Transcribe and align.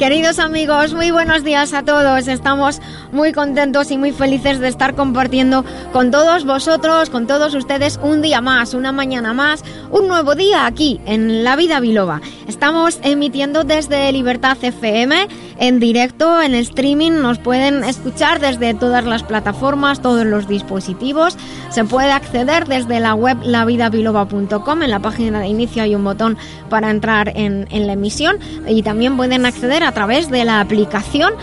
Queridos 0.00 0.38
amigos, 0.38 0.94
muy 0.94 1.10
buenos 1.10 1.44
días 1.44 1.74
a 1.74 1.82
todos. 1.82 2.26
Estamos 2.26 2.80
muy 3.12 3.34
contentos 3.34 3.90
y 3.90 3.98
muy 3.98 4.12
felices 4.12 4.58
de 4.58 4.68
estar 4.68 4.94
compartiendo 4.94 5.62
con 5.92 6.10
todos 6.10 6.46
vosotros, 6.46 7.10
con 7.10 7.26
todos 7.26 7.54
ustedes, 7.54 8.00
un 8.02 8.22
día 8.22 8.40
más, 8.40 8.72
una 8.72 8.92
mañana 8.92 9.34
más, 9.34 9.62
un 9.90 10.08
nuevo 10.08 10.34
día 10.34 10.64
aquí 10.64 11.02
en 11.04 11.44
La 11.44 11.54
Vida 11.54 11.80
Biloba. 11.80 12.22
Estamos 12.48 12.98
emitiendo 13.02 13.62
desde 13.62 14.10
Libertad 14.10 14.56
FM 14.62 15.28
en 15.60 15.78
directo, 15.78 16.42
en 16.42 16.54
streaming. 16.54 17.12
Nos 17.12 17.38
pueden 17.38 17.84
escuchar 17.84 18.40
desde 18.40 18.74
todas 18.74 19.04
las 19.04 19.22
plataformas, 19.22 20.02
todos 20.02 20.26
los 20.26 20.48
dispositivos. 20.48 21.36
Se 21.70 21.84
puede 21.84 22.10
acceder 22.10 22.66
desde 22.66 22.98
la 22.98 23.14
web 23.14 23.36
lavidabiloba.com. 23.44 24.82
En 24.82 24.90
la 24.90 24.98
página 24.98 25.40
de 25.40 25.46
inicio 25.46 25.82
hay 25.82 25.94
un 25.94 26.02
botón 26.02 26.36
para 26.68 26.90
entrar 26.90 27.32
en, 27.36 27.68
en 27.70 27.86
la 27.86 27.92
emisión 27.92 28.38
y 28.66 28.82
también 28.82 29.16
pueden 29.16 29.46
acceder 29.46 29.84
a 29.84 29.92
través 29.92 30.30
de 30.30 30.44
la 30.44 30.60
aplicación 30.60 31.34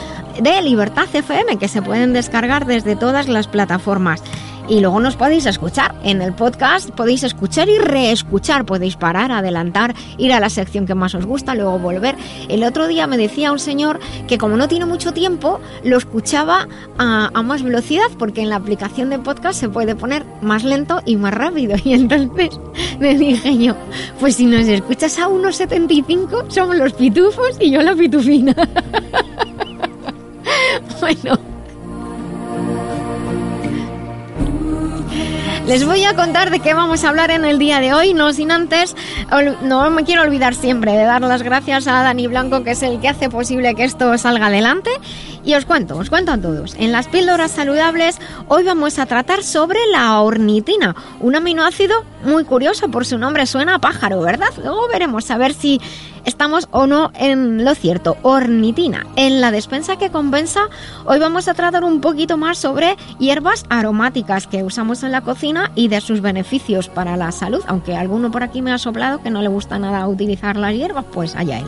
de 0.41 0.61
Libertad 0.61 1.08
FM 1.13 1.58
que 1.58 1.67
se 1.67 1.81
pueden 1.81 2.13
descargar 2.13 2.66
desde 2.66 2.95
todas 2.95 3.28
las 3.28 3.47
plataformas. 3.47 4.23
Y 4.69 4.81
luego 4.81 4.99
nos 4.99 5.15
podéis 5.15 5.45
escuchar 5.45 5.95
en 6.03 6.21
el 6.21 6.33
podcast, 6.33 6.89
podéis 6.89 7.23
escuchar 7.23 7.69
y 7.69 7.77
reescuchar, 7.77 8.65
podéis 8.65 8.97
parar, 8.97 9.31
adelantar, 9.31 9.95
ir 10.17 10.33
a 10.33 10.41
la 10.41 10.49
sección 10.49 10.85
que 10.85 10.93
más 10.93 11.15
os 11.15 11.25
gusta, 11.25 11.55
luego 11.55 11.79
volver. 11.79 12.15
El 12.49 12.63
otro 12.63 12.88
día 12.88 13.07
me 13.07 13.17
decía 13.17 13.53
un 13.53 13.59
señor 13.59 13.99
que 14.27 14.38
como 14.38 14.57
no 14.57 14.67
tiene 14.67 14.85
mucho 14.85 15.13
tiempo, 15.13 15.61
lo 15.83 15.97
escuchaba 15.97 16.67
a, 16.97 17.29
más 17.43 17.63
velocidad 17.63 18.07
porque 18.19 18.41
en 18.41 18.49
la 18.49 18.57
aplicación 18.57 19.09
de 19.09 19.19
podcast 19.19 19.57
se 19.57 19.69
puede 19.69 19.95
poner 19.95 20.25
más 20.41 20.65
lento 20.65 21.01
y 21.05 21.15
más 21.15 21.33
rápido. 21.33 21.75
Y 21.88 21.93
entonces 21.93 22.59
me 22.99 23.15
dije 23.15 23.57
yo, 23.57 23.73
pues 24.19 24.35
si 24.35 24.45
nos 24.45 24.67
escuchas 24.67 25.17
a 25.19 25.29
1.75 25.29 26.49
somos 26.49 26.75
los 26.75 26.91
pitufos 26.91 27.55
y 27.61 27.71
yo 27.71 27.81
la 27.81 27.95
pitufina. 27.95 28.53
bueno. 30.99 31.56
Les 35.67 35.85
voy 35.85 36.05
a 36.05 36.15
contar 36.15 36.49
de 36.49 36.61
qué 36.61 36.73
vamos 36.73 37.03
a 37.03 37.09
hablar 37.09 37.29
en 37.29 37.43
el 37.43 37.59
día 37.59 37.81
de 37.81 37.93
hoy, 37.93 38.13
no 38.13 38.31
sin 38.31 38.51
antes, 38.51 38.95
no 39.63 39.89
me 39.89 40.05
quiero 40.05 40.21
olvidar 40.21 40.55
siempre 40.55 40.93
de 40.93 41.03
dar 41.03 41.21
las 41.21 41.43
gracias 41.43 41.87
a 41.87 42.03
Dani 42.03 42.27
Blanco, 42.27 42.63
que 42.63 42.71
es 42.71 42.83
el 42.83 43.01
que 43.01 43.09
hace 43.09 43.29
posible 43.29 43.75
que 43.75 43.83
esto 43.83 44.17
salga 44.17 44.47
adelante. 44.47 44.89
Y 45.43 45.55
os 45.55 45.65
cuento, 45.65 45.97
os 45.97 46.09
cuento 46.09 46.31
a 46.31 46.38
todos. 46.38 46.75
En 46.77 46.91
las 46.91 47.07
píldoras 47.07 47.51
saludables, 47.51 48.19
hoy 48.47 48.63
vamos 48.63 48.97
a 48.99 49.05
tratar 49.05 49.43
sobre 49.43 49.79
la 49.91 50.19
ornitina, 50.21 50.95
un 51.19 51.35
aminoácido 51.35 52.03
muy 52.23 52.44
curioso 52.44 52.89
por 52.89 53.06
su 53.06 53.17
nombre, 53.17 53.45
suena 53.45 53.79
pájaro, 53.79 54.22
¿verdad? 54.22 54.50
Luego 54.61 54.88
veremos 54.88 55.29
a 55.31 55.38
ver 55.38 55.53
si 55.53 55.79
estamos 56.27 56.67
o 56.71 56.85
no 56.85 57.11
en 57.15 57.63
lo 57.65 57.73
cierto. 57.73 58.17
Ornitina. 58.21 59.07
En 59.15 59.41
la 59.41 59.49
despensa 59.49 59.97
que 59.97 60.11
compensa, 60.11 60.69
hoy 61.05 61.19
vamos 61.19 61.47
a 61.47 61.53
tratar 61.53 61.83
un 61.83 62.01
poquito 62.01 62.38
más 62.38 62.59
sobre 62.59 62.97
hierbas 63.17 63.65
aromáticas 63.69 64.45
que 64.45 64.63
usamos 64.63 65.01
en 65.03 65.11
la 65.11 65.21
cocina 65.21 65.71
y 65.73 65.88
de 65.88 66.01
sus 66.01 66.21
beneficios 66.21 66.89
para 66.89 67.17
la 67.17 67.31
salud. 67.31 67.63
Aunque 67.65 67.95
alguno 67.95 68.29
por 68.29 68.43
aquí 68.43 68.61
me 68.61 68.71
ha 68.71 68.77
soplado 68.77 69.23
que 69.23 69.31
no 69.31 69.41
le 69.41 69.47
gusta 69.47 69.79
nada 69.79 70.07
utilizar 70.07 70.57
las 70.57 70.73
hierbas, 70.73 71.05
pues 71.11 71.35
allá 71.35 71.59
él. 71.59 71.67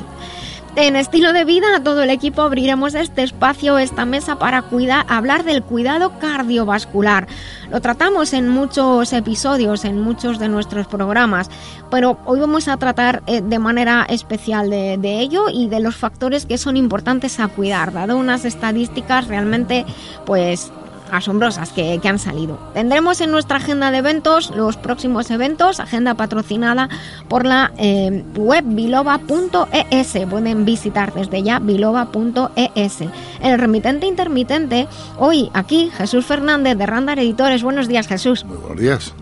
En 0.82 0.96
estilo 0.96 1.34
de 1.34 1.44
vida, 1.44 1.84
todo 1.84 2.04
el 2.04 2.10
equipo 2.10 2.42
abriremos 2.42 2.96
este 2.96 3.22
espacio, 3.22 3.78
esta 3.78 4.06
mesa 4.06 4.40
para 4.40 4.62
cuidar, 4.62 5.06
hablar 5.10 5.44
del 5.44 5.62
cuidado 5.62 6.18
cardiovascular. 6.20 7.28
Lo 7.70 7.82
tratamos 7.82 8.32
en 8.32 8.48
muchos 8.48 9.12
episodios, 9.12 9.84
en 9.84 10.00
muchos 10.00 10.40
de 10.40 10.48
nuestros 10.48 10.88
programas, 10.88 11.50
pero 11.92 12.18
hoy 12.24 12.40
vamos 12.40 12.70
a 12.70 12.78
tratar 12.78 13.24
eh, 13.28 13.42
de 13.42 13.60
manera 13.60 14.06
especial 14.08 14.70
de, 14.70 14.98
de 14.98 15.20
ello 15.20 15.50
y 15.52 15.68
de 15.68 15.82
los 15.82 15.98
factores 15.98 16.46
que 16.46 16.58
son 16.58 16.78
importantes 16.78 17.42
a 17.42 17.50
cuidar, 17.50 17.92
dado 17.92 18.16
unas 18.16 18.46
estadísticas 18.46 19.28
realmente, 19.28 19.86
pues 20.26 20.72
asombrosas 21.12 21.72
que, 21.72 22.00
han 22.04 22.20
salido. 22.20 22.58
Tendremos 22.74 23.22
en 23.22 23.32
nuestra 23.32 23.58
agenda 23.58 23.92
de 23.92 24.00
eventos 24.00 24.52
los 24.56 24.78
próximos 24.78 25.30
eventos, 25.30 25.80
agenda 25.80 26.16
patrocinada 26.16 26.90
por 27.28 27.46
la 27.46 27.72
eh, 27.78 28.24
web 28.36 28.64
biloba.es. 28.66 30.18
Pueden 30.30 30.66
visitar 30.66 31.14
desde 31.14 31.44
ya 31.44 31.60
biloba.es. 31.60 33.00
El 33.42 33.60
remitente 33.60 34.08
intermitente, 34.08 34.88
hoy 35.18 35.50
aquí 35.54 35.92
Jesús 35.96 36.26
Fernández 36.26 36.78
de 36.78 36.86
Randar 36.86 37.20
Editores. 37.20 37.64
Buenos 37.64 37.88
días 37.88 38.08
Jesús. 38.08 38.44
buenos 38.44 38.78
días. 38.78 39.14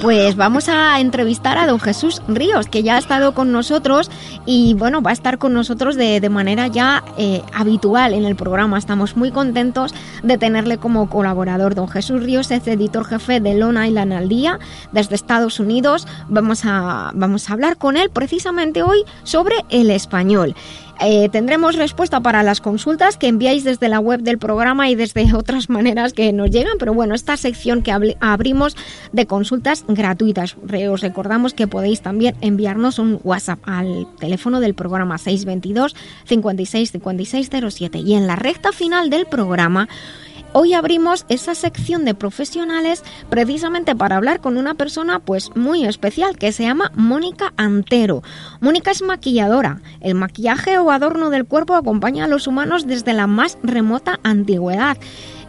Pues 0.00 0.36
vamos 0.36 0.68
a 0.68 0.98
entrevistar 1.00 1.58
a 1.58 1.66
don 1.66 1.78
Jesús 1.78 2.22
Ríos, 2.26 2.66
que 2.66 2.82
ya 2.82 2.96
ha 2.96 2.98
estado 2.98 3.34
con 3.34 3.52
nosotros 3.52 4.10
y 4.46 4.74
bueno, 4.74 5.02
va 5.02 5.10
a 5.10 5.12
estar 5.12 5.38
con 5.38 5.52
nosotros 5.52 5.96
de, 5.96 6.18
de 6.20 6.28
manera 6.30 6.66
ya 6.66 7.04
eh, 7.18 7.42
habitual 7.52 8.14
en 8.14 8.24
el 8.24 8.34
programa. 8.34 8.78
Estamos 8.78 9.16
muy 9.16 9.30
contentos 9.30 9.94
de 10.22 10.38
tenerle 10.38 10.78
como 10.78 11.10
colaborador. 11.10 11.74
Don 11.74 11.88
Jesús 11.88 12.22
Ríos 12.22 12.50
es 12.50 12.66
editor 12.66 13.04
jefe 13.04 13.40
de 13.40 13.54
Long 13.54 13.76
Island 13.84 14.12
al 14.14 14.28
día 14.28 14.58
desde 14.92 15.14
Estados 15.14 15.60
Unidos. 15.60 16.06
Vamos 16.28 16.64
a, 16.64 17.10
vamos 17.14 17.50
a 17.50 17.52
hablar 17.52 17.76
con 17.76 17.96
él 17.96 18.10
precisamente 18.10 18.82
hoy 18.82 19.04
sobre 19.24 19.56
el 19.68 19.90
español. 19.90 20.54
Eh, 21.00 21.28
tendremos 21.30 21.76
respuesta 21.76 22.20
para 22.20 22.42
las 22.42 22.60
consultas 22.60 23.16
que 23.16 23.26
enviáis 23.26 23.64
desde 23.64 23.88
la 23.88 23.98
web 23.98 24.20
del 24.20 24.38
programa 24.38 24.88
y 24.88 24.94
desde 24.94 25.34
otras 25.34 25.68
maneras 25.68 26.12
que 26.12 26.32
nos 26.32 26.50
llegan, 26.50 26.78
pero 26.78 26.94
bueno, 26.94 27.14
esta 27.14 27.36
sección 27.36 27.82
que 27.82 27.92
abrimos 28.20 28.76
de 29.12 29.26
consultas 29.26 29.84
gratuitas. 29.88 30.56
Os 30.90 31.00
recordamos 31.00 31.54
que 31.54 31.66
podéis 31.66 32.02
también 32.02 32.36
enviarnos 32.40 32.98
un 32.98 33.20
WhatsApp 33.24 33.58
al 33.64 34.06
teléfono 34.18 34.60
del 34.60 34.74
programa 34.74 35.18
622 35.18 35.96
56 36.24 36.92
56 36.92 37.50
07 37.70 37.98
y 37.98 38.14
en 38.14 38.26
la 38.26 38.36
recta 38.36 38.72
final 38.72 39.10
del 39.10 39.26
programa 39.26 39.88
Hoy 40.54 40.74
abrimos 40.74 41.24
esa 41.30 41.54
sección 41.54 42.04
de 42.04 42.14
profesionales 42.14 43.02
precisamente 43.30 43.96
para 43.96 44.16
hablar 44.16 44.40
con 44.42 44.58
una 44.58 44.74
persona 44.74 45.18
pues 45.18 45.56
muy 45.56 45.86
especial 45.86 46.36
que 46.36 46.52
se 46.52 46.64
llama 46.64 46.92
Mónica 46.94 47.54
Antero. 47.56 48.22
Mónica 48.60 48.90
es 48.90 49.00
maquilladora. 49.00 49.80
El 50.02 50.14
maquillaje 50.14 50.78
o 50.78 50.90
adorno 50.90 51.30
del 51.30 51.46
cuerpo 51.46 51.74
acompaña 51.74 52.26
a 52.26 52.28
los 52.28 52.46
humanos 52.46 52.86
desde 52.86 53.14
la 53.14 53.26
más 53.26 53.56
remota 53.62 54.20
antigüedad. 54.24 54.98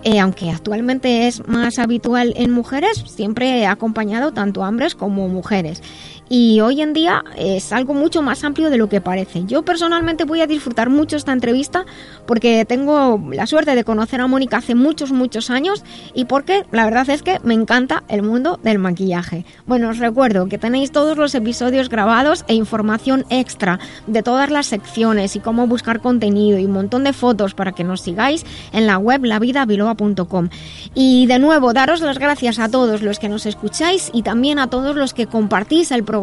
Eh, 0.06 0.19
aunque 0.19 0.52
actualmente 0.52 1.28
es 1.28 1.46
más 1.47 1.80
habitual 1.80 2.34
en 2.38 2.52
mujeres, 2.52 3.03
siempre 3.06 3.66
ha 3.66 3.72
acompañado 3.72 4.31
tanto 4.31 4.64
a 4.64 4.70
hombres 4.70 4.96
como 4.96 5.28
mujeres 5.28 5.81
y 6.29 6.61
hoy 6.61 6.81
en 6.81 6.94
día 6.94 7.23
es 7.38 7.72
algo 7.72 7.94
mucho 7.94 8.22
más 8.22 8.44
amplio 8.44 8.69
de 8.69 8.78
lo 8.78 8.89
que 8.89 9.01
parece. 9.01 9.44
Yo 9.45 9.63
personalmente 9.63 10.23
voy 10.23 10.41
a 10.41 10.47
disfrutar 10.47 10.89
mucho 10.89 11.16
esta 11.16 11.31
entrevista 11.31 11.85
porque 12.25 12.66
tengo 12.66 13.22
la 13.31 13.46
suerte 13.46 13.75
de 13.75 13.84
conocer 13.84 14.20
a 14.20 14.28
Mónica 14.28 14.58
hace 14.58 14.73
muchos, 14.73 15.11
muchos 15.11 15.49
años 15.49 15.84
y 16.14 16.25
porque 16.25 16.66
la 16.72 16.85
verdad 16.85 17.09
es 17.09 17.22
que 17.22 17.40
me 17.43 17.53
encanta 17.53 18.03
el 18.08 18.23
mundo 18.23 18.59
del 18.64 18.79
maquillaje. 18.79 19.46
Bueno, 19.67 19.90
os 19.90 19.99
recuerdo 19.99 20.47
que 20.47 20.58
tenéis 20.58 20.91
todos 20.91 21.17
los 21.17 21.35
episodios 21.35 21.90
grabados 21.90 22.46
e 22.47 22.55
información 22.55 23.26
extra 23.29 23.79
de 24.08 24.23
todas 24.23 24.49
las 24.49 24.66
secciones 24.66 25.35
y 25.35 25.40
cómo 25.40 25.67
buscar 25.67 26.02
contenido 26.02 26.58
y 26.58 26.66
un 26.66 26.72
montón 26.72 27.03
de 27.03 27.14
fotos 27.14 27.53
para 27.53 27.73
que 27.73 27.84
nos 27.84 28.02
sigáis 28.02 28.43
en 28.72 28.87
la 28.87 28.97
web 28.97 29.23
lavidabiloa.com. 29.23 30.49
Y 30.96 31.28
de 31.28 31.37
nuevo, 31.37 31.73
daros 31.73 32.02
las 32.02 32.17
gracias 32.17 32.58
a 32.58 32.69
todos 32.69 33.03
los 33.03 33.19
que 33.19 33.29
nos 33.29 33.46
escucháis 33.46 34.09
y 34.14 34.23
también 34.23 34.58
a 34.58 34.67
todos 34.67 34.96
los 34.96 35.14
que 35.14 35.28
compartís 35.28 35.91
el 35.91 36.03
programa 36.03 36.22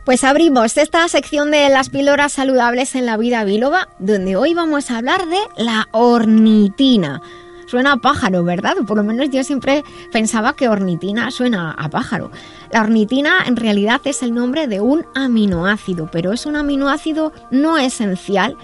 Pues 0.03 0.23
abrimos 0.23 0.77
esta 0.77 1.07
sección 1.09 1.51
de 1.51 1.69
las 1.69 1.89
píldoras 1.89 2.31
saludables 2.31 2.95
en 2.95 3.05
la 3.05 3.17
vida 3.17 3.43
biloba, 3.43 3.89
donde 3.99 4.35
hoy 4.35 4.55
vamos 4.55 4.89
a 4.89 4.97
hablar 4.97 5.27
de 5.27 5.37
la 5.57 5.89
ornitina 5.91 7.21
Suena 7.67 7.91
a 7.91 7.97
pájaro, 7.97 8.45
¿verdad? 8.45 8.75
Por 8.87 8.97
lo 8.97 9.03
menos 9.03 9.29
yo 9.29 9.43
siempre 9.43 9.83
pensaba 10.11 10.55
que 10.55 10.69
ornitina 10.69 11.29
suena 11.31 11.71
a 11.71 11.89
pájaro. 11.89 12.31
La 12.71 12.81
ornitina 12.81 13.43
en 13.45 13.57
realidad 13.57 13.99
es 14.05 14.23
el 14.23 14.33
nombre 14.33 14.67
de 14.67 14.79
un 14.79 15.05
aminoácido, 15.15 16.09
pero 16.09 16.31
es 16.31 16.45
un 16.45 16.55
aminoácido 16.55 17.33
no 17.51 17.77
esencial. 17.77 18.55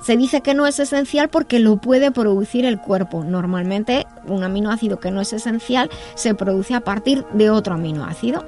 Se 0.00 0.16
dice 0.16 0.40
que 0.40 0.54
no 0.54 0.68
es 0.68 0.78
esencial 0.78 1.28
porque 1.28 1.58
lo 1.58 1.78
puede 1.78 2.12
producir 2.12 2.64
el 2.64 2.78
cuerpo. 2.78 3.24
Normalmente 3.24 4.06
un 4.26 4.44
aminoácido 4.44 5.00
que 5.00 5.10
no 5.10 5.20
es 5.20 5.32
esencial 5.32 5.90
se 6.14 6.34
produce 6.34 6.74
a 6.74 6.80
partir 6.80 7.24
de 7.32 7.50
otro 7.50 7.74
aminoácido. 7.74 8.46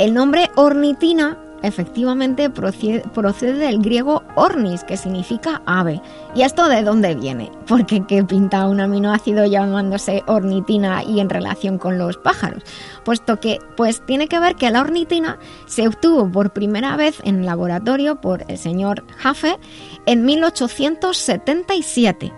El 0.00 0.14
nombre 0.14 0.50
ornitina 0.56 1.38
efectivamente 1.62 2.50
procede, 2.50 3.52
del 3.52 3.80
griego 3.80 4.24
ornis, 4.34 4.82
que 4.84 4.96
significa 4.96 5.62
ave. 5.66 6.00
¿Y 6.34 6.42
esto 6.42 6.68
de 6.68 6.82
dónde 6.82 7.14
viene? 7.14 7.52
Porque 7.66 8.04
qué 8.06 8.24
pinta 8.24 8.66
un 8.66 8.80
aminoácido 8.80 9.46
llamándose 9.46 10.24
ornitina 10.26 11.04
y 11.04 11.20
en 11.20 11.30
relación 11.30 11.78
con 11.78 11.98
los 11.98 12.16
pájaros. 12.16 12.64
Puesto 13.04 13.38
que 13.40 13.58
pues 13.76 14.04
tiene 14.06 14.28
que 14.28 14.40
ver 14.40 14.56
que 14.56 14.70
la 14.70 14.80
ornitina 14.80 15.38
se 15.66 15.86
obtuvo 15.88 16.30
por 16.30 16.52
primera 16.52 16.96
vez 16.96 17.20
en 17.24 17.46
laboratorio 17.46 18.20
por 18.20 18.44
el 18.48 18.58
señor 18.58 19.04
Jaffe 19.16 19.58
en 20.06 20.24
1877 20.24 22.32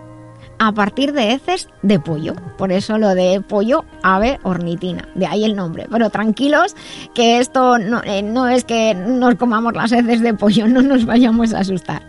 a 0.63 0.71
partir 0.73 1.11
de 1.11 1.33
heces 1.33 1.69
de 1.81 1.99
pollo. 1.99 2.35
Por 2.59 2.71
eso 2.71 2.99
lo 2.99 3.15
de 3.15 3.41
pollo 3.41 3.83
ave 4.03 4.39
ornitina, 4.43 5.07
de 5.15 5.25
ahí 5.25 5.43
el 5.43 5.55
nombre. 5.55 5.87
Pero 5.89 6.11
tranquilos, 6.11 6.75
que 7.15 7.39
esto 7.39 7.79
no, 7.79 8.03
eh, 8.03 8.23
es 8.53 8.63
que 8.63 8.93
nos 8.93 9.35
comamos 9.35 9.73
las 9.73 9.91
heces 9.91 10.21
de 10.21 10.35
pollo, 10.35 10.67
no 10.67 10.83
nos 10.83 11.07
vayamos 11.07 11.55
a 11.55 11.61
asustar. 11.61 12.03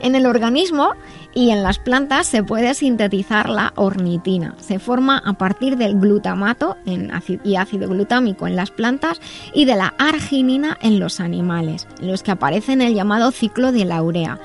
En 0.00 0.14
el 0.14 0.24
organismo 0.24 0.92
y 1.34 1.50
en 1.50 1.62
las 1.62 1.78
plantas 1.78 2.26
se 2.26 2.42
puede 2.42 2.72
sintetizar 2.72 3.50
la 3.50 3.74
ornitina. 3.76 4.54
Se 4.58 4.78
forma 4.78 5.18
a 5.18 5.34
partir 5.34 5.76
del 5.76 6.00
glutamato 6.00 6.78
y 7.44 7.56
ácido 7.56 7.90
glutámico 7.90 8.46
en 8.46 8.56
las 8.56 8.70
plantas 8.70 9.20
y 9.52 9.66
de 9.66 9.76
la 9.76 9.92
arginina 9.98 10.78
en 10.80 10.98
los 10.98 11.20
animales, 11.20 11.86
en 12.00 12.10
los 12.10 12.22
que 12.22 12.30
aparece 12.30 12.72
en 12.72 12.80
el 12.80 12.94
llamado 12.94 13.32
ciclo 13.32 13.70
de 13.70 13.84
la 13.84 14.02
urea. 14.02 14.40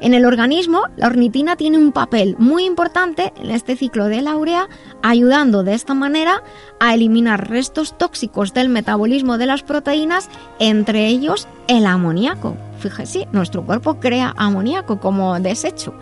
En 0.00 0.14
el 0.14 0.24
organismo, 0.24 0.82
la 0.96 1.06
ornitina 1.06 1.56
tiene 1.56 1.78
un 1.78 1.92
papel 1.92 2.36
muy 2.38 2.64
importante 2.64 3.32
en 3.40 3.50
este 3.50 3.76
ciclo 3.76 4.06
de 4.06 4.22
la 4.22 4.36
urea, 4.36 4.68
ayudando 5.02 5.62
de 5.62 5.74
esta 5.74 5.94
manera 5.94 6.42
a 6.80 6.94
eliminar 6.94 7.48
restos 7.48 7.96
tóxicos 7.96 8.52
del 8.54 8.68
metabolismo 8.68 9.38
de 9.38 9.46
las 9.46 9.62
proteínas, 9.62 10.28
entre 10.58 11.06
ellos 11.06 11.48
el 11.68 11.86
amoníaco. 11.86 12.56
Fíjese, 12.80 13.28
nuestro 13.32 13.64
cuerpo 13.64 13.98
crea 14.00 14.34
amoníaco 14.36 15.00
como 15.00 15.38
desecho. 15.40 15.94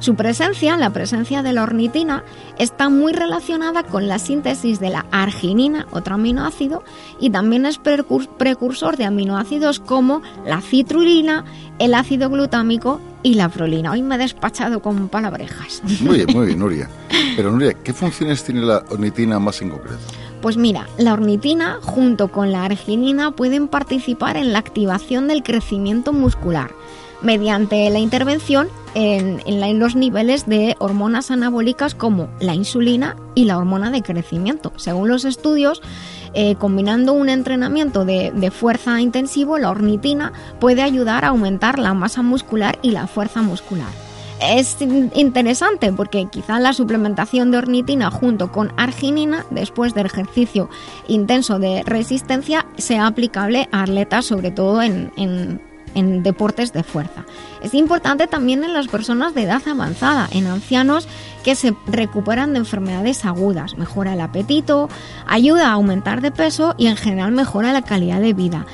Su 0.00 0.14
presencia, 0.14 0.76
la 0.76 0.90
presencia 0.90 1.42
de 1.42 1.54
la 1.54 1.62
ornitina, 1.62 2.24
está 2.58 2.90
muy 2.90 3.14
relacionada 3.14 3.82
con 3.82 4.08
la 4.08 4.18
síntesis 4.18 4.78
de 4.78 4.90
la 4.90 5.06
arginina, 5.10 5.86
otro 5.90 6.16
aminoácido, 6.16 6.84
y 7.18 7.30
también 7.30 7.64
es 7.64 7.78
precursor 7.78 8.98
de 8.98 9.06
aminoácidos 9.06 9.80
como 9.80 10.20
la 10.44 10.60
citrulina, 10.60 11.46
el 11.78 11.94
ácido 11.94 12.28
glutámico 12.28 13.00
y 13.26 13.34
la 13.34 13.48
prolina. 13.48 13.90
Hoy 13.90 14.02
me 14.02 14.14
he 14.14 14.18
despachado 14.18 14.80
con 14.80 15.08
palabrejas. 15.08 15.82
Muy 16.00 16.18
bien, 16.18 16.28
muy 16.32 16.46
bien, 16.46 16.60
Nuria. 16.60 16.88
Pero 17.36 17.50
Nuria, 17.50 17.74
¿qué 17.74 17.92
funciones 17.92 18.44
tiene 18.44 18.60
la 18.60 18.84
ornitina 18.88 19.40
más 19.40 19.60
en 19.62 19.70
concreto? 19.70 19.98
Pues 20.40 20.56
mira, 20.56 20.86
la 20.96 21.12
ornitina 21.12 21.80
junto 21.82 22.30
con 22.30 22.52
la 22.52 22.64
arginina 22.64 23.32
pueden 23.32 23.66
participar 23.66 24.36
en 24.36 24.52
la 24.52 24.60
activación 24.60 25.26
del 25.26 25.42
crecimiento 25.42 26.12
muscular 26.12 26.70
mediante 27.20 27.90
la 27.90 27.98
intervención 27.98 28.68
en, 28.94 29.40
los 29.80 29.96
niveles 29.96 30.46
de 30.46 30.76
hormonas 30.78 31.32
anabólicas 31.32 31.96
como 31.96 32.28
la 32.38 32.54
insulina 32.54 33.16
y 33.34 33.44
la 33.44 33.58
hormona 33.58 33.90
de 33.90 34.02
crecimiento. 34.02 34.72
Según 34.76 35.08
los 35.08 35.24
estudios, 35.24 35.82
eh, 36.34 36.54
combinando 36.56 37.12
un 37.12 37.28
entrenamiento 37.28 38.04
de, 38.04 38.50
fuerza 38.50 39.00
intensivo, 39.00 39.58
la 39.58 39.70
ornitina 39.70 40.32
puede 40.60 40.82
ayudar 40.82 41.24
a 41.24 41.28
aumentar 41.28 41.78
la 41.78 41.94
masa 41.94 42.22
muscular 42.22 42.78
y 42.82 42.90
la 42.90 43.06
fuerza 43.06 43.42
muscular. 43.42 43.88
Es 44.40 44.76
interesante 45.14 45.92
porque 45.92 46.26
quizá 46.30 46.60
la 46.60 46.74
suplementación 46.74 47.50
de 47.50 47.58
ornitina 47.58 48.10
junto 48.10 48.52
con 48.52 48.72
arginina 48.76 49.46
después 49.50 49.94
del 49.94 50.06
ejercicio 50.06 50.68
intenso 51.08 51.58
de 51.58 51.82
resistencia 51.84 52.66
sea 52.76 53.06
aplicable 53.06 53.68
a 53.72 53.84
atletas 53.84 54.26
sobre 54.26 54.50
todo 54.50 54.82
en 54.82 55.10
en 55.96 56.22
deportes 56.22 56.72
de 56.72 56.84
fuerza. 56.84 57.24
Es 57.62 57.74
importante 57.74 58.28
también 58.28 58.62
en 58.62 58.74
las 58.74 58.86
personas 58.86 59.34
de 59.34 59.42
edad 59.42 59.62
avanzada, 59.66 60.28
en 60.30 60.46
ancianos 60.46 61.08
que 61.42 61.56
se 61.56 61.74
recuperan 61.86 62.52
de 62.52 62.58
enfermedades 62.58 63.24
agudas, 63.24 63.78
mejora 63.78 64.12
el 64.12 64.20
apetito, 64.20 64.88
ayuda 65.26 65.68
a 65.68 65.72
aumentar 65.72 66.20
de 66.20 66.30
peso 66.30 66.74
y 66.76 66.86
en 66.86 66.96
general 66.96 67.32
mejora 67.32 67.72
la 67.72 67.82
calidad 67.82 68.20
de 68.20 68.34
vida. 68.34 68.66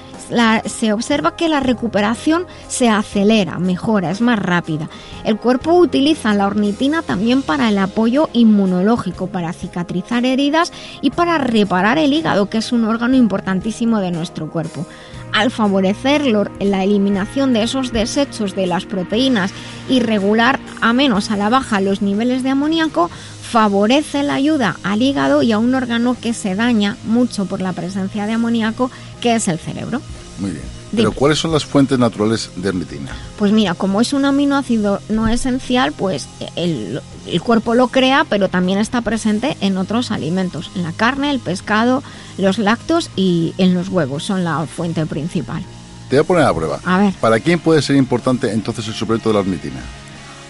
se 0.64 0.94
observa 0.94 1.36
que 1.36 1.50
la 1.50 1.60
recuperación 1.60 2.46
se 2.68 2.88
acelera, 2.88 3.58
mejora, 3.58 4.10
es 4.10 4.22
más 4.22 4.38
rápida. 4.38 4.88
El 5.24 5.36
cuerpo 5.36 5.74
utiliza 5.74 6.32
la 6.32 6.46
ornitina 6.46 7.02
también 7.02 7.42
para 7.42 7.68
el 7.68 7.76
apoyo 7.76 8.30
inmunológico, 8.32 9.26
para 9.26 9.52
cicatrizar 9.52 10.24
heridas 10.24 10.72
y 11.02 11.10
para 11.10 11.36
reparar 11.36 11.98
el 11.98 12.14
hígado, 12.14 12.48
que 12.48 12.58
es 12.58 12.72
un 12.72 12.84
órgano 12.84 13.16
importantísimo 13.16 14.00
de 14.00 14.10
nuestro 14.10 14.48
cuerpo 14.48 14.86
al 15.32 15.50
favorecer 15.50 16.24
la 16.26 16.84
eliminación 16.84 17.52
de 17.52 17.62
esos 17.62 17.92
desechos 17.92 18.54
de 18.54 18.66
las 18.66 18.86
proteínas 18.86 19.52
y 19.88 20.00
regular 20.00 20.60
a 20.80 20.92
menos 20.92 21.30
a 21.30 21.36
la 21.36 21.48
baja 21.48 21.80
los 21.80 22.02
niveles 22.02 22.42
de 22.42 22.50
amoníaco, 22.50 23.10
favorece 23.52 24.22
la 24.22 24.34
ayuda 24.34 24.76
al 24.82 25.02
hígado 25.02 25.42
y 25.42 25.52
a 25.52 25.58
un 25.58 25.74
órgano 25.74 26.16
que 26.20 26.32
se 26.32 26.54
daña 26.54 26.96
mucho 27.04 27.46
por 27.46 27.60
la 27.60 27.72
presencia 27.72 28.26
de 28.26 28.32
amoníaco, 28.32 28.90
que 29.20 29.34
es 29.34 29.48
el 29.48 29.58
cerebro. 29.58 30.00
Muy 30.38 30.52
bien. 30.52 30.81
Pero 30.94 31.12
¿cuáles 31.12 31.38
son 31.38 31.52
las 31.52 31.64
fuentes 31.64 31.98
naturales 31.98 32.50
de 32.56 32.68
ornitina? 32.68 33.10
Pues 33.38 33.52
mira, 33.52 33.74
como 33.74 34.00
es 34.00 34.12
un 34.12 34.24
aminoácido 34.24 35.00
no 35.08 35.28
esencial, 35.28 35.92
pues 35.92 36.28
el, 36.56 37.00
el, 37.26 37.42
cuerpo 37.42 37.74
lo 37.74 37.88
crea, 37.88 38.26
pero 38.28 38.48
también 38.48 38.78
está 38.78 39.00
presente 39.00 39.56
en 39.60 39.78
otros 39.78 40.10
alimentos, 40.10 40.70
en 40.74 40.82
la 40.82 40.92
carne, 40.92 41.30
el 41.30 41.40
pescado, 41.40 42.02
los 42.36 42.58
lácteos 42.58 43.10
y 43.16 43.54
en 43.58 43.74
los 43.74 43.88
huevos, 43.88 44.24
son 44.24 44.44
la 44.44 44.66
fuente 44.66 45.06
principal. 45.06 45.62
Te 46.10 46.16
voy 46.16 46.24
a 46.24 46.26
poner 46.26 46.44
a 46.44 46.54
prueba. 46.54 46.80
A 46.84 46.98
ver. 46.98 47.14
¿Para 47.14 47.40
quién 47.40 47.58
puede 47.58 47.80
ser 47.80 47.96
importante 47.96 48.52
entonces 48.52 48.86
el 48.86 48.94
suplemento 48.94 49.30
de 49.30 49.34
la 49.34 49.40
ornitina? 49.40 49.80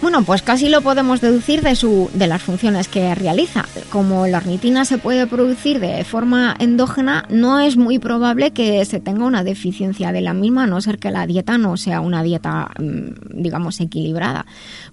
Bueno, 0.03 0.25
pues 0.25 0.43
casi 0.43 0.69
lo 0.69 0.83
podemos 0.83 1.21
deducir 1.21 1.63
de, 1.63 1.77
su, 1.77 2.11
de 2.13 2.27
las 2.27 2.43
funciones 2.43 2.89
que 2.89 3.15
realiza. 3.15 3.67
Como 3.89 4.27
la 4.27 4.39
ornitina 4.39 4.85
se 4.85 4.99
puede 4.99 5.29
producir 5.29 5.79
de 5.79 6.03
forma 6.03 6.57
endógena, 6.59 7.25
no 7.31 7.61
es 7.61 7.77
muy 7.77 8.01
probable 8.01 8.51
que 8.51 8.85
se 8.85 8.99
tenga 8.99 9.25
una 9.25 9.45
deficiencia 9.45 10.11
de 10.11 10.21
la 10.21 10.35
misma, 10.35 10.65
a 10.65 10.67
no 10.67 10.81
ser 10.81 10.99
que 10.99 11.13
la 11.13 11.25
dieta 11.29 11.57
no 11.57 11.77
sea 11.77 12.01
una 12.01 12.25
dieta, 12.25 12.73
mm, 12.81 13.43
digamos, 13.43 13.81
equilibrada. 13.81 14.45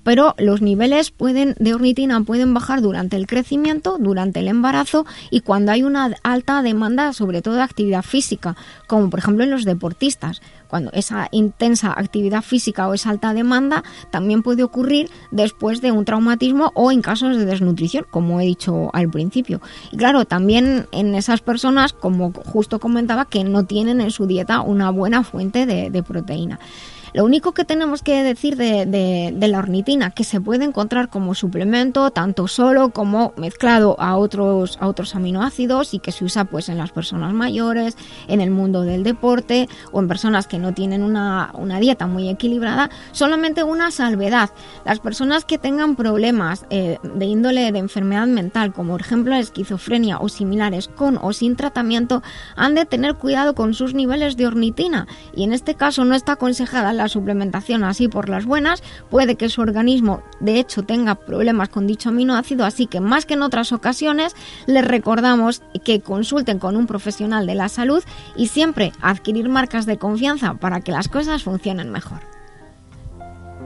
Pero 0.04 0.36
los 0.38 0.62
niveles 0.62 1.12
de 1.18 1.74
ornitina 1.74 2.22
pueden 2.22 2.54
bajar 2.54 2.84
durante 2.84 3.18
el 3.18 3.26
crecimiento, 3.26 3.98
durante 3.98 4.42
el 4.42 4.48
embarazo 4.48 5.08
y 5.32 5.42
cuando 5.42 5.72
hay 5.72 5.82
una 5.82 6.12
alta 6.22 6.62
demanda, 6.62 7.14
sobre 7.14 7.42
todo 7.42 7.56
de 7.56 7.64
actividad 7.64 8.04
física, 8.04 8.56
como 8.86 9.10
por 9.10 9.18
ejemplo 9.18 9.44
en 9.44 9.50
los 9.50 9.66
deportistas 9.66 10.40
cuando 10.70 10.92
esa 10.94 11.28
intensa 11.32 11.94
actividad 11.98 12.44
física 12.44 12.88
o 12.88 12.94
esa 12.94 13.10
alta 13.10 13.34
demanda 13.34 13.84
también 14.12 14.44
puede 14.44 14.64
ocurrir 14.64 15.10
después 15.32 15.82
de 15.82 15.92
un 15.92 16.06
traumatismo 16.06 16.72
o 16.76 16.92
en 16.92 17.02
casos 17.02 17.38
de 17.38 17.46
desnutrición, 17.46 18.06
como 18.10 18.40
he 18.40 18.46
dicho 18.46 18.90
al 18.94 19.10
principio. 19.10 19.62
Y 19.92 19.98
claro, 19.98 20.26
también 20.26 20.88
en 20.92 21.16
esas 21.16 21.42
personas, 21.42 21.94
como 21.94 22.32
justo 22.32 22.80
comentaba, 22.80 23.26
que 23.26 23.44
no 23.44 23.66
tienen 23.66 24.00
en 24.00 24.12
su 24.12 24.28
dieta 24.28 24.62
una 24.62 24.92
buena 24.92 25.24
fuente 25.24 25.66
de, 25.66 25.90
de 25.90 26.04
proteína. 26.04 26.60
Lo 27.14 27.26
único 27.26 27.54
que 27.54 27.66
tenemos 27.66 28.04
que 28.04 28.24
decir 28.24 28.56
de, 28.56 29.34
la 29.40 29.60
ornitina, 29.60 30.12
que 30.12 30.24
se 30.24 30.40
puede 30.40 30.66
encontrar 30.66 31.10
como 31.10 31.34
suplemento, 31.34 32.12
tanto 32.12 32.48
solo 32.48 32.90
como 32.90 33.34
mezclado 33.36 33.96
a 34.00 34.18
otros, 34.18 34.78
a 34.80 34.88
otros 34.88 35.16
aminoácidos 35.16 35.94
y 35.94 36.00
que 36.00 36.12
se 36.12 36.24
usa 36.24 36.46
pues 36.46 36.70
en 36.70 36.78
las 36.78 36.92
personas 36.92 37.34
mayores, 37.34 37.98
en 38.28 38.42
el 38.42 38.52
mundo 38.52 38.84
del 38.84 39.04
deporte 39.04 39.68
o 39.92 40.00
en 40.00 40.08
personas 40.08 40.48
que 40.48 40.60
no 40.60 40.74
tienen 40.74 41.04
una, 41.04 41.52
dieta 41.80 42.08
muy 42.08 42.30
equilibrada, 42.30 42.90
solamente 43.12 43.64
una 43.64 43.90
salvedad. 43.92 44.52
Las 44.86 45.00
personas 45.00 45.46
que 45.46 45.58
tengan 45.58 45.96
problemas 45.96 46.66
eh, 46.70 46.98
de 47.04 47.26
índole 47.26 47.72
de 47.72 47.80
enfermedad 47.80 48.28
mental, 48.28 48.74
como 48.74 48.94
por 48.94 49.02
ejemplo 49.02 49.34
la 49.34 49.40
esquizofrenia 49.40 50.20
o 50.20 50.30
similares, 50.30 50.90
con 50.90 51.18
o 51.22 51.34
sin 51.34 51.56
tratamiento, 51.56 52.22
han 52.56 52.76
de 52.76 52.86
tener 52.86 53.16
cuidado 53.16 53.56
con 53.56 53.74
sus 53.74 53.94
niveles 53.94 54.38
de 54.38 54.48
ornitina 54.48 55.08
y 55.36 55.44
en 55.44 55.54
este 55.54 55.76
caso 55.76 56.06
no 56.06 56.16
está 56.16 56.34
aconsejada 56.34 56.94
la 57.00 57.08
suplementación 57.08 57.84
así 57.84 58.08
por 58.10 58.28
las 58.28 58.46
buenas, 58.46 58.84
puede 59.10 59.36
que 59.36 59.50
su 59.50 59.62
organismo 59.62 60.22
de 60.42 60.60
hecho 60.60 60.84
tenga 60.84 61.16
problemas 61.16 61.70
con 61.70 61.88
dicho 61.88 62.10
aminoácido, 62.10 62.66
así 62.66 62.88
que 62.88 63.00
más 63.00 63.26
que 63.26 63.36
en 63.36 63.42
otras 63.42 63.72
ocasiones 63.72 64.36
les 64.68 64.86
recordamos 64.86 65.64
que 65.86 66.02
consulten 66.02 66.60
con 66.60 66.76
un 66.76 66.88
profesional 66.88 67.48
de 67.48 67.56
la 67.56 67.70
salud 67.70 68.04
y 68.36 68.48
siempre 68.48 68.92
adquirir 69.02 69.48
marcas 69.48 69.86
de 69.86 69.98
confianza 69.98 70.56
para 70.56 70.82
que 70.82 70.92
las 70.92 71.08
cosas 71.08 71.44
funcionen 71.44 71.90
mejor. 71.90 72.20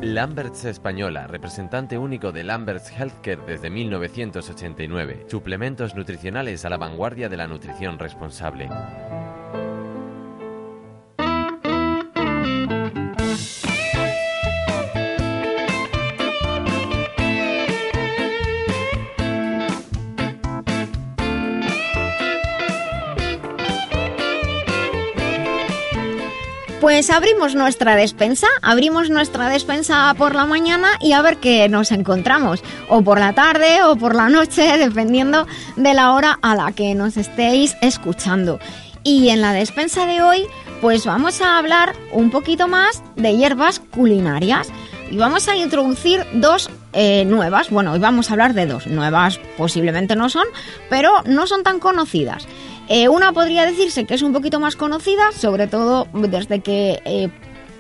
Lamberts 0.02 0.66
Española, 0.66 1.28
representante 1.28 1.98
único 1.98 2.32
de 2.32 2.44
Lamberts 2.44 2.92
Healthcare 2.92 3.46
desde 3.48 3.70
1989. 3.70 5.26
Suplementos 5.30 5.96
nutricionales 5.96 6.66
a 6.66 6.70
la 6.70 6.78
vanguardia 6.78 7.30
de 7.30 7.38
la 7.38 7.48
nutrición 7.48 7.98
responsable. 7.98 8.70
Pues 26.84 27.10
abrimos 27.10 27.56
nuestra 27.56 27.96
despensa, 27.96 28.48
abrimos 28.62 29.10
nuestra 29.10 29.48
despensa 29.48 30.14
por 30.18 30.36
la 30.36 30.46
mañana 30.46 30.90
y 31.00 31.14
a 31.14 31.22
ver 31.22 31.38
qué 31.38 31.70
nos 31.70 31.94
encontramos, 31.94 32.62
o 32.90 33.02
por 33.02 33.22
la 33.22 33.32
tarde 33.32 33.82
o 33.84 33.96
por 33.96 34.16
la 34.16 34.28
noche, 34.28 34.64
dependiendo 34.78 35.48
de 35.78 35.94
la 35.94 36.12
hora 36.12 36.38
a 36.42 36.56
la 36.56 36.74
que 36.74 36.94
nos 36.94 37.16
estéis 37.16 37.78
escuchando. 37.80 38.60
Y 39.02 39.30
en 39.30 39.40
la 39.40 39.54
despensa 39.54 40.06
de 40.06 40.22
hoy, 40.22 40.46
pues 40.82 41.06
vamos 41.06 41.40
a 41.40 41.58
hablar 41.58 41.96
un 42.12 42.30
poquito 42.30 42.68
más 42.68 43.02
de 43.16 43.38
hierbas 43.38 43.80
culinarias 43.80 44.68
y 45.10 45.16
vamos 45.16 45.48
a 45.48 45.56
introducir 45.56 46.26
dos 46.34 46.70
eh, 46.94 47.26
nuevas. 47.26 47.70
Bueno, 47.70 47.92
hoy 47.94 48.00
vamos 48.00 48.30
a 48.30 48.34
hablar 48.34 48.54
de 48.54 48.66
dos. 48.66 48.88
Nuevas 48.88 49.40
posiblemente 49.58 50.16
no 50.16 50.30
son, 50.30 50.46
pero 50.90 51.12
no 51.26 51.48
son 51.48 51.64
tan 51.64 51.80
conocidas. 51.80 52.48
Eh, 52.90 53.08
una 53.08 53.32
podría 53.32 53.66
decirse 53.66 54.06
que 54.06 54.14
es 54.14 54.22
un 54.22 54.34
poquito 54.34 54.60
más 54.60 54.76
conocida, 54.76 55.32
sobre 55.32 55.68
todo 55.68 56.08
desde 56.14 56.60
que, 56.60 57.02
eh, 57.06 57.30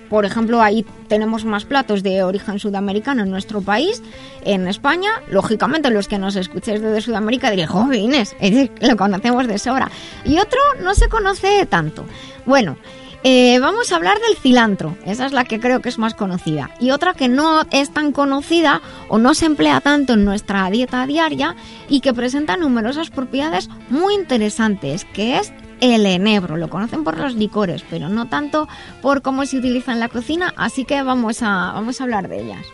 por 0.09 0.25
ejemplo, 0.25 0.61
ahí 0.61 0.85
tenemos 1.07 1.43
más 1.45 1.65
platos 1.65 2.03
de 2.03 2.23
origen 2.23 2.59
sudamericano 2.59 3.23
en 3.23 3.29
nuestro 3.29 3.61
país, 3.61 4.01
en 4.45 4.67
España. 4.67 5.11
Lógicamente, 5.29 5.89
los 5.89 6.07
que 6.07 6.17
nos 6.17 6.35
escuchéis 6.35 6.81
desde 6.81 7.01
Sudamérica 7.01 7.49
diréis, 7.49 7.69
jóvenes, 7.69 8.35
lo 8.81 8.97
conocemos 8.97 9.47
de 9.47 9.57
sobra. 9.57 9.91
Y 10.23 10.39
otro 10.39 10.59
no 10.81 10.95
se 10.95 11.09
conoce 11.09 11.65
tanto. 11.65 12.05
Bueno, 12.45 12.77
eh, 13.23 13.57
vamos 13.59 13.91
a 13.91 13.95
hablar 13.95 14.19
del 14.19 14.37
cilantro, 14.37 14.97
esa 15.05 15.25
es 15.25 15.31
la 15.31 15.45
que 15.45 15.59
creo 15.59 15.81
que 15.81 15.89
es 15.89 15.97
más 15.97 16.13
conocida. 16.13 16.71
Y 16.79 16.91
otra 16.91 17.13
que 17.13 17.29
no 17.29 17.61
es 17.71 17.93
tan 17.93 18.11
conocida 18.11 18.81
o 19.07 19.17
no 19.17 19.33
se 19.33 19.45
emplea 19.45 19.79
tanto 19.79 20.13
en 20.13 20.25
nuestra 20.25 20.69
dieta 20.69 21.05
diaria 21.07 21.55
y 21.87 22.01
que 22.01 22.13
presenta 22.13 22.57
numerosas 22.57 23.09
propiedades 23.09 23.69
muy 23.89 24.13
interesantes, 24.13 25.05
que 25.05 25.39
es 25.39 25.53
el 25.79 26.05
enebro. 26.05 26.57
Lo 26.57 26.69
conocen 26.69 27.03
por 27.03 27.17
los 27.17 27.35
licores, 27.35 27.83
pero 27.89 28.09
no 28.09 28.27
tanto 28.27 28.67
por 29.01 29.21
cómo 29.21 29.45
se 29.45 29.57
utiliza 29.57 29.93
en 29.93 29.99
la 29.99 30.09
cocina, 30.09 30.53
así 30.57 30.83
que 30.83 31.01
vamos 31.03 31.41
a, 31.41 31.71
vamos 31.73 32.01
a 32.01 32.03
hablar 32.03 32.27
de 32.27 32.41
ellas. 32.41 32.65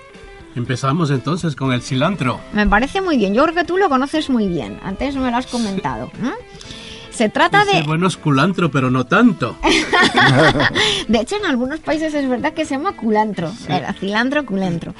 Empezamos 0.55 1.11
entonces 1.11 1.55
con 1.55 1.71
el 1.73 1.81
cilantro. 1.81 2.39
Me 2.53 2.65
parece 2.67 3.01
muy 3.01 3.17
bien, 3.17 3.33
yo 3.33 3.43
creo 3.43 3.55
que 3.55 3.63
tú 3.65 3.77
lo 3.77 3.87
conoces 3.87 4.29
muy 4.29 4.47
bien, 4.47 4.79
antes 4.83 5.15
me 5.15 5.29
lo 5.29 5.37
has 5.37 5.47
comentado. 5.47 6.11
Se 7.19 7.27
trata 7.27 7.65
de... 7.65 7.81
Bueno, 7.81 8.07
es 8.07 8.15
culantro, 8.15 8.71
pero 8.71 8.89
no 8.89 9.05
tanto. 9.05 9.57
de 11.09 11.19
hecho, 11.19 11.35
en 11.35 11.47
algunos 11.47 11.81
países 11.81 12.13
es 12.13 12.29
verdad 12.29 12.53
que 12.53 12.63
se 12.63 12.75
llama 12.75 12.95
culantro, 12.95 13.51
cilantro, 13.99 14.45
culantro. 14.45 14.93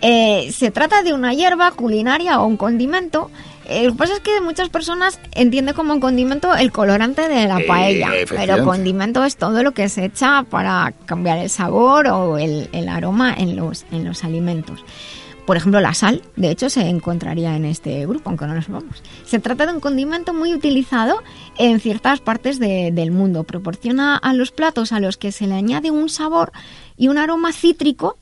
Eh, 0.00 0.50
se 0.50 0.70
trata 0.70 1.02
de 1.02 1.12
una 1.12 1.34
hierba 1.34 1.70
culinaria 1.72 2.40
o 2.40 2.46
un 2.46 2.56
condimento. 2.56 3.30
Eh, 3.66 3.84
lo 3.84 3.92
que 3.92 3.98
pasa 3.98 4.14
es 4.14 4.20
que 4.20 4.40
muchas 4.40 4.70
personas 4.70 5.20
entienden 5.32 5.74
como 5.74 5.92
un 5.92 6.00
condimento 6.00 6.56
el 6.56 6.72
colorante 6.72 7.28
de 7.28 7.46
la 7.46 7.60
paella, 7.66 8.12
pero 8.30 8.64
condimento 8.64 9.22
es 9.22 9.36
todo 9.36 9.62
lo 9.62 9.72
que 9.72 9.90
se 9.90 10.06
echa 10.06 10.44
para 10.44 10.94
cambiar 11.04 11.36
el 11.36 11.50
sabor 11.50 12.06
o 12.06 12.38
el, 12.38 12.70
el 12.72 12.88
aroma 12.88 13.34
en 13.36 13.56
los, 13.56 13.84
en 13.92 14.06
los 14.06 14.24
alimentos. 14.24 14.82
Por 15.48 15.56
ejemplo, 15.56 15.80
la 15.80 15.94
sal, 15.94 16.20
de 16.36 16.50
hecho, 16.50 16.68
se 16.68 16.82
encontraría 16.90 17.56
en 17.56 17.64
este 17.64 18.04
grupo, 18.04 18.28
aunque 18.28 18.46
no 18.46 18.54
lo 18.54 18.60
sepamos. 18.60 19.02
Se 19.24 19.38
trata 19.38 19.64
de 19.64 19.72
un 19.72 19.80
condimento 19.80 20.34
muy 20.34 20.52
utilizado 20.52 21.22
en 21.56 21.80
ciertas 21.80 22.20
partes 22.20 22.58
del 22.58 23.10
mundo. 23.12 23.44
Proporciona 23.44 24.18
a 24.18 24.34
los 24.34 24.52
platos 24.52 24.92
a 24.92 25.00
los 25.00 25.16
que 25.16 25.32
se 25.32 25.46
le 25.46 25.54
añade 25.54 25.90
un 25.90 26.10
sabor 26.10 26.52
y 26.98 27.08
un 27.08 27.16
aroma 27.16 27.54
cítrico 27.54 28.18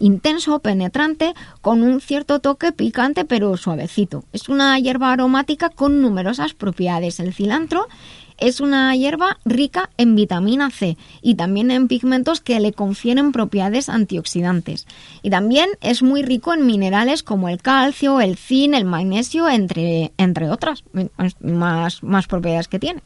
intenso, 0.00 0.58
penetrante, 0.58 1.32
con 1.62 1.82
un 1.82 2.02
cierto 2.02 2.40
toque 2.40 2.72
picante 2.72 3.24
pero 3.24 3.56
suavecito. 3.56 4.24
Es 4.34 4.50
una 4.50 4.78
hierba 4.78 5.10
aromática 5.10 5.70
con 5.70 6.02
numerosas 6.02 6.52
propiedades. 6.52 7.18
El 7.18 7.32
cilantro 7.32 7.88
es 8.38 8.60
una 8.60 8.94
hierba 8.96 9.38
rica 9.44 9.90
en 9.96 10.14
vitamina 10.14 10.70
C 10.70 10.96
y 11.22 11.34
también 11.34 11.70
en 11.70 11.88
pigmentos 11.88 12.40
que 12.40 12.60
le 12.60 12.72
confieren 12.72 13.32
propiedades 13.32 13.88
antioxidantes. 13.88 14.86
Y 15.22 15.30
también 15.30 15.68
es 15.80 16.02
muy 16.02 16.22
rico 16.22 16.54
en 16.54 16.66
minerales 16.66 17.22
como 17.22 17.48
el 17.48 17.60
calcio, 17.60 18.20
el 18.20 18.36
zinc, 18.36 18.74
el 18.74 18.84
magnesio, 18.84 19.48
entre, 19.48 20.12
entre 20.16 20.50
otras 20.50 20.84
más, 21.40 22.02
más 22.02 22.26
propiedades 22.26 22.68
que 22.68 22.78
tiene. 22.78 23.02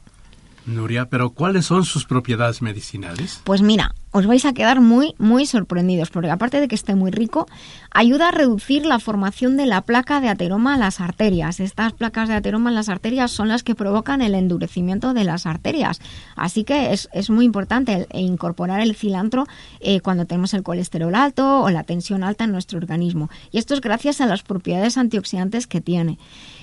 Nuria, 0.66 1.06
pero 1.06 1.30
¿cuáles 1.30 1.66
son 1.66 1.84
sus 1.84 2.04
propiedades 2.04 2.62
medicinales? 2.62 3.40
Pues 3.44 3.62
mira, 3.62 3.94
os 4.14 4.26
vais 4.26 4.44
a 4.44 4.52
quedar 4.52 4.80
muy, 4.82 5.14
muy 5.18 5.46
sorprendidos, 5.46 6.10
porque 6.10 6.30
aparte 6.30 6.60
de 6.60 6.68
que 6.68 6.74
esté 6.74 6.94
muy 6.94 7.10
rico, 7.10 7.46
ayuda 7.90 8.28
a 8.28 8.30
reducir 8.30 8.84
la 8.84 8.98
formación 8.98 9.56
de 9.56 9.64
la 9.64 9.80
placa 9.80 10.20
de 10.20 10.28
ateroma 10.28 10.74
en 10.74 10.80
las 10.80 11.00
arterias. 11.00 11.60
Estas 11.60 11.94
placas 11.94 12.28
de 12.28 12.34
ateroma 12.34 12.68
en 12.68 12.74
las 12.74 12.90
arterias 12.90 13.30
son 13.30 13.48
las 13.48 13.62
que 13.62 13.74
provocan 13.74 14.20
el 14.20 14.34
endurecimiento 14.34 15.14
de 15.14 15.24
las 15.24 15.46
arterias. 15.46 15.98
Así 16.36 16.62
que 16.64 16.92
es, 16.92 17.30
muy 17.30 17.46
importante 17.46 18.06
incorporar 18.12 18.80
el 18.80 18.94
cilantro 18.94 19.46
eh, 19.80 20.00
cuando 20.00 20.26
tenemos 20.26 20.52
el 20.52 20.62
colesterol 20.62 21.14
alto 21.14 21.62
o 21.62 21.70
la 21.70 21.82
tensión 21.82 22.22
alta 22.22 22.44
en 22.44 22.52
nuestro 22.52 22.78
organismo. 22.78 23.30
Y 23.50 23.56
esto 23.56 23.72
es 23.72 23.80
gracias 23.80 24.20
a 24.20 24.26
las 24.26 24.42
propiedades 24.42 24.98
antioxidantes 24.98 25.66
que 25.66 25.80
tiene. 25.80 26.18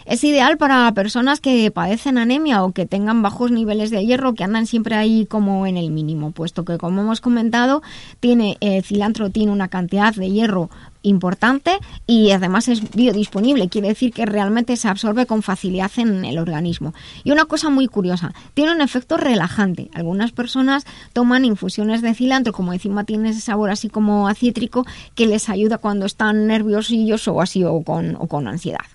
Es 0.10 0.24
ideal 0.24 0.58
para 0.58 0.92
personas 0.96 1.40
que 1.40 1.70
padecen 1.70 2.18
anemia 2.18 2.64
o 2.64 2.72
que 2.72 2.88
tengan 2.88 3.22
bajos 3.22 3.52
niveles 3.52 3.92
de 3.92 4.04
hierro, 4.04 4.34
que 4.34 4.44
andan 4.44 4.66
siempre 4.66 4.96
ahí 4.96 5.28
como 5.28 5.68
en 5.68 5.78
el 5.78 5.92
mínimo, 5.92 6.32
puesto 6.32 6.66
que, 6.66 6.80
como 6.80 7.02
hemos 7.02 7.22
comentado, 7.22 7.84
tiene 8.20 8.58
el 8.60 8.84
cilantro 8.84 9.30
tiene 9.30 9.52
una 9.52 9.68
cantidad 9.68 10.12
de 10.16 10.32
hierro 10.32 10.72
importante 11.04 11.78
y 12.08 12.32
además 12.32 12.70
es 12.70 12.90
biodisponible, 12.90 13.70
quiere 13.70 13.90
decir 13.90 14.12
que 14.12 14.26
realmente 14.26 14.78
se 14.78 14.88
absorbe 14.88 15.28
con 15.28 15.44
facilidad 15.44 15.92
en 15.98 16.26
el 16.26 16.40
organismo. 16.40 16.96
Y 17.24 17.30
una 17.30 17.46
cosa 17.46 17.70
muy 17.70 17.86
curiosa, 17.86 18.34
tiene 18.56 18.72
un 18.72 18.82
efecto 18.82 19.16
relajante. 19.16 19.92
Algunas 19.94 20.32
personas 20.32 20.88
toman 21.14 21.46
infusiones 21.46 22.02
de 22.02 22.16
cilantro, 22.16 22.52
como 22.52 22.74
encima 22.74 23.04
tiene 23.04 23.30
ese 23.30 23.42
sabor 23.42 23.70
así 23.70 23.90
como 23.90 24.28
acítrico, 24.28 24.88
que 25.14 25.28
les 25.28 25.50
ayuda 25.50 25.78
cuando 25.78 26.08
están 26.08 26.48
nerviosillos 26.48 27.28
o 27.28 27.42
así 27.42 27.64
o 27.64 27.84
con, 27.84 28.16
o 28.16 28.26
con 28.26 28.48
ansiedad. 28.48 28.86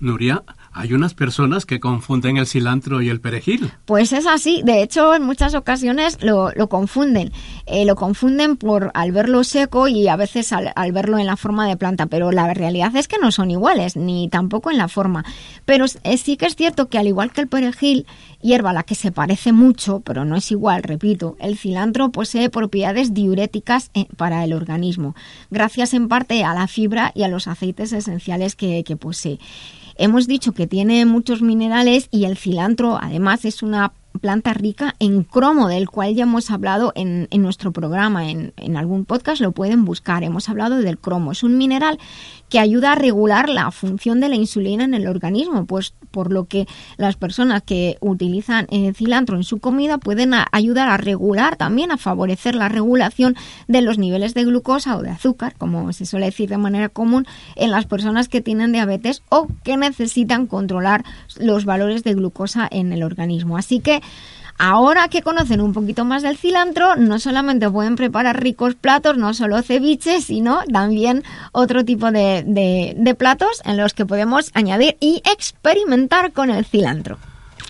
Nuria, 0.00 0.42
hay 0.76 0.92
unas 0.92 1.14
personas 1.14 1.64
que 1.64 1.80
confunden 1.80 2.36
el 2.36 2.46
cilantro 2.46 3.00
y 3.00 3.08
el 3.08 3.18
perejil. 3.18 3.72
Pues 3.86 4.12
es 4.12 4.26
así. 4.26 4.60
De 4.62 4.82
hecho, 4.82 5.14
en 5.14 5.22
muchas 5.22 5.54
ocasiones 5.54 6.18
lo, 6.22 6.52
confunden. 6.68 7.32
Eh, 7.64 7.86
lo 7.86 7.96
confunden 7.96 8.58
por 8.58 8.90
al 8.92 9.10
verlo 9.10 9.42
seco 9.42 9.88
y 9.88 10.06
a 10.08 10.16
veces 10.16 10.52
al, 10.52 10.92
verlo 10.92 11.18
en 11.18 11.24
la 11.24 11.38
forma 11.38 11.66
de 11.66 11.78
planta. 11.78 12.06
Pero 12.06 12.30
la 12.30 12.52
realidad 12.52 12.94
es 12.94 13.08
que 13.08 13.16
no 13.18 13.32
son 13.32 13.50
iguales, 13.50 13.96
ni 13.96 14.28
tampoco 14.28 14.70
en 14.70 14.76
la 14.76 14.88
forma. 14.88 15.24
Pero 15.64 15.86
sí 15.88 16.36
que 16.36 16.44
es 16.44 16.56
cierto 16.56 16.90
que 16.90 16.98
al 16.98 17.06
igual 17.06 17.32
que 17.32 17.40
el 17.40 17.48
perejil, 17.48 18.06
hierba 18.42 18.70
a 18.70 18.74
la 18.74 18.82
que 18.82 18.94
se 18.94 19.12
parece 19.12 19.52
mucho, 19.52 20.00
pero 20.00 20.26
no 20.26 20.36
es 20.36 20.50
igual, 20.50 20.82
repito, 20.82 21.36
el 21.40 21.56
cilantro 21.56 22.12
posee 22.12 22.50
propiedades 22.50 23.14
diuréticas 23.14 23.90
eh, 23.94 24.06
para 24.16 24.44
el 24.44 24.52
organismo, 24.52 25.16
gracias 25.50 25.94
en 25.94 26.08
parte 26.08 26.44
a 26.44 26.54
la 26.54 26.68
fibra 26.68 27.12
y 27.14 27.22
a 27.22 27.28
los 27.28 27.48
aceites 27.48 27.92
esenciales 27.92 28.54
que 28.54 28.84
posee. 29.00 29.38
Hemos 29.98 30.26
dicho 30.26 30.52
que 30.52 30.66
tiene 30.66 31.06
muchos 31.06 31.42
minerales 31.42 32.08
y 32.10 32.24
el 32.24 32.36
cilantro 32.36 32.98
además 33.00 33.44
es 33.44 33.62
una 33.62 33.92
planta 34.18 34.54
rica 34.54 34.94
en 34.98 35.24
cromo, 35.24 35.68
del 35.68 35.88
cual 35.88 36.14
ya 36.14 36.24
hemos 36.24 36.50
hablado 36.50 36.92
en, 36.94 37.28
nuestro 37.30 37.72
programa, 37.72 38.30
en, 38.30 38.52
en, 38.56 38.76
algún 38.76 39.04
podcast 39.04 39.40
lo 39.40 39.52
pueden 39.52 39.84
buscar. 39.84 40.24
Hemos 40.24 40.48
hablado 40.48 40.76
del 40.76 40.98
cromo. 40.98 41.32
Es 41.32 41.42
un 41.42 41.58
mineral 41.58 41.98
que 42.48 42.58
ayuda 42.58 42.92
a 42.92 42.94
regular 42.94 43.48
la 43.48 43.70
función 43.70 44.20
de 44.20 44.28
la 44.28 44.36
insulina 44.36 44.84
en 44.84 44.94
el 44.94 45.08
organismo, 45.08 45.66
pues 45.66 45.94
por 46.10 46.32
lo 46.32 46.44
que 46.44 46.66
las 46.96 47.16
personas 47.16 47.62
que 47.62 47.98
utilizan 48.00 48.66
el 48.70 48.94
cilantro 48.94 49.36
en 49.36 49.44
su 49.44 49.58
comida 49.58 49.98
pueden 49.98 50.32
ayudar 50.52 50.88
a 50.88 50.96
regular 50.96 51.56
también, 51.56 51.90
a 51.90 51.98
favorecer 51.98 52.54
la 52.54 52.68
regulación 52.68 53.36
de 53.68 53.82
los 53.82 53.98
niveles 53.98 54.34
de 54.34 54.44
glucosa 54.44 54.96
o 54.96 55.02
de 55.02 55.10
azúcar, 55.10 55.54
como 55.58 55.92
se 55.92 56.06
suele 56.06 56.26
decir 56.26 56.48
de 56.48 56.58
manera 56.58 56.88
común, 56.88 57.26
en 57.56 57.70
las 57.70 57.86
personas 57.86 58.28
que 58.28 58.40
tienen 58.40 58.72
diabetes 58.72 59.22
o 59.28 59.48
que 59.64 59.76
necesitan 59.76 60.46
controlar 60.46 61.04
los 61.38 61.64
valores 61.64 62.04
de 62.04 62.14
glucosa 62.14 62.68
en 62.70 62.92
el 62.92 63.02
organismo. 63.02 63.56
Así 63.56 63.80
que 63.80 64.00
Ahora 64.58 65.08
que 65.08 65.22
conocen 65.22 65.60
un 65.60 65.72
poquito 65.72 66.04
más 66.04 66.22
del 66.22 66.38
cilantro, 66.38 66.96
no 66.96 67.18
solamente 67.18 67.70
pueden 67.70 67.96
preparar 67.96 68.42
ricos 68.42 68.74
platos, 68.74 69.18
no 69.18 69.34
solo 69.34 69.62
ceviches, 69.62 70.24
sino 70.24 70.60
también 70.72 71.24
otro 71.52 71.84
tipo 71.84 72.10
de, 72.10 72.42
de, 72.46 72.94
de 72.96 73.14
platos 73.14 73.60
en 73.64 73.76
los 73.76 73.92
que 73.92 74.06
podemos 74.06 74.50
añadir 74.54 74.96
y 75.00 75.22
experimentar 75.30 76.32
con 76.32 76.50
el 76.50 76.64
cilantro. 76.64 77.18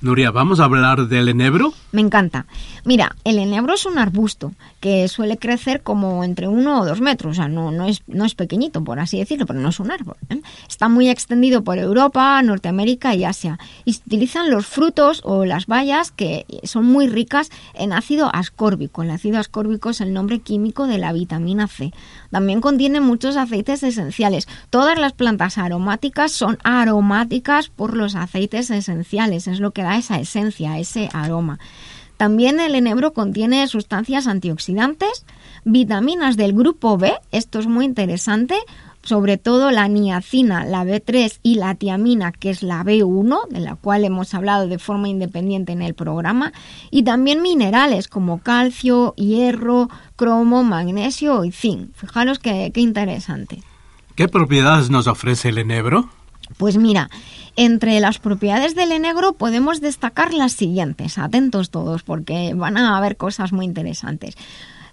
Nuria, 0.02 0.30
¿vamos 0.30 0.60
a 0.60 0.64
hablar 0.64 1.08
del 1.08 1.28
enebro? 1.28 1.72
Me 1.90 2.02
encanta. 2.02 2.46
Mira, 2.84 3.16
el 3.24 3.38
enebro 3.38 3.74
es 3.74 3.86
un 3.86 3.98
arbusto 3.98 4.52
que 4.80 5.08
suele 5.08 5.38
crecer 5.38 5.82
como 5.82 6.22
entre 6.22 6.48
uno 6.48 6.80
o 6.80 6.84
dos 6.84 7.00
metros, 7.00 7.32
o 7.32 7.34
sea, 7.34 7.48
no, 7.48 7.70
no, 7.70 7.86
es, 7.86 8.02
no 8.06 8.26
es 8.26 8.34
pequeñito, 8.34 8.84
por 8.84 9.00
así 9.00 9.18
decirlo, 9.18 9.46
pero 9.46 9.58
no 9.58 9.70
es 9.70 9.80
un 9.80 9.90
árbol. 9.90 10.16
¿eh? 10.28 10.42
Está 10.68 10.88
muy 10.88 11.08
extendido 11.08 11.64
por 11.64 11.78
Europa, 11.78 12.42
Norteamérica 12.42 13.14
y 13.14 13.24
Asia. 13.24 13.58
Y 13.86 13.94
se 13.94 14.02
utilizan 14.06 14.50
los 14.50 14.66
frutos 14.66 15.22
o 15.24 15.46
las 15.46 15.66
bayas 15.66 16.12
que 16.12 16.44
son 16.64 16.84
muy 16.84 17.08
ricas 17.08 17.50
en 17.72 17.94
ácido 17.94 18.30
ascórbico. 18.34 19.02
El 19.02 19.10
ácido 19.10 19.38
ascórbico 19.38 19.90
es 19.90 20.02
el 20.02 20.12
nombre 20.12 20.40
químico 20.40 20.86
de 20.86 20.98
la 20.98 21.12
vitamina 21.14 21.68
C. 21.68 21.92
También 22.30 22.61
contiene 22.61 23.00
muchos 23.00 23.37
aceites 23.37 23.83
esenciales. 23.83 24.49
Todas 24.71 24.99
las 24.99 25.12
plantas 25.12 25.59
aromáticas 25.59 26.33
son 26.33 26.59
aromáticas 26.64 27.68
por 27.68 27.97
los 27.97 28.14
aceites 28.14 28.71
esenciales, 28.71 29.47
es 29.47 29.61
lo 29.61 29.71
que 29.71 29.83
da 29.83 29.97
esa 29.97 30.18
esencia, 30.18 30.78
ese 30.78 31.09
aroma. 31.12 31.59
También 32.16 32.61
el 32.61 32.75
enebro 32.75 33.12
contiene 33.12 33.66
sustancias 33.68 34.26
antioxidantes, 34.26 35.26
vitaminas 35.64 36.37
del 36.37 36.54
grupo 36.54 36.97
B, 36.97 37.12
esto 37.30 37.59
es 37.59 37.66
muy 37.66 37.85
interesante, 37.85 38.56
sobre 39.06 39.38
todo 39.38 39.70
la 39.70 39.86
niacina, 39.86 40.64
la 40.64 40.84
B3 40.84 41.38
y 41.44 41.54
la 41.54 41.76
tiamina, 41.76 42.32
que 42.32 42.50
es 42.50 42.64
la 42.64 42.82
B1, 42.82 43.48
de 43.48 43.60
la 43.60 43.76
cual 43.76 44.04
hemos 44.04 44.34
hablado 44.34 44.66
de 44.66 44.80
forma 44.80 45.08
independiente 45.08 45.72
en 45.72 45.80
el 45.80 45.94
programa, 45.94 46.52
y 46.90 47.04
también 47.04 47.40
minerales 47.40 48.08
como 48.08 48.40
calcio, 48.40 49.14
hierro, 49.16 49.88
cromo, 50.16 50.64
magnesio 50.64 51.44
y 51.44 51.52
zinc. 51.52 51.94
Fijaros 51.94 52.40
qué, 52.40 52.72
qué 52.75 52.80
interesante. 52.80 53.62
¿Qué 54.16 54.26
propiedades 54.26 54.90
nos 54.90 55.06
ofrece 55.06 55.50
el 55.50 55.58
enebro? 55.58 56.10
Pues 56.58 56.76
mira, 56.76 57.08
entre 57.54 58.00
las 58.00 58.18
propiedades 58.18 58.75
del 58.75 58.90
enegro 58.90 59.34
podemos 59.34 59.80
destacar 59.80 60.34
las 60.34 60.52
siguientes. 60.52 61.16
Atentos 61.18 61.70
todos 61.70 62.02
porque 62.02 62.54
van 62.54 62.76
a 62.76 62.96
haber 62.96 63.16
cosas 63.16 63.52
muy 63.52 63.66
interesantes. 63.66 64.36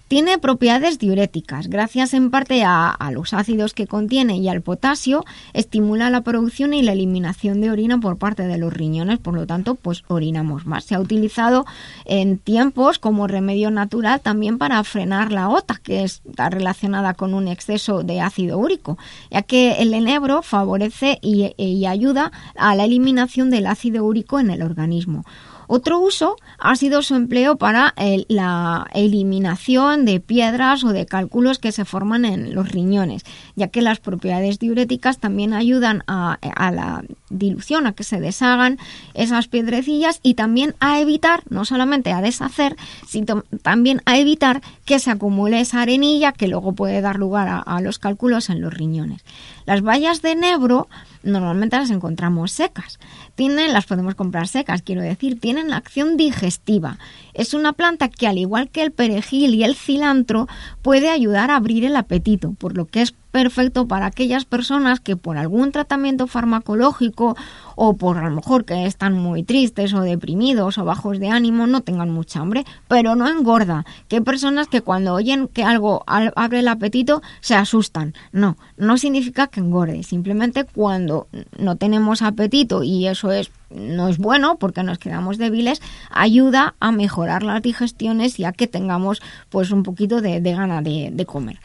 Tiene 0.06 0.36
propiedades 0.36 0.98
diuréticas. 0.98 1.68
Gracias 1.68 2.12
en 2.12 2.30
parte 2.30 2.62
a, 2.62 2.94
los 3.10 3.32
ácidos 3.32 3.72
que 3.72 3.86
contiene 3.86 4.36
y 4.36 4.48
al 4.48 4.60
potasio, 4.60 5.24
estimula 5.54 6.10
la 6.10 6.20
producción 6.20 6.74
y 6.74 6.82
la 6.82 6.92
eliminación 6.92 7.62
de 7.62 7.70
orina 7.70 7.98
por 7.98 8.18
parte 8.18 8.46
de 8.46 8.58
los 8.58 8.72
riñones. 8.72 9.18
Por 9.18 9.32
lo 9.32 9.46
tanto, 9.46 9.76
pues 9.76 10.04
orinamos 10.08 10.66
más. 10.66 10.84
Se 10.84 10.94
ha 10.94 11.00
utilizado 11.00 11.64
en 12.04 12.36
tiempos 12.36 12.98
como 12.98 13.26
remedio 13.26 13.70
natural 13.70 14.20
también 14.20 14.58
para 14.58 14.84
frenar 14.84 15.32
la 15.32 15.48
OTA, 15.48 15.80
que 15.82 16.04
está 16.04 16.50
relacionada 16.50 17.14
con 17.14 17.32
un 17.32 17.48
exceso 17.48 18.02
de 18.02 18.20
ácido 18.20 18.58
úrico, 18.58 18.98
ya 19.30 19.40
que 19.40 19.82
el 19.82 19.94
enebro 19.94 20.42
favorece 20.42 21.18
y 21.22 21.86
ayuda 21.86 22.30
a 22.56 22.74
la 22.74 22.84
eliminación 22.84 23.48
del 23.48 23.66
ácido 23.66 24.04
úrico 24.04 24.38
en 24.38 24.50
el 24.50 24.62
organismo. 24.62 25.24
Otro 25.66 25.98
uso 25.98 26.36
ha 26.58 26.76
sido 26.76 27.02
su 27.02 27.14
empleo 27.14 27.56
para 27.56 27.94
la 28.28 28.86
eliminación 28.94 30.04
de 30.04 30.20
piedras 30.20 30.84
o 30.84 30.88
de 30.88 31.06
cálculos 31.06 31.58
que 31.58 31.72
se 31.72 31.84
forman 31.84 32.24
en 32.24 32.54
los 32.54 32.70
riñones, 32.70 33.24
ya 33.56 33.68
que 33.68 33.82
las 33.82 34.00
propiedades 34.00 34.58
diuréticas 34.58 35.18
también 35.18 35.52
ayudan 35.52 36.02
a, 36.06 36.38
la 36.72 37.04
dilución, 37.30 37.86
a 37.86 37.92
que 37.92 38.04
se 38.04 38.20
deshagan 38.20 38.78
esas 39.14 39.48
piedrecillas 39.48 40.20
y 40.22 40.34
también 40.34 40.74
a 40.80 41.00
evitar, 41.00 41.42
no 41.48 41.64
solamente 41.64 42.12
a 42.12 42.20
deshacer, 42.20 42.76
sino 43.06 43.44
también 43.62 44.02
a 44.04 44.18
evitar 44.18 44.62
que 44.84 44.98
se 44.98 45.10
acumule 45.10 45.60
esa 45.60 45.82
arenilla 45.82 46.32
que 46.32 46.48
luego 46.48 46.72
puede 46.72 47.00
dar 47.00 47.18
lugar 47.18 47.48
a, 47.48 47.58
a 47.58 47.80
los 47.80 47.98
cálculos 47.98 48.50
en 48.50 48.60
los 48.60 48.72
riñones. 48.72 49.24
Las 49.66 49.82
bayas 49.82 50.22
de 50.22 50.32
enebro 50.32 50.88
normalmente 51.24 51.76
las 51.76 51.90
encontramos 51.90 52.52
secas. 52.52 52.98
Tienen, 53.34 53.72
las 53.72 53.86
podemos 53.86 54.14
comprar 54.14 54.48
secas, 54.48 54.82
quiero 54.82 55.02
decir, 55.02 55.40
tienen 55.40 55.72
acción 55.72 56.16
digestiva. 56.16 56.98
Es 57.32 57.54
una 57.54 57.72
planta 57.72 58.08
que, 58.08 58.26
al 58.26 58.38
igual 58.38 58.68
que 58.68 58.82
el 58.82 58.92
perejil 58.92 59.54
y 59.54 59.64
el 59.64 59.74
cilantro, 59.74 60.46
puede 60.82 61.10
ayudar 61.10 61.50
a 61.50 61.56
abrir 61.56 61.84
el 61.84 61.96
apetito, 61.96 62.52
por 62.52 62.76
lo 62.76 62.86
que 62.86 63.02
es 63.02 63.14
perfecto 63.34 63.88
para 63.88 64.06
aquellas 64.06 64.44
personas 64.44 65.00
que 65.00 65.16
por 65.16 65.38
algún 65.38 65.72
tratamiento 65.72 66.28
farmacológico 66.28 67.36
o 67.74 67.96
por 67.96 68.16
a 68.18 68.28
lo 68.28 68.36
mejor 68.36 68.64
que 68.64 68.86
están 68.86 69.14
muy 69.14 69.42
tristes 69.42 69.92
o 69.92 70.02
deprimidos 70.02 70.78
o 70.78 70.84
bajos 70.84 71.18
de 71.18 71.30
ánimo 71.30 71.66
no 71.66 71.80
tengan 71.80 72.10
mucha 72.10 72.38
hambre, 72.38 72.64
pero 72.86 73.16
no 73.16 73.28
engorda. 73.28 73.86
Que 74.06 74.22
personas 74.22 74.68
que 74.68 74.82
cuando 74.82 75.14
oyen 75.14 75.48
que 75.48 75.64
algo 75.64 76.04
abre 76.06 76.60
el 76.60 76.68
apetito 76.68 77.22
se 77.40 77.56
asustan. 77.56 78.14
No, 78.30 78.56
no 78.76 78.98
significa 78.98 79.48
que 79.48 79.58
engorde, 79.58 80.04
simplemente 80.04 80.62
cuando 80.62 81.26
no 81.58 81.74
tenemos 81.74 82.22
apetito 82.22 82.84
y 82.84 83.08
eso 83.08 83.32
es 83.32 83.50
no 83.68 84.06
es 84.06 84.18
bueno 84.18 84.58
porque 84.60 84.84
nos 84.84 84.98
quedamos 84.98 85.38
débiles, 85.38 85.82
ayuda 86.08 86.76
a 86.78 86.92
mejorar 86.92 87.42
las 87.42 87.60
digestiones 87.60 88.38
y 88.38 88.44
a 88.44 88.52
que 88.52 88.68
tengamos 88.68 89.20
pues 89.48 89.72
un 89.72 89.82
poquito 89.82 90.20
de, 90.20 90.40
de 90.40 90.52
gana 90.52 90.82
de 90.82 91.26
comer. 91.26 91.58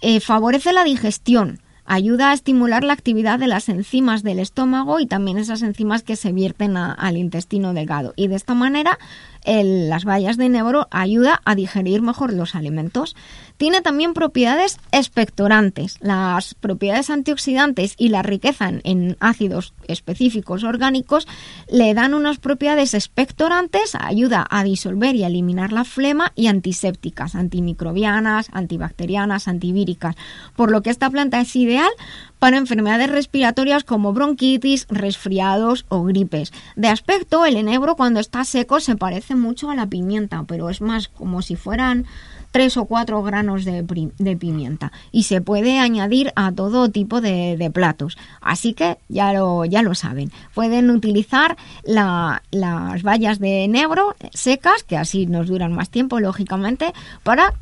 Eh, 0.00 0.20
favorece 0.20 0.72
la 0.72 0.84
digestión, 0.84 1.60
ayuda 1.84 2.30
a 2.30 2.34
estimular 2.34 2.84
la 2.84 2.92
actividad 2.92 3.38
de 3.38 3.48
las 3.48 3.68
enzimas 3.68 4.22
del 4.22 4.38
estómago 4.38 5.00
y 5.00 5.06
también 5.06 5.38
esas 5.38 5.62
enzimas 5.62 6.02
que 6.02 6.16
se 6.16 6.32
vierten 6.32 6.76
a, 6.76 6.92
al 6.92 7.16
intestino 7.16 7.72
delgado. 7.72 8.12
Y 8.14 8.28
de 8.28 8.36
esta 8.36 8.54
manera 8.54 8.98
el, 9.44 9.88
las 9.88 10.04
bayas 10.04 10.36
de 10.36 10.44
enebro 10.44 10.86
ayuda 10.90 11.40
a 11.44 11.54
digerir 11.54 12.02
mejor 12.02 12.32
los 12.32 12.54
alimentos. 12.54 13.16
Tiene 13.58 13.82
también 13.82 14.14
propiedades 14.14 14.78
expectorantes. 14.92 15.96
Las 16.00 16.54
propiedades 16.54 17.10
antioxidantes 17.10 17.94
y 17.98 18.08
la 18.08 18.22
riqueza 18.22 18.70
en, 18.84 19.16
ácidos 19.18 19.74
específicos 19.88 20.62
orgánicos 20.62 21.26
le 21.68 21.92
dan 21.92 22.14
unas 22.14 22.38
propiedades 22.38 22.94
expectorantes, 22.94 23.96
ayuda 23.96 24.46
a 24.48 24.62
disolver 24.62 25.16
y 25.16 25.24
eliminar 25.24 25.72
la 25.72 25.84
flema 25.84 26.32
y 26.36 26.46
antisépticas, 26.46 27.34
antimicrobianas, 27.34 28.48
antibacterianas, 28.52 29.48
antivíricas. 29.48 30.14
Por 30.54 30.70
lo 30.70 30.82
que 30.82 30.90
esta 30.90 31.10
planta 31.10 31.40
es 31.40 31.56
ideal 31.56 31.90
para 32.38 32.58
enfermedades 32.58 33.10
respiratorias 33.10 33.82
como 33.82 34.12
bronquitis, 34.12 34.86
resfriados 34.88 35.84
o 35.88 36.04
gripes. 36.04 36.52
De 36.76 36.86
aspecto, 36.86 37.44
el 37.44 37.56
enebro 37.56 37.96
cuando 37.96 38.20
está 38.20 38.44
seco 38.44 38.78
se 38.78 38.94
parece 38.94 39.34
mucho 39.34 39.68
a 39.68 39.74
la 39.74 39.86
pimienta, 39.86 40.44
pero 40.46 40.70
es 40.70 40.80
más 40.80 41.08
como 41.08 41.42
si 41.42 41.56
fueran 41.56 42.06
tres 42.50 42.76
o 42.76 42.84
cuatro 42.86 43.22
granos 43.22 43.64
de, 43.64 43.82
de, 43.82 44.36
pimienta 44.36 44.92
y 45.12 45.24
se 45.24 45.40
puede 45.40 45.78
añadir 45.78 46.32
a 46.36 46.52
todo 46.52 46.88
tipo 46.90 47.20
de, 47.20 47.56
de, 47.56 47.70
platos. 47.70 48.16
Así 48.40 48.74
que 48.74 48.98
ya 49.08 49.32
lo, 49.32 49.64
ya 49.64 49.82
lo 49.82 49.94
saben. 49.94 50.30
Pueden 50.54 50.90
utilizar 50.90 51.56
la, 51.84 52.42
las 52.50 53.02
bayas 53.02 53.38
de 53.38 53.64
enebro 53.64 54.14
secas, 54.32 54.82
que 54.82 54.96
así 54.96 55.26
nos 55.26 55.48
duran 55.48 55.72
más 55.72 55.90
tiempo, 55.90 56.20
lógicamente, 56.20 56.92
para 57.22 57.54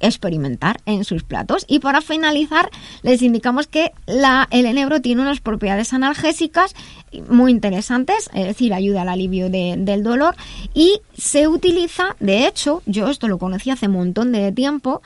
experimentar 0.00 0.80
en 0.86 1.04
sus 1.04 1.24
platos. 1.24 1.64
Y 1.68 1.78
para 1.80 2.00
finalizar, 2.00 2.70
les 3.02 3.22
indicamos 3.22 3.66
que 3.66 3.92
la, 4.06 4.48
el 4.50 4.66
enebro 4.66 5.00
tiene 5.00 5.22
unas 5.22 5.40
propiedades 5.40 5.92
analgésicas 5.92 6.74
muy 7.28 7.50
interesantes, 7.52 8.30
es 8.34 8.46
decir, 8.46 8.72
ayuda 8.74 9.02
al 9.02 9.08
alivio 9.08 9.50
de, 9.50 9.74
del 9.78 10.02
dolor 10.02 10.34
y 10.74 11.00
se 11.16 11.48
utiliza, 11.48 12.16
de 12.20 12.46
hecho, 12.46 12.82
yo 12.86 13.08
esto 13.08 13.28
lo 13.28 13.38
conocí 13.38 13.70
hace 13.70 13.86
un 13.86 13.94
montón 13.94 14.32
de 14.32 14.52
tiempo, 14.52 15.02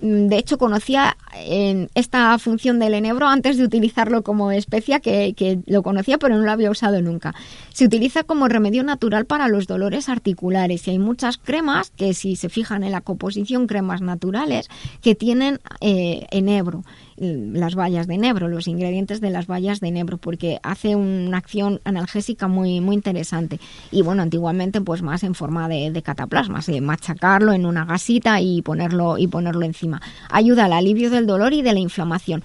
de 0.00 0.38
hecho, 0.38 0.58
conocía 0.58 1.16
en 1.34 1.90
esta 1.94 2.38
función 2.38 2.78
del 2.78 2.94
enebro 2.94 3.26
antes 3.26 3.56
de 3.56 3.64
utilizarlo 3.64 4.22
como 4.22 4.52
especia, 4.52 5.00
que, 5.00 5.34
que, 5.36 5.58
lo 5.66 5.82
conocía 5.82 6.18
pero 6.18 6.36
no 6.36 6.44
lo 6.44 6.52
había 6.52 6.70
usado 6.70 7.02
nunca. 7.02 7.34
Se 7.72 7.84
utiliza 7.84 8.22
como 8.22 8.46
remedio 8.46 8.84
natural 8.84 9.26
para 9.26 9.48
los 9.48 9.66
dolores 9.66 10.08
articulares 10.08 10.86
y 10.86 10.92
hay 10.92 10.98
muchas 11.00 11.36
cremas 11.36 11.90
que 11.90 12.14
si 12.14 12.36
se 12.36 12.48
fijan 12.48 12.84
en 12.84 12.92
la 12.92 13.00
composición, 13.00 13.66
cremas 13.66 14.00
naturales, 14.00 14.68
que 15.02 15.16
tienen 15.16 15.58
eh, 15.80 16.26
enebro 16.30 16.84
las 17.20 17.74
bayas 17.74 18.06
de 18.06 18.14
enebro, 18.14 18.48
los 18.48 18.68
ingredientes 18.68 19.20
de 19.20 19.30
las 19.30 19.46
bayas 19.46 19.80
de 19.80 19.88
enebro, 19.88 20.18
porque 20.18 20.58
hace 20.62 20.96
una 20.96 21.38
acción 21.38 21.80
analgésica 21.84 22.48
muy, 22.48 22.80
muy 22.80 22.96
interesante. 22.96 23.60
Y 23.90 24.02
bueno, 24.02 24.22
antiguamente 24.22 24.80
pues 24.80 25.02
más 25.02 25.22
en 25.22 25.34
forma 25.34 25.68
de, 25.68 25.90
de 25.90 26.02
cataplasma, 26.02 26.60
de 26.66 26.80
machacarlo 26.80 27.52
en 27.52 27.66
una 27.66 27.84
gasita 27.84 28.40
y 28.40 28.62
ponerlo, 28.62 29.18
y 29.18 29.26
ponerlo 29.26 29.64
encima. 29.64 30.00
Ayuda 30.30 30.66
al 30.66 30.72
alivio 30.72 31.10
del 31.10 31.26
dolor 31.26 31.52
y 31.52 31.62
de 31.62 31.72
la 31.72 31.80
inflamación. 31.80 32.42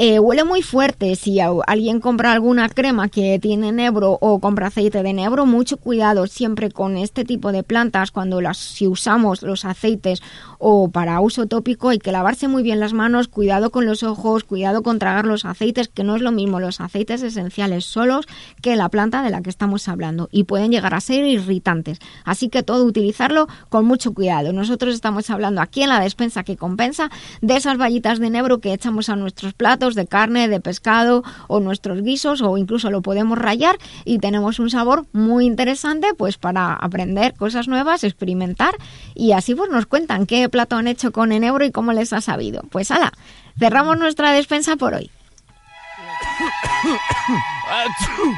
Eh, 0.00 0.20
huele 0.20 0.44
muy 0.44 0.62
fuerte. 0.62 1.16
Si 1.16 1.40
alguien 1.40 1.98
compra 1.98 2.30
alguna 2.30 2.68
crema 2.68 3.08
que 3.08 3.40
tiene 3.40 3.72
nebro 3.72 4.16
o 4.20 4.38
compra 4.38 4.68
aceite 4.68 5.02
de 5.02 5.12
nebro, 5.12 5.44
mucho 5.44 5.76
cuidado 5.76 6.28
siempre 6.28 6.70
con 6.70 6.96
este 6.96 7.24
tipo 7.24 7.50
de 7.50 7.64
plantas 7.64 8.12
cuando 8.12 8.40
las 8.40 8.58
si 8.58 8.86
usamos 8.86 9.42
los 9.42 9.64
aceites 9.64 10.22
o 10.58 10.88
para 10.88 11.18
uso 11.18 11.46
tópico 11.46 11.88
hay 11.88 11.98
que 11.98 12.12
lavarse 12.12 12.46
muy 12.46 12.62
bien 12.62 12.78
las 12.78 12.92
manos, 12.92 13.26
cuidado 13.26 13.70
con 13.70 13.86
los 13.86 14.04
ojos, 14.04 14.44
cuidado 14.44 14.84
con 14.84 15.00
tragar 15.00 15.24
los 15.24 15.44
aceites, 15.44 15.88
que 15.88 16.04
no 16.04 16.14
es 16.14 16.22
lo 16.22 16.30
mismo 16.30 16.60
los 16.60 16.80
aceites 16.80 17.22
esenciales 17.22 17.84
solos 17.84 18.28
que 18.62 18.76
la 18.76 18.90
planta 18.90 19.24
de 19.24 19.30
la 19.30 19.42
que 19.42 19.50
estamos 19.50 19.88
hablando 19.88 20.28
y 20.30 20.44
pueden 20.44 20.70
llegar 20.70 20.94
a 20.94 21.00
ser 21.00 21.24
irritantes. 21.24 21.98
Así 22.24 22.50
que 22.50 22.62
todo 22.62 22.84
utilizarlo 22.84 23.48
con 23.68 23.84
mucho 23.84 24.14
cuidado. 24.14 24.52
Nosotros 24.52 24.94
estamos 24.94 25.28
hablando 25.28 25.60
aquí 25.60 25.82
en 25.82 25.88
la 25.88 25.98
despensa 25.98 26.44
que 26.44 26.56
compensa 26.56 27.10
de 27.40 27.56
esas 27.56 27.78
vallitas 27.78 28.20
de 28.20 28.30
nebro 28.30 28.60
que 28.60 28.72
echamos 28.72 29.08
a 29.08 29.16
nuestros 29.16 29.54
platos 29.54 29.87
de 29.94 30.06
carne, 30.06 30.48
de 30.48 30.60
pescado 30.60 31.22
o 31.46 31.60
nuestros 31.60 32.02
guisos 32.02 32.42
o 32.42 32.56
incluso 32.58 32.90
lo 32.90 33.02
podemos 33.02 33.38
rayar 33.38 33.76
y 34.04 34.18
tenemos 34.18 34.58
un 34.58 34.70
sabor 34.70 35.06
muy 35.12 35.46
interesante 35.46 36.08
pues 36.16 36.38
para 36.38 36.74
aprender 36.74 37.34
cosas 37.34 37.68
nuevas, 37.68 38.04
experimentar 38.04 38.74
y 39.14 39.32
así 39.32 39.54
pues 39.54 39.70
nos 39.70 39.86
cuentan 39.86 40.26
qué 40.26 40.48
plato 40.48 40.76
han 40.76 40.88
hecho 40.88 41.12
con 41.12 41.32
enebro 41.32 41.64
y 41.64 41.72
cómo 41.72 41.92
les 41.92 42.12
ha 42.12 42.20
sabido. 42.20 42.62
Pues 42.70 42.90
ala, 42.90 43.12
cerramos 43.58 43.98
nuestra 43.98 44.32
despensa 44.32 44.76
por 44.76 44.94
hoy. 44.94 45.10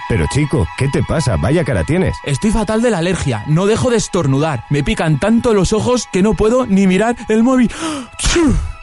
Pero 0.08 0.26
chico, 0.32 0.66
¿qué 0.76 0.88
te 0.88 1.02
pasa? 1.02 1.36
Vaya 1.36 1.64
cara 1.64 1.84
tienes. 1.84 2.16
Estoy 2.24 2.50
fatal 2.50 2.82
de 2.82 2.90
la 2.90 2.98
alergia, 2.98 3.44
no 3.46 3.66
dejo 3.66 3.90
de 3.90 3.96
estornudar. 3.96 4.64
Me 4.70 4.82
pican 4.82 5.20
tanto 5.20 5.54
los 5.54 5.72
ojos 5.72 6.06
que 6.12 6.22
no 6.22 6.34
puedo 6.34 6.66
ni 6.66 6.86
mirar 6.86 7.16
el 7.28 7.42
móvil. 7.42 7.70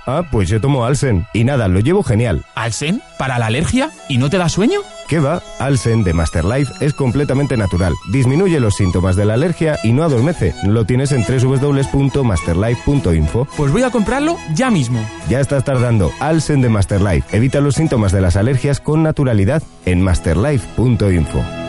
Ah, 0.08 0.24
pues 0.32 0.48
yo 0.48 0.62
tomo 0.62 0.86
Alsen. 0.86 1.28
Y 1.34 1.44
nada, 1.44 1.68
lo 1.68 1.82
llevo 1.82 2.02
genial. 2.02 2.46
¿Alsen? 2.56 3.02
¿Para 3.20 3.38
la 3.38 3.48
alergia? 3.48 3.92
¿Y 4.08 4.18
no 4.18 4.30
te 4.30 4.38
da 4.38 4.48
sueño? 4.48 4.80
¿Qué 5.10 5.20
va? 5.20 5.42
Alsen 5.60 6.06
de 6.06 6.14
Masterlife 6.14 6.72
es 6.80 6.94
completamente 6.94 7.58
natural. 7.58 7.92
Disminuye 8.12 8.62
los 8.62 8.76
síntomas 8.76 9.16
de 9.18 9.26
la 9.26 9.34
alergia 9.36 9.78
y 9.84 9.92
no 9.92 10.04
adormece. 10.04 10.56
Lo 10.66 10.86
tienes 10.86 11.12
en 11.12 11.24
www.masterlife.info. 11.24 13.48
Pues 13.58 13.72
voy 13.72 13.84
a 13.84 13.92
comprarlo 13.92 14.38
ya 14.54 14.72
mismo. 14.72 15.06
Ya 15.30 15.42
estás 15.42 15.66
tardando. 15.66 16.10
Alsen 16.20 16.62
de 16.62 16.70
Masterlife. 16.70 17.36
Evita 17.36 17.60
los 17.60 17.76
síntomas 17.76 18.14
de 18.14 18.22
las 18.22 18.38
alergias 18.38 18.80
con 18.80 19.04
naturalidad 19.04 19.62
en 19.86 20.02
masterlife.info. 20.02 21.67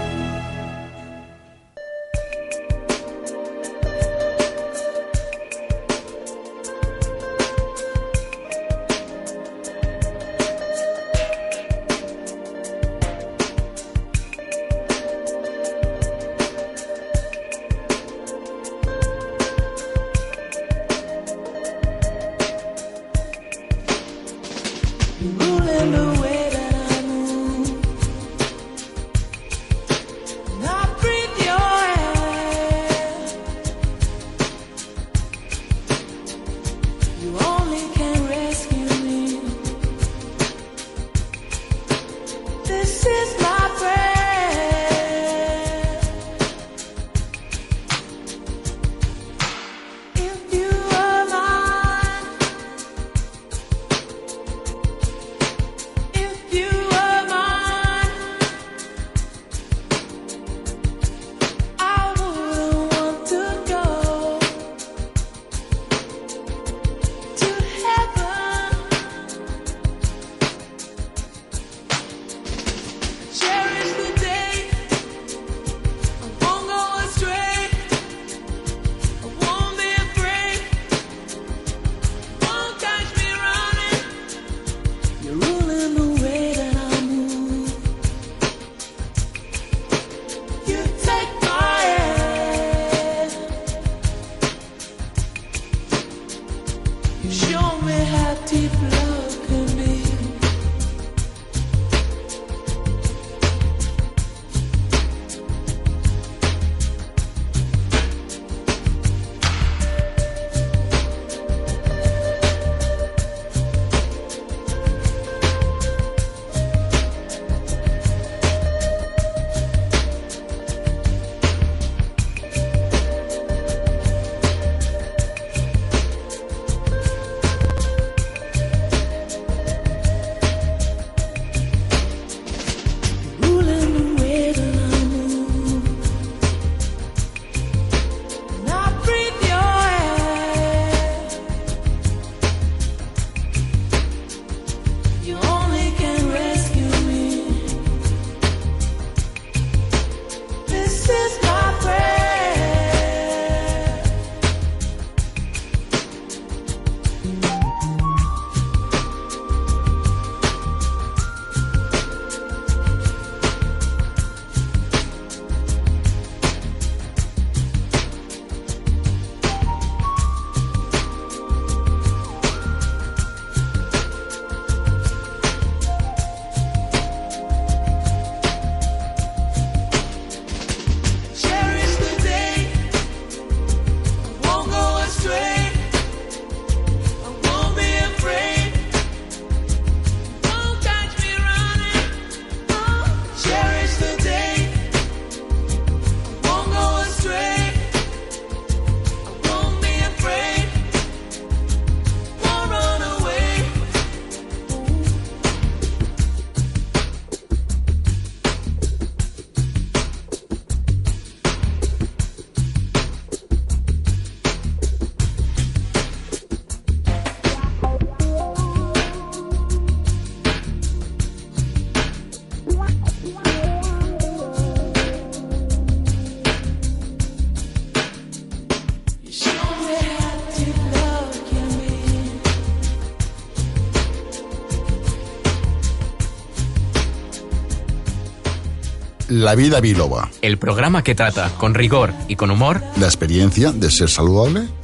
La 239.38 239.55
vida 239.55 239.81
biloba. 239.81 240.29
El 240.42 240.59
programa 240.59 241.05
que 241.05 241.14
trata 241.14 241.53
con 241.59 241.72
rigor 241.72 242.12
y 242.27 242.35
con 242.35 242.51
humor 242.51 242.83
La 242.98 243.07
experiencia 243.07 243.70
de 243.70 243.88
ser 243.88 244.11
saludable. 244.11 244.66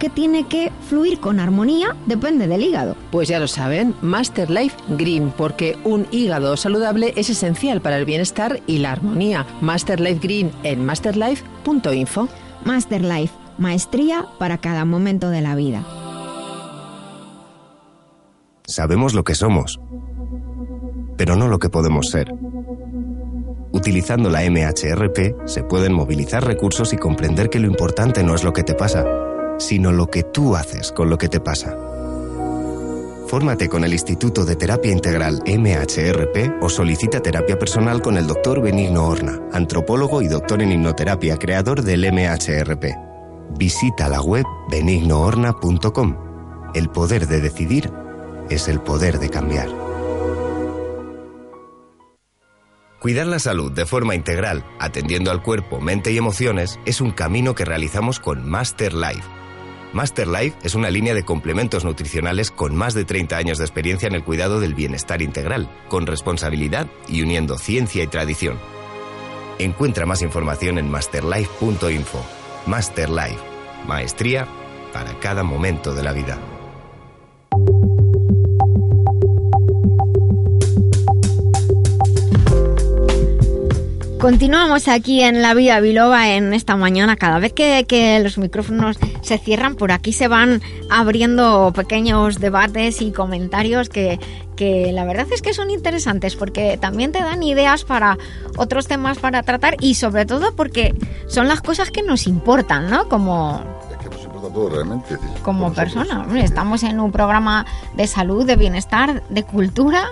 que 0.00 0.08
tiene 0.08 0.48
que 0.48 0.72
fluir 0.88 1.20
con 1.20 1.38
armonía 1.38 1.94
depende 2.06 2.48
del 2.48 2.62
hígado. 2.62 2.96
Pues 3.12 3.28
ya 3.28 3.38
lo 3.38 3.46
saben, 3.46 3.94
Master 4.00 4.50
Life 4.50 4.76
Green, 4.88 5.32
porque 5.36 5.78
un 5.84 6.08
hígado 6.10 6.56
saludable 6.56 7.12
es 7.16 7.30
esencial 7.30 7.80
para 7.80 7.98
el 7.98 8.06
bienestar 8.06 8.60
y 8.66 8.78
la 8.78 8.92
armonía. 8.92 9.46
Master 9.60 10.00
Life 10.00 10.20
Green 10.20 10.50
en 10.64 10.84
masterlife.info. 10.84 12.28
Master 12.64 13.02
Life, 13.02 13.34
maestría 13.58 14.26
para 14.38 14.58
cada 14.58 14.84
momento 14.84 15.30
de 15.30 15.42
la 15.42 15.54
vida. 15.54 15.84
Sabemos 18.64 19.14
lo 19.14 19.22
que 19.22 19.34
somos, 19.34 19.80
pero 21.16 21.36
no 21.36 21.48
lo 21.48 21.58
que 21.58 21.68
podemos 21.68 22.08
ser. 22.08 22.32
Utilizando 23.72 24.30
la 24.30 24.42
MHRP 24.48 25.46
se 25.46 25.62
pueden 25.62 25.92
movilizar 25.92 26.44
recursos 26.44 26.92
y 26.92 26.96
comprender 26.96 27.50
que 27.50 27.60
lo 27.60 27.66
importante 27.66 28.22
no 28.22 28.34
es 28.34 28.44
lo 28.44 28.52
que 28.52 28.62
te 28.62 28.74
pasa, 28.74 29.04
sino 29.60 29.92
lo 29.92 30.08
que 30.08 30.24
tú 30.24 30.56
haces 30.56 30.90
con 30.90 31.08
lo 31.08 31.18
que 31.18 31.28
te 31.28 31.38
pasa. 31.38 31.76
Fórmate 33.30 33.68
con 33.68 33.84
el 33.84 33.92
Instituto 33.92 34.44
de 34.44 34.56
Terapia 34.56 34.90
Integral 34.90 35.40
MHRP 35.46 36.60
o 36.60 36.68
solicita 36.68 37.20
terapia 37.22 37.56
personal 37.56 38.02
con 38.02 38.16
el 38.16 38.26
Dr. 38.26 38.60
Benigno 38.60 39.06
Horna, 39.06 39.40
antropólogo 39.52 40.20
y 40.20 40.26
doctor 40.26 40.60
en 40.62 40.72
hipnoterapia, 40.72 41.36
creador 41.36 41.82
del 41.82 42.10
MHRP. 42.12 42.86
Visita 43.56 44.08
la 44.08 44.20
web 44.20 44.44
benignohorna.com. 44.68 46.16
El 46.74 46.88
poder 46.88 47.28
de 47.28 47.40
decidir 47.40 47.92
es 48.48 48.66
el 48.66 48.80
poder 48.80 49.20
de 49.20 49.30
cambiar. 49.30 49.68
Cuidar 53.00 53.28
la 53.28 53.38
salud 53.38 53.70
de 53.70 53.86
forma 53.86 54.16
integral, 54.16 54.64
atendiendo 54.80 55.30
al 55.30 55.40
cuerpo, 55.40 55.80
mente 55.80 56.10
y 56.10 56.18
emociones, 56.18 56.80
es 56.84 57.00
un 57.00 57.12
camino 57.12 57.54
que 57.54 57.64
realizamos 57.64 58.18
con 58.18 58.44
Master 58.46 58.92
Life. 58.92 59.39
Master 59.92 60.28
Life 60.28 60.56
es 60.62 60.76
una 60.76 60.88
línea 60.88 61.14
de 61.14 61.24
complementos 61.24 61.84
nutricionales 61.84 62.50
con 62.50 62.76
más 62.76 62.94
de 62.94 63.04
30 63.04 63.36
años 63.36 63.58
de 63.58 63.64
experiencia 63.64 64.06
en 64.06 64.14
el 64.14 64.22
cuidado 64.22 64.60
del 64.60 64.74
bienestar 64.74 65.20
integral, 65.20 65.68
con 65.88 66.06
responsabilidad 66.06 66.86
y 67.08 67.22
uniendo 67.22 67.58
ciencia 67.58 68.04
y 68.04 68.06
tradición. 68.06 68.58
Encuentra 69.58 70.06
más 70.06 70.22
información 70.22 70.78
en 70.78 70.90
masterlife.info. 70.90 72.24
Master 72.66 73.10
Life, 73.10 73.40
maestría 73.86 74.46
para 74.92 75.18
cada 75.18 75.42
momento 75.42 75.92
de 75.92 76.02
la 76.02 76.12
vida. 76.12 76.38
Continuamos 84.20 84.86
aquí 84.88 85.22
en 85.22 85.40
La 85.40 85.54
Vida 85.54 85.80
Biloba 85.80 86.28
en 86.28 86.52
esta 86.52 86.76
mañana. 86.76 87.16
Cada 87.16 87.38
vez 87.38 87.54
que, 87.54 87.86
que 87.88 88.20
los 88.20 88.36
micrófonos 88.36 88.98
se 89.22 89.38
cierran, 89.38 89.76
por 89.76 89.92
aquí 89.92 90.12
se 90.12 90.28
van 90.28 90.60
abriendo 90.90 91.72
pequeños 91.74 92.38
debates 92.38 93.00
y 93.00 93.12
comentarios 93.12 93.88
que, 93.88 94.20
que 94.56 94.92
la 94.92 95.06
verdad 95.06 95.26
es 95.32 95.40
que 95.40 95.54
son 95.54 95.70
interesantes 95.70 96.36
porque 96.36 96.76
también 96.76 97.12
te 97.12 97.20
dan 97.20 97.42
ideas 97.42 97.84
para 97.84 98.18
otros 98.58 98.86
temas 98.86 99.18
para 99.18 99.42
tratar 99.42 99.76
y 99.80 99.94
sobre 99.94 100.26
todo 100.26 100.54
porque 100.54 100.94
son 101.26 101.48
las 101.48 101.62
cosas 101.62 101.90
que 101.90 102.02
nos 102.02 102.26
importan, 102.26 102.90
¿no? 102.90 103.08
Como, 103.08 103.62
todo 104.52 104.68
realmente. 104.68 105.16
como 105.42 105.72
por 105.72 105.84
nosotros. 105.84 105.94
persona. 106.06 106.24
Hombre, 106.24 106.44
Estamos 106.44 106.82
en 106.82 107.00
un 107.00 107.10
programa 107.10 107.64
de 107.96 108.06
salud, 108.06 108.44
de 108.44 108.56
bienestar, 108.56 109.22
de 109.30 109.44
cultura. 109.44 110.04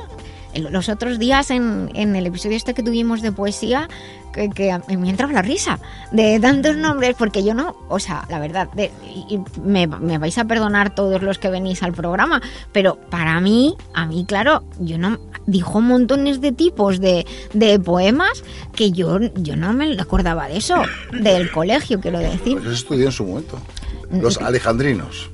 Los 0.55 0.89
otros 0.89 1.19
días 1.19 1.51
en, 1.51 1.91
en 1.95 2.17
el 2.17 2.27
episodio 2.27 2.57
este 2.57 2.75
que 2.75 2.83
tuvimos 2.83 3.23
de 3.23 3.33
poesía, 3.33 3.89
que, 4.33 4.49
que 4.51 4.73
a- 4.73 4.83
me 4.89 5.11
entraba 5.11 5.33
la 5.33 5.43
risa 5.43 5.79
de 6.11 6.41
tantos 6.41 6.77
nombres, 6.77 7.15
porque 7.19 7.45
yo 7.45 7.55
no, 7.55 7.77
o 7.89 7.99
sea, 7.99 8.25
la 8.31 8.39
verdad, 8.39 8.69
de- 8.73 8.91
y- 9.15 9.35
y 9.37 9.41
me, 9.61 9.87
me 9.87 10.19
vais 10.19 10.37
a 10.39 10.45
perdonar 10.47 10.95
todos 10.95 11.23
los 11.23 11.39
que 11.39 11.51
venís 11.51 11.83
al 11.83 11.93
programa, 11.93 12.41
pero 12.73 12.97
para 13.11 13.41
mí, 13.41 13.77
a 13.95 14.07
mí, 14.07 14.25
claro, 14.27 14.65
yo 14.81 14.97
no, 14.99 15.19
dijo 15.47 15.81
montones 15.81 16.41
de 16.41 16.53
tipos 16.53 16.99
de, 17.01 17.27
de 17.53 17.79
poemas 17.79 18.43
que 18.75 18.91
yo, 18.91 19.19
yo 19.37 19.55
no 19.57 19.73
me 19.75 19.93
acordaba 20.01 20.49
de 20.49 20.57
eso, 20.59 20.77
del 21.13 21.51
colegio, 21.51 22.01
quiero 22.01 22.19
decir. 22.21 22.55
Pues 22.55 22.65
eso 22.65 22.73
estudié 22.75 23.05
en 23.07 23.13
su 23.13 23.25
momento. 23.27 23.59
Los 24.11 24.39
alejandrinos. 24.39 25.31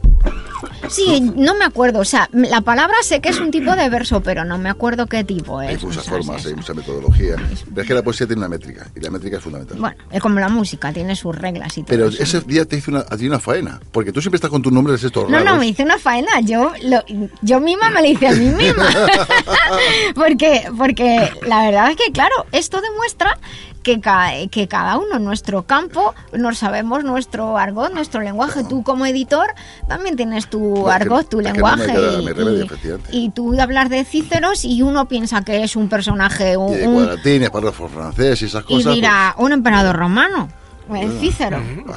Sí, 0.89 1.21
no 1.37 1.55
me 1.55 1.65
acuerdo. 1.65 2.01
O 2.01 2.05
sea, 2.05 2.29
la 2.33 2.61
palabra 2.61 2.95
sé 3.03 3.21
que 3.21 3.29
es 3.31 3.39
un 3.41 3.51
tipo 3.51 3.75
de 3.77 3.89
verso, 3.89 4.23
pero 4.23 4.45
no 4.45 4.59
me 4.59 4.69
acuerdo 4.69 5.07
qué 5.07 5.25
tipo 5.25 5.61
es. 5.63 5.71
Hay 5.71 5.77
muchas 5.87 6.05
es 6.05 6.11
formas, 6.11 6.41
eso. 6.41 6.49
hay 6.49 6.55
mucha 6.55 6.75
metodología. 6.75 7.37
Pero 7.37 7.81
es 7.83 7.89
que 7.89 7.95
la 7.95 8.03
poesía 8.03 8.27
tiene 8.27 8.41
una 8.41 8.49
métrica 8.49 8.87
y 8.95 9.01
la 9.01 9.11
métrica 9.11 9.37
es 9.39 9.43
fundamental. 9.43 9.79
Bueno, 9.79 9.97
es 10.11 10.21
como 10.21 10.39
la 10.41 10.49
música, 10.49 10.93
tiene 10.93 11.17
sus 11.17 11.35
reglas 11.37 11.77
y 11.79 11.83
todo. 11.83 11.89
Pero 11.89 12.09
eso. 12.09 12.23
ese 12.23 12.41
día 12.43 12.65
te 12.65 12.77
hice 12.77 12.91
una, 12.91 13.01
a 13.01 13.17
ti 13.17 13.27
una 13.27 13.39
faena, 13.41 13.81
porque 13.93 14.13
tú 14.13 14.21
siempre 14.21 14.37
estás 14.37 14.51
con 14.51 14.63
tus 14.63 14.73
nombres 14.73 15.03
estos 15.03 15.25
No, 15.29 15.39
raros. 15.39 15.53
no, 15.55 15.59
me 15.59 15.67
hice 15.67 15.83
una 15.83 15.99
faena. 15.99 16.41
Yo, 16.43 16.73
lo- 16.83 17.05
yo 17.43 17.61
misma 17.61 17.91
me 17.91 18.03
la 18.03 18.09
hice 18.09 18.29
a 18.29 18.33
mí 18.33 18.47
misma. 18.49 18.89
porque, 20.15 20.69
porque 20.77 21.31
la 21.47 21.65
verdad 21.67 21.91
es 21.91 21.97
que, 21.97 22.13
claro, 22.13 22.35
esto 22.53 22.81
demuestra 22.81 23.39
que, 23.83 24.01
ca- 24.01 24.31
que 24.51 24.67
cada 24.67 24.97
uno 24.97 25.17
en 25.17 25.25
nuestro 25.25 25.65
campo 25.65 26.15
nos 26.33 26.57
sabemos 26.59 27.05
nuestro 27.05 27.59
argot, 27.59 27.93
nuestro 27.93 28.23
lenguaje. 28.23 28.65
Tú 28.65 28.83
como 28.83 29.05
editor 29.05 29.49
también 29.89 30.17
tienes 30.17 30.49
tu 30.49 30.74
No, 30.81 30.85
que- 30.87 30.93
argot, 30.93 31.29
tu 31.29 31.37
no 31.39 31.43
lenguaje. 31.43 31.87
queda 31.87 32.21
y, 32.23 32.27
remedio, 32.29 32.67
y- 33.13 33.25
y 33.25 33.31
tú 33.31 33.61
hablar 33.61 33.89
de 33.89 34.05
Cíceros 34.05 34.65
y 34.65 34.83
uno 34.83 35.07
piensa 35.09 35.43
que 35.43 35.63
es 35.65 35.77
un 35.77 35.89
personaje, 35.89 36.57
un, 36.57 36.75
Y 36.75 36.85
cuadratines, 36.85 37.51
párrafos 37.51 37.91
francés 37.93 38.43
y 38.43 38.45
esas 38.47 38.65
y 38.69 38.75
cosas. 38.75 38.95
dirá, 38.95 39.35
un 39.39 39.53
emperador 39.53 39.97
romano, 39.97 40.49
el 40.95 41.19
Cícero. 41.21 41.61
pues, 41.85 41.97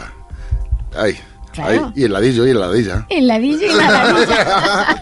ah, 0.96 1.02
ahí, 1.04 1.18
Claro. 1.54 1.72
ahí. 1.88 1.92
Y 1.96 2.04
el 2.04 2.14
ladillo 2.14 2.46
y 2.46 2.50
el 2.52 2.60
ladilla. 2.60 3.06
El 3.10 3.28
ladillo 3.28 3.66
y 3.66 3.74
la 3.74 3.92
ladilla. 3.92 4.98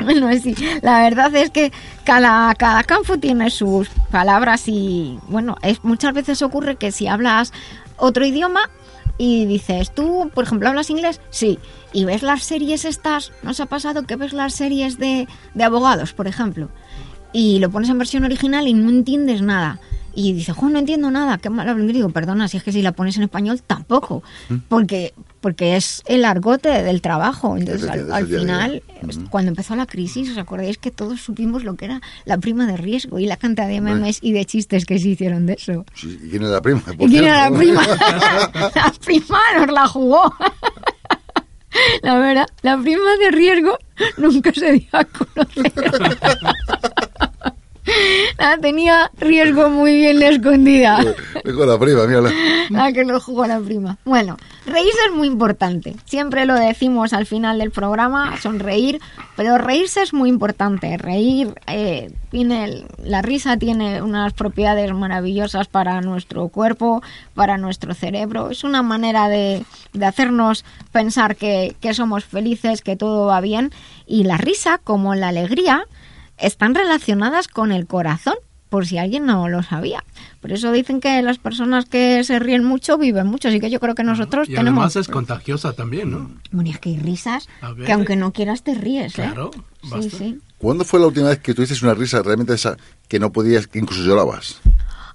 bueno, 0.04 0.28
sí, 0.42 0.54
la 0.82 1.02
verdad 1.02 1.34
es 1.36 1.50
que 1.50 1.72
cada, 2.04 2.54
cada 2.54 2.82
campo 2.84 3.18
tiene 3.18 3.50
sus 3.50 3.88
palabras 4.10 4.64
y, 4.66 5.18
bueno, 5.28 5.56
es, 5.62 5.82
muchas 5.84 6.14
veces 6.14 6.42
ocurre 6.42 6.76
que 6.76 6.90
si 6.92 7.06
hablas 7.06 7.52
otro 7.96 8.24
idioma 8.24 8.60
y 9.24 9.46
dices, 9.46 9.94
tú, 9.94 10.32
por 10.34 10.42
ejemplo, 10.42 10.68
¿hablas 10.68 10.90
inglés? 10.90 11.20
Sí. 11.30 11.60
Y 11.92 12.04
ves 12.04 12.24
las 12.24 12.42
series 12.42 12.84
estas, 12.84 13.30
¿nos 13.44 13.60
ha 13.60 13.66
pasado 13.66 14.02
que 14.02 14.16
ves 14.16 14.32
las 14.32 14.52
series 14.52 14.98
de, 14.98 15.28
de 15.54 15.62
abogados, 15.62 16.12
por 16.12 16.26
ejemplo? 16.26 16.70
Y 17.32 17.60
lo 17.60 17.70
pones 17.70 17.88
en 17.88 17.98
versión 17.98 18.24
original 18.24 18.66
y 18.66 18.74
no 18.74 18.90
entiendes 18.90 19.40
nada. 19.40 19.78
Y 20.14 20.32
dices, 20.34 20.54
no 20.60 20.78
entiendo 20.78 21.10
nada, 21.10 21.38
qué 21.38 21.48
mal 21.50 21.68
hablo 21.68 21.82
inglés". 21.82 21.96
Digo, 21.96 22.10
perdona, 22.10 22.48
si 22.48 22.56
es 22.58 22.62
que 22.62 22.72
si 22.72 22.82
la 22.82 22.92
pones 22.92 23.16
en 23.16 23.22
español 23.24 23.62
tampoco, 23.66 24.22
porque 24.68 25.14
porque 25.40 25.74
es 25.76 26.02
el 26.06 26.24
argote 26.24 26.68
del 26.84 27.00
trabajo. 27.02 27.56
Entonces, 27.56 27.82
Es 27.84 27.90
al, 27.90 28.12
al 28.12 28.26
final, 28.28 28.82
es- 29.08 29.18
cuando 29.30 29.48
empezó 29.50 29.74
la 29.74 29.86
crisis, 29.86 30.30
¿os 30.30 30.38
acordáis 30.38 30.78
que 30.78 30.90
todos 30.92 31.20
supimos 31.20 31.64
lo 31.64 31.74
que 31.76 31.86
era 31.86 32.00
la 32.26 32.38
prima 32.38 32.66
de 32.66 32.76
riesgo 32.76 33.18
y 33.18 33.26
la 33.26 33.36
cantidad 33.36 33.66
de 33.66 33.80
memes 33.80 34.18
y 34.22 34.32
de 34.32 34.44
chistes 34.44 34.84
que 34.86 34.98
se 35.00 35.08
hicieron 35.08 35.46
de 35.46 35.54
eso? 35.54 35.84
Sí, 35.94 36.16
¿Y 36.22 36.28
quién 36.30 36.42
es 36.44 36.50
la 36.50 36.60
prima? 36.62 36.82
¿Y 36.98 37.08
quién 37.08 37.24
era 37.24 37.50
la 37.50 37.56
prima? 37.58 37.82
la 38.74 38.92
prima 39.04 39.38
nos 39.58 39.70
la 39.72 39.86
jugó. 39.88 40.32
La 42.02 42.18
verdad, 42.18 42.46
la 42.60 42.76
prima 42.78 43.16
de 43.18 43.30
riesgo 43.30 43.78
nunca 44.18 44.52
se 44.52 44.72
dio 44.72 44.88
a 44.92 45.04
conocer. 45.04 45.72
La 48.38 48.58
tenía 48.58 49.10
riesgo 49.18 49.68
muy 49.68 49.94
bien 49.94 50.22
escondida. 50.22 51.04
Vengo 51.44 51.66
la 51.66 51.78
prima, 51.78 52.06
mírala. 52.06 52.30
La 52.70 52.92
que 52.92 53.04
lo 53.04 53.20
jugó 53.20 53.46
la 53.46 53.58
prima. 53.60 53.98
Bueno, 54.04 54.36
reírse 54.66 54.98
es 55.08 55.14
muy 55.14 55.26
importante. 55.26 55.96
Siempre 56.04 56.46
lo 56.46 56.54
decimos 56.54 57.12
al 57.12 57.26
final 57.26 57.58
del 57.58 57.70
programa, 57.70 58.36
sonreír, 58.40 59.00
pero 59.36 59.58
reírse 59.58 60.02
es 60.02 60.12
muy 60.12 60.28
importante. 60.28 60.96
Reír, 60.96 61.54
eh, 61.66 62.12
tiene 62.30 62.84
la 63.02 63.22
risa 63.22 63.56
tiene 63.56 64.02
unas 64.02 64.32
propiedades 64.32 64.92
maravillosas 64.94 65.66
para 65.66 66.00
nuestro 66.00 66.48
cuerpo, 66.48 67.02
para 67.34 67.58
nuestro 67.58 67.94
cerebro. 67.94 68.50
Es 68.50 68.64
una 68.64 68.82
manera 68.82 69.28
de, 69.28 69.64
de 69.92 70.06
hacernos 70.06 70.64
pensar 70.92 71.36
que, 71.36 71.74
que 71.80 71.94
somos 71.94 72.24
felices, 72.24 72.82
que 72.82 72.96
todo 72.96 73.26
va 73.26 73.40
bien. 73.40 73.72
Y 74.06 74.24
la 74.24 74.36
risa, 74.36 74.78
como 74.78 75.14
la 75.14 75.28
alegría, 75.28 75.86
están 76.42 76.74
relacionadas 76.74 77.48
con 77.48 77.72
el 77.72 77.86
corazón. 77.86 78.34
por 78.68 78.86
si 78.86 78.96
alguien 78.96 79.26
no 79.26 79.50
lo 79.50 79.62
sabía. 79.62 80.02
Por 80.40 80.50
eso 80.50 80.72
dicen 80.72 81.00
que 81.02 81.20
las 81.20 81.36
personas 81.36 81.84
que 81.84 82.24
se 82.24 82.38
ríen 82.38 82.64
mucho 82.64 82.96
viven 82.96 83.26
mucho, 83.26 83.48
así 83.48 83.60
que 83.60 83.68
yo 83.68 83.78
creo 83.80 83.94
que 83.94 84.02
nosotros 84.02 84.48
Y 84.48 84.54
tenemos... 84.54 84.78
además 84.80 84.96
es 84.96 85.08
contagiosa 85.08 85.74
también, 85.74 86.10
¿no? 86.10 86.30
Bueno, 86.52 86.70
y 86.70 86.72
es 86.72 86.78
que 86.78 86.88
hay 86.88 86.96
risas 86.98 87.50
ver. 87.76 87.84
que 87.86 87.92
aunque 87.92 88.16
no 88.16 88.32
quieras 88.32 88.62
te 88.62 88.72
ríes, 88.74 89.12
¿eh? 89.18 89.24
Claro, 89.30 89.50
Sí, 89.82 89.90
basta. 89.90 90.16
sí. 90.16 90.38
¿Cuándo 90.56 90.84
fue 90.86 91.00
la 91.00 91.08
última 91.08 91.28
vez 91.28 91.40
que 91.40 91.52
tuviste 91.52 91.84
una 91.84 91.92
risa 91.92 92.22
realmente 92.22 92.54
esa 92.54 92.78
que 93.08 93.18
no 93.18 93.30
podías, 93.30 93.66
que 93.66 93.78
incluso 93.78 94.02
llorabas? 94.04 94.58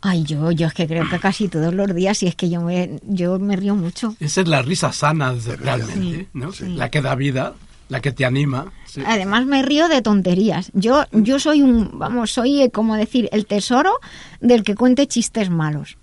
Ay, 0.02 0.22
yo, 0.24 0.52
yo 0.52 0.68
es 0.68 0.74
que 0.76 0.86
creo 0.86 1.10
que 1.10 1.18
casi 1.20 1.48
todos 1.48 1.74
los 1.74 1.96
días, 1.96 2.22
y 2.22 2.28
es 2.28 2.36
que 2.36 2.52
yo 2.52 2.62
me, 2.62 3.00
yo 3.08 3.40
me 3.40 3.56
río 3.56 3.74
mucho. 3.74 4.16
Esa 4.20 4.42
es 4.42 4.48
la 4.48 4.62
risa 4.62 4.92
sana 4.94 5.34
de- 5.34 5.56
realmente, 5.56 6.28
¿no? 6.34 6.52
La 6.76 6.92
que 6.92 7.02
da 7.02 7.16
vida, 7.16 7.56
la 7.90 8.02
que 8.02 8.12
te 8.12 8.26
anima. 8.26 8.72
sí. 8.86 9.02
Además 9.06 9.46
me 9.46 9.62
río 9.64 9.88
de 9.88 10.02
tonterías. 10.02 10.72
Yo, 10.74 11.06
yo 11.12 11.40
soy 11.40 11.62
un, 11.62 11.98
vamos, 12.00 12.32
soy 12.32 12.62
eh, 12.64 12.70
como 12.72 12.96
decir 12.96 13.30
el 13.32 13.46
tesoro 13.46 13.94
del 14.42 14.64
que 14.64 14.76
cuente 14.76 15.08
chistes 15.08 15.50
malos, 15.50 15.98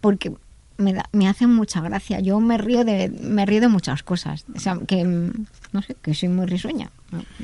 porque 0.00 0.32
me, 0.78 0.94
da, 0.94 1.04
me 1.12 1.28
hacen 1.28 1.50
mucha 1.54 1.80
gracia. 1.82 2.20
Yo 2.20 2.40
me 2.40 2.56
río 2.56 2.84
de, 2.84 3.10
me 3.10 3.44
río 3.44 3.60
de 3.60 3.68
muchas 3.68 4.02
cosas, 4.02 4.46
o 4.54 4.58
sea, 4.58 4.78
que 4.86 5.04
mm, 5.04 5.32
no 5.72 5.82
sé, 5.82 5.94
que 6.00 6.14
soy 6.14 6.30
muy 6.30 6.46
risueña. 6.46 6.90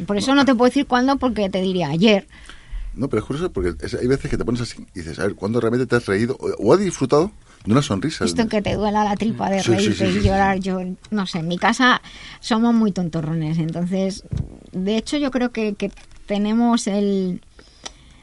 Por 0.07 0.17
eso 0.17 0.35
no 0.35 0.45
te 0.45 0.55
puedo 0.55 0.71
decir 0.71 0.87
cuándo, 0.87 1.17
porque 1.19 1.51
te 1.51 1.61
diría 1.61 1.89
ayer. 1.89 2.27
No, 2.95 3.09
pero 3.11 3.21
es 3.21 3.27
curioso 3.27 3.53
porque 3.53 3.75
es- 3.85 3.93
hay 3.93 4.07
veces 4.07 4.31
que 4.31 4.39
te 4.39 4.45
pones 4.47 4.63
así 4.63 4.87
y 4.95 5.01
dices, 5.01 5.19
a 5.19 5.25
ver, 5.25 5.35
¿cuándo 5.35 5.61
realmente 5.61 5.87
te 5.87 5.97
has 5.97 6.07
reído 6.07 6.35
o, 6.41 6.49
o 6.59 6.73
has 6.73 6.81
disfrutado 6.81 7.31
de 7.67 7.73
una 7.73 7.83
sonrisa? 7.83 8.25
Esto 8.25 8.49
que 8.49 8.63
te 8.63 8.75
duela 8.75 9.05
la 9.05 9.17
tripa 9.17 9.51
de 9.51 9.61
Sí, 9.63 9.73
reírte 9.73 10.07
sí, 10.07 10.13
sí, 10.13 10.19
y 10.19 10.23
llorar, 10.23 10.59
yo 10.61 10.81
no 11.11 11.27
sé, 11.27 11.41
en 11.41 11.49
mi 11.49 11.59
casa 11.59 12.01
somos 12.41 12.73
muy 12.73 12.93
tontorrones, 12.93 13.59
entonces, 13.59 14.25
de 14.73 14.97
hecho 14.97 15.17
yo 15.17 15.31
creo 15.31 15.51
que, 15.51 15.75
que 15.75 15.91
tenemos 16.27 16.87
el, 16.87 17.41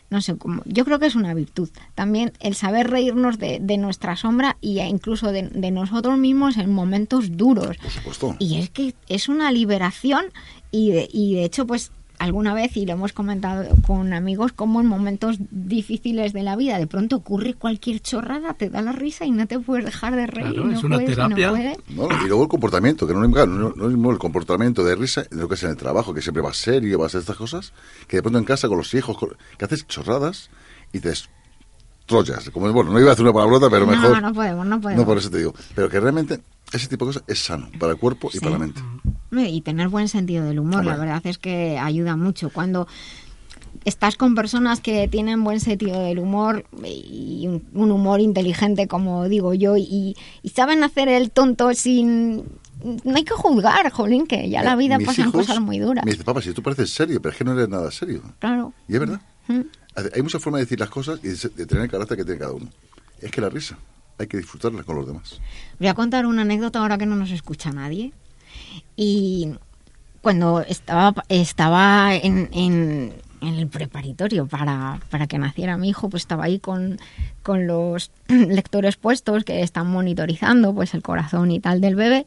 no 0.10 0.22
sé 0.22 0.38
cómo, 0.38 0.62
yo 0.66 0.86
creo 0.86 1.00
que 1.00 1.08
es 1.08 1.16
una 1.16 1.34
virtud, 1.34 1.70
también 1.96 2.32
el 2.40 2.56
saber 2.56 2.90
reírnos 2.90 3.38
de, 3.38 3.60
de 3.62 3.78
nuestra 3.78 4.16
sombra 4.16 4.58
y 4.62 4.80
e 4.80 4.88
incluso 4.88 5.32
de, 5.32 5.50
de 5.50 5.72
nosotros 5.72 6.18
mismos 6.18 6.58
en 6.58 6.72
momentos 6.72 7.36
duros. 7.36 7.78
Por 7.78 7.92
supuesto. 7.92 8.36
Y 8.40 8.60
es 8.60 8.70
que 8.70 8.96
es 9.08 9.28
una 9.28 9.52
liberación 9.52 10.26
y 10.72 10.92
de, 10.92 11.10
y 11.12 11.36
de 11.36 11.44
hecho 11.46 11.68
pues 11.68 11.92
alguna 12.24 12.54
vez 12.54 12.76
y 12.78 12.86
lo 12.86 12.94
hemos 12.94 13.14
comentado 13.14 13.66
con 13.86 14.14
amigos 14.14 14.54
como 14.54 14.80
en 14.82 14.88
momentos 14.88 15.38
difíciles 15.52 16.34
de 16.34 16.44
la 16.44 16.56
vida 16.56 16.78
de 16.78 16.88
pronto 16.88 17.18
ocurre 17.18 17.54
cualquier 17.54 18.00
chorrada 18.00 18.54
te 18.54 18.70
da 18.70 18.82
la 18.82 18.92
risa 18.94 19.26
y 19.26 19.32
no 19.32 19.46
te 19.48 19.60
puedes 19.60 19.86
dejar 19.86 20.16
de 20.16 20.28
reír 20.28 20.54
Claro, 20.54 20.66
no 20.68 20.74
es 20.78 20.84
una 20.84 20.96
puedes 20.98 21.18
y 21.18 21.20
no 21.22 21.36
terapia. 21.36 21.50
puedes. 21.50 21.78
No, 21.90 22.24
y 22.24 22.28
luego 22.28 22.44
el 22.44 22.50
comportamiento, 22.50 23.06
que 23.08 23.14
no, 23.14 23.28
no, 23.28 23.46
no 23.46 23.70
es 23.70 23.76
lo 23.78 23.88
mismo 23.90 24.12
el 24.12 24.18
comportamiento 24.20 24.84
de 24.84 24.96
risa 24.96 25.24
de 25.24 25.36
lo 25.38 25.48
que 25.48 25.56
es 25.56 25.64
en 25.64 25.72
el 25.72 25.78
trabajo, 25.78 26.14
que 26.14 26.22
siempre 26.22 26.42
vas 26.42 26.58
serio, 26.58 26.98
vas 27.00 27.16
a 27.16 27.20
estas 27.20 27.36
cosas, 27.38 27.74
que 28.08 28.18
de 28.18 28.22
pronto 28.24 28.40
en 28.40 28.46
casa 28.46 28.68
con 28.68 28.78
los 28.78 28.94
hijos, 28.94 29.18
con- 29.18 29.36
que 29.58 29.66
haces 29.66 29.86
chorradas 29.88 30.50
y 30.92 31.00
te 31.00 31.10
troyas. 32.06 32.50
Como, 32.50 32.72
bueno, 32.72 32.92
no 32.92 33.00
iba 33.00 33.10
a 33.10 33.14
hacer 33.14 33.24
una 33.24 33.34
palabrota, 33.34 33.70
pero 33.70 33.86
no, 33.86 33.92
mejor. 33.92 34.22
no 34.22 34.34
podemos, 34.34 34.66
no 34.66 34.82
podemos. 34.82 35.02
No, 35.02 35.08
por 35.08 35.18
eso 35.18 35.30
te 35.30 35.38
digo. 35.40 35.54
Pero 35.76 35.90
que 35.90 36.00
realmente 36.00 36.42
ese 36.72 36.88
tipo 36.88 37.06
de 37.06 37.10
cosas 37.10 37.24
es 37.28 37.40
sano 37.40 37.70
para 37.80 37.94
el 37.94 37.98
cuerpo 38.00 38.30
y 38.32 38.38
Sí. 38.38 38.40
para 38.40 38.52
la 38.54 38.60
mente. 38.60 38.82
Y 39.36 39.62
tener 39.62 39.90
buen 39.90 40.08
sentido 40.08 40.46
del 40.46 40.60
humor, 40.60 40.86
la 40.86 40.96
verdad 40.96 41.22
es 41.26 41.38
que 41.40 41.78
ayuda 41.80 42.16
mucho. 42.16 42.50
Cuando 42.52 42.88
estás 43.86 44.16
con 44.16 44.36
personas 44.36 44.80
que 44.80 45.08
tienen 45.08 45.44
buen 45.44 45.60
sentido 45.60 46.00
del 46.02 46.20
humor 46.20 46.66
y 46.86 47.48
un, 47.48 47.64
un 47.74 47.92
humor 47.92 48.22
inteligente, 48.22 48.88
como 48.88 49.28
digo 49.28 49.54
yo, 49.56 49.76
y, 49.78 50.16
y 50.44 50.50
saben 50.50 50.84
hacer 50.84 51.08
el 51.10 51.32
tonto 51.32 51.74
sin... 51.74 52.44
No 53.06 53.16
hay 53.16 53.24
que 53.24 53.34
juzgar, 53.34 53.90
jolín, 53.92 54.28
que 54.28 54.50
ya 54.50 54.62
la 54.62 54.74
Eh, 54.74 54.78
vida 54.78 55.00
pasan 55.00 55.30
hijos 55.30 55.48
cosas 55.48 55.62
muy 55.62 55.80
duras. 55.80 56.04
Me 56.06 56.12
dice, 56.12 56.24
papá, 56.26 56.42
si 56.42 56.52
tú 56.54 56.62
pareces 56.62 56.90
serio, 56.92 57.22
pero 57.22 57.32
es 57.32 57.38
que 57.38 57.46
no 57.46 57.54
eres 57.54 57.70
nada 57.70 57.90
serio. 57.92 58.22
Claro. 58.40 58.74
Y 58.90 58.94
es 58.96 59.00
verdad. 59.00 59.22
Mm. 59.48 59.62
Hay 59.96 60.22
muchas 60.22 60.42
formas 60.42 60.60
de 60.60 60.66
decir 60.66 60.80
las 60.80 60.90
cosas 60.90 61.20
y 61.24 61.28
de 61.30 61.66
tener 61.66 61.84
el 61.86 61.90
carácter 61.92 62.18
que 62.18 62.26
tiene 62.26 62.40
cada 62.40 62.54
uno. 62.54 62.68
Es 63.22 63.32
que 63.32 63.42
la 63.42 63.50
risa 63.50 63.78
hay 64.18 64.28
que 64.28 64.38
disfrutarla 64.38 64.84
con 64.84 64.96
los 64.96 65.08
demás. 65.08 65.40
Voy 65.80 65.88
a 65.88 65.94
contar 65.94 66.26
una 66.26 66.42
anécdota 66.44 66.80
ahora 66.80 66.98
que 66.98 67.06
no 67.06 67.16
nos 67.16 67.32
escucha 67.32 67.72
nadie. 67.72 68.12
Y 68.96 69.52
cuando 70.22 70.62
estaba, 70.62 71.14
estaba 71.30 72.16
en, 72.16 72.50
en- 72.54 73.14
en 73.42 73.56
el 73.56 73.68
preparatorio 73.68 74.48
para, 74.48 75.02
para 75.10 75.28
que 75.28 75.38
naciera 75.38 75.78
mi 75.78 75.90
hijo, 75.90 76.10
pues 76.10 76.24
estaba 76.24 76.46
ahí 76.46 76.60
con, 76.60 76.98
con 77.42 77.68
los 77.68 78.10
lectores 78.30 78.96
puestos 78.96 79.44
que 79.44 79.62
están 79.62 79.88
monitorizando 79.88 80.74
pues 80.74 80.94
el 80.94 81.02
corazón 81.02 81.52
y 81.52 81.60
tal 81.60 81.82
del 81.82 81.96
bebé. 81.96 82.26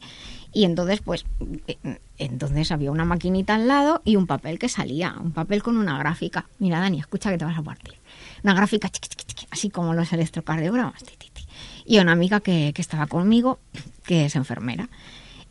Y 0.57 0.65
entonces, 0.65 1.01
pues, 1.01 1.23
eh, 1.67 1.99
entonces 2.17 2.71
había 2.71 2.89
una 2.89 3.05
maquinita 3.05 3.53
al 3.53 3.67
lado 3.67 4.01
y 4.03 4.15
un 4.15 4.25
papel 4.25 4.57
que 4.57 4.69
salía, 4.69 5.13
un 5.21 5.31
papel 5.31 5.61
con 5.61 5.77
una 5.77 5.99
gráfica. 5.99 6.49
Mira, 6.57 6.79
Dani, 6.79 6.99
escucha 6.99 7.29
que 7.29 7.37
te 7.37 7.45
vas 7.45 7.59
a 7.59 7.61
partir. 7.61 7.93
Una 8.43 8.55
gráfica 8.55 8.89
chiqui, 8.89 9.07
chiqui, 9.07 9.25
chiqui, 9.25 9.47
así 9.51 9.69
como 9.69 9.93
los 9.93 10.11
electrocardiogramas. 10.13 11.03
ti, 11.03 11.13
ti, 11.15 11.29
ti. 11.31 11.45
Y 11.85 11.99
una 11.99 12.13
amiga 12.13 12.39
que, 12.39 12.71
que 12.73 12.81
estaba 12.81 13.05
conmigo, 13.05 13.59
que 14.03 14.25
es 14.25 14.35
enfermera. 14.35 14.89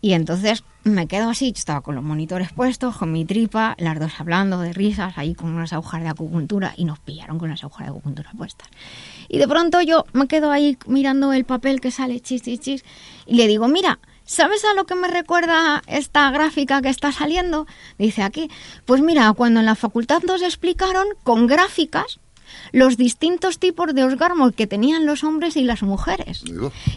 Y 0.00 0.14
entonces 0.14 0.64
me 0.82 1.06
quedo 1.06 1.30
así, 1.30 1.52
yo 1.52 1.58
estaba 1.58 1.82
con 1.82 1.94
los 1.94 2.02
monitores 2.02 2.52
puestos, 2.52 2.96
con 2.96 3.12
mi 3.12 3.24
tripa, 3.24 3.76
las 3.78 4.00
dos 4.00 4.12
hablando 4.18 4.58
de 4.58 4.72
risas, 4.72 5.16
ahí 5.18 5.34
con 5.34 5.50
unas 5.50 5.72
agujas 5.72 6.02
de 6.02 6.08
acupuntura, 6.08 6.74
y 6.76 6.84
nos 6.84 6.98
pillaron 6.98 7.38
con 7.38 7.48
las 7.48 7.62
agujas 7.62 7.86
de 7.86 7.90
acupuntura 7.92 8.32
puestas. 8.36 8.68
Y 9.28 9.38
de 9.38 9.46
pronto 9.46 9.80
yo 9.82 10.04
me 10.12 10.26
quedo 10.26 10.50
ahí 10.50 10.76
mirando 10.88 11.32
el 11.32 11.44
papel 11.44 11.80
que 11.80 11.92
sale, 11.92 12.18
chis, 12.18 12.42
chis, 12.42 12.58
chis, 12.58 12.84
y 13.24 13.36
le 13.36 13.46
digo, 13.46 13.68
mira, 13.68 14.00
¿sabes 14.26 14.64
a 14.64 14.74
lo 14.74 14.84
que 14.84 14.94
me 14.94 15.08
recuerda 15.08 15.82
esta 15.86 16.30
gráfica 16.30 16.82
que 16.82 16.90
está 16.90 17.12
saliendo? 17.12 17.66
Dice 17.98 18.22
aquí, 18.22 18.50
pues 18.84 19.00
mira, 19.00 19.32
cuando 19.32 19.60
en 19.60 19.66
la 19.66 19.74
facultad 19.74 20.22
nos 20.22 20.42
explicaron 20.42 21.06
con 21.22 21.46
gráficas 21.46 22.20
los 22.72 22.96
distintos 22.96 23.58
tipos 23.58 23.94
de 23.94 24.04
orgasmos 24.04 24.52
que 24.52 24.66
tenían 24.66 25.06
los 25.06 25.24
hombres 25.24 25.56
y 25.56 25.62
las 25.62 25.82
mujeres. 25.82 26.44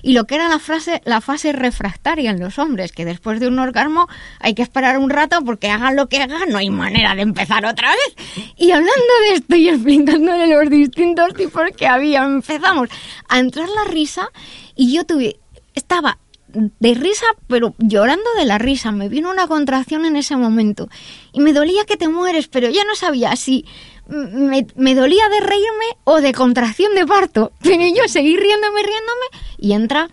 Y 0.02 0.14
lo 0.14 0.26
que 0.26 0.36
era 0.36 0.48
la 0.48 0.60
frase, 0.60 1.02
la 1.06 1.22
fase 1.22 1.54
refractaria 1.54 2.32
en 2.32 2.40
los 2.40 2.60
hombres, 2.60 2.92
que 2.92 3.06
después 3.06 3.40
de 3.40 3.48
un 3.48 3.60
orgasmo 3.60 4.08
hay 4.40 4.54
que 4.54 4.62
esperar 4.62 4.98
un 4.98 5.10
rato 5.10 5.40
porque 5.44 5.70
hagan 5.70 5.96
lo 5.96 6.08
que 6.08 6.18
hagan, 6.22 6.50
no 6.50 6.58
hay 6.58 6.70
manera 6.70 7.16
de 7.16 7.22
empezar 7.22 7.66
otra 7.66 7.90
vez. 7.92 8.46
Y 8.58 8.72
hablando 8.72 9.14
de 9.24 9.34
esto 9.36 9.56
y 9.56 9.70
explicándole 9.70 10.48
los 10.48 10.70
distintos 10.70 11.34
tipos 11.34 11.64
que 11.76 11.88
había, 11.88 12.24
empezamos 12.24 12.90
a 13.28 13.40
entrar 13.40 13.70
la 13.70 13.90
risa 13.90 14.30
y 14.76 14.94
yo 14.94 15.06
tuve, 15.06 15.40
estaba 15.74 16.20
de 16.54 16.94
risa, 16.94 17.26
pero 17.48 17.76
llorando 17.78 18.30
de 18.38 18.46
la 18.46 18.58
risa. 18.58 18.92
Me 18.92 19.10
vino 19.10 19.30
una 19.30 19.48
contracción 19.48 20.06
en 20.06 20.16
ese 20.16 20.36
momento 20.36 20.90
y 21.34 21.40
me 21.40 21.54
dolía 21.54 21.86
que 21.86 21.98
te 21.98 22.08
mueres, 22.08 22.48
pero 22.48 22.70
ya 22.70 22.84
no 22.84 22.96
sabía 22.96 23.36
si 23.36 23.66
me, 24.08 24.66
me 24.76 24.96
dolía 24.96 25.30
de 25.30 25.40
reírme 25.40 25.86
o 26.04 26.22
de 26.22 26.34
contracción 26.34 26.96
de 26.96 27.06
parto. 27.06 27.52
Pero 27.62 27.84
yo 27.96 28.08
seguí 28.08 28.36
riéndome, 28.36 28.82
riéndome 28.82 29.56
y 29.58 29.74
entra 29.74 30.10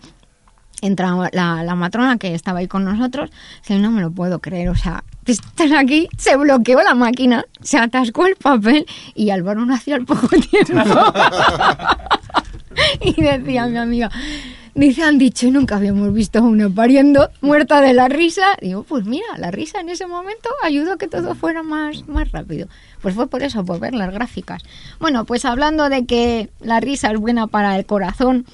entra 0.81 1.29
la, 1.31 1.63
la 1.63 1.75
matrona 1.75 2.17
que 2.17 2.35
estaba 2.35 2.59
ahí 2.59 2.67
con 2.67 2.85
nosotros, 2.85 3.31
dice, 3.61 3.79
no 3.79 3.91
me 3.91 4.01
lo 4.01 4.11
puedo 4.11 4.39
creer, 4.39 4.69
o 4.69 4.75
sea, 4.75 5.03
estás 5.25 5.71
aquí, 5.71 6.07
se 6.17 6.37
bloqueó 6.37 6.81
la 6.83 6.93
máquina, 6.93 7.45
se 7.61 7.77
atascó 7.77 8.27
el 8.27 8.35
papel 8.35 8.85
y 9.15 9.31
Álvaro 9.31 9.65
nació 9.65 9.95
al 9.95 10.05
poco 10.05 10.27
tiempo. 10.51 10.73
y 13.01 13.21
decía 13.21 13.65
mi 13.65 13.77
amiga, 13.77 14.11
dice, 14.77 15.03
han 15.03 15.17
dicho, 15.17 15.49
nunca 15.51 15.75
habíamos 15.75 16.13
visto 16.13 16.39
a 16.39 16.43
una 16.43 16.69
pariendo 16.69 17.29
muerta 17.41 17.81
de 17.81 17.93
la 17.93 18.07
risa. 18.07 18.57
Digo, 18.61 18.83
pues 18.83 19.05
mira, 19.05 19.25
la 19.37 19.51
risa 19.51 19.79
en 19.81 19.89
ese 19.89 20.07
momento 20.07 20.49
ayudó 20.63 20.93
a 20.93 20.97
que 20.97 21.07
todo 21.07 21.35
fuera 21.35 21.63
más, 21.63 22.07
más 22.07 22.31
rápido. 22.31 22.67
Pues 23.01 23.15
fue 23.15 23.27
por 23.27 23.43
eso, 23.43 23.65
por 23.65 23.79
ver 23.79 23.93
las 23.93 24.13
gráficas. 24.13 24.63
Bueno, 24.99 25.25
pues 25.25 25.45
hablando 25.45 25.89
de 25.89 26.05
que 26.05 26.49
la 26.61 26.79
risa 26.79 27.11
es 27.11 27.19
buena 27.19 27.47
para 27.47 27.77
el 27.77 27.85
corazón, 27.85 28.45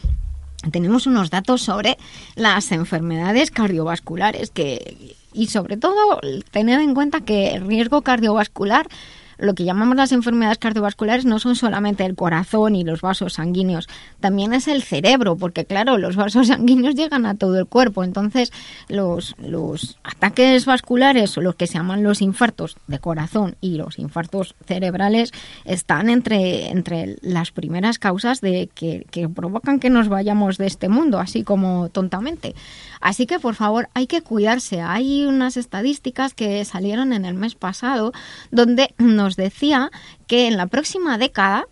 tenemos 0.71 1.07
unos 1.07 1.29
datos 1.29 1.62
sobre 1.62 1.97
las 2.36 2.71
enfermedades 2.71 3.51
cardiovasculares 3.51 4.49
que 4.49 5.15
y 5.33 5.47
sobre 5.47 5.77
todo 5.77 6.21
tener 6.51 6.79
en 6.79 6.93
cuenta 6.93 7.21
que 7.21 7.55
el 7.55 7.65
riesgo 7.65 8.01
cardiovascular 8.01 8.88
lo 9.37 9.53
que 9.53 9.63
llamamos 9.63 9.95
las 9.95 10.11
enfermedades 10.11 10.57
cardiovasculares 10.57 11.25
no 11.25 11.39
son 11.39 11.55
solamente 11.55 12.05
el 12.05 12.15
corazón 12.15 12.75
y 12.75 12.83
los 12.83 13.01
vasos 13.01 13.33
sanguíneos, 13.33 13.87
también 14.19 14.53
es 14.53 14.67
el 14.67 14.83
cerebro, 14.83 15.36
porque 15.36 15.65
claro, 15.65 15.97
los 15.97 16.15
vasos 16.15 16.47
sanguíneos 16.53 16.95
llegan 16.95 17.25
a 17.25 17.36
todo 17.36 17.59
el 17.59 17.65
cuerpo, 17.65 18.03
entonces 18.03 18.51
los, 18.89 19.36
los 19.38 19.97
ataques 20.03 20.65
vasculares 20.65 21.38
los 21.38 21.55
que 21.55 21.67
se 21.67 21.73
llaman 21.73 22.03
los 22.03 22.21
infartos 22.21 22.77
de 22.88 22.99
corazón 22.99 23.55
y 23.61 23.75
los 23.75 23.99
infartos 23.99 24.55
cerebrales 24.65 25.31
están 25.65 26.09
entre, 26.09 26.69
entre 26.69 27.17
las 27.21 27.51
primeras 27.51 27.99
causas 27.99 28.41
de 28.41 28.69
que, 28.73 29.05
que 29.11 29.29
provocan 29.29 29.79
que 29.79 29.89
nos 29.89 30.09
vayamos 30.09 30.57
de 30.57 30.67
este 30.67 30.89
mundo, 30.89 31.19
así 31.19 31.43
como 31.43 31.89
tontamente. 31.89 32.55
Así 33.04 33.26
que 33.26 33.38
por 33.38 33.56
favor 33.56 33.89
hay 33.93 34.08
que 34.08 34.22
cuidarse. 34.22 34.80
Hay 34.80 35.26
unas 35.26 35.58
estadísticas 35.58 36.34
que 36.34 36.64
salieron 36.64 37.12
en 37.12 37.26
el 37.26 37.34
mes 37.34 37.54
pasado 37.54 38.14
donde 38.49 38.95
nos 38.97 39.36
decía 39.36 39.91
que 40.26 40.47
en 40.47 40.56
la 40.56 40.68
próxima 40.68 41.18
década 41.18 41.66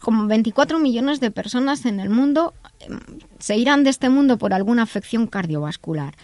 como 0.00 0.26
24 0.26 0.78
millones 0.78 1.20
de 1.20 1.30
personas 1.30 1.84
en 1.84 2.00
el 2.00 2.08
mundo 2.08 2.54
eh, 2.80 2.88
se 3.38 3.56
irán 3.56 3.84
de 3.84 3.90
este 3.90 4.08
mundo 4.08 4.38
por 4.38 4.54
alguna 4.54 4.84
afección 4.84 5.26
cardiovascular. 5.26 6.14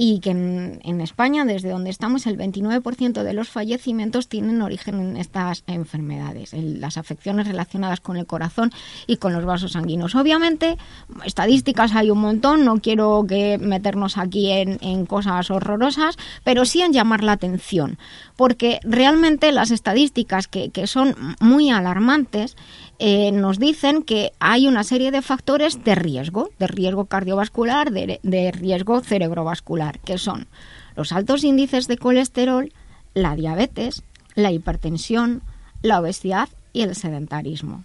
Y 0.00 0.20
que 0.20 0.30
en, 0.30 0.80
en 0.84 1.00
España, 1.00 1.44
desde 1.44 1.70
donde 1.70 1.90
estamos, 1.90 2.28
el 2.28 2.38
29% 2.38 3.24
de 3.24 3.32
los 3.32 3.48
fallecimientos 3.48 4.28
tienen 4.28 4.62
origen 4.62 5.00
en 5.00 5.16
estas 5.16 5.64
enfermedades, 5.66 6.54
en 6.54 6.80
las 6.80 6.96
afecciones 6.98 7.48
relacionadas 7.48 7.98
con 7.98 8.16
el 8.16 8.24
corazón 8.24 8.70
y 9.08 9.16
con 9.16 9.32
los 9.32 9.44
vasos 9.44 9.72
sanguíneos. 9.72 10.14
Obviamente, 10.14 10.78
estadísticas 11.24 11.96
hay 11.96 12.10
un 12.10 12.20
montón, 12.20 12.64
no 12.64 12.80
quiero 12.80 13.24
que 13.28 13.58
meternos 13.58 14.18
aquí 14.18 14.52
en, 14.52 14.78
en 14.82 15.04
cosas 15.04 15.50
horrorosas, 15.50 16.16
pero 16.44 16.64
sí 16.64 16.80
en 16.80 16.92
llamar 16.92 17.24
la 17.24 17.32
atención, 17.32 17.98
porque 18.38 18.78
realmente 18.84 19.50
las 19.50 19.72
estadísticas 19.72 20.46
que, 20.46 20.70
que 20.70 20.86
son 20.86 21.16
muy 21.40 21.70
alarmantes 21.70 22.56
eh, 23.00 23.32
nos 23.32 23.58
dicen 23.58 24.04
que 24.04 24.30
hay 24.38 24.68
una 24.68 24.84
serie 24.84 25.10
de 25.10 25.22
factores 25.22 25.82
de 25.82 25.96
riesgo, 25.96 26.50
de 26.60 26.68
riesgo 26.68 27.06
cardiovascular, 27.06 27.90
de, 27.90 28.20
de 28.22 28.52
riesgo 28.52 29.00
cerebrovascular, 29.00 29.98
que 29.98 30.18
son 30.18 30.46
los 30.94 31.10
altos 31.10 31.42
índices 31.42 31.88
de 31.88 31.98
colesterol, 31.98 32.72
la 33.12 33.34
diabetes, 33.34 34.04
la 34.36 34.52
hipertensión, 34.52 35.42
la 35.82 35.98
obesidad 35.98 36.48
y 36.72 36.82
el 36.82 36.94
sedentarismo. 36.94 37.82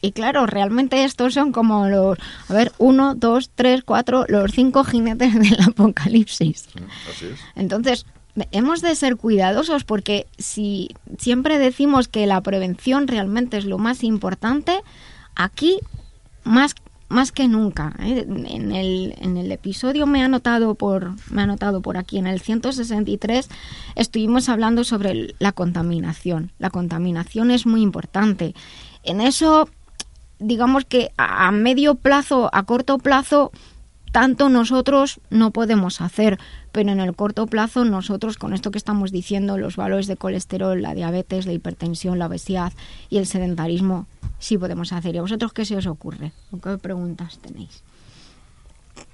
Y 0.00 0.10
claro, 0.10 0.46
realmente 0.46 1.04
estos 1.04 1.34
son 1.34 1.52
como 1.52 1.88
los, 1.88 2.18
a 2.48 2.52
ver, 2.52 2.72
uno, 2.78 3.14
dos, 3.14 3.50
tres, 3.54 3.84
cuatro, 3.84 4.24
los 4.26 4.50
cinco 4.50 4.82
jinetes 4.82 5.34
del 5.34 5.60
apocalipsis. 5.60 6.68
Así 7.08 7.26
es. 7.26 7.38
Entonces, 7.54 8.06
hemos 8.52 8.82
de 8.82 8.94
ser 8.94 9.16
cuidadosos 9.16 9.84
porque 9.84 10.26
si 10.38 10.90
siempre 11.18 11.58
decimos 11.58 12.08
que 12.08 12.26
la 12.26 12.40
prevención 12.40 13.08
realmente 13.08 13.56
es 13.56 13.64
lo 13.64 13.78
más 13.78 14.04
importante, 14.04 14.80
aquí 15.34 15.78
más 16.44 16.74
más 17.08 17.30
que 17.30 17.46
nunca. 17.46 17.94
¿eh? 18.00 18.26
En, 18.26 18.72
el, 18.72 19.14
en 19.18 19.36
el 19.36 19.52
episodio 19.52 20.06
me 20.06 20.22
ha 20.22 20.24
anotado 20.24 20.74
por 20.74 21.12
me 21.30 21.40
ha 21.40 21.44
anotado 21.44 21.80
por 21.80 21.96
aquí 21.96 22.18
en 22.18 22.26
el 22.26 22.40
163 22.40 23.48
estuvimos 23.94 24.48
hablando 24.48 24.84
sobre 24.84 25.34
la 25.38 25.52
contaminación. 25.52 26.52
La 26.58 26.70
contaminación 26.70 27.50
es 27.50 27.66
muy 27.66 27.82
importante. 27.82 28.54
En 29.04 29.20
eso 29.20 29.68
digamos 30.38 30.84
que 30.84 31.12
a 31.16 31.50
medio 31.52 31.94
plazo, 31.94 32.50
a 32.52 32.64
corto 32.64 32.98
plazo 32.98 33.52
tanto 34.12 34.48
nosotros 34.48 35.20
no 35.30 35.50
podemos 35.50 36.00
hacer, 36.00 36.38
pero 36.72 36.90
en 36.90 37.00
el 37.00 37.14
corto 37.14 37.46
plazo 37.46 37.84
nosotros 37.84 38.38
con 38.38 38.54
esto 38.54 38.70
que 38.70 38.78
estamos 38.78 39.12
diciendo, 39.12 39.58
los 39.58 39.76
valores 39.76 40.06
de 40.06 40.16
colesterol, 40.16 40.80
la 40.80 40.94
diabetes, 40.94 41.46
la 41.46 41.52
hipertensión, 41.52 42.18
la 42.18 42.26
obesidad 42.26 42.72
y 43.10 43.18
el 43.18 43.26
sedentarismo, 43.26 44.06
sí 44.38 44.58
podemos 44.58 44.92
hacer. 44.92 45.14
¿Y 45.14 45.18
a 45.18 45.22
vosotros 45.22 45.52
qué 45.52 45.64
se 45.64 45.76
os 45.76 45.86
ocurre? 45.86 46.32
¿O 46.50 46.58
qué 46.58 46.78
preguntas 46.78 47.38
tenéis? 47.38 47.82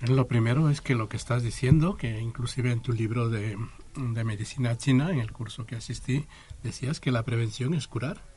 Lo 0.07 0.27
primero 0.27 0.69
es 0.69 0.81
que 0.81 0.95
lo 0.95 1.09
que 1.09 1.17
estás 1.17 1.43
diciendo, 1.43 1.97
que 1.97 2.21
inclusive 2.21 2.71
en 2.71 2.81
tu 2.81 2.93
libro 2.93 3.29
de, 3.29 3.57
de 3.97 4.25
medicina 4.25 4.77
china, 4.77 5.11
en 5.11 5.21
el 5.21 5.33
curso 5.33 5.67
que 5.67 5.77
asistí, 5.77 6.27
decías 6.63 7.01
que 7.01 7.13
la 7.13 7.25
prevención 7.25 7.75
es 7.75 7.89
curar. 7.89 8.32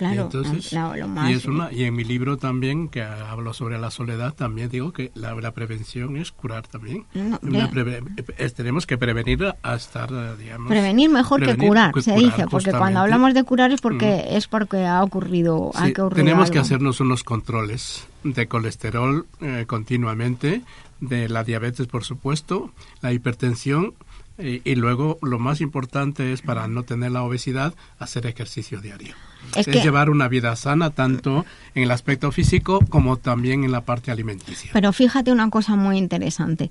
Claro, 0.00 0.14
Y 0.14 0.18
entonces, 0.18 0.72
la- 0.72 0.96
lo 0.96 1.08
más- 1.08 1.28
y, 1.28 1.34
es 1.34 1.44
una, 1.44 1.70
y 1.70 1.84
en 1.84 1.94
mi 1.94 2.04
libro 2.04 2.38
también, 2.38 2.88
que 2.88 3.02
hablo 3.02 3.52
sobre 3.52 3.78
la 3.78 3.90
soledad, 3.90 4.32
también 4.32 4.70
digo 4.70 4.92
que 4.94 5.10
la, 5.14 5.34
la 5.34 5.52
prevención 5.52 6.16
es 6.16 6.32
curar 6.32 6.66
también. 6.66 7.04
No, 7.12 7.38
preve- 7.70 8.02
es- 8.38 8.54
tenemos 8.54 8.86
que 8.86 8.96
prevenir 8.96 9.54
a 9.62 9.74
estar, 9.74 10.08
eh, 10.10 10.36
digamos... 10.38 10.68
Prevenir 10.68 11.10
mejor 11.10 11.44
que 11.44 11.54
curar, 11.54 11.92
que 11.92 12.00
se 12.00 12.12
curar, 12.14 12.24
dice, 12.24 12.36
porque 12.44 12.50
justamente. 12.70 12.78
cuando 12.78 13.00
hablamos 13.00 13.34
de 13.34 13.44
curar 13.44 13.72
es 13.72 13.82
porque 13.82 14.24
es 14.30 14.48
porque 14.48 14.86
ha 14.86 15.04
ocurrido, 15.04 15.70
Sí, 15.74 15.78
hay 15.82 15.92
que 15.92 16.00
ocurrir 16.00 16.24
tenemos 16.24 16.50
que 16.50 16.58
hacernos 16.60 17.00
unos 17.00 17.22
controles 17.22 18.06
de 18.24 18.48
colesterol 18.48 19.26
eh, 19.42 19.64
continuamente, 19.66 20.62
de 21.00 21.28
la 21.28 21.44
diabetes, 21.44 21.86
por 21.88 22.04
supuesto, 22.04 22.70
la 23.02 23.12
hipertensión 23.12 23.92
eh, 24.40 24.60
y 24.64 24.74
luego 24.74 25.18
lo 25.22 25.38
más 25.38 25.60
importante 25.60 26.32
es 26.32 26.42
para 26.42 26.66
no 26.68 26.82
tener 26.82 27.12
la 27.12 27.22
obesidad 27.22 27.74
hacer 27.98 28.26
ejercicio 28.26 28.80
diario. 28.80 29.14
Es 29.56 29.66
Es, 29.68 29.74
que- 29.74 29.80
llevar 29.82 30.10
una 30.10 30.28
vida 30.28 30.54
sana 30.56 30.90
tanto 30.90 31.44
en 31.74 31.84
el 31.84 31.90
aspecto 31.90 32.30
físico 32.32 32.80
como 32.88 33.16
también 33.16 33.64
en 33.64 33.72
la 33.72 33.82
parte 33.82 34.10
alimenticia. 34.10 34.70
Pero 34.72 34.92
fíjate 34.92 35.32
una 35.32 35.48
cosa 35.50 35.76
muy 35.76 35.96
interesante. 35.98 36.70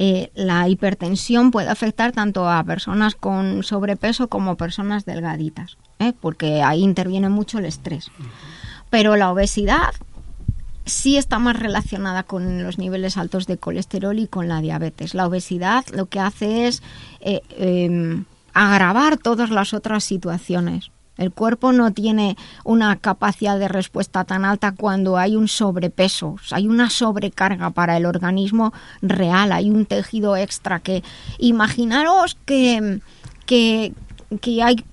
Eh, 0.00 0.30
la 0.34 0.68
hipertensión 0.68 1.50
puede 1.50 1.68
afectar 1.70 2.12
tanto 2.12 2.48
a 2.48 2.62
personas 2.64 3.14
con 3.16 3.62
sobrepeso 3.64 4.28
como 4.28 4.56
personas 4.56 5.04
delgaditas, 5.04 5.76
¿eh? 5.98 6.12
porque 6.20 6.62
ahí 6.62 6.82
interviene 6.84 7.28
mucho 7.28 7.58
el 7.58 7.64
estrés. 7.64 8.10
Pero 8.90 9.16
la 9.16 9.30
obesidad 9.32 9.90
sí 10.88 11.16
está 11.16 11.38
más 11.38 11.58
relacionada 11.58 12.22
con 12.22 12.62
los 12.62 12.78
niveles 12.78 13.16
altos 13.16 13.46
de 13.46 13.58
colesterol 13.58 14.18
y 14.18 14.26
con 14.26 14.48
la 14.48 14.60
diabetes. 14.60 15.14
La 15.14 15.26
obesidad 15.26 15.84
lo 15.92 16.06
que 16.06 16.20
hace 16.20 16.66
es 16.66 16.82
eh, 17.20 17.42
eh, 17.50 18.22
agravar 18.54 19.18
todas 19.18 19.50
las 19.50 19.74
otras 19.74 20.04
situaciones. 20.04 20.90
El 21.16 21.32
cuerpo 21.32 21.72
no 21.72 21.92
tiene 21.92 22.36
una 22.64 22.96
capacidad 22.96 23.58
de 23.58 23.66
respuesta 23.66 24.24
tan 24.24 24.44
alta 24.44 24.72
cuando 24.72 25.16
hay 25.16 25.34
un 25.34 25.48
sobrepeso, 25.48 26.36
hay 26.52 26.68
una 26.68 26.90
sobrecarga 26.90 27.70
para 27.70 27.96
el 27.96 28.06
organismo 28.06 28.72
real, 29.02 29.50
hay 29.50 29.68
un 29.68 29.84
tejido 29.84 30.36
extra 30.36 30.78
que 30.78 31.02
imaginaros 31.38 32.36
que, 32.46 33.00
que, 33.46 33.92
que 34.40 34.62
hay 34.62 34.84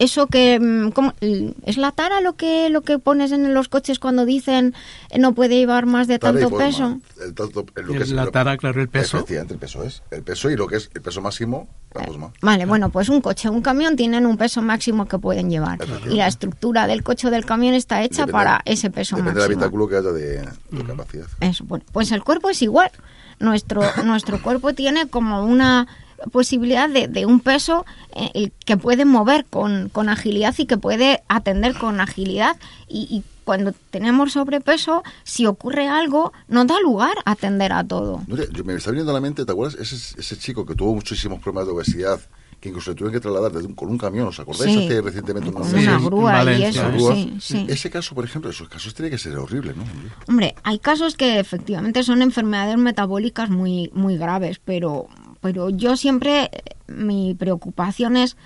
eso 0.00 0.26
que 0.26 0.58
mm, 0.58 0.90
¿cómo? 0.90 1.12
es 1.20 1.76
la 1.76 1.92
tara 1.92 2.20
lo 2.20 2.32
que 2.34 2.68
lo 2.70 2.80
que 2.80 2.98
pones 2.98 3.30
en 3.30 3.54
los 3.54 3.68
coches 3.68 3.98
cuando 4.00 4.24
dicen 4.24 4.74
eh, 5.10 5.18
no 5.20 5.34
puede 5.34 5.56
llevar 5.58 5.86
más 5.86 6.08
de 6.08 6.18
Tara 6.18 6.40
tanto 6.40 6.56
peso 6.56 6.98
El 7.22 7.34
tanto- 7.34 7.64
lo 7.76 7.86
que 7.92 7.96
El- 7.98 8.02
es- 8.02 8.10
la 8.10 8.24
lo- 8.24 8.30
tara, 8.32 8.56
claro, 8.56 8.80
el 8.80 8.88
peso. 8.88 9.18
Efectivamente, 9.18 9.54
el 9.54 9.60
peso 9.60 9.84
es. 9.84 10.02
El 10.10 10.22
peso 10.22 10.50
y 10.50 10.56
lo 10.56 10.66
que 10.66 10.76
es 10.76 10.90
el 10.94 11.02
peso 11.02 11.20
máximo, 11.20 11.68
la 11.94 12.04
posma. 12.06 12.32
Vale, 12.40 12.64
bueno, 12.66 12.88
pues 12.90 13.08
un 13.10 13.20
coche, 13.20 13.48
un 13.50 13.60
camión 13.62 13.94
tienen 13.94 14.24
un 14.26 14.36
peso 14.38 14.62
máximo 14.62 15.06
que 15.06 15.18
pueden 15.18 15.50
llevar 15.50 15.78
y 16.10 16.14
la 16.16 16.26
estructura 16.26 16.86
del 16.86 17.02
coche 17.02 17.28
o 17.28 17.30
del 17.30 17.44
camión 17.44 17.74
está 17.74 18.02
hecha 18.02 18.22
Depende- 18.24 18.32
para 18.32 18.62
ese 18.64 18.90
peso 18.90 19.16
Depende 19.16 19.38
del 19.40 19.48
máximo. 19.50 19.62
habitáculo 19.62 19.88
que 19.88 19.96
haya 19.96 20.10
de, 20.12 20.48
de 20.76 20.84
capacidad. 20.86 21.26
Eso, 21.40 21.64
bueno, 21.66 21.84
pues 21.92 22.10
el 22.12 22.24
cuerpo 22.24 22.48
es 22.50 22.62
igual. 22.62 22.90
Nuestro, 23.38 23.82
nuestro 24.04 24.40
cuerpo 24.42 24.72
tiene 24.74 25.08
como 25.08 25.44
una 25.44 25.86
posibilidad 26.32 26.88
de, 26.88 27.08
de 27.08 27.26
un 27.26 27.40
peso 27.40 27.84
eh, 28.14 28.30
el 28.34 28.52
que 28.64 28.76
puede 28.76 29.04
mover 29.04 29.44
con, 29.44 29.88
con 29.88 30.08
agilidad 30.08 30.54
y 30.58 30.66
que 30.66 30.76
puede 30.76 31.22
atender 31.28 31.74
con 31.74 32.00
agilidad. 32.00 32.56
Y, 32.88 33.06
y 33.10 33.22
cuando 33.44 33.72
tenemos 33.90 34.32
sobrepeso, 34.32 35.02
si 35.24 35.46
ocurre 35.46 35.88
algo, 35.88 36.32
no 36.48 36.64
da 36.66 36.78
lugar 36.80 37.14
a 37.24 37.32
atender 37.32 37.72
a 37.72 37.82
todo. 37.82 38.22
Nuria, 38.26 38.46
yo 38.52 38.64
me 38.64 38.74
está 38.74 38.90
viniendo 38.90 39.10
a 39.10 39.14
la 39.14 39.20
mente, 39.20 39.44
¿te 39.44 39.50
acuerdas? 39.52 39.80
Ese, 39.80 40.20
ese 40.20 40.38
chico 40.38 40.64
que 40.66 40.74
tuvo 40.74 40.94
muchísimos 40.94 41.40
problemas 41.40 41.66
de 41.66 41.72
obesidad, 41.72 42.20
que 42.60 42.68
incluso 42.68 42.90
le 42.90 42.96
tuvieron 42.96 43.14
que 43.14 43.20
trasladar 43.20 43.50
desde 43.52 43.66
un- 43.66 43.74
con 43.74 43.88
un 43.88 43.96
camión, 43.98 44.28
¿os 44.28 44.38
acordáis? 44.38 44.70
Sí. 44.72 44.84
Hace 44.84 45.00
recientemente 45.00 45.50
Con 45.50 45.62
una 45.66 45.98
grúa 45.98 46.44
y 46.52 46.62
eso, 46.64 46.86
grúa. 46.92 47.14
sí, 47.14 47.36
sí. 47.40 47.66
Ese 47.68 47.90
caso, 47.90 48.14
por 48.14 48.24
ejemplo, 48.24 48.50
esos 48.50 48.68
casos 48.68 48.94
tiene 48.94 49.10
que 49.10 49.16
ser 49.18 49.36
horrible, 49.38 49.72
¿no? 49.74 49.82
Hombre, 50.28 50.54
hay 50.62 50.78
casos 50.78 51.16
que 51.16 51.40
efectivamente 51.40 52.02
son 52.04 52.20
enfermedades 52.22 52.76
metabólicas 52.76 53.48
muy, 53.50 53.90
muy 53.94 54.16
graves, 54.18 54.60
pero, 54.62 55.06
pero 55.40 55.70
yo 55.70 55.96
siempre, 55.96 56.50
eh, 56.52 56.62
mi 56.86 57.34
preocupación 57.34 58.16
es 58.16 58.36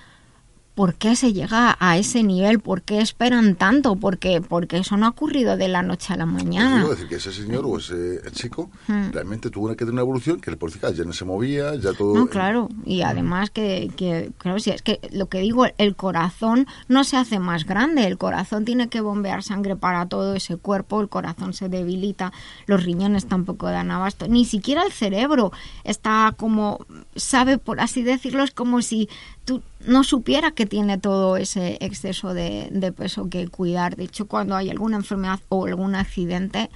por 0.75 0.95
qué 0.95 1.15
se 1.15 1.33
llega 1.33 1.77
a 1.79 1.99
ese 1.99 2.23
nivel, 2.25 2.59
por 2.59 2.83
qué 2.83 3.01
esperan 3.01 3.55
tanto, 3.55 3.95
porque, 3.97 4.41
porque 4.41 4.79
eso 4.79 4.97
no 4.97 5.07
ha 5.07 5.11
ocurrido 5.11 5.57
de 5.57 5.69
la 5.69 5.83
noche 5.83 6.13
a 6.13 6.17
la 6.17 6.25
Pues 6.27 6.45
mañana. 6.45 6.79
digo, 6.79 6.91
decir 6.91 7.09
que 7.09 7.15
ese 7.17 7.33
señor 7.33 7.65
o 7.65 7.79
ese 7.79 8.21
chico 8.33 8.71
Hmm. 8.89 9.11
realmente 9.13 9.51
tuvo 9.51 9.67
una, 9.67 9.75
que 9.75 9.79
tener 9.85 9.93
una 9.93 10.03
evolución 10.03 10.41
que 10.41 10.51
el 10.51 10.59
policía 10.59 10.91
ya 10.91 11.05
no 11.05 11.13
se 11.13 11.25
movía, 11.25 11.75
ya 11.77 11.93
todo... 11.93 12.15
No, 12.15 12.27
claro, 12.27 12.69
y 12.85 13.03
además 13.03 13.51
que, 13.51 13.91
que, 13.97 14.33
claro, 14.39 14.59
si 14.59 14.71
es 14.71 14.83
que 14.83 15.01
lo 15.13 15.27
que 15.27 15.39
digo, 15.41 15.65
el 15.79 15.95
corazón 15.97 16.67
no 16.89 17.05
se 17.05 17.17
hace 17.17 17.39
más 17.39 17.65
grande, 17.67 18.07
el 18.07 18.19
corazón 18.19 18.65
tiene 18.65 18.89
que 18.89 19.01
bombear 19.01 19.43
sangre 19.43 19.77
para 19.77 20.07
todo 20.07 20.35
ese 20.35 20.57
cuerpo, 20.57 21.01
el 21.01 21.09
corazón 21.09 21.53
se 21.55 21.69
debilita, 21.69 22.33
los 22.67 22.83
riñones 22.83 23.27
tampoco 23.27 23.67
dan 23.69 23.91
abasto, 23.93 24.27
ni 24.29 24.45
siquiera 24.45 24.83
el 24.83 24.93
cerebro 24.93 25.53
está 25.85 26.35
como, 26.37 26.85
sabe, 27.15 27.59
por 27.59 27.81
así 27.81 28.03
decirlo, 28.03 28.43
es 28.43 28.51
como 28.51 28.83
si 28.83 29.09
tú 29.45 29.63
no 29.87 30.05
supiera 30.05 30.51
que 30.53 30.67
tiene 30.67 30.99
todo 30.99 31.37
ese 31.37 31.79
exceso 31.81 32.35
de, 32.35 32.69
de 32.71 32.93
peso 32.93 33.29
que 33.29 33.49
cuidar. 33.49 33.97
De 33.97 34.05
hecho, 34.05 34.27
cuando 34.27 34.57
hay 34.57 34.71
alguna 34.71 34.97
enfermedad 34.97 35.41
o 35.49 35.67
algún 35.67 35.95
accidente, 35.95 36.71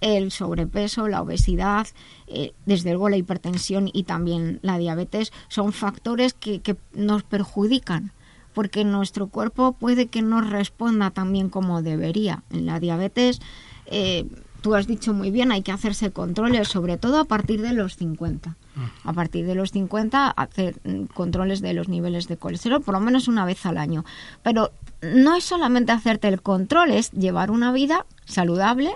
el 0.00 0.30
sobrepeso, 0.30 1.08
la 1.08 1.22
obesidad, 1.22 1.86
eh, 2.26 2.52
desde 2.66 2.90
luego 2.90 3.08
la 3.08 3.16
hipertensión 3.16 3.90
y 3.92 4.04
también 4.04 4.60
la 4.62 4.78
diabetes 4.78 5.32
son 5.48 5.72
factores 5.72 6.34
que, 6.34 6.60
que 6.60 6.76
nos 6.92 7.22
perjudican 7.22 8.12
porque 8.54 8.84
nuestro 8.84 9.28
cuerpo 9.28 9.72
puede 9.72 10.06
que 10.06 10.20
no 10.20 10.40
responda 10.40 11.10
tan 11.10 11.32
bien 11.32 11.48
como 11.48 11.80
debería. 11.80 12.42
En 12.50 12.66
la 12.66 12.80
diabetes, 12.80 13.40
eh, 13.86 14.26
tú 14.60 14.74
has 14.74 14.86
dicho 14.86 15.12
muy 15.14 15.30
bien, 15.30 15.52
hay 15.52 15.62
que 15.62 15.72
hacerse 15.72 16.10
controles, 16.10 16.68
sobre 16.68 16.96
todo 16.98 17.18
a 17.20 17.24
partir 17.24 17.60
de 17.62 17.72
los 17.72 17.96
50. 17.96 18.56
A 19.04 19.12
partir 19.12 19.44
de 19.44 19.56
los 19.56 19.72
50, 19.72 20.30
hacer 20.30 20.76
mm, 20.84 21.06
controles 21.14 21.60
de 21.60 21.72
los 21.72 21.88
niveles 21.88 22.28
de 22.28 22.36
colesterol, 22.36 22.80
por 22.80 22.94
lo 22.94 23.00
menos 23.00 23.26
una 23.26 23.44
vez 23.44 23.66
al 23.66 23.76
año. 23.76 24.04
Pero 24.44 24.70
no 25.02 25.34
es 25.34 25.42
solamente 25.44 25.90
hacerte 25.90 26.28
el 26.28 26.40
control, 26.42 26.92
es 26.92 27.10
llevar 27.10 27.50
una 27.50 27.72
vida 27.72 28.06
saludable, 28.24 28.90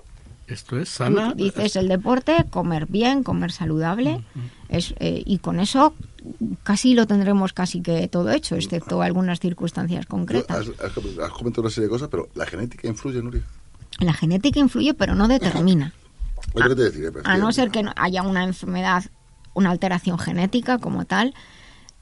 Esto 0.46 0.78
es 0.78 0.88
sana. 0.88 1.34
Dices 1.34 1.74
el 1.76 1.88
deporte, 1.88 2.44
comer 2.50 2.86
bien, 2.86 3.22
comer 3.24 3.50
saludable, 3.52 4.22
es, 4.68 4.94
eh, 5.00 5.22
y 5.24 5.38
con 5.38 5.58
eso 5.60 5.94
casi 6.62 6.94
lo 6.94 7.06
tendremos 7.06 7.52
casi 7.52 7.80
que 7.80 8.06
todo 8.08 8.30
hecho, 8.30 8.54
excepto 8.56 9.02
algunas 9.02 9.40
circunstancias 9.40 10.06
concretas. 10.06 10.68
Has, 10.68 10.68
has- 10.68 11.18
has 11.18 11.30
comentado 11.32 11.62
una 11.62 11.70
serie 11.70 11.86
de 11.88 11.90
cosas, 11.90 12.08
pero 12.08 12.28
la 12.34 12.46
genética 12.46 12.86
influye, 12.86 13.20
Nuria. 13.22 13.42
La 14.00 14.12
genética 14.12 14.58
influye, 14.60 14.94
pero 14.94 15.14
no 15.14 15.28
determina. 15.28 15.92
A 17.24 17.36
no 17.38 17.52
ser 17.52 17.70
que 17.70 17.84
haya 17.96 18.22
una 18.22 18.44
enfermedad, 18.44 19.04
una 19.54 19.70
alteración 19.70 20.18
genética 20.18 20.78
como 20.78 21.04
tal, 21.04 21.34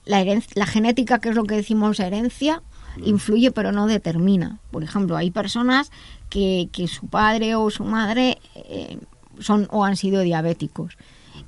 la, 0.06 0.22
heren- 0.22 0.44
la 0.54 0.66
genética, 0.66 1.18
que 1.20 1.28
es 1.30 1.34
lo 1.34 1.44
que 1.44 1.56
decimos 1.56 2.00
herencia, 2.00 2.62
influye 3.04 3.50
pero 3.52 3.70
no 3.72 3.86
determina. 3.86 4.58
Por 4.70 4.82
ejemplo, 4.82 5.16
hay 5.16 5.30
personas 5.30 5.90
que, 6.28 6.68
que 6.72 6.88
su 6.88 7.06
padre 7.06 7.54
o 7.54 7.70
su 7.70 7.84
madre 7.84 8.38
eh, 8.54 8.98
son 9.38 9.68
o 9.70 9.84
han 9.84 9.96
sido 9.96 10.22
diabéticos. 10.22 10.96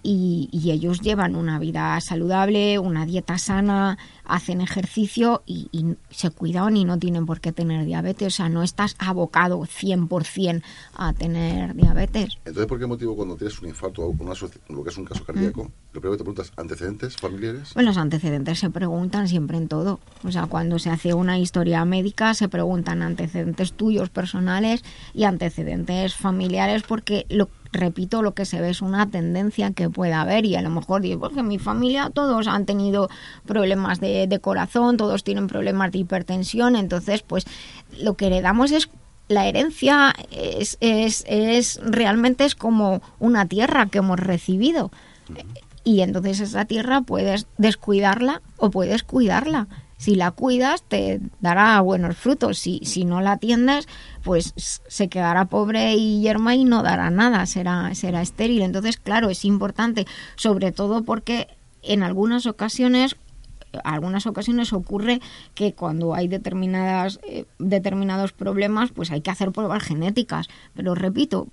Y, 0.05 0.49
y 0.53 0.71
ellos 0.73 1.01
llevan 1.01 1.37
una 1.37 1.59
vida 1.59 2.01
saludable, 2.01 2.79
una 2.79 3.07
dieta 3.07 3.39
sana, 3.39 3.99
hacen 4.33 4.63
ejercicio 4.63 5.43
y, 5.45 5.69
y 5.73 5.95
se 6.11 6.31
cuidan 6.31 6.77
y 6.77 6.85
no 6.85 6.99
tienen 6.99 7.27
por 7.27 7.41
qué 7.41 7.53
tener 7.53 7.85
diabetes. 7.85 8.29
O 8.29 8.37
sea, 8.37 8.49
no 8.49 8.63
estás 8.63 8.97
abocado 8.99 9.61
100% 9.61 10.63
a 10.95 11.13
tener 11.13 11.75
diabetes. 11.75 12.39
Entonces, 12.47 12.67
¿por 12.67 12.79
qué 12.79 12.87
motivo 12.87 13.15
cuando 13.15 13.37
tienes 13.37 13.61
un 13.61 13.69
infarto 13.69 14.03
o 14.03 14.09
una 14.09 14.33
lo 14.69 14.83
que 14.83 14.91
es 14.91 14.97
un 14.97 15.05
caso 15.05 15.23
cardíaco, 15.25 15.71
lo 15.93 16.01
primero 16.01 16.13
que 16.13 16.19
te 16.19 16.25
preguntas, 16.25 16.53
antecedentes 16.57 17.17
familiares? 17.17 17.73
Pues 17.75 17.85
los 17.85 17.99
antecedentes 17.99 18.59
se 18.59 18.71
preguntan 18.71 19.29
siempre 19.29 19.59
en 19.59 19.69
todo. 19.69 20.01
O 20.25 20.33
sea, 20.33 20.47
cuando 20.47 20.79
se 20.79 20.89
hace 20.89 21.13
una 21.13 21.39
historia 21.39 21.85
médica 21.85 22.33
se 22.33 22.49
preguntan 22.49 23.03
antecedentes 23.03 23.75
tuyos 23.75 24.09
personales 24.09 24.83
y 25.13 25.25
antecedentes 25.25 26.15
familiares 26.15 26.85
porque 26.85 27.27
lo 27.29 27.51
repito, 27.73 28.23
lo 28.23 28.35
que 28.35 28.45
se 28.45 28.61
ve 28.61 28.71
es 28.71 28.83
una 28.83 29.11
tendencia 29.11 29.73
que 29.73 29.89
puede 29.89 30.13
haber 30.13 30.45
y 30.45 30.55
a 30.57 30.63
lo 30.63 30.71
mejor 30.71 31.01
digo, 31.01 31.21
porque 31.21 31.41
en 31.41 31.49
mi 31.49 31.59
familia 31.59 32.11
todos 32.11 32.47
han 32.47 32.67
tenido 32.67 33.09
problemas 33.47 33.99
de, 33.99 34.22
de 34.27 34.41
corazón, 34.41 34.97
todos 34.97 35.25
tienen 35.25 35.47
problemas 35.47 35.93
de 35.93 35.99
hipertensión, 35.99 36.77
entonces 36.77 37.23
pues 37.23 37.45
lo 37.99 38.15
que 38.15 38.27
heredamos 38.27 38.73
es 38.73 38.89
la 39.29 39.47
herencia 39.47 40.15
es, 40.31 40.77
es, 40.81 41.25
es 41.27 41.81
realmente 41.83 42.45
es 42.45 42.55
como 42.55 43.01
una 43.19 43.47
tierra 43.47 43.87
que 43.87 43.99
hemos 43.99 44.19
recibido 44.19 44.91
y 45.85 46.01
entonces 46.01 46.41
esa 46.41 46.65
tierra 46.65 47.01
puedes 47.03 47.47
descuidarla 47.59 48.43
o 48.57 48.71
puedes 48.71 49.03
cuidarla. 49.03 49.67
Si 49.97 50.17
la 50.17 50.33
cuidas 50.33 50.83
te 50.83 51.21
dará 51.41 51.81
buenos 51.81 52.17
frutos, 52.17 52.59
si, 52.59 52.81
si 52.85 53.05
no 53.05 53.21
la 53.21 53.33
atiendes 53.33 53.87
pues 54.23 54.53
se 54.57 55.09
quedará 55.09 55.45
pobre 55.47 55.95
y 55.95 56.21
yerma 56.21 56.55
y 56.55 56.65
no 56.65 56.83
dará 56.83 57.11
nada, 57.11 57.47
será, 57.47 57.95
será 57.95 58.23
estéril. 58.23 58.63
Entonces 58.63 58.97
claro, 58.97 59.31
es 59.31 59.45
importante, 59.45 60.07
sobre 60.37 60.73
todo 60.73 61.05
porque 61.05 61.49
en 61.83 62.03
algunas 62.03 62.47
ocasiones 62.47 63.17
algunas 63.85 64.27
ocasiones 64.27 64.73
ocurre 64.73 65.21
que 65.55 65.75
cuando 65.75 66.15
hay 66.15 66.29
determinadas 66.29 67.21
eh, 67.27 67.45
determinados 67.59 68.33
problemas 68.33 68.91
pues 68.93 69.11
hay 69.11 69.21
que 69.21 69.31
hacer 69.31 69.53
pruebas 69.53 69.83
genéticas. 69.83 70.49
Pero 70.75 70.95
repito 70.95 71.49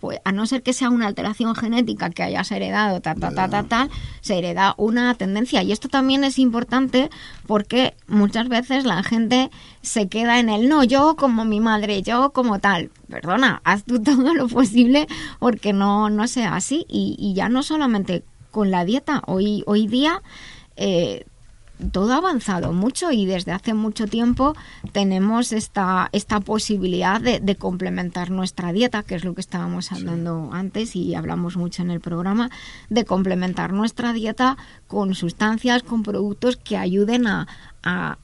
pues, 0.00 0.20
a 0.24 0.32
no 0.32 0.46
ser 0.46 0.62
que 0.62 0.72
sea 0.72 0.90
una 0.90 1.06
alteración 1.06 1.54
genética 1.54 2.10
que 2.10 2.22
hayas 2.22 2.50
heredado 2.50 3.00
ta 3.00 3.14
ta 3.14 3.30
ta 3.30 3.48
ta 3.48 3.64
tal 3.64 3.90
se 4.20 4.38
hereda 4.38 4.74
una 4.78 5.14
tendencia. 5.14 5.62
Y 5.62 5.72
esto 5.72 5.88
también 5.88 6.24
es 6.24 6.38
importante 6.38 7.10
porque 7.46 7.94
muchas 8.06 8.48
veces 8.48 8.84
la 8.84 9.02
gente 9.02 9.50
se 9.82 10.08
queda 10.08 10.38
en 10.40 10.48
el 10.48 10.68
no 10.68 10.84
yo 10.84 11.16
como 11.16 11.44
mi 11.44 11.60
madre 11.60 12.02
yo 12.02 12.30
como 12.30 12.58
tal 12.58 12.90
perdona 13.08 13.60
haz 13.64 13.84
tú 13.84 14.02
todo 14.02 14.34
lo 14.34 14.48
posible 14.48 15.06
porque 15.38 15.72
no 15.72 16.10
no 16.10 16.26
sea 16.28 16.56
así. 16.56 16.86
Y, 16.88 17.16
y 17.18 17.34
ya 17.34 17.48
no 17.48 17.62
solamente 17.62 18.24
con 18.50 18.70
la 18.70 18.84
dieta. 18.84 19.22
Hoy 19.26 19.64
hoy 19.66 19.86
día 19.86 20.22
eh, 20.76 21.26
todo 21.92 22.12
ha 22.12 22.18
avanzado 22.18 22.72
mucho 22.72 23.10
y 23.10 23.26
desde 23.26 23.52
hace 23.52 23.74
mucho 23.74 24.06
tiempo 24.06 24.54
tenemos 24.92 25.52
esta, 25.52 26.08
esta 26.12 26.40
posibilidad 26.40 27.20
de, 27.20 27.40
de 27.40 27.56
complementar 27.56 28.30
nuestra 28.30 28.72
dieta, 28.72 29.02
que 29.02 29.14
es 29.16 29.24
lo 29.24 29.34
que 29.34 29.40
estábamos 29.40 29.92
hablando 29.92 30.50
antes 30.52 30.94
y 30.96 31.14
hablamos 31.14 31.56
mucho 31.56 31.82
en 31.82 31.90
el 31.90 32.00
programa, 32.00 32.50
de 32.90 33.04
complementar 33.04 33.72
nuestra 33.72 34.12
dieta 34.12 34.56
con 34.86 35.14
sustancias, 35.14 35.82
con 35.82 36.02
productos 36.02 36.56
que 36.56 36.76
ayuden 36.76 37.26
a, 37.26 37.48
a 37.82 38.18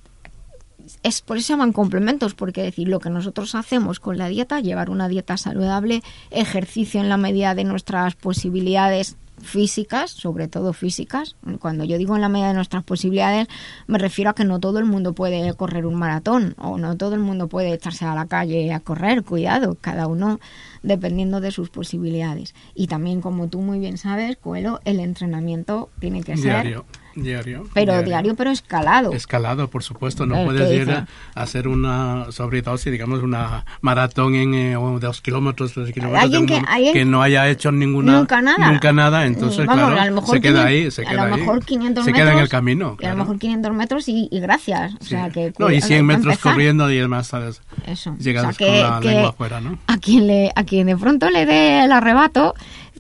es 1.03 1.23
por 1.23 1.37
eso 1.37 1.49
se 1.49 1.53
llaman 1.53 1.73
complementos, 1.73 2.35
porque 2.35 2.63
decir 2.63 2.89
lo 2.89 3.01
que 3.01 3.11
nosotros 3.11 3.55
hacemos 3.55 4.01
con 4.01 4.19
la 4.19 4.29
dieta, 4.29 4.61
llevar 4.61 4.91
una 4.91 5.09
dieta 5.09 5.37
saludable, 5.37 6.03
ejercicio 6.31 7.01
en 7.01 7.09
la 7.09 7.17
medida 7.17 7.55
de 7.55 7.65
nuestras 7.65 8.15
posibilidades 8.15 9.17
físicas, 9.43 10.11
sobre 10.11 10.49
todo 10.49 10.73
físicas. 10.73 11.37
Cuando 11.61 11.85
yo 11.85 11.99
digo 11.99 12.15
en 12.15 12.21
la 12.21 12.29
medida 12.29 12.49
de 12.49 12.55
nuestras 12.55 12.85
posibilidades, 12.85 13.49
me 13.87 13.99
refiero 13.99 14.31
a 14.31 14.35
que 14.35 14.45
no 14.45 14.61
todo 14.61 14.79
el 14.79 14.85
mundo 14.85 15.15
puede 15.15 15.53
correr 15.55 15.87
un 15.87 15.95
maratón 15.95 16.55
o 16.59 16.79
no 16.79 16.97
todo 16.97 17.15
el 17.15 17.21
mundo 17.21 17.49
puede 17.49 17.73
echarse 17.73 18.05
a 18.05 18.15
la 18.15 18.27
calle 18.27 18.73
a 18.73 18.81
correr. 18.81 19.25
Cuidado, 19.25 19.77
cada 19.81 20.07
uno 20.07 20.41
dependiendo 20.83 21.41
de 21.41 21.51
sus 21.51 21.71
posibilidades. 21.71 22.55
Y 22.75 22.87
también, 22.87 23.21
como 23.21 23.49
tú 23.49 23.61
muy 23.61 23.79
bien 23.79 23.99
sabes, 23.99 24.37
Coelho, 24.37 24.81
el 24.85 25.01
entrenamiento 25.01 25.91
tiene 25.99 26.23
que 26.23 26.37
ser 26.37 26.83
diario. 27.15 27.65
pero 27.75 28.03
diario, 28.03 28.35
pero 28.35 28.51
escalado. 28.51 29.13
Escalado, 29.13 29.69
por 29.69 29.83
supuesto. 29.83 30.27
No 30.27 30.37
Eh, 30.39 30.45
puedes 30.45 30.69
¿qué 30.69 30.77
ir 30.77 30.91
a 30.91 31.07
hacer 31.35 31.69
una 31.69 32.27
sobredosis, 32.31 32.91
digamos, 32.93 33.23
una 33.23 33.65
maratón 33.81 34.35
en 34.35 34.55
eh, 34.55 34.75
dos 35.01 35.21
kilómetros, 35.21 35.73
tres 35.73 35.93
kilómetros, 35.93 36.23
Alguien 36.23 36.47
de 36.47 36.55
un- 36.55 36.61
que- 36.65 36.71
alguien- 36.71 37.11
no 37.11 37.23
haya 37.23 37.49
hecho 37.49 37.73
ninguna... 37.73 38.13
Nunca 38.19 38.41
nada. 38.43 38.71
Nunca 38.71 38.93
nada, 38.93 39.27
entonces, 39.27 39.61
Eh, 39.61 39.65
vamos, 39.67 39.87
claro, 39.87 40.01
a 40.01 40.07
lo 40.07 40.15
mejor 40.17 40.35
se 40.37 40.41
queda 40.41 40.67
500 40.67 40.67
ahí, 40.67 40.91
se 40.91 41.03
a 41.03 41.11
queda 41.11 41.27
lo 41.27 41.35
ahí. 41.35 41.41
mejor 41.41 41.65
500 41.65 42.05
se 42.05 42.11
metros, 42.13 42.25
queda 42.29 42.33
en 42.37 42.43
el 42.43 42.49
camino, 42.49 42.85
y 42.85 42.89
a 42.89 42.91
lo 42.91 42.97
claro. 42.97 43.17
mejor 43.17 43.39
500 43.39 43.73
metros 43.75 44.09
y, 44.09 44.29
y 44.31 44.41
gracias. 44.41 44.95
O 45.01 45.05
sea, 45.05 45.31
que, 45.31 45.41
No, 45.41 45.47
y 45.47 45.53
cuidado, 45.53 45.87
100 45.87 45.93
hay 45.93 45.99
que 45.99 46.03
metros 46.03 46.25
empezar. 46.35 46.53
corriendo 46.53 46.91
y 46.91 46.99
demás, 46.99 47.27
¿sabes? 47.27 47.63
Eso. 47.87 48.17
Llegas 48.19 48.45
O 48.45 48.53
sea, 48.53 48.67
con 48.67 48.75
que- 48.77 48.83
la 48.83 49.01
que 49.01 49.09
lengua 49.09 49.29
afuera, 49.31 49.61
¿no? 49.61 49.79
A 49.87 49.97
quien, 49.99 50.27
le, 50.27 50.51
a 50.55 50.65
quien 50.65 50.87
de 50.87 50.97
pronto 50.97 51.31
le 51.31 51.47
dé 51.47 51.85
el 51.85 51.93
arrebato, 51.93 52.55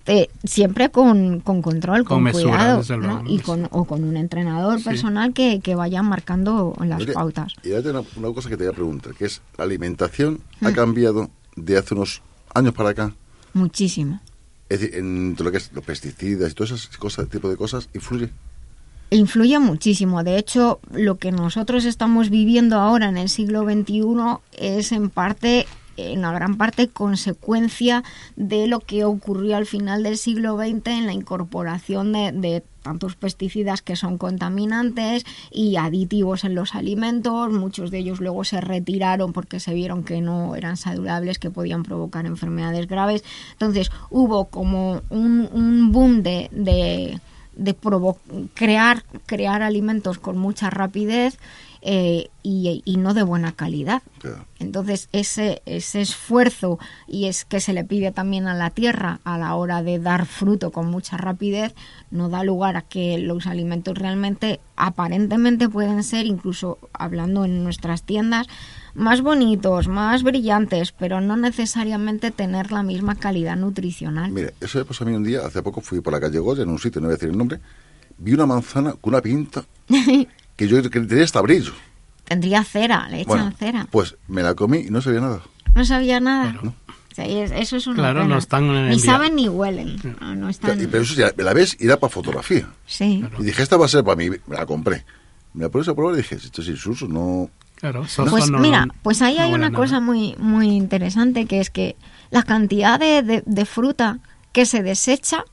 te- 0.04 0.30
siempre 0.44 0.90
con, 0.90 1.40
con 1.40 1.62
control, 1.62 2.04
con, 2.04 2.16
Con 2.16 2.22
mesura. 2.24 2.80
Y 3.26 3.38
con, 3.40 3.68
o 3.70 3.84
con 3.84 4.04
un 4.04 4.16
entrenador 4.16 4.78
Sí. 4.78 4.84
personal 4.84 5.32
que, 5.32 5.60
que 5.60 5.74
vaya 5.74 6.02
marcando 6.02 6.74
las 6.84 7.02
Oye, 7.02 7.12
pautas. 7.12 7.54
Y 7.62 7.70
tengo 7.70 7.90
una, 7.90 8.02
una 8.16 8.34
cosa 8.34 8.48
que 8.48 8.56
te 8.56 8.64
voy 8.64 8.72
a 8.72 8.76
preguntar, 8.76 9.14
que 9.14 9.26
es, 9.26 9.40
¿la 9.58 9.64
alimentación 9.64 10.40
Mm. 10.60 10.66
ha 10.66 10.72
cambiado 10.72 11.30
de 11.56 11.76
hace 11.78 11.94
unos 11.94 12.22
años 12.54 12.74
para 12.74 12.90
acá? 12.90 13.14
Muchísimo. 13.52 14.20
Es 14.68 14.80
decir, 14.80 14.96
en 14.96 15.34
todo 15.36 15.44
lo 15.46 15.50
que 15.52 15.58
es 15.58 15.72
los 15.72 15.84
pesticidas 15.84 16.52
y 16.52 16.54
todas 16.54 16.70
esas 16.72 16.96
cosas, 16.96 17.28
tipo 17.28 17.48
de 17.48 17.56
cosas, 17.56 17.88
influye. 17.94 18.30
Influye 19.12 19.58
muchísimo. 19.58 20.22
De 20.22 20.38
hecho, 20.38 20.78
lo 20.92 21.18
que 21.18 21.32
nosotros 21.32 21.84
estamos 21.84 22.30
viviendo 22.30 22.76
ahora 22.78 23.08
en 23.08 23.16
el 23.16 23.28
siglo 23.28 23.64
XXI 23.64 24.04
es 24.56 24.92
en 24.92 25.10
parte, 25.10 25.66
en 25.96 26.20
una 26.20 26.32
gran 26.32 26.56
parte, 26.56 26.88
consecuencia 26.88 28.02
de 28.36 28.66
lo 28.66 28.80
que 28.80 29.04
ocurrió 29.04 29.56
al 29.56 29.66
final 29.66 30.02
del 30.02 30.16
siglo 30.16 30.56
XX 30.56 30.86
en 30.88 31.06
la 31.06 31.12
incorporación 31.12 32.12
de, 32.12 32.62
tantos 32.82 33.14
pesticidas 33.14 33.82
que 33.82 33.94
son 33.94 34.16
contaminantes 34.16 35.26
y 35.50 35.76
aditivos 35.76 36.44
en 36.44 36.54
los 36.54 36.74
alimentos. 36.74 37.52
Muchos 37.52 37.90
de 37.90 37.98
ellos 37.98 38.20
luego 38.20 38.42
se 38.44 38.60
retiraron 38.62 39.34
porque 39.34 39.60
se 39.60 39.74
vieron 39.74 40.02
que 40.02 40.22
no 40.22 40.56
eran 40.56 40.78
saludables, 40.78 41.38
que 41.38 41.50
podían 41.50 41.82
provocar 41.82 42.24
enfermedades 42.24 42.86
graves. 42.88 43.22
Entonces 43.52 43.90
hubo 44.08 44.46
como 44.46 45.02
un, 45.10 45.48
un 45.52 45.92
boom 45.92 46.22
de- 46.22 46.48
de 46.52 47.20
de 47.56 47.76
crear, 48.54 49.04
crear 49.26 49.60
alimentos 49.62 50.18
con 50.18 50.38
mucha 50.38 50.70
rapidez 50.70 51.38
eh, 51.82 52.28
y, 52.42 52.82
y 52.84 52.96
no 52.96 53.14
de 53.14 53.22
buena 53.22 53.52
calidad. 53.52 54.02
Entonces, 54.58 55.08
ese, 55.12 55.62
ese 55.64 56.00
esfuerzo 56.00 56.78
y 57.06 57.26
es 57.26 57.44
que 57.44 57.60
se 57.60 57.72
le 57.72 57.84
pide 57.84 58.12
también 58.12 58.46
a 58.46 58.54
la 58.54 58.70
tierra 58.70 59.20
a 59.24 59.38
la 59.38 59.54
hora 59.54 59.82
de 59.82 59.98
dar 59.98 60.26
fruto 60.26 60.70
con 60.70 60.86
mucha 60.86 61.16
rapidez, 61.16 61.74
no 62.10 62.28
da 62.28 62.44
lugar 62.44 62.76
a 62.76 62.82
que 62.82 63.18
los 63.18 63.46
alimentos 63.46 63.96
realmente, 63.96 64.60
aparentemente 64.76 65.68
pueden 65.68 66.02
ser, 66.02 66.26
incluso 66.26 66.78
hablando 66.92 67.44
en 67.44 67.64
nuestras 67.64 68.02
tiendas, 68.02 68.46
más 68.94 69.22
bonitos, 69.22 69.88
más 69.88 70.22
brillantes, 70.22 70.92
pero 70.92 71.20
no 71.20 71.36
necesariamente 71.36 72.30
tener 72.30 72.72
la 72.72 72.82
misma 72.82 73.14
calidad 73.14 73.56
nutricional. 73.56 74.30
Mira, 74.32 74.52
eso 74.60 74.78
me 74.78 74.84
pasó 74.84 75.04
a 75.04 75.06
mí 75.06 75.14
un 75.14 75.24
día, 75.24 75.46
hace 75.46 75.62
poco 75.62 75.80
fui 75.80 76.00
por 76.00 76.12
la 76.12 76.20
calle 76.20 76.38
Goya, 76.38 76.62
en 76.62 76.68
un 76.68 76.78
sitio, 76.78 77.00
no 77.00 77.06
voy 77.06 77.14
a 77.14 77.16
decir 77.16 77.30
el 77.30 77.38
nombre, 77.38 77.60
vi 78.18 78.34
una 78.34 78.46
manzana 78.46 78.92
con 78.92 79.14
una 79.14 79.22
pinta 79.22 79.64
que 80.60 80.68
yo 80.68 80.82
que 80.90 81.00
tenía 81.00 81.24
hasta 81.24 81.40
brillo. 81.40 81.72
Tendría 82.24 82.62
cera, 82.64 83.08
le 83.08 83.22
echan 83.22 83.26
Bueno, 83.28 83.52
cera. 83.58 83.86
pues 83.90 84.16
me 84.28 84.42
la 84.42 84.54
comí 84.54 84.78
y 84.80 84.90
no 84.90 85.00
sabía 85.00 85.20
nada. 85.20 85.40
No 85.74 85.84
sabía 85.86 86.20
nada. 86.20 86.54
O 86.62 87.14
sea, 87.14 87.26
y 87.26 87.38
es- 87.38 87.50
eso 87.50 87.76
es 87.78 87.86
una 87.86 87.96
Claro, 87.96 88.20
pena. 88.20 88.34
no 88.34 88.38
están 88.38 88.64
en 88.64 88.72
Ni 88.88 88.92
el 88.94 89.00
día. 89.00 89.04
saben 89.12 89.34
ni 89.36 89.48
huelen. 89.48 89.96
No, 90.20 90.34
no 90.36 90.48
están... 90.50 90.78
Pero 90.90 91.02
eso 91.02 91.14
ya, 91.14 91.32
me 91.36 91.42
la 91.44 91.54
ves 91.54 91.76
y 91.80 91.86
era 91.86 91.98
para 91.98 92.10
fotografía. 92.12 92.68
Sí. 92.86 93.24
Y 93.38 93.42
dije, 93.42 93.62
esta 93.62 93.78
va 93.78 93.86
a 93.86 93.88
ser 93.88 94.04
para 94.04 94.16
mí. 94.16 94.28
Me 94.46 94.56
la 94.56 94.66
compré. 94.66 95.04
Me 95.54 95.62
la 95.64 95.70
puse 95.70 95.90
a 95.90 95.94
probar 95.94 96.14
y 96.14 96.18
dije, 96.18 96.34
esto 96.36 96.60
es 96.60 96.68
insulso, 96.68 97.08
no... 97.08 97.50
Claro, 97.76 98.04
Pues 98.28 98.50
no- 98.50 98.58
mira, 98.58 98.86
pues 99.02 99.22
ahí 99.22 99.36
no 99.36 99.42
hay 99.44 99.48
una 99.54 99.70
nada. 99.70 99.76
cosa 99.82 100.00
muy, 100.00 100.34
muy 100.38 100.68
interesante 100.68 101.46
que 101.46 101.60
es 101.60 101.70
que 101.70 101.96
la 102.30 102.42
cantidad 102.42 103.00
de, 103.00 103.22
de- 103.22 103.42
de 103.46 103.64
fruta 103.64 104.18
que 104.52 104.66
se 104.66 104.82
desecha 104.82 105.44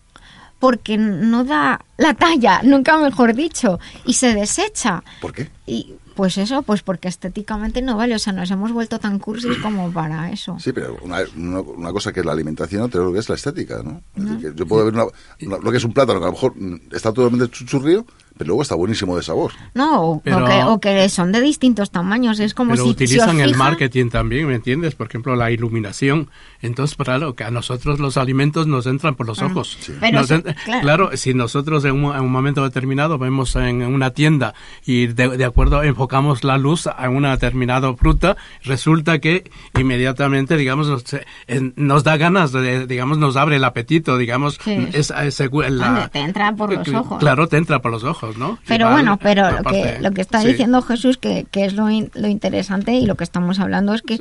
porque 0.59 0.97
no 0.97 1.43
da 1.43 1.79
la 1.97 2.13
talla, 2.13 2.61
nunca 2.63 2.97
mejor 2.97 3.33
dicho, 3.33 3.79
y 4.05 4.13
se 4.13 4.33
desecha. 4.33 5.03
¿Por 5.21 5.33
qué? 5.33 5.49
Y 5.65 5.93
pues 6.15 6.39
eso, 6.39 6.63
pues 6.63 6.81
porque 6.81 7.07
estéticamente 7.07 7.79
no 7.83 7.95
vale, 7.95 8.15
o 8.15 8.19
sea, 8.19 8.33
nos 8.33 8.49
hemos 8.49 8.71
vuelto 8.71 8.97
tan 8.97 9.19
cursis 9.19 9.55
como 9.61 9.91
para 9.91 10.31
eso. 10.31 10.57
Sí, 10.59 10.71
pero 10.73 10.97
una, 11.03 11.19
una- 11.35 11.61
una 11.61 11.91
cosa 11.91 12.11
que 12.11 12.21
es 12.21 12.25
la 12.25 12.31
alimentación, 12.31 12.81
otra 12.81 13.01
lo 13.01 13.13
que 13.13 13.19
es 13.19 13.29
la 13.29 13.35
estética, 13.35 13.83
¿no? 13.83 14.01
Es 14.15 14.23
decir, 14.25 14.51
que 14.53 14.57
yo 14.59 14.65
puedo 14.67 14.85
ver 14.85 14.93
una- 14.95 15.05
una- 15.43 15.57
lo 15.63 15.69
que 15.71 15.77
es 15.77 15.83
un 15.83 15.93
plátano 15.93 16.19
que 16.19 16.25
a 16.25 16.29
lo 16.29 16.33
mejor 16.33 16.53
está 16.91 17.13
totalmente 17.13 17.49
chuchurrío, 17.55 18.03
pero 18.37 18.47
luego 18.49 18.61
está 18.61 18.75
buenísimo 18.75 19.15
de 19.17 19.23
sabor. 19.23 19.51
No, 19.73 20.01
o, 20.01 20.11
o 20.15 20.21
Pero- 20.21 20.45
que, 20.45 20.63
o 20.63 20.79
que 20.79 21.09
son 21.09 21.31
de 21.31 21.41
distintos 21.41 21.91
tamaños, 21.91 22.39
es 22.39 22.53
como 22.53 22.71
Pero 22.71 22.83
si 22.85 22.89
utilizan 22.91 23.35
si 23.37 23.41
el 23.41 23.49
fija- 23.51 23.57
marketing 23.57 24.09
también, 24.09 24.47
¿me 24.47 24.55
entiendes? 24.55 24.95
Por 24.95 25.07
ejemplo, 25.07 25.35
la 25.35 25.51
iluminación. 25.51 26.29
Entonces, 26.61 26.95
claro, 26.97 27.35
que 27.35 27.43
a 27.43 27.51
nosotros 27.51 27.99
los 27.99 28.17
alimentos 28.17 28.65
nos 28.67 28.85
entran 28.87 29.15
por 29.15 29.27
los 29.27 29.41
Ah, 29.41 29.45
ojos. 29.45 29.77
Pero 29.99 30.19
Nos 30.19 30.27
sí, 30.27 30.33
en- 30.35 30.41
claro. 30.41 30.81
claro. 30.81 31.09
si 31.13 31.33
nosotros 31.33 31.85
en 31.85 32.03
un, 32.03 32.15
en 32.15 32.21
un 32.21 32.31
momento 32.31 32.63
determinado 32.63 33.17
vemos 33.17 33.55
en 33.55 33.81
una 33.83 34.11
tienda 34.11 34.53
y 34.85 35.07
de, 35.07 35.37
de 35.37 35.45
acuerdo 35.45 35.83
enfocamos 35.83 36.43
la 36.43 36.57
luz 36.57 36.87
a 36.87 37.09
una 37.09 37.31
determinada 37.31 37.93
fruta, 37.95 38.37
resulta 38.63 39.19
que 39.19 39.49
inmediatamente, 39.79 40.57
digamos, 40.57 40.87
nos, 40.87 41.03
en- 41.47 41.73
nos 41.75 42.03
da 42.03 42.17
ganas, 42.17 42.51
de, 42.51 42.87
digamos, 42.87 43.17
nos 43.17 43.35
abre 43.35 43.55
el 43.57 43.63
apetito, 43.63 44.17
digamos, 44.17 44.59
Sí. 44.63 44.87
es, 44.93 45.11
es- 45.11 45.39
la- 45.69 45.87
Ande, 45.87 46.09
te 46.09 46.19
entra 46.19 46.51
por 46.55 46.73
los 46.73 46.87
ojos. 46.89 47.19
Claro, 47.19 47.47
te 47.47 47.57
entra 47.57 47.81
por 47.81 47.91
los 47.91 48.03
ojos, 48.03 48.26
¿no? 48.35 48.57
Pero 48.67 48.91
bueno, 48.91 49.17
pero 49.17 49.51
lo 49.51 49.63
que, 49.63 49.99
lo 50.01 50.11
que 50.11 50.21
está 50.21 50.41
sí. 50.41 50.47
diciendo 50.47 50.81
Jesús, 50.81 51.17
que, 51.17 51.45
que 51.49 51.65
es 51.65 51.73
lo, 51.73 51.89
in- 51.89 52.11
lo 52.15 52.27
interesante 52.27 52.93
y 52.93 53.05
lo 53.05 53.15
que 53.15 53.23
estamos 53.23 53.59
hablando 53.59 53.93
es 53.93 54.01
que 54.01 54.19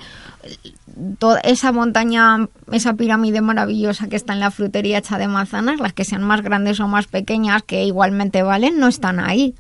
toda 1.19 1.41
esa 1.41 1.73
montaña, 1.73 2.49
esa 2.73 2.95
pirámide 2.95 3.41
maravillosa 3.41 4.09
que 4.09 4.17
está 4.17 4.33
en 4.33 4.41
la 4.41 4.51
frutería 4.51 4.99
hecha 4.99 5.19
de 5.19 5.29
manzanas, 5.29 5.81
las 5.81 5.93
que 5.93 6.05
sean 6.05 6.23
más 6.23 6.43
grandes 6.43 6.79
o 6.81 6.89
más 6.89 7.07
pequeñas, 7.07 7.63
que 7.63 7.85
igualmente 7.85 8.43
valen, 8.43 8.79
no 8.79 8.87
están 8.89 9.19
ahí. 9.21 9.55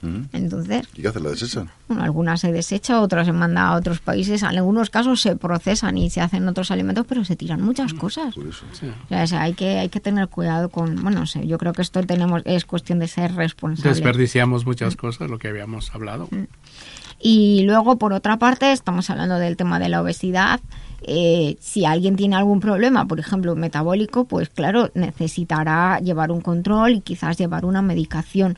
Mm. 0.00 0.22
Entonces, 0.32 0.86
¿Y 0.94 1.02
qué 1.02 1.08
hacen? 1.08 1.22
¿La 1.24 1.30
desechan? 1.30 1.70
bueno, 1.88 2.02
algunas 2.04 2.40
se 2.40 2.52
desecha, 2.52 3.00
otras 3.00 3.26
se 3.26 3.32
manda 3.32 3.68
a 3.68 3.76
otros 3.76 4.00
países, 4.00 4.42
en 4.42 4.48
algunos 4.48 4.90
casos 4.90 5.20
se 5.20 5.34
procesan 5.36 5.98
y 5.98 6.08
se 6.10 6.20
hacen 6.20 6.46
otros 6.48 6.70
alimentos, 6.70 7.04
pero 7.08 7.24
se 7.24 7.34
tiran 7.36 7.60
muchas 7.62 7.94
cosas. 7.94 8.34
Curioso. 8.34 8.64
Sí. 8.72 8.86
O 8.86 9.08
sea, 9.08 9.24
o 9.24 9.26
sea, 9.26 9.42
hay 9.42 9.54
que 9.54 9.78
hay 9.78 9.88
que 9.88 10.00
tener 10.00 10.28
cuidado 10.28 10.68
con, 10.68 11.02
bueno, 11.02 11.20
no 11.20 11.26
sé, 11.26 11.46
yo 11.46 11.58
creo 11.58 11.72
que 11.72 11.82
esto 11.82 12.02
tenemos 12.04 12.42
es 12.44 12.64
cuestión 12.64 12.98
de 13.00 13.08
ser 13.08 13.34
responsables. 13.34 13.96
Desperdiciamos 13.96 14.66
muchas 14.66 14.94
Mm. 14.94 14.98
cosas, 14.98 15.30
lo 15.30 15.38
que 15.38 15.48
habíamos 15.48 15.94
hablado. 15.94 16.28
Y 17.20 17.62
luego, 17.64 17.96
por 17.98 18.12
otra 18.12 18.36
parte, 18.38 18.70
estamos 18.72 19.10
hablando 19.10 19.38
del 19.38 19.56
tema 19.56 19.80
de 19.80 19.88
la 19.88 20.00
obesidad. 20.02 20.60
Eh, 21.02 21.56
si 21.60 21.84
alguien 21.84 22.16
tiene 22.16 22.36
algún 22.36 22.60
problema, 22.60 23.06
por 23.06 23.18
ejemplo, 23.20 23.56
metabólico, 23.56 24.24
pues 24.24 24.48
claro, 24.48 24.90
necesitará 24.94 25.98
llevar 26.00 26.30
un 26.30 26.40
control 26.40 26.92
y 26.92 27.00
quizás 27.00 27.36
llevar 27.38 27.64
una 27.64 27.82
medicación. 27.82 28.56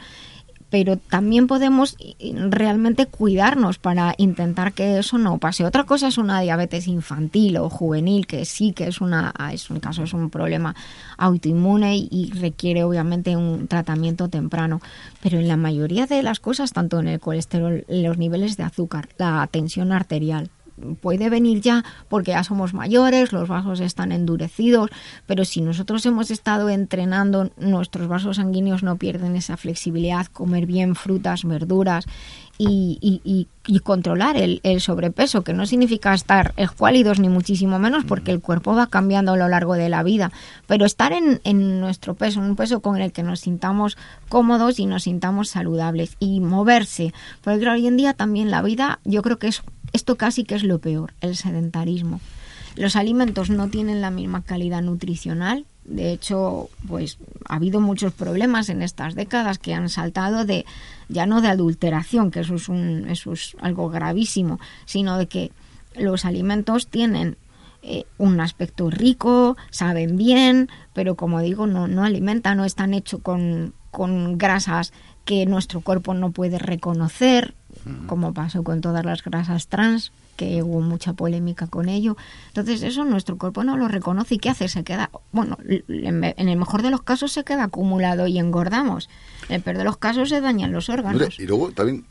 Pero 0.71 0.97
también 0.97 1.47
podemos 1.47 1.97
eh, 1.99 2.33
realmente 2.49 3.07
cuidarnos 3.07 3.79
para 3.79 4.15
intentar 4.19 4.73
que 4.73 4.99
eso 4.99 5.19
no 5.19 5.39
pase. 5.39 5.65
Otra 5.65 5.85
cosa 5.85 6.09
es 6.09 6.17
una 6.17 6.41
diabetes 6.41 6.87
infantil 6.87 7.57
o 7.59 7.69
juvenil, 7.69 8.27
que 8.27 8.45
sí 8.45 8.73
que 8.73 8.87
es 8.87 9.01
una 9.01 9.35
es 9.53 9.69
un 9.71 9.81
caso, 9.81 10.05
es 10.05 10.13
un 10.13 10.31
problema 10.31 10.75
autoinmune 11.19 11.97
y, 11.97 12.31
requiere 12.41 12.85
obviamente 12.85 13.37
un 13.37 13.67
tratamiento 13.67 14.29
temprano. 14.29 14.81
Pero 15.23 15.39
en 15.39 15.49
la 15.49 15.57
mayoría 15.57 16.07
de 16.07 16.23
las 16.23 16.41
cosas, 16.41 16.73
tanto 16.73 17.01
en 17.01 17.09
el 17.09 17.21
colesterol, 17.21 17.85
los 17.89 18.17
niveles 18.17 18.57
de 18.57 18.63
azúcar, 18.63 19.09
la 19.19 19.47
tensión 19.51 19.93
arterial, 19.93 20.51
puede 21.01 21.31
venir 21.31 21.61
ya 21.61 21.85
porque 22.09 22.33
ya 22.33 22.45
somos 22.45 22.75
mayores, 22.75 23.33
los 23.33 23.49
vasos 23.49 23.81
están 23.81 24.13
endurecidos, 24.13 24.91
pero 25.27 25.45
si 25.45 25.61
nosotros 25.61 26.05
hemos 26.07 26.31
estado 26.31 26.69
entrenando, 26.69 27.51
nuestros 27.59 28.09
vasos 28.09 28.37
sanguíneos 28.37 28.83
no 28.83 28.97
pierden 28.97 29.37
esa 29.37 29.57
flexibilidad, 29.57 30.27
comer 30.27 30.67
bien 30.67 30.95
frutas, 30.95 31.45
verduras 31.45 32.07
y, 32.63 33.47
controlar 33.85 34.37
el, 34.37 34.81
sobrepeso, 34.81 35.43
que 35.43 35.55
no 35.55 35.65
significa 35.65 36.13
estar 36.13 36.53
escuálidos 36.57 37.19
ni 37.19 37.29
muchísimo 37.29 37.79
menos, 37.79 38.05
porque 38.05 38.33
el 38.33 38.41
cuerpo 38.41 38.75
va 38.75 38.89
cambiando 38.89 39.33
a 39.33 39.37
lo 39.37 39.49
largo 39.49 39.75
de 39.75 39.89
la 39.89 40.03
vida, 40.03 40.31
pero 40.67 40.85
estar 40.85 41.13
en, 41.13 41.81
nuestro 41.81 42.15
peso, 42.15 42.41
en 42.41 42.47
un 42.51 42.57
peso 42.57 42.81
con 42.81 43.01
el 43.01 43.13
que 43.13 43.23
nos 43.23 43.41
sintamos 43.41 43.97
cómodos 44.29 44.79
y 44.79 44.87
nos 44.87 45.05
sintamos 45.05 45.49
saludables 45.49 46.17
y 46.19 46.41
moverse, 46.41 47.15
porque 47.43 47.69
hoy 47.69 47.87
en 47.87 47.97
día 47.97 48.13
también 48.13 48.51
la 48.51 48.63
vida, 48.63 49.01
yo 49.05 49.23
creo 49.23 49.39
que 49.39 49.49
es 49.49 49.63
esto 49.93 50.17
casi 50.17 50.45
que 50.45 50.55
es 50.55 50.63
lo 50.63 50.79
peor, 50.79 51.15
el 51.21 51.37
sedentarismo. 51.37 52.21
Los 52.77 52.97
alimentos 52.97 53.51
no 53.51 53.69
tienen 53.69 54.01
la 54.01 54.11
misma 54.11 54.43
calidad 54.43 54.83
nutricional. 54.83 55.67
De 55.85 56.13
hecho, 56.13 56.69
pues 56.87 57.19
ha 57.49 57.57
habido 57.57 57.81
muchos 57.81 58.13
problemas 58.13 58.69
en 58.69 58.83
estas 58.83 59.15
décadas 59.15 59.59
que 59.59 59.75
han 59.75 59.89
saltado 59.89 60.45
de 60.45 60.65
ya 61.09 61.27
no 61.27 61.41
de 61.41 61.49
adulteración, 61.49 62.31
que 62.31 62.41
eso 62.41 62.55
es 62.55 62.69
un 62.69 63.09
eso 63.09 63.33
es 63.33 63.57
algo 63.61 63.89
gravísimo, 63.89 64.61
sino 64.85 65.19
de 65.19 65.27
que 65.27 65.51
los 65.97 66.25
alimentos 66.25 66.87
tienen 66.87 67.37
eh, 67.83 68.05
un 68.19 68.41
aspecto 68.41 68.91
rico, 68.91 69.57
saben 69.71 70.17
bien, 70.17 70.69
pero 70.93 71.17
como 71.17 71.41
digo, 71.41 71.67
no, 71.67 71.89
no 71.89 72.05
alimentan, 72.05 72.59
no 72.59 72.65
están 72.65 72.95
hechos 72.95 73.21
con, 73.23 73.73
con 73.91 74.39
grasas 74.39 74.93
que 75.25 75.47
nuestro 75.47 75.81
cuerpo 75.81 76.13
no 76.13 76.31
puede 76.31 76.59
reconocer, 76.59 77.55
como 78.07 78.35
pasó 78.35 78.63
con 78.63 78.81
todas 78.81 79.05
las 79.05 79.23
grasas 79.23 79.69
trans, 79.69 80.13
que 80.37 80.63
hubo 80.63 80.81
mucha 80.81 81.13
polémica 81.13 81.67
con 81.67 81.89
ello. 81.89 82.17
Entonces 82.49 82.83
eso 82.83 83.05
nuestro 83.05 83.37
cuerpo 83.37 83.63
no 83.63 83.77
lo 83.77 83.89
reconoce 83.89 84.37
y 84.37 84.39
¿qué 84.39 84.51
hace? 84.51 84.69
Se 84.69 84.85
queda, 84.85 85.11
bueno, 85.33 85.59
en 85.67 86.49
el 86.49 86.57
mejor 86.57 86.83
de 86.83 86.91
los 86.91 87.03
casos 87.03 87.33
se 87.33 87.45
queda 87.45 87.65
acumulado 87.65 88.27
y 88.27 88.39
engordamos. 88.39 89.09
En 89.49 89.57
el 89.57 89.63
peor 89.63 89.77
de 89.77 89.85
los 89.85 89.99
casos 89.99 90.31
se 90.31 90.41
dañan 90.41 90.73
los 90.73 90.89
órganos. 90.89 91.39
Y 91.39 91.47
luego 91.47 91.73
también, 91.73 92.05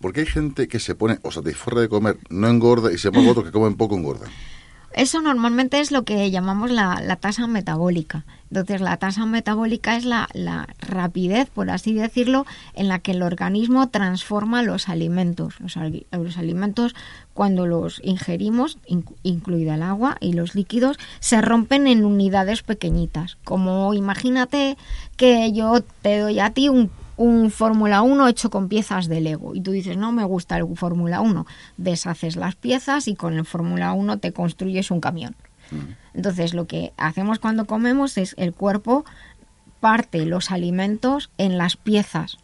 porque 0.00 0.20
hay 0.20 0.26
gente 0.26 0.68
que 0.68 0.80
se 0.80 0.94
pone, 0.94 1.18
o 1.22 1.30
forra 1.30 1.80
de 1.80 1.88
comer, 1.88 2.18
no 2.28 2.48
engorda, 2.48 2.92
y 2.92 2.98
se 2.98 3.10
pone 3.10 3.30
otro 3.30 3.44
que 3.44 3.52
comen 3.52 3.76
poco, 3.76 3.96
engorda. 3.96 4.26
Eso 4.94 5.20
normalmente 5.20 5.80
es 5.80 5.90
lo 5.90 6.04
que 6.04 6.30
llamamos 6.30 6.70
la, 6.70 7.00
la 7.04 7.16
tasa 7.16 7.46
metabólica. 7.46 8.24
Entonces, 8.50 8.82
la 8.82 8.98
tasa 8.98 9.24
metabólica 9.24 9.96
es 9.96 10.04
la, 10.04 10.28
la 10.34 10.68
rapidez, 10.78 11.48
por 11.48 11.70
así 11.70 11.94
decirlo, 11.94 12.44
en 12.74 12.88
la 12.88 12.98
que 12.98 13.12
el 13.12 13.22
organismo 13.22 13.88
transforma 13.88 14.62
los 14.62 14.90
alimentos. 14.90 15.54
Los, 15.60 15.76
los 16.10 16.36
alimentos, 16.36 16.94
cuando 17.32 17.66
los 17.66 18.00
ingerimos, 18.04 18.78
inc- 18.86 19.14
incluida 19.22 19.76
el 19.76 19.82
agua 19.82 20.18
y 20.20 20.34
los 20.34 20.54
líquidos, 20.54 20.98
se 21.20 21.40
rompen 21.40 21.86
en 21.86 22.04
unidades 22.04 22.62
pequeñitas. 22.62 23.38
Como 23.44 23.94
imagínate 23.94 24.76
que 25.16 25.52
yo 25.52 25.82
te 26.02 26.18
doy 26.18 26.38
a 26.38 26.50
ti 26.50 26.68
un 26.68 26.90
un 27.16 27.50
Fórmula 27.50 28.02
1 28.02 28.28
hecho 28.28 28.50
con 28.50 28.68
piezas 28.68 29.08
de 29.08 29.20
Lego. 29.20 29.54
Y 29.54 29.60
tú 29.60 29.72
dices, 29.72 29.96
no 29.96 30.12
me 30.12 30.24
gusta 30.24 30.56
el 30.56 30.66
Fórmula 30.76 31.20
1, 31.20 31.46
deshaces 31.76 32.36
las 32.36 32.54
piezas 32.54 33.08
y 33.08 33.14
con 33.14 33.34
el 33.34 33.44
Fórmula 33.44 33.92
1 33.92 34.18
te 34.18 34.32
construyes 34.32 34.90
un 34.90 35.00
camión. 35.00 35.36
Entonces 36.12 36.52
lo 36.52 36.66
que 36.66 36.92
hacemos 36.96 37.38
cuando 37.38 37.66
comemos 37.66 38.18
es 38.18 38.34
el 38.36 38.52
cuerpo 38.52 39.04
parte 39.80 40.26
los 40.26 40.50
alimentos 40.50 41.30
en 41.38 41.58
las 41.58 41.76
piezas, 41.76 42.38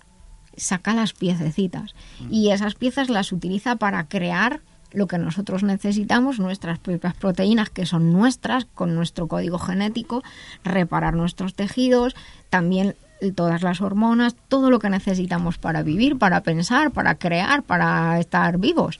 saca 0.56 0.94
las 0.94 1.12
piececitas. 1.12 1.94
Y 2.30 2.50
esas 2.50 2.74
piezas 2.74 3.10
las 3.10 3.32
utiliza 3.32 3.76
para 3.76 4.08
crear 4.08 4.60
lo 4.92 5.06
que 5.06 5.18
nosotros 5.18 5.62
necesitamos, 5.62 6.40
nuestras 6.40 6.78
propias 6.78 7.14
proteínas 7.14 7.70
que 7.70 7.86
son 7.86 8.12
nuestras, 8.12 8.64
con 8.64 8.94
nuestro 8.94 9.28
código 9.28 9.58
genético, 9.58 10.22
reparar 10.64 11.14
nuestros 11.14 11.54
tejidos, 11.54 12.16
también 12.48 12.96
todas 13.34 13.62
las 13.62 13.80
hormonas, 13.80 14.36
todo 14.48 14.70
lo 14.70 14.78
que 14.78 14.90
necesitamos 14.90 15.58
para 15.58 15.82
vivir, 15.82 16.18
para 16.18 16.42
pensar, 16.42 16.90
para 16.90 17.16
crear, 17.16 17.62
para 17.62 18.18
estar 18.20 18.58
vivos. 18.58 18.98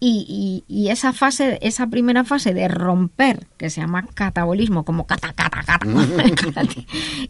Y, 0.00 0.62
y- 0.68 0.72
y 0.72 0.90
esa 0.90 1.12
fase, 1.12 1.58
esa 1.60 1.88
primera 1.88 2.22
fase 2.22 2.54
de 2.54 2.68
romper, 2.68 3.48
que 3.56 3.68
se 3.68 3.80
llama 3.80 4.06
catabolismo, 4.14 4.84
como 4.84 5.06
cata, 5.08 5.32
cata, 5.34 5.60
cata, 5.60 5.80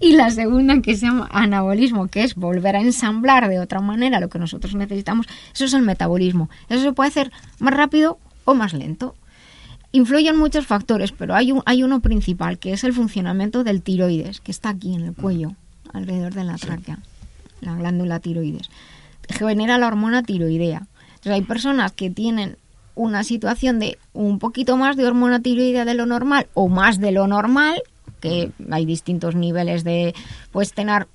y 0.00 0.12
la 0.16 0.30
segunda 0.30 0.82
que 0.82 0.94
se 0.94 1.06
llama 1.06 1.28
anabolismo, 1.32 2.08
que 2.08 2.24
es 2.24 2.34
volver 2.34 2.76
a 2.76 2.80
ensamblar 2.82 3.48
de 3.48 3.58
otra 3.58 3.80
manera 3.80 4.20
lo 4.20 4.28
que 4.28 4.38
nosotros 4.38 4.74
necesitamos, 4.74 5.26
eso 5.54 5.64
es 5.64 5.72
el 5.72 5.80
metabolismo. 5.80 6.50
Eso 6.68 6.82
se 6.82 6.92
puede 6.92 7.08
hacer 7.08 7.32
más 7.58 7.72
rápido 7.72 8.18
o 8.44 8.54
más 8.54 8.74
lento. 8.74 9.14
Influyen 9.90 10.36
muchos 10.36 10.66
factores, 10.66 11.12
pero 11.12 11.34
hay, 11.34 11.50
un, 11.52 11.62
hay 11.64 11.82
uno 11.82 12.00
principal, 12.00 12.58
que 12.58 12.74
es 12.74 12.84
el 12.84 12.92
funcionamiento 12.92 13.64
del 13.64 13.80
tiroides, 13.80 14.42
que 14.42 14.50
está 14.50 14.68
aquí 14.68 14.94
en 14.94 15.00
el 15.00 15.14
cuello, 15.14 15.54
alrededor 15.92 16.34
de 16.34 16.44
la 16.44 16.56
tráquea, 16.56 16.98
la 17.60 17.74
glándula 17.74 18.20
tiroides. 18.20 18.70
Genera 19.28 19.78
la 19.78 19.86
hormona 19.86 20.22
tiroidea. 20.22 20.86
Entonces 21.10 21.32
hay 21.32 21.42
personas 21.42 21.92
que 21.92 22.10
tienen 22.10 22.56
una 22.94 23.22
situación 23.24 23.78
de 23.78 23.98
un 24.12 24.38
poquito 24.38 24.76
más 24.76 24.96
de 24.96 25.06
hormona 25.06 25.40
tiroidea 25.40 25.84
de 25.84 25.94
lo 25.94 26.06
normal 26.06 26.48
o 26.54 26.68
más 26.68 26.98
de 26.98 27.12
lo 27.12 27.26
normal, 27.26 27.82
que 28.20 28.50
hay 28.70 28.84
distintos 28.84 29.34
niveles 29.34 29.84
de, 29.84 30.14
pues 30.50 30.72
tener 30.72 31.06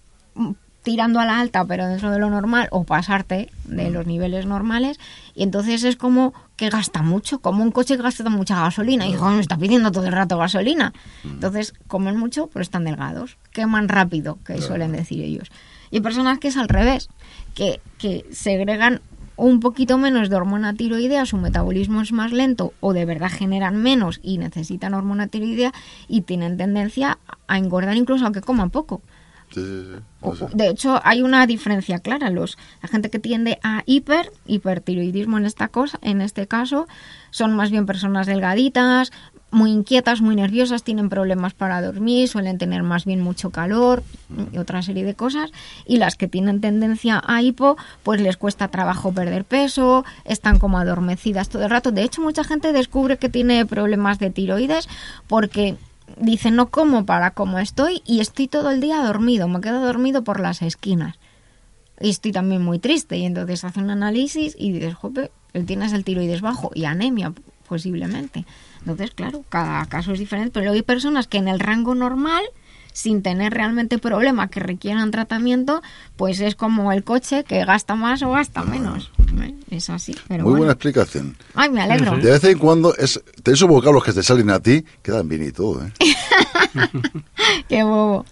tirando 0.83 1.19
a 1.19 1.25
la 1.25 1.39
alta, 1.39 1.65
pero 1.65 1.87
dentro 1.87 2.11
de 2.11 2.19
lo 2.19 2.29
normal, 2.29 2.67
o 2.71 2.83
pasarte 2.83 3.49
de 3.65 3.89
los 3.89 4.05
niveles 4.05 4.45
normales, 4.45 4.99
y 5.33 5.43
entonces 5.43 5.83
es 5.83 5.95
como 5.95 6.33
que 6.57 6.69
gasta 6.69 7.01
mucho, 7.01 7.39
como 7.39 7.63
un 7.63 7.71
coche 7.71 7.95
que 7.95 8.03
gasta 8.03 8.29
mucha 8.29 8.59
gasolina, 8.61 9.07
y 9.07 9.13
joder, 9.13 9.35
me 9.35 9.41
está 9.41 9.57
pidiendo 9.57 9.91
todo 9.91 10.05
el 10.05 10.11
rato 10.11 10.37
gasolina. 10.37 10.93
Entonces, 11.23 11.73
comen 11.87 12.17
mucho, 12.17 12.47
pero 12.47 12.61
están 12.61 12.83
delgados, 12.83 13.37
queman 13.51 13.87
rápido, 13.87 14.37
que 14.45 14.61
suelen 14.61 14.91
decir 14.91 15.23
ellos. 15.23 15.49
Y 15.89 15.97
hay 15.97 16.01
personas 16.01 16.39
que 16.39 16.49
es 16.49 16.57
al 16.57 16.67
revés, 16.67 17.09
que, 17.55 17.79
que 17.97 18.25
segregan 18.31 19.01
un 19.35 19.59
poquito 19.59 19.97
menos 19.97 20.29
de 20.29 20.35
hormona 20.35 20.73
tiroidea, 20.73 21.25
su 21.25 21.37
metabolismo 21.37 22.01
es 22.01 22.11
más 22.11 22.31
lento 22.31 22.73
o 22.81 22.93
de 22.93 23.05
verdad 23.05 23.31
generan 23.31 23.77
menos 23.77 24.19
y 24.21 24.37
necesitan 24.37 24.93
hormona 24.93 25.27
tiroidea 25.27 25.73
y 26.07 26.21
tienen 26.21 26.57
tendencia 26.57 27.17
a 27.47 27.57
engordar 27.57 27.95
incluso 27.95 28.25
aunque 28.25 28.41
coman 28.41 28.69
poco. 28.69 29.01
Sí, 29.53 29.61
sí, 29.61 29.83
sí. 29.93 29.99
O- 30.21 30.29
No 30.29 30.35
sé. 30.35 30.47
De 30.53 30.67
hecho, 30.69 30.99
hay 31.03 31.21
una 31.21 31.45
diferencia 31.47 31.99
clara. 31.99 32.29
Los, 32.29 32.57
la 32.81 32.89
gente 32.89 33.09
que 33.09 33.19
tiende 33.19 33.59
a 33.63 33.83
hiper, 33.85 34.31
hipertiroidismo 34.45 35.37
en 35.37 35.45
esta 35.45 35.67
cosa, 35.67 35.99
en 36.01 36.21
este 36.21 36.47
caso, 36.47 36.87
son 37.31 37.53
más 37.55 37.69
bien 37.71 37.85
personas 37.85 38.25
delgaditas, 38.27 39.11
muy 39.51 39.69
inquietas, 39.71 40.19
muy 40.21 40.35
nerviosas, 40.35 40.81
tienen 40.83 41.09
problemas 41.09 41.53
para 41.53 41.79
dormir, 41.81 42.27
suelen 42.27 42.57
tener 42.57 42.81
más 42.81 43.05
bien 43.05 43.21
mucho 43.21 43.51
calor 43.51 44.01
y 44.51 44.57
otra 44.57 44.81
serie 44.81 45.03
de 45.03 45.13
cosas. 45.13 45.51
Y 45.85 45.97
las 45.97 46.15
que 46.15 46.27
tienen 46.27 46.59
tendencia 46.59 47.21
a 47.23 47.41
hipo, 47.43 47.77
pues 48.01 48.19
les 48.19 48.35
cuesta 48.37 48.69
trabajo 48.69 49.11
perder 49.13 49.45
peso, 49.45 50.05
están 50.25 50.57
como 50.57 50.79
adormecidas 50.79 51.49
todo 51.49 51.63
el 51.65 51.69
rato. 51.69 51.91
De 51.91 52.01
hecho, 52.01 52.21
mucha 52.21 52.43
gente 52.43 52.73
descubre 52.73 53.17
que 53.17 53.29
tiene 53.29 53.63
problemas 53.67 54.17
de 54.17 54.31
tiroides 54.31 54.89
porque 55.27 55.75
dice 56.17 56.51
no 56.51 56.69
como 56.69 57.05
para 57.05 57.31
como 57.31 57.59
estoy 57.59 58.01
y 58.05 58.19
estoy 58.19 58.47
todo 58.47 58.71
el 58.71 58.81
día 58.81 59.03
dormido, 59.03 59.47
me 59.47 59.61
quedo 59.61 59.81
dormido 59.81 60.23
por 60.23 60.39
las 60.39 60.61
esquinas. 60.61 61.17
Y 61.99 62.09
estoy 62.09 62.31
también 62.31 62.63
muy 62.63 62.79
triste 62.79 63.17
y 63.17 63.25
entonces 63.25 63.63
hace 63.63 63.79
un 63.79 63.89
análisis 63.89 64.55
y 64.57 64.71
dices, 64.71 64.95
jope, 64.95 65.31
él 65.53 65.65
tienes 65.65 65.93
el 65.93 66.03
tiroides 66.03 66.41
bajo 66.41 66.71
y 66.73 66.85
anemia 66.85 67.33
posiblemente. 67.67 68.45
Entonces, 68.79 69.11
claro, 69.11 69.43
cada 69.49 69.85
caso 69.85 70.11
es 70.11 70.19
diferente, 70.19 70.51
pero 70.51 70.71
hay 70.71 70.81
personas 70.81 71.27
que 71.27 71.37
en 71.37 71.47
el 71.47 71.59
rango 71.59 71.95
normal 71.95 72.43
sin 72.93 73.23
tener 73.23 73.53
realmente 73.53 73.97
problema 73.97 74.47
que 74.47 74.59
requieran 74.59 75.11
tratamiento, 75.11 75.81
pues 76.15 76.39
es 76.39 76.55
como 76.55 76.91
el 76.91 77.03
coche 77.03 77.43
que 77.43 77.65
gasta 77.65 77.95
más 77.95 78.21
o 78.21 78.31
gasta 78.31 78.63
menos. 78.63 79.11
¿eh? 79.41 79.55
Es 79.73 79.89
así, 79.89 80.15
pero 80.27 80.43
Muy 80.43 80.51
bueno. 80.51 80.57
buena 80.59 80.73
explicación. 80.73 81.35
Ay, 81.55 81.69
me 81.71 81.81
alegro. 81.81 82.15
De 82.17 82.29
vez 82.29 82.43
en 82.43 82.59
cuando, 82.59 82.95
es, 82.95 83.19
de 83.43 83.53
esos 83.53 83.67
vocablos 83.67 84.03
que 84.03 84.13
te 84.13 84.21
salen 84.21 84.51
a 84.51 84.59
ti, 84.59 84.85
quedan 85.01 85.27
bien 85.27 85.47
y 85.47 85.51
todo, 85.51 85.83
¿eh? 85.83 85.91
Qué 87.67 87.83
bobo. 87.83 88.25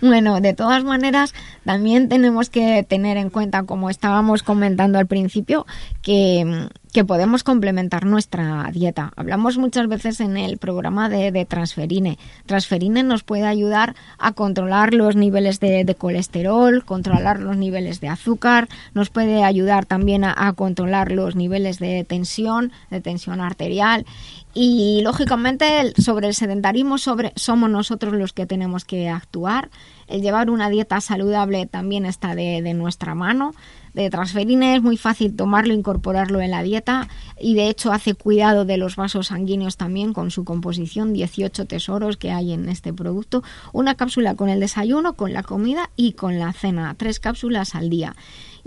Bueno, 0.00 0.40
de 0.40 0.54
todas 0.54 0.82
maneras, 0.84 1.34
también 1.64 2.08
tenemos 2.08 2.50
que 2.50 2.84
tener 2.88 3.16
en 3.16 3.30
cuenta, 3.30 3.62
como 3.64 3.90
estábamos 3.90 4.42
comentando 4.42 4.98
al 4.98 5.06
principio, 5.06 5.66
que, 6.02 6.68
que 6.92 7.04
podemos 7.04 7.44
complementar 7.44 8.06
nuestra 8.06 8.70
dieta. 8.72 9.12
Hablamos 9.16 9.58
muchas 9.58 9.88
veces 9.88 10.20
en 10.20 10.36
el 10.36 10.58
programa 10.58 11.08
de, 11.08 11.32
de 11.32 11.44
Transferine. 11.44 12.18
Transferine 12.46 13.02
nos 13.02 13.24
puede 13.24 13.46
ayudar 13.46 13.94
a 14.18 14.32
controlar 14.32 14.94
los 14.94 15.16
niveles 15.16 15.60
de, 15.60 15.84
de 15.84 15.94
colesterol, 15.94 16.84
controlar 16.84 17.40
los 17.40 17.56
niveles 17.56 18.00
de 18.00 18.08
azúcar, 18.08 18.68
nos 18.94 19.10
puede 19.10 19.44
ayudar 19.44 19.86
también 19.86 20.24
a, 20.24 20.32
a 20.36 20.52
los 20.88 21.36
niveles 21.36 21.78
de 21.78 22.04
tensión, 22.04 22.72
de 22.90 23.00
tensión 23.00 23.40
arterial. 23.40 24.06
Y 24.54 25.00
lógicamente 25.02 25.92
sobre 26.00 26.26
el 26.26 26.34
sedentarismo 26.34 26.98
sobre, 26.98 27.32
somos 27.36 27.70
nosotros 27.70 28.14
los 28.14 28.32
que 28.32 28.46
tenemos 28.46 28.84
que 28.84 29.08
actuar. 29.08 29.70
El 30.08 30.22
llevar 30.22 30.50
una 30.50 30.70
dieta 30.70 31.00
saludable 31.00 31.66
también 31.66 32.06
está 32.06 32.34
de, 32.34 32.62
de 32.62 32.74
nuestra 32.74 33.14
mano. 33.14 33.54
De 33.94 34.10
transferine 34.10 34.76
es 34.76 34.82
muy 34.82 34.96
fácil 34.96 35.34
tomarlo, 35.34 35.74
incorporarlo 35.74 36.40
en 36.40 36.50
la 36.50 36.62
dieta 36.62 37.08
y 37.40 37.54
de 37.54 37.68
hecho 37.68 37.92
hace 37.92 38.14
cuidado 38.14 38.64
de 38.64 38.76
los 38.76 38.96
vasos 38.96 39.28
sanguíneos 39.28 39.76
también 39.76 40.12
con 40.12 40.30
su 40.30 40.44
composición, 40.44 41.12
18 41.12 41.66
tesoros 41.66 42.16
que 42.16 42.30
hay 42.30 42.52
en 42.52 42.68
este 42.68 42.92
producto. 42.92 43.42
Una 43.72 43.94
cápsula 43.96 44.34
con 44.34 44.48
el 44.48 44.60
desayuno, 44.60 45.14
con 45.14 45.32
la 45.32 45.42
comida 45.42 45.90
y 45.96 46.12
con 46.12 46.38
la 46.38 46.52
cena, 46.52 46.94
tres 46.96 47.20
cápsulas 47.20 47.74
al 47.74 47.90
día. 47.90 48.14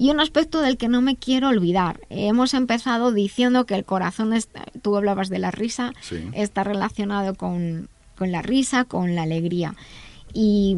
Y 0.02 0.10
un 0.10 0.20
aspecto 0.20 0.62
del 0.62 0.78
que 0.78 0.88
no 0.88 1.04
me 1.04 1.16
quiero 1.16 1.50
olvidar. 1.50 2.00
Hemos 2.10 2.56
empezado 2.56 3.12
diciendo 3.12 3.68
que 3.68 3.76
el 3.76 3.86
corazón, 3.86 4.34
está- 4.34 4.66
tú 4.82 4.98
hablabas 4.98 5.30
de 5.30 5.38
la 5.38 5.52
risa, 5.52 5.94
Sí. 6.02 6.16
está 6.34 6.64
relacionado 6.64 7.36
con, 7.36 7.88
con 8.18 8.32
la 8.32 8.42
risa, 8.42 8.86
con 8.86 9.14
la 9.14 9.22
alegría. 9.22 9.76
Y 10.34 10.76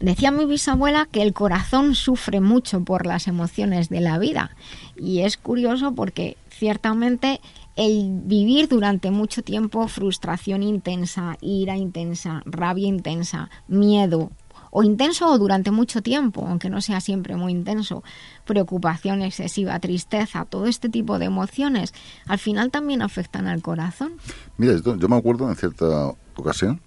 decía 0.00 0.30
mi 0.30 0.46
bisabuela 0.46 1.06
que 1.12 1.20
el 1.20 1.34
corazón 1.34 1.94
sufre 1.94 2.40
mucho 2.40 2.82
por 2.84 3.04
las 3.04 3.28
emociones 3.28 3.90
de 3.90 4.00
la 4.00 4.18
vida. 4.18 4.56
Y 4.96 5.20
es 5.20 5.36
curioso 5.36 5.94
porque 5.94 6.38
ciertamente 6.48 7.42
el 7.76 8.20
vivir 8.24 8.68
durante 8.68 9.10
mucho 9.10 9.42
tiempo 9.42 9.88
frustración 9.88 10.62
intensa, 10.62 11.36
ira 11.42 11.76
intensa, 11.76 12.40
rabia 12.46 12.88
intensa, 12.88 13.50
miedo, 13.68 14.30
o 14.76 14.82
intenso 14.82 15.30
o 15.30 15.38
durante 15.38 15.70
mucho 15.70 16.02
tiempo, 16.02 16.44
aunque 16.44 16.68
no 16.68 16.80
sea 16.80 17.00
siempre 17.00 17.36
muy 17.36 17.52
intenso, 17.52 18.02
preocupación 18.44 19.22
excesiva, 19.22 19.78
tristeza, 19.78 20.46
todo 20.46 20.66
este 20.66 20.88
tipo 20.88 21.20
de 21.20 21.26
emociones, 21.26 21.94
al 22.26 22.40
final 22.40 22.72
también 22.72 23.00
afectan 23.00 23.46
al 23.46 23.62
corazón. 23.62 24.14
Mira, 24.56 24.74
yo 24.82 25.08
me 25.08 25.16
acuerdo 25.16 25.48
en 25.48 25.54
cierta 25.54 26.12
ocasión, 26.34 26.80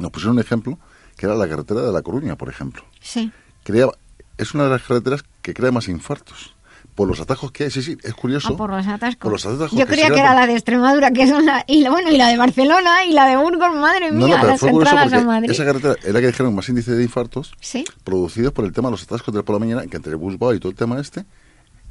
nos 0.00 0.10
pusieron 0.10 0.34
un 0.34 0.42
ejemplo, 0.42 0.80
que 1.16 1.26
era 1.26 1.36
la 1.36 1.48
carretera 1.48 1.82
de 1.82 1.92
La 1.92 2.02
Coruña, 2.02 2.34
por 2.34 2.48
ejemplo. 2.48 2.82
Sí. 3.00 3.30
Crea, 3.62 3.86
es 4.36 4.52
una 4.54 4.64
de 4.64 4.70
las 4.70 4.82
carreteras 4.82 5.24
que 5.42 5.54
crea 5.54 5.70
más 5.70 5.86
infartos. 5.86 6.56
Por 6.94 7.08
los 7.08 7.20
atajos 7.20 7.50
que 7.52 7.64
hay, 7.64 7.70
sí, 7.70 7.80
sí, 7.82 7.96
es 8.02 8.12
curioso. 8.14 8.50
Ah, 8.52 8.56
por 8.56 8.68
los 8.70 8.86
atascos. 8.86 9.16
Por 9.22 9.32
los 9.32 9.46
atajos 9.46 9.70
Yo 9.72 9.86
que 9.86 9.92
creía 9.92 10.10
que 10.10 10.20
era 10.20 10.34
la 10.34 10.46
de 10.46 10.52
Extremadura, 10.52 11.10
que 11.10 11.26
son 11.26 11.46
la, 11.46 11.64
y 11.66 11.80
la, 11.80 11.90
bueno, 11.90 12.10
y 12.10 12.18
la 12.18 12.28
de 12.28 12.36
Barcelona 12.36 13.04
y 13.06 13.12
la 13.12 13.26
de 13.28 13.36
Burgos, 13.36 13.74
madre 13.74 14.12
mía, 14.12 14.36
no, 14.38 14.46
las 14.46 14.62
entradas 14.62 15.12
a 15.12 15.20
Madrid. 15.22 15.50
esa 15.50 15.64
carretera 15.64 15.94
es 16.04 16.12
la 16.12 16.20
que 16.20 16.26
dijeron 16.26 16.54
más 16.54 16.68
índice 16.68 16.92
de 16.92 17.02
infartos 17.02 17.54
Sí. 17.60 17.84
producidos 18.04 18.52
por 18.52 18.66
el 18.66 18.72
tema 18.72 18.88
de 18.88 18.92
los 18.92 19.02
atascos 19.04 19.32
de 19.34 19.42
por 19.42 19.54
la 19.54 19.60
mañana, 19.60 19.86
que 19.86 19.96
entre 19.96 20.14
Busbao 20.16 20.52
y 20.54 20.60
todo 20.60 20.68
el 20.70 20.76
tema 20.76 21.00
este, 21.00 21.24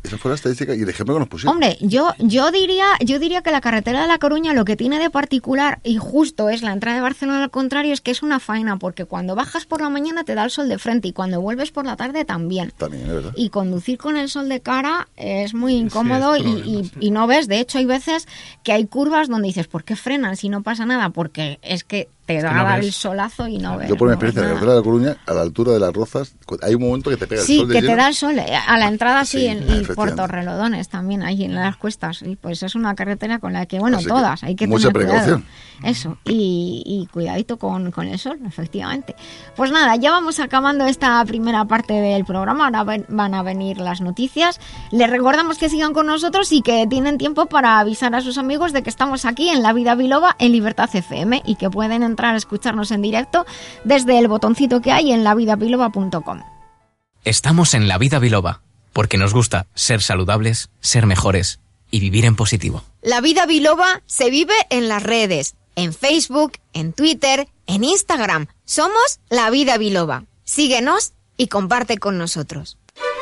esa 0.04 0.18
fue 0.18 0.30
la 0.30 0.36
estadística 0.36 0.74
y 0.76 0.82
el 0.82 0.90
ejemplo 0.90 1.16
que 1.16 1.20
nos 1.20 1.28
pusieron. 1.30 1.54
Hombre, 1.54 1.78
yo, 1.80 2.14
yo 2.18 2.52
diría, 2.52 2.86
yo 3.06 3.20
diría 3.20 3.42
que 3.42 3.52
la 3.52 3.62
carretera 3.62 4.02
de 4.02 4.08
la 4.08 4.18
Coruña 4.18 4.54
lo 4.54 4.66
que 4.66 4.76
tiene 4.76 5.00
de 5.00 5.10
particular 5.10 5.80
y 5.84 5.98
justo 5.98 6.50
es 6.50 6.62
la 6.64 6.74
entrada 6.74 6.96
de 6.98 7.02
Barcelona 7.04 7.44
al 7.44 7.52
contrario 7.52 7.94
es 7.94 8.02
que 8.02 8.12
es 8.12 8.24
una 8.24 8.40
faena 8.40 8.78
porque 8.78 9.06
cuando 9.06 9.36
bajas 9.36 9.66
por 9.66 9.82
la 9.82 9.90
mañana 9.90 10.24
te 10.24 10.34
da 10.36 10.44
el 10.44 10.50
sol 10.52 10.70
de 10.70 10.78
frente 10.80 11.08
y 11.08 11.14
cuando 11.14 11.40
vuelves 11.42 11.72
por 11.72 11.86
la 11.86 11.96
tarde 11.96 12.26
también. 12.26 12.72
También, 12.78 13.04
es 13.04 13.10
verdad. 13.14 13.34
Y 13.36 13.50
conducir 13.50 13.98
con 13.98 14.18
el 14.18 14.30
sol 14.30 14.50
de 14.50 14.60
cara 14.62 15.08
es 15.18 15.54
muy 15.54 15.76
incómodo 15.76 16.36
es 16.36 16.42
y- 16.42 16.44
problema, 16.46 16.68
y, 16.80 16.84
sí. 16.86 16.92
y 17.00 17.12
no 17.12 17.28
ves. 17.28 17.48
De 17.48 17.60
hecho, 17.60 17.78
hay 17.78 17.86
veces 17.86 18.28
que 18.64 18.72
hay 18.74 18.88
curvas 18.88 19.30
donde 19.30 19.48
dices, 19.48 19.68
¿por 19.68 19.84
qué 19.84 19.96
frenan 19.96 20.36
si 20.36 20.50
no 20.50 20.64
pasa 20.64 20.86
nada? 20.86 21.10
Porque 21.10 21.60
es 21.62 21.84
que 21.84 22.08
te 22.38 22.48
que 22.48 22.54
da 22.54 22.54
no 22.64 22.76
ves. 22.78 22.86
el 22.86 22.92
solazo 22.94 23.48
y 23.48 23.58
no 23.58 23.78
ves. 23.78 23.90
Yo 23.90 23.98
por 23.98 24.08
mi 24.08 24.14
experiencia 24.14 24.42
en 24.42 24.48
la 24.48 24.54
carretera 24.54 24.72
de 24.74 24.78
La 24.80 24.84
Coruña, 24.84 25.18
a 25.26 25.34
la 25.34 25.42
altura 25.42 25.72
de 25.74 25.80
las 25.80 25.94
rozas, 25.94 26.36
hay 26.62 26.76
un 26.76 26.82
momento 26.82 27.10
que 27.10 27.18
te 27.18 27.28
pega 27.28 27.42
el 27.42 27.48
Sí, 27.48 27.58
sol 27.60 27.68
de 27.68 27.74
que 27.76 27.82
te 27.82 27.88
lleno. 27.88 27.98
da 28.02 28.08
el 28.08 28.16
sol. 28.16 28.40
eh, 28.40 28.56
A 28.68 28.78
la 28.78 28.88
entrada 28.88 29.26
sí, 29.26 29.40
Sí, 29.40 29.48
en- 29.48 29.82
y 29.82 29.84
por 29.86 30.16
Torrelodones 30.16 30.90
también, 30.90 31.24
ahí 31.24 31.44
en 31.44 31.56
las 31.56 31.76
cuestas. 31.78 32.22
Y 32.22 32.36
pues 32.36 32.64
es 32.64 32.76
una 32.76 32.96
carretera 32.96 33.40
con 33.40 33.54
la 33.54 33.66
que, 33.66 33.80
bueno, 33.80 33.98
Así 33.98 34.06
que 34.06 34.12
todas, 34.12 34.44
hay 34.44 34.56
que 34.56 34.68
mucha 34.68 34.90
tener 34.92 35.08
cuidado. 35.08 35.24
precaución. 35.42 35.46
Eso, 35.84 36.18
y, 36.26 36.84
y 36.86 37.08
cuidadito 37.12 37.58
con, 37.58 37.90
con 37.92 38.08
el 38.08 38.20
sol, 38.20 38.38
efectivamente. 38.46 39.16
Pues 39.56 39.72
nada, 39.72 39.96
ya 39.96 40.12
vamos 40.12 40.40
acabando 40.40 40.86
esta 40.86 41.24
primera 41.26 41.66
parte 41.66 41.94
del 41.94 42.24
programa. 42.24 42.66
Ahora 42.66 42.84
ven- 42.84 43.06
van 43.10 43.34
a 43.34 43.42
venir 43.42 43.80
las 43.80 44.00
noticias. 44.00 44.60
Les 44.92 45.10
recordamos 45.10 45.58
que 45.58 45.70
sigan 45.70 45.94
con 45.94 46.06
nosotros 46.06 46.52
y 46.52 46.62
que 46.62 46.86
tienen 46.88 47.18
tiempo 47.18 47.48
para 47.48 47.80
avisar 47.80 48.14
a 48.14 48.22
sus 48.22 48.38
amigos 48.38 48.74
de 48.74 48.84
que 48.84 48.92
estamos 48.92 49.26
aquí 49.26 49.50
en 49.50 49.64
La 49.64 49.74
Vida 49.74 49.96
Biloba 49.96 50.36
en 50.38 50.52
Libertad 50.52 50.90
FM 50.94 51.42
y 51.46 51.56
que 51.56 51.70
pueden 51.72 52.04
entrar 52.04 52.21
a 52.26 52.36
escucharnos 52.36 52.92
en 52.92 53.02
directo 53.02 53.46
desde 53.84 54.18
el 54.20 54.28
botoncito 54.28 54.82
que 54.82 54.92
hay 54.92 55.12
en 55.12 55.24
lavidabiloba.com. 55.24 56.42
Estamos 57.24 57.74
en 57.74 57.88
la 57.88 57.98
vida 57.98 58.20
biloba, 58.20 58.62
porque 58.94 59.18
nos 59.18 59.34
gusta 59.34 59.68
ser 59.76 60.02
saludables, 60.02 60.70
ser 60.80 61.06
mejores 61.06 61.60
y 61.92 62.00
vivir 62.00 62.26
en 62.26 62.36
positivo. 62.36 62.84
La 63.02 63.22
vida 63.22 63.46
biloba 63.46 64.02
se 64.06 64.30
vive 64.30 64.56
en 64.70 64.88
las 64.88 65.04
redes, 65.04 65.56
en 65.76 65.94
Facebook, 65.94 66.54
en 66.74 66.94
Twitter, 66.94 67.48
en 67.68 67.84
Instagram. 67.84 68.48
Somos 68.66 69.20
La 69.30 69.50
Vida 69.50 69.78
Biloba. 69.78 70.26
Síguenos 70.44 71.14
y 71.38 71.48
comparte 71.48 71.98
con 71.98 72.18
nosotros. 72.18 72.78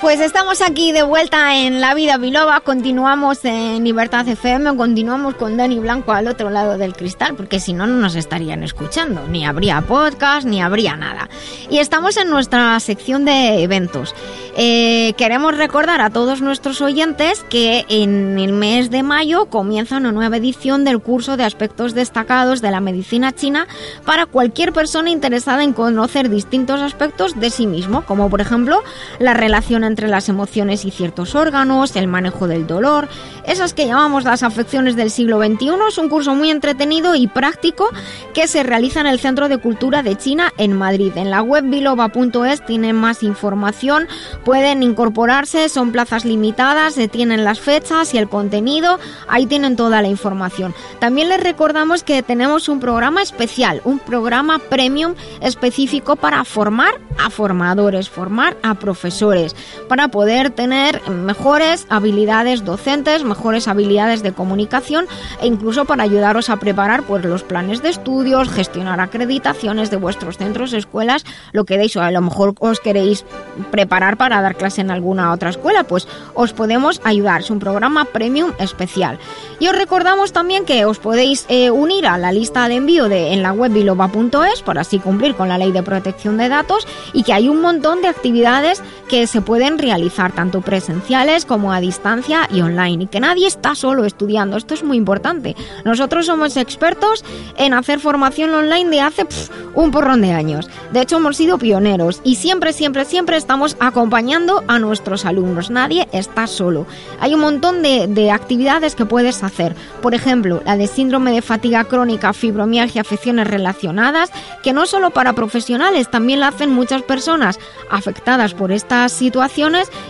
Pues 0.00 0.20
estamos 0.20 0.62
aquí 0.62 0.92
de 0.92 1.02
vuelta 1.02 1.56
en 1.56 1.80
La 1.80 1.92
Vida 1.92 2.18
Biloba, 2.18 2.60
continuamos 2.60 3.44
en 3.44 3.82
Libertad 3.82 4.28
FM, 4.28 4.76
continuamos 4.76 5.34
con 5.34 5.56
Dani 5.56 5.80
Blanco 5.80 6.12
al 6.12 6.28
otro 6.28 6.50
lado 6.50 6.78
del 6.78 6.94
cristal, 6.94 7.34
porque 7.34 7.58
si 7.58 7.72
no, 7.72 7.88
no 7.88 7.96
nos 7.96 8.14
estarían 8.14 8.62
escuchando, 8.62 9.26
ni 9.26 9.44
habría 9.44 9.80
podcast, 9.80 10.46
ni 10.46 10.62
habría 10.62 10.96
nada. 10.96 11.28
Y 11.68 11.78
estamos 11.78 12.16
en 12.16 12.30
nuestra 12.30 12.78
sección 12.78 13.24
de 13.24 13.64
eventos. 13.64 14.14
Eh, 14.56 15.14
queremos 15.16 15.56
recordar 15.56 16.00
a 16.00 16.10
todos 16.10 16.42
nuestros 16.42 16.80
oyentes 16.80 17.44
que 17.48 17.84
en 17.88 18.38
el 18.38 18.52
mes 18.52 18.90
de 18.90 19.02
mayo 19.02 19.46
comienza 19.46 19.96
una 19.96 20.12
nueva 20.12 20.36
edición 20.36 20.84
del 20.84 21.00
curso 21.00 21.36
de 21.36 21.44
aspectos 21.44 21.94
destacados 21.94 22.60
de 22.60 22.70
la 22.70 22.80
medicina 22.80 23.32
china 23.32 23.66
para 24.04 24.26
cualquier 24.26 24.72
persona 24.72 25.10
interesada 25.10 25.64
en 25.64 25.72
conocer 25.72 26.28
distintos 26.28 26.80
aspectos 26.80 27.38
de 27.38 27.50
sí 27.50 27.66
mismo, 27.66 28.02
como 28.04 28.30
por 28.30 28.40
ejemplo 28.40 28.82
la 29.18 29.34
relación 29.34 29.84
entre 29.88 30.06
las 30.08 30.28
emociones 30.28 30.84
y 30.84 30.92
ciertos 30.92 31.34
órganos, 31.34 31.96
el 31.96 32.06
manejo 32.06 32.46
del 32.46 32.66
dolor, 32.66 33.08
esas 33.44 33.74
que 33.74 33.86
llamamos 33.86 34.24
las 34.24 34.42
afecciones 34.42 34.94
del 34.94 35.10
siglo 35.10 35.38
XXI. 35.42 35.70
Es 35.88 35.98
un 35.98 36.08
curso 36.08 36.34
muy 36.34 36.50
entretenido 36.50 37.14
y 37.14 37.26
práctico 37.26 37.88
que 38.34 38.46
se 38.46 38.62
realiza 38.62 39.00
en 39.00 39.06
el 39.06 39.18
Centro 39.18 39.48
de 39.48 39.58
Cultura 39.58 40.02
de 40.02 40.16
China 40.16 40.52
en 40.58 40.72
Madrid. 40.72 41.12
En 41.16 41.30
la 41.30 41.42
web 41.42 41.64
biloba.es 41.64 42.64
tienen 42.64 42.94
más 42.94 43.22
información, 43.22 44.06
pueden 44.44 44.82
incorporarse, 44.82 45.68
son 45.68 45.92
plazas 45.92 46.24
limitadas, 46.24 46.94
se 46.94 47.08
tienen 47.08 47.44
las 47.44 47.60
fechas 47.60 48.14
y 48.14 48.18
el 48.18 48.28
contenido, 48.28 48.98
ahí 49.28 49.46
tienen 49.46 49.76
toda 49.76 50.02
la 50.02 50.08
información. 50.08 50.74
También 51.00 51.28
les 51.28 51.42
recordamos 51.42 52.02
que 52.02 52.22
tenemos 52.22 52.68
un 52.68 52.80
programa 52.80 53.22
especial, 53.22 53.80
un 53.84 53.98
programa 53.98 54.58
premium 54.58 55.14
específico 55.40 56.16
para 56.16 56.44
formar 56.44 56.94
a 57.18 57.30
formadores, 57.30 58.10
formar 58.10 58.56
a 58.62 58.74
profesores 58.74 59.56
para 59.88 60.08
poder 60.08 60.50
tener 60.50 61.08
mejores 61.10 61.86
habilidades 61.88 62.64
docentes, 62.64 63.24
mejores 63.24 63.68
habilidades 63.68 64.22
de 64.22 64.32
comunicación 64.32 65.06
e 65.40 65.46
incluso 65.46 65.84
para 65.84 66.04
ayudaros 66.04 66.50
a 66.50 66.56
preparar 66.56 67.02
pues, 67.02 67.24
los 67.24 67.42
planes 67.42 67.82
de 67.82 67.90
estudios, 67.90 68.48
gestionar 68.48 69.00
acreditaciones 69.00 69.90
de 69.90 69.96
vuestros 69.96 70.38
centros, 70.38 70.72
escuelas, 70.72 71.24
lo 71.52 71.64
que 71.64 71.78
deis 71.78 71.96
o 71.96 72.02
a 72.02 72.10
lo 72.10 72.20
mejor 72.20 72.54
os 72.60 72.80
queréis 72.80 73.24
preparar 73.70 74.16
para 74.16 74.40
dar 74.40 74.56
clase 74.56 74.80
en 74.80 74.90
alguna 74.90 75.32
otra 75.32 75.50
escuela, 75.50 75.84
pues 75.84 76.08
os 76.34 76.52
podemos 76.52 77.00
ayudar. 77.04 77.42
Es 77.42 77.50
un 77.50 77.58
programa 77.58 78.04
premium 78.06 78.52
especial. 78.58 79.18
Y 79.60 79.68
os 79.68 79.76
recordamos 79.76 80.32
también 80.32 80.64
que 80.64 80.84
os 80.84 80.98
podéis 80.98 81.44
eh, 81.48 81.70
unir 81.70 82.06
a 82.06 82.18
la 82.18 82.32
lista 82.32 82.68
de 82.68 82.76
envío 82.76 83.08
de, 83.08 83.32
en 83.32 83.42
la 83.42 83.52
web 83.52 83.72
biloba.es 83.72 84.62
para 84.62 84.82
así 84.82 84.98
cumplir 84.98 85.34
con 85.34 85.48
la 85.48 85.58
ley 85.58 85.72
de 85.72 85.82
protección 85.82 86.36
de 86.38 86.48
datos 86.48 86.86
y 87.12 87.22
que 87.22 87.32
hay 87.32 87.48
un 87.48 87.60
montón 87.60 88.02
de 88.02 88.08
actividades 88.08 88.82
que 89.08 89.26
se 89.26 89.40
pueden 89.40 89.67
realizar 89.76 90.32
tanto 90.32 90.60
presenciales 90.60 91.44
como 91.44 91.72
a 91.72 91.80
distancia 91.80 92.48
y 92.50 92.60
online 92.60 93.04
y 93.04 93.06
que 93.08 93.20
nadie 93.20 93.46
está 93.46 93.74
solo 93.74 94.04
estudiando. 94.04 94.56
Esto 94.56 94.74
es 94.74 94.84
muy 94.84 94.96
importante. 94.96 95.56
Nosotros 95.84 96.26
somos 96.26 96.56
expertos 96.56 97.24
en 97.56 97.74
hacer 97.74 97.98
formación 97.98 98.54
online 98.54 98.88
de 98.88 99.00
hace 99.00 99.24
pf, 99.24 99.50
un 99.74 99.90
porrón 99.90 100.22
de 100.22 100.32
años. 100.32 100.70
De 100.92 101.02
hecho, 101.02 101.16
hemos 101.16 101.36
sido 101.36 101.58
pioneros 101.58 102.20
y 102.24 102.36
siempre, 102.36 102.72
siempre, 102.72 103.04
siempre 103.04 103.36
estamos 103.36 103.76
acompañando 103.80 104.62
a 104.68 104.78
nuestros 104.78 105.24
alumnos. 105.24 105.70
Nadie 105.70 106.08
está 106.12 106.46
solo. 106.46 106.86
Hay 107.20 107.34
un 107.34 107.40
montón 107.40 107.82
de, 107.82 108.06
de 108.06 108.30
actividades 108.30 108.94
que 108.94 109.06
puedes 109.06 109.42
hacer. 109.42 109.74
Por 110.00 110.14
ejemplo, 110.14 110.62
la 110.64 110.76
de 110.76 110.86
síndrome 110.86 111.32
de 111.32 111.42
fatiga 111.42 111.84
crónica, 111.84 112.32
fibromialgia, 112.32 113.00
afecciones 113.00 113.48
relacionadas, 113.48 114.30
que 114.62 114.72
no 114.72 114.86
solo 114.86 115.10
para 115.10 115.32
profesionales, 115.32 116.10
también 116.10 116.40
la 116.40 116.48
hacen 116.48 116.72
muchas 116.72 117.02
personas 117.02 117.58
afectadas 117.90 118.54
por 118.54 118.70
estas 118.70 119.12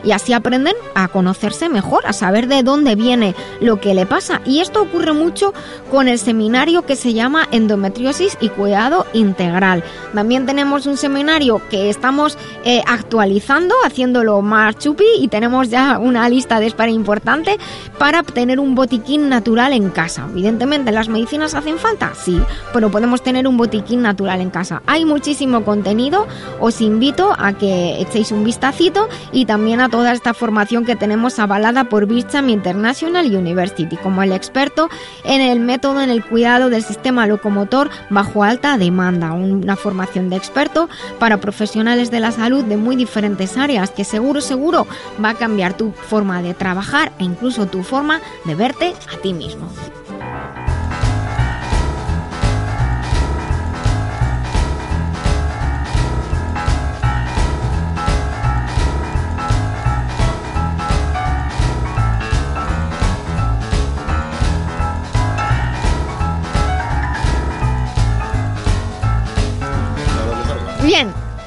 y 0.04 0.12
así 0.12 0.34
aprenden 0.34 0.74
a 0.94 1.08
conocerse 1.08 1.70
mejor, 1.70 2.06
a 2.06 2.12
saber 2.12 2.48
de 2.48 2.62
dónde 2.62 2.96
viene 2.96 3.34
lo 3.60 3.80
que 3.80 3.94
le 3.94 4.04
pasa. 4.04 4.42
Y 4.44 4.60
esto 4.60 4.82
ocurre 4.82 5.14
mucho 5.14 5.54
con 5.90 6.06
el 6.06 6.18
seminario 6.18 6.82
que 6.82 6.96
se 6.96 7.14
llama 7.14 7.48
Endometriosis 7.50 8.36
y 8.40 8.50
Cuidado 8.50 9.06
Integral. 9.14 9.82
También 10.14 10.44
tenemos 10.44 10.84
un 10.84 10.98
seminario 10.98 11.62
que 11.70 11.88
estamos 11.88 12.36
eh, 12.64 12.82
actualizando, 12.86 13.74
haciéndolo 13.86 14.42
más 14.42 14.76
chupi 14.76 15.06
y 15.18 15.28
tenemos 15.28 15.70
ya 15.70 15.98
una 15.98 16.28
lista 16.28 16.60
de 16.60 16.66
espera 16.66 16.90
importante 16.90 17.58
para 17.98 18.22
tener 18.22 18.60
un 18.60 18.74
botiquín 18.74 19.30
natural 19.30 19.72
en 19.72 19.88
casa. 19.88 20.26
Evidentemente, 20.30 20.92
¿las 20.92 21.08
medicinas 21.08 21.54
hacen 21.54 21.78
falta? 21.78 22.12
Sí, 22.14 22.38
pero 22.74 22.90
podemos 22.90 23.22
tener 23.22 23.48
un 23.48 23.56
botiquín 23.56 24.02
natural 24.02 24.42
en 24.42 24.50
casa. 24.50 24.82
Hay 24.86 25.06
muchísimo 25.06 25.64
contenido, 25.64 26.26
os 26.60 26.82
invito 26.82 27.32
a 27.38 27.54
que 27.54 28.00
echéis 28.02 28.30
un 28.30 28.44
vistacito 28.44 29.08
y 29.32 29.37
también 29.44 29.80
a 29.80 29.88
toda 29.88 30.12
esta 30.12 30.34
formación 30.34 30.84
que 30.84 30.96
tenemos 30.96 31.38
avalada 31.38 31.84
por 31.84 32.06
Bircham 32.06 32.48
International 32.48 33.26
University 33.26 33.96
como 33.96 34.22
el 34.22 34.32
experto 34.32 34.88
en 35.24 35.40
el 35.40 35.60
método 35.60 36.00
en 36.00 36.10
el 36.10 36.24
cuidado 36.24 36.70
del 36.70 36.82
sistema 36.82 37.26
locomotor 37.26 37.90
bajo 38.10 38.44
alta 38.44 38.78
demanda, 38.78 39.32
una 39.32 39.76
formación 39.76 40.30
de 40.30 40.36
experto 40.36 40.88
para 41.18 41.38
profesionales 41.40 42.10
de 42.10 42.20
la 42.20 42.32
salud 42.32 42.64
de 42.64 42.76
muy 42.76 42.96
diferentes 42.96 43.56
áreas 43.56 43.90
que 43.90 44.04
seguro 44.04 44.40
seguro 44.40 44.86
va 45.22 45.30
a 45.30 45.34
cambiar 45.34 45.74
tu 45.74 45.92
forma 45.92 46.42
de 46.42 46.54
trabajar 46.54 47.12
e 47.18 47.24
incluso 47.24 47.66
tu 47.66 47.82
forma 47.82 48.20
de 48.44 48.54
verte 48.54 48.94
a 49.12 49.16
ti 49.18 49.32
mismo. 49.34 49.68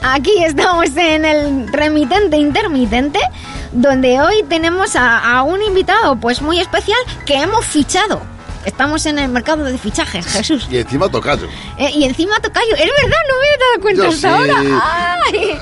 Aquí 0.02 0.44
estamos 0.44 0.96
en 0.96 1.26
el 1.26 1.68
remitente 1.72 2.38
intermitente, 2.38 3.20
donde 3.72 4.22
hoy 4.22 4.44
tenemos 4.50 4.96
a, 4.96 5.38
a 5.38 5.44
un 5.44 5.62
invitado 5.62 6.16
pues 6.18 6.42
muy 6.42 6.60
especial 6.60 7.00
que 7.26 7.36
hemos 7.36 7.66
fichado. 7.66 8.22
Estamos 8.66 9.08
en 9.08 9.18
el 9.18 9.30
mercado 9.30 9.64
de 9.64 9.76
fichajes, 9.78 10.26
Jesús. 10.28 10.68
Y 10.70 10.78
encima 10.78 11.10
tocayo. 11.10 11.48
Eh, 11.80 11.90
y 11.96 12.04
encima 12.04 12.40
tocayo, 12.40 12.76
es 12.76 12.92
verdad, 13.02 13.18
no 13.28 13.40
me 13.40 13.48
he 13.48 13.58
dado 13.58 13.82
cuenta 13.82 14.04
Yo 14.04 14.10
hasta 14.10 14.20
sí. 14.20 14.28
ahora. 14.28 15.18
Ay. 15.34 15.58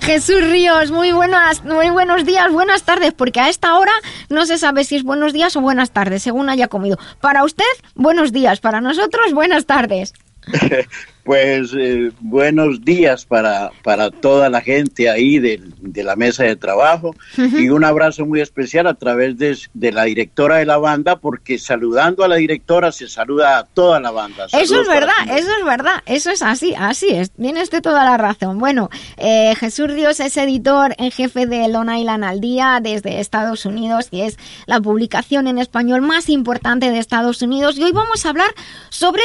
Jesús 0.00 0.42
Ríos, 0.48 0.90
muy 0.90 1.12
buenas, 1.12 1.62
muy 1.64 1.90
buenos 1.90 2.24
días, 2.24 2.50
buenas 2.50 2.84
tardes, 2.84 3.12
porque 3.12 3.40
a 3.40 3.50
esta 3.50 3.74
hora 3.76 3.92
no 4.30 4.46
se 4.46 4.56
sabe 4.56 4.84
si 4.84 4.96
es 4.96 5.02
buenos 5.02 5.34
días 5.34 5.54
o 5.56 5.60
buenas 5.60 5.90
tardes, 5.90 6.22
según 6.22 6.48
haya 6.48 6.68
comido. 6.68 6.98
Para 7.20 7.44
usted, 7.44 7.64
buenos 7.94 8.32
días, 8.32 8.60
para 8.60 8.80
nosotros, 8.80 9.34
buenas 9.34 9.66
tardes. 9.66 10.14
Pues 11.22 11.72
eh, 11.78 12.12
buenos 12.20 12.82
días 12.82 13.26
para, 13.26 13.70
para 13.84 14.10
toda 14.10 14.48
la 14.48 14.62
gente 14.62 15.10
ahí 15.10 15.38
de, 15.38 15.60
de 15.80 16.02
la 16.02 16.16
mesa 16.16 16.44
de 16.44 16.56
trabajo 16.56 17.14
y 17.36 17.68
un 17.68 17.84
abrazo 17.84 18.24
muy 18.24 18.40
especial 18.40 18.86
a 18.86 18.94
través 18.94 19.36
de, 19.36 19.56
de 19.74 19.92
la 19.92 20.04
directora 20.04 20.56
de 20.56 20.64
la 20.64 20.78
banda 20.78 21.16
porque 21.16 21.58
saludando 21.58 22.24
a 22.24 22.28
la 22.28 22.36
directora 22.36 22.90
se 22.90 23.06
saluda 23.06 23.58
a 23.58 23.64
toda 23.64 24.00
la 24.00 24.10
banda. 24.10 24.46
Eso 24.46 24.80
es 24.80 24.88
verdad, 24.88 25.12
eso 25.26 25.50
es 25.58 25.64
verdad, 25.64 26.02
eso 26.06 26.30
es 26.30 26.40
así, 26.40 26.74
así 26.76 27.10
es, 27.10 27.30
tiene 27.32 27.62
usted 27.62 27.82
toda 27.82 28.04
la 28.04 28.16
razón. 28.16 28.58
Bueno, 28.58 28.88
eh, 29.18 29.54
Jesús 29.56 29.88
Ríos 29.88 30.20
es 30.20 30.36
editor 30.38 30.94
en 30.96 31.10
jefe 31.10 31.46
de 31.46 31.68
Long 31.68 31.90
Island 31.94 32.24
al 32.24 32.40
Día 32.40 32.80
desde 32.82 33.20
Estados 33.20 33.66
Unidos, 33.66 34.08
que 34.10 34.24
es 34.24 34.38
la 34.66 34.80
publicación 34.80 35.48
en 35.48 35.58
español 35.58 36.00
más 36.00 36.30
importante 36.30 36.90
de 36.90 36.98
Estados 36.98 37.42
Unidos. 37.42 37.76
Y 37.76 37.84
hoy 37.84 37.92
vamos 37.92 38.24
a 38.24 38.30
hablar 38.30 38.50
sobre 38.88 39.22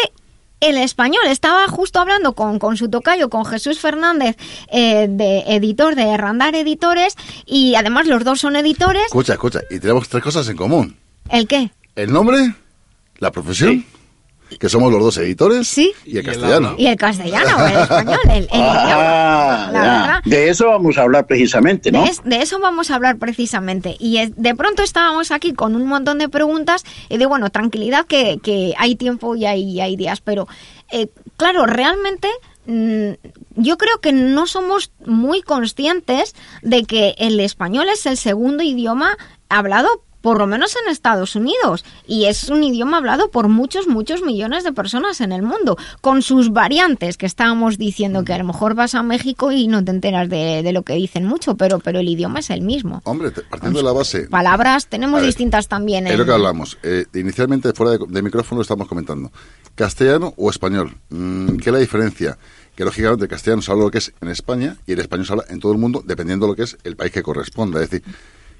el 0.59 0.77
español. 0.77 1.27
Estaba 1.27 1.67
justo 1.67 1.99
hablando 1.99 2.33
con, 2.33 2.59
con 2.59 2.77
su 2.77 2.89
tocayo, 2.89 3.29
con 3.29 3.45
Jesús 3.45 3.79
Fernández, 3.79 4.35
eh, 4.71 5.07
de 5.09 5.39
editor 5.55 5.95
de 5.95 6.15
Randar 6.17 6.55
Editores, 6.55 7.15
y 7.45 7.75
además 7.75 8.07
los 8.07 8.23
dos 8.23 8.39
son 8.39 8.55
editores. 8.55 9.05
Escucha, 9.05 9.33
escucha. 9.33 9.61
Y 9.69 9.79
tenemos 9.79 10.09
tres 10.09 10.23
cosas 10.23 10.47
en 10.49 10.57
común. 10.57 10.97
¿El 11.29 11.47
qué? 11.47 11.71
El 11.95 12.11
nombre, 12.11 12.53
la 13.19 13.31
profesión, 13.31 13.85
que 14.59 14.69
somos 14.69 14.91
los 14.91 15.01
dos 15.01 15.17
editores, 15.17 15.67
Sí. 15.67 15.91
y 16.05 16.17
el 16.17 16.25
castellano. 16.25 16.75
Y 16.77 16.87
el 16.87 16.95
castellano 16.95 17.57
o 17.57 17.65
el 17.67 17.77
español, 17.81 18.19
el, 18.29 18.43
el 18.43 18.49
Ah, 18.53 19.67
idioma. 19.67 19.71
La 19.71 19.73
ya. 19.73 20.01
verdad. 20.01 20.21
De 20.25 20.49
eso 20.49 20.67
vamos 20.67 20.97
a 20.97 21.01
hablar 21.03 21.27
precisamente, 21.27 21.91
¿no? 21.91 22.03
De, 22.03 22.09
es- 22.09 22.23
de 22.23 22.37
eso 22.41 22.59
vamos 22.59 22.91
a 22.91 22.95
hablar 22.95 23.17
precisamente. 23.17 23.95
Y 23.99 24.17
es- 24.17 24.35
de 24.35 24.55
pronto 24.55 24.83
estábamos 24.83 25.31
aquí 25.31 25.53
con 25.53 25.75
un 25.75 25.87
montón 25.87 26.19
de 26.19 26.29
preguntas 26.29 26.83
y 27.09 27.17
de, 27.17 27.25
bueno, 27.25 27.49
tranquilidad 27.49 28.05
que, 28.05 28.39
que 28.41 28.73
hay 28.77 28.95
tiempo 28.95 29.35
y 29.35 29.45
hay, 29.45 29.63
y 29.63 29.81
hay 29.81 29.95
días. 29.95 30.21
Pero, 30.21 30.47
eh, 30.91 31.07
claro, 31.37 31.65
realmente 31.65 32.29
mm, 32.67 33.11
yo 33.55 33.77
creo 33.77 33.99
que 33.99 34.13
no 34.13 34.47
somos 34.47 34.91
muy 35.05 35.41
conscientes 35.41 36.35
de 36.61 36.83
que 36.85 37.15
el 37.17 37.39
español 37.39 37.87
es 37.91 38.05
el 38.05 38.17
segundo 38.17 38.63
idioma 38.63 39.17
hablado 39.49 39.87
por 40.25 40.39
lo 40.39 40.47
menos 40.47 40.75
en 40.83 40.91
Estados 40.91 41.35
Unidos, 41.35 41.85
y 42.07 42.25
es 42.25 42.49
un 42.49 42.63
idioma 42.63 42.97
hablado 42.97 43.29
por 43.29 43.47
muchos, 43.47 43.87
muchos 43.87 44.23
millones 44.23 44.63
de 44.63 44.73
personas 44.73 45.21
en 45.21 45.31
el 45.31 45.43
mundo, 45.43 45.77
con 46.01 46.23
sus 46.23 46.51
variantes, 46.51 47.15
que 47.15 47.27
estábamos 47.27 47.77
diciendo 47.77 48.25
que 48.25 48.33
a 48.33 48.39
lo 48.39 48.43
mejor 48.43 48.73
vas 48.73 48.95
a 48.95 49.03
México 49.03 49.51
y 49.51 49.67
no 49.67 49.85
te 49.85 49.91
enteras 49.91 50.27
de, 50.27 50.63
de 50.63 50.73
lo 50.73 50.81
que 50.81 50.93
dicen 50.95 51.25
mucho, 51.27 51.57
pero, 51.57 51.77
pero 51.77 51.99
el 51.99 52.09
idioma 52.09 52.39
es 52.39 52.49
el 52.49 52.61
mismo. 52.61 53.01
Hombre, 53.05 53.29
partiendo 53.51 53.77
de 53.77 53.85
la 53.85 53.91
base, 53.91 54.21
Palabras 54.27 54.87
tenemos 54.87 55.19
ver, 55.21 55.27
distintas 55.27 55.67
también. 55.67 56.07
es 56.07 56.13
en- 56.13 56.17
lo 56.17 56.25
que 56.25 56.31
hablamos. 56.31 56.79
Eh, 56.81 57.05
inicialmente, 57.13 57.71
fuera 57.73 57.91
de, 57.91 57.99
de 58.09 58.21
micrófono, 58.23 58.63
estamos 58.63 58.87
comentando. 58.87 59.31
¿Castellano 59.75 60.33
o 60.37 60.49
español? 60.49 60.95
Mm, 61.09 61.57
¿Qué 61.57 61.69
es 61.69 61.73
la 61.73 61.77
diferencia? 61.79 62.35
Que 62.75 62.83
lógicamente 62.83 63.25
el 63.25 63.29
castellano 63.29 63.61
se 63.61 63.71
habla 63.71 63.83
lo 63.83 63.91
que 63.91 63.99
es 63.99 64.11
en 64.21 64.29
España 64.29 64.75
y 64.87 64.93
el 64.93 64.99
español 65.01 65.25
se 65.27 65.33
habla 65.33 65.45
en 65.49 65.59
todo 65.59 65.71
el 65.71 65.77
mundo, 65.77 66.01
dependiendo 66.03 66.47
de 66.47 66.51
lo 66.53 66.55
que 66.55 66.63
es 66.63 66.77
el 66.83 66.95
país 66.95 67.11
que 67.11 67.21
corresponda. 67.21 67.81
Es 67.83 67.91
decir, 67.91 68.03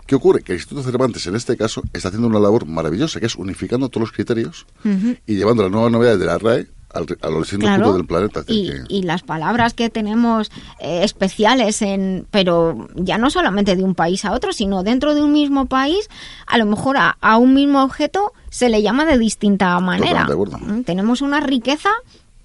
¿qué 0.06 0.16
ocurre? 0.16 0.41
Que 0.41 0.53
el 0.53 0.58
Instituto 0.58 0.84
Cervantes, 0.84 1.26
en 1.28 1.36
este 1.36 1.58
caso, 1.58 1.84
está 1.93 2.10
haciendo 2.10 2.28
una 2.28 2.39
labor 2.39 2.66
maravillosa, 2.66 3.20
que 3.20 3.26
es 3.26 3.36
unificando 3.36 3.89
todos 3.89 4.01
los 4.01 4.12
criterios 4.12 4.66
y 4.84 5.36
llevando 5.36 5.64
las 5.64 5.72
nuevas 5.72 5.91
novedades 5.91 6.20
de 6.20 6.26
la 6.26 6.38
RAE 6.38 6.68
al, 6.93 7.06
a 7.22 7.30
los 7.30 7.41
distintos 7.41 7.68
Claro, 7.68 7.84
puntos 7.84 7.97
del 7.97 8.08
planeta. 8.08 8.43
Y, 8.47 9.01
las 9.03 9.22
palabras 9.24 9.74
que 9.74 9.89
tenemos 9.89 10.51
eh, 10.80 11.03
especiales 11.03 11.82
en 11.82 12.26
pero 12.32 12.88
ya 12.95 13.18
no 13.18 13.30
solamente 13.30 13.76
de 13.76 13.84
un 13.84 13.93
país 13.95 14.26
a 14.26 14.32
otro 14.32 14.53
sino 14.53 14.82
dentro 14.84 15.14
de 15.14 15.22
un 15.22 15.32
mismo 15.32 15.66
país 15.68 16.10
a 16.47 16.58
lo 16.58 16.66
mejor 16.66 16.97
a, 16.97 17.18
a 17.22 17.38
un 17.38 17.53
mismo 17.53 17.84
objeto 17.84 18.34
se 18.49 18.70
le 18.70 18.82
llama 18.82 19.06
de 19.06 19.18
distinta 19.18 19.78
manera 19.80 20.26
Totalmente 20.26 20.28
de 20.28 20.34
acuerdo. 20.34 20.74
Mm, 20.80 20.84
tenemos 20.84 21.22
una 21.22 21.39
riqueza 21.41 21.89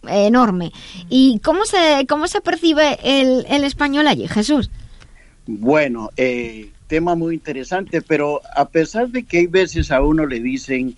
enorme 0.08 0.72
y 1.08 1.38
cómo 1.44 1.64
se 1.64 2.06
cómo 2.08 2.26
se 2.26 2.40
percibe 2.40 2.98
el, 3.02 3.46
el 3.48 3.64
español 3.64 4.06
allí 4.08 4.26
Jesús 4.28 4.70
Bueno, 5.46 6.10
eh, 6.16 6.72
tema 6.90 7.14
muy 7.14 7.34
interesante, 7.34 8.02
pero 8.02 8.42
a 8.54 8.68
pesar 8.68 9.08
de 9.08 9.22
que 9.22 9.38
hay 9.38 9.46
veces 9.46 9.90
a 9.90 10.02
uno 10.02 10.26
le 10.26 10.40
dicen 10.40 10.94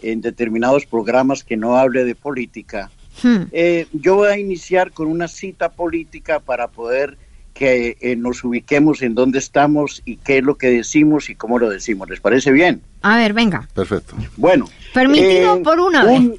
en 0.00 0.20
determinados 0.22 0.86
programas 0.86 1.44
que 1.44 1.56
no 1.56 1.76
hable 1.76 2.04
de 2.04 2.14
política, 2.14 2.90
Hmm. 3.22 3.42
eh, 3.52 3.86
yo 3.92 4.16
voy 4.16 4.28
a 4.28 4.38
iniciar 4.38 4.92
con 4.92 5.06
una 5.06 5.28
cita 5.28 5.68
política 5.70 6.40
para 6.40 6.68
poder 6.68 7.18
que 7.52 7.98
eh, 8.00 8.16
nos 8.16 8.42
ubiquemos 8.42 9.02
en 9.02 9.14
dónde 9.14 9.38
estamos 9.38 10.00
y 10.06 10.16
qué 10.16 10.38
es 10.38 10.44
lo 10.44 10.56
que 10.56 10.68
decimos 10.68 11.28
y 11.28 11.34
cómo 11.34 11.58
lo 11.58 11.68
decimos. 11.68 12.08
¿Les 12.08 12.20
parece 12.20 12.50
bien? 12.50 12.80
a 13.02 13.18
ver 13.18 13.34
venga 13.34 13.68
Perfecto. 13.74 14.16
Bueno. 14.36 14.66
permitido 14.94 15.56
eh, 15.56 15.60
por 15.62 15.78
una 15.78 16.04
un, 16.06 16.30
vez 16.30 16.38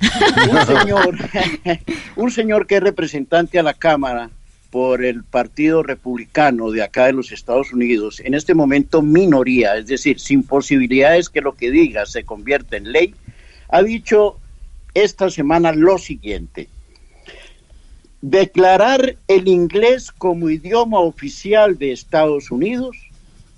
un 0.52 0.66
señor, 0.66 1.18
un 2.16 2.32
señor 2.32 2.66
que 2.68 2.78
es 2.78 2.84
representante 2.84 3.60
a 3.60 3.64
la 3.64 3.76
Cámara 3.76 4.32
por 4.74 5.06
el 5.06 5.24
Partido 5.24 5.84
Republicano 5.84 6.72
de 6.72 6.82
acá 6.82 7.06
de 7.06 7.14
los 7.14 7.32
Estados 7.32 7.72
Unidos, 7.72 8.20
en 8.22 8.34
este 8.34 8.56
momento 8.56 9.04
minoría, 9.04 9.78
es 9.78 9.86
decir, 9.86 10.20
sin 10.20 10.42
posibilidades 10.42 11.30
que 11.30 11.42
lo 11.42 11.54
que 11.56 11.70
diga 11.70 12.08
se 12.08 12.24
convierta 12.24 12.76
en 12.76 12.92
ley, 12.92 13.14
ha 13.70 13.84
dicho 13.84 14.40
esta 14.96 15.30
semana 15.30 15.74
lo 15.74 16.00
siguiente. 16.00 16.70
Declarar 18.22 19.16
el 19.28 19.48
inglés 19.48 20.12
como 20.12 20.50
idioma 20.50 21.02
oficial 21.02 21.78
de 21.78 21.92
Estados 21.92 22.50
Unidos 22.50 22.98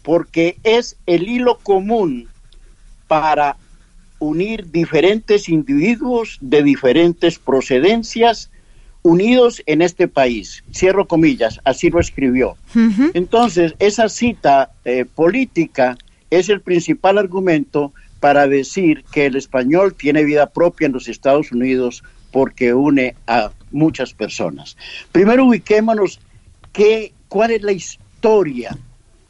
porque 0.03 0.57
es 0.63 0.97
el 1.05 1.30
hilo 1.30 1.59
común 1.63 2.28
para 3.07 3.55
unir 4.20 4.70
diferentes 4.70 5.47
individuos 5.47 6.39
de 6.41 6.61
diferentes 6.61 7.39
procedencias 7.39 8.51
unidos 9.06 9.62
en 9.68 9.84
este 9.84 10.08
país. 10.08 10.64
Cierro 10.74 11.08
comillas, 11.08 11.62
así 11.64 11.91
lo 11.91 11.99
escribió. 11.99 12.58
Entonces, 13.14 13.76
esa 13.78 14.10
cita 14.10 14.72
eh, 14.84 15.06
política 15.06 15.95
es 16.32 16.49
el 16.49 16.60
principal 16.60 17.20
argumento 17.20 17.93
para 18.20 18.47
decir 18.47 19.06
que 19.12 19.28
el 19.28 19.36
español 19.36 19.93
tiene 19.93 20.24
vida 20.24 20.47
propia 20.47 20.88
en 20.88 20.93
los 20.93 21.08
Estados 21.08 21.51
Unidos 21.51 22.03
porque 22.32 22.74
une 22.74 23.16
a 23.28 23.51
muchas 23.70 24.12
personas. 24.16 24.76
Primero 25.12 25.45
ubiquémonos 25.45 26.20
qué, 26.74 27.14
cuál 27.28 27.51
es 27.51 27.62
la 27.62 27.74
historia 27.74 28.76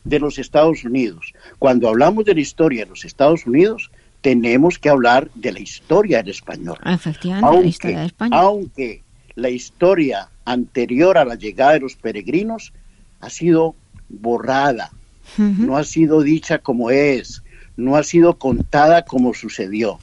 de 0.05 0.19
los 0.21 0.39
Estados 0.39 0.85
Unidos. 0.85 1.33
Cuando 1.59 1.89
hablamos 1.89 2.23
de 2.23 2.35
la 2.35 2.39
historia 2.39 2.85
de 2.85 2.91
los 2.91 3.03
Estados 3.03 3.45
Unidos, 3.45 3.91
tenemos 4.21 4.79
que 4.79 4.87
hablar 4.87 5.29
de 5.35 5.51
la 5.51 5.59
historia 5.59 6.19
del 6.19 6.29
español. 6.29 6.77
efectivamente 6.85 7.61
la 7.61 7.67
historia 7.67 7.99
de 7.99 8.05
España 8.05 8.37
aunque 8.39 9.03
la 9.35 9.49
historia 9.49 10.29
anterior 10.45 11.17
a 11.17 11.25
la 11.25 11.35
llegada 11.35 11.73
de 11.73 11.81
los 11.81 11.95
peregrinos 11.95 12.73
ha 13.19 13.29
sido 13.29 13.75
borrada, 14.07 14.91
no 15.37 15.77
ha 15.77 15.83
sido 15.83 16.21
dicha 16.21 16.59
como 16.59 16.91
es, 16.91 17.43
no 17.75 17.95
ha 17.95 18.03
sido 18.03 18.37
contada 18.37 19.03
como 19.03 19.33
sucedió. 19.33 19.99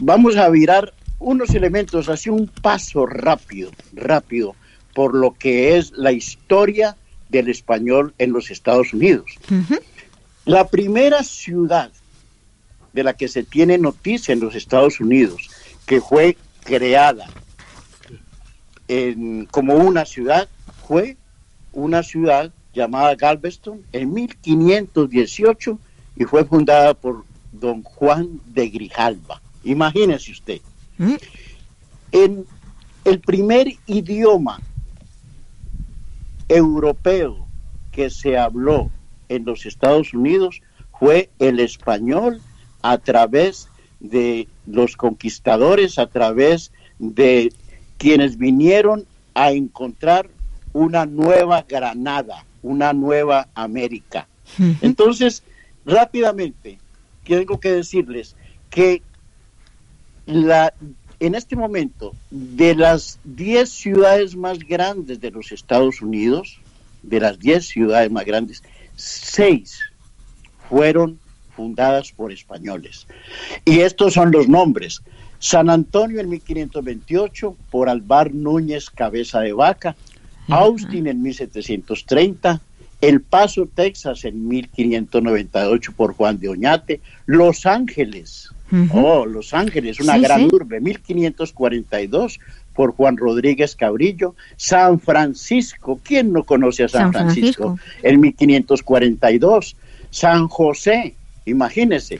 Vamos 0.00 0.36
a 0.36 0.48
virar 0.48 0.92
unos 1.18 1.50
elementos, 1.50 2.08
así 2.08 2.30
un 2.30 2.48
paso 2.48 3.06
rápido, 3.06 3.70
rápido, 3.92 4.54
por 4.94 5.14
lo 5.14 5.32
que 5.32 5.76
es 5.76 5.92
la 5.92 6.12
historia 6.12 6.96
del 7.28 7.48
español 7.48 8.14
en 8.18 8.32
los 8.32 8.50
Estados 8.50 8.92
Unidos. 8.92 9.26
La 10.44 10.68
primera 10.68 11.22
ciudad 11.22 11.92
de 12.92 13.04
la 13.04 13.14
que 13.14 13.28
se 13.28 13.42
tiene 13.42 13.78
noticia 13.78 14.32
en 14.32 14.40
los 14.40 14.54
Estados 14.54 15.00
Unidos, 15.00 15.50
que 15.86 16.00
fue 16.00 16.36
creada 16.64 17.28
en- 18.88 19.46
como 19.46 19.74
una 19.74 20.04
ciudad, 20.04 20.48
fue 20.86 21.16
una 21.72 22.02
ciudad 22.02 22.52
llamada 22.72 23.14
Galveston 23.14 23.82
en 23.92 24.12
1518 24.12 25.78
y 26.16 26.24
fue 26.24 26.44
fundada 26.44 26.94
por 26.94 27.24
don 27.52 27.82
Juan 27.82 28.40
de 28.46 28.68
Grijalva. 28.68 29.40
Imagínese 29.64 30.32
usted. 30.32 30.60
Mm. 30.98 31.14
En 32.12 32.44
el 33.04 33.20
primer 33.20 33.68
idioma 33.86 34.60
europeo 36.48 37.46
que 37.92 38.10
se 38.10 38.36
habló 38.38 38.90
en 39.28 39.44
los 39.44 39.66
Estados 39.66 40.14
Unidos 40.14 40.60
fue 40.98 41.30
el 41.38 41.60
español 41.60 42.40
a 42.82 42.98
través 42.98 43.68
de 44.00 44.48
los 44.66 44.96
conquistadores, 44.96 45.98
a 45.98 46.06
través 46.06 46.72
de 46.98 47.52
quienes 47.98 48.36
vinieron 48.36 49.06
a 49.34 49.52
encontrar 49.52 50.28
una 50.72 51.06
nueva 51.06 51.64
Granada, 51.68 52.44
una 52.62 52.92
nueva 52.92 53.48
América. 53.54 54.28
Entonces, 54.80 55.42
rápidamente, 55.84 56.78
tengo 57.24 57.58
que 57.58 57.72
decirles 57.72 58.36
que 58.70 59.02
la, 60.26 60.72
en 61.20 61.34
este 61.34 61.56
momento, 61.56 62.14
de 62.30 62.74
las 62.74 63.18
10 63.24 63.68
ciudades 63.68 64.36
más 64.36 64.58
grandes 64.58 65.20
de 65.20 65.30
los 65.30 65.52
Estados 65.52 66.02
Unidos, 66.02 66.58
de 67.02 67.20
las 67.20 67.38
10 67.38 67.66
ciudades 67.66 68.10
más 68.10 68.24
grandes, 68.24 68.62
6 68.96 69.78
fueron 70.68 71.18
fundadas 71.54 72.12
por 72.12 72.32
españoles. 72.32 73.06
Y 73.64 73.80
estos 73.80 74.14
son 74.14 74.30
los 74.30 74.48
nombres. 74.48 75.02
San 75.46 75.70
Antonio 75.70 76.20
en 76.20 76.28
1528 76.28 77.56
por 77.70 77.88
Alvar 77.88 78.34
Núñez 78.34 78.90
Cabeza 78.90 79.38
de 79.42 79.52
Vaca, 79.52 79.94
Austin 80.48 81.06
en 81.06 81.22
1730, 81.22 82.60
El 83.00 83.20
Paso, 83.20 83.68
Texas 83.72 84.24
en 84.24 84.48
1598 84.48 85.92
por 85.96 86.14
Juan 86.14 86.40
de 86.40 86.48
Oñate, 86.48 87.00
Los 87.26 87.64
Ángeles, 87.64 88.50
oh, 88.92 89.24
Los 89.24 89.54
Ángeles, 89.54 90.00
una 90.00 90.14
Sí, 90.14 90.22
gran 90.22 90.40
sí. 90.40 90.48
urbe, 90.52 90.80
1542 90.80 92.40
por 92.74 92.90
Juan 92.96 93.16
Rodríguez 93.16 93.76
Cabrillo, 93.76 94.34
San 94.56 94.98
Francisco, 94.98 96.00
¿quién 96.02 96.32
no 96.32 96.42
conoce 96.42 96.82
a 96.82 96.88
San, 96.88 97.02
San 97.02 97.12
Francisco? 97.12 97.76
Francisco. 97.76 98.02
En 98.02 98.20
1542, 98.20 99.76
San 100.10 100.48
José, 100.48 101.14
imagínese, 101.44 102.18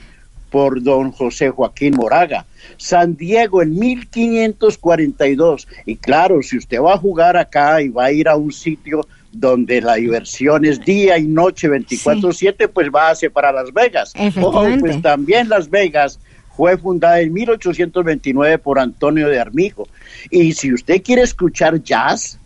por 0.49 0.81
don 0.81 1.11
José 1.11 1.49
Joaquín 1.49 1.95
Moraga, 1.95 2.45
San 2.77 3.15
Diego 3.15 3.61
en 3.61 3.77
1542. 3.77 5.67
Y 5.85 5.95
claro, 5.95 6.41
si 6.41 6.57
usted 6.57 6.79
va 6.79 6.93
a 6.93 6.97
jugar 6.97 7.37
acá 7.37 7.81
y 7.81 7.89
va 7.89 8.05
a 8.05 8.11
ir 8.11 8.27
a 8.27 8.35
un 8.35 8.51
sitio 8.51 9.07
donde 9.31 9.81
la 9.81 9.95
diversión 9.95 10.65
es 10.65 10.79
día 10.83 11.17
y 11.17 11.27
noche 11.27 11.69
24/7, 11.69 12.67
pues 12.69 12.89
va 12.93 13.11
a 13.11 13.29
para 13.31 13.51
Las 13.51 13.73
Vegas. 13.73 14.13
Efectivamente. 14.15 14.79
pues 14.79 15.01
también 15.01 15.49
Las 15.49 15.69
Vegas 15.69 16.19
fue 16.55 16.77
fundada 16.77 17.19
en 17.19 17.33
1829 17.33 18.57
por 18.57 18.79
Antonio 18.79 19.29
de 19.29 19.39
Armijo. 19.39 19.87
Y 20.31 20.53
si 20.53 20.73
usted 20.73 21.03
quiere 21.03 21.21
escuchar 21.21 21.83
jazz, 21.83 22.39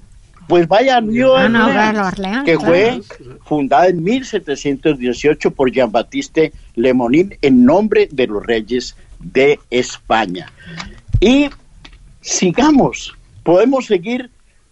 pues 0.51 0.67
vaya 0.67 0.99
New 0.99 1.33
Ah, 1.33 1.47
no, 1.47 1.67
Orleans, 1.67 2.43
que 2.43 2.57
claro. 2.57 2.59
fue 2.59 3.01
fundada 3.45 3.87
en 3.87 4.03
1718 4.03 5.51
por 5.51 5.71
Jean-Baptiste 5.71 6.51
Lemonin 6.75 7.37
en 7.41 7.63
nombre 7.63 8.09
de 8.11 8.27
los 8.27 8.45
reyes 8.45 8.97
de 9.19 9.61
España. 9.69 10.51
Y 11.21 11.49
sigamos, 12.19 13.13
podemos 13.43 13.85
seguir 13.85 14.29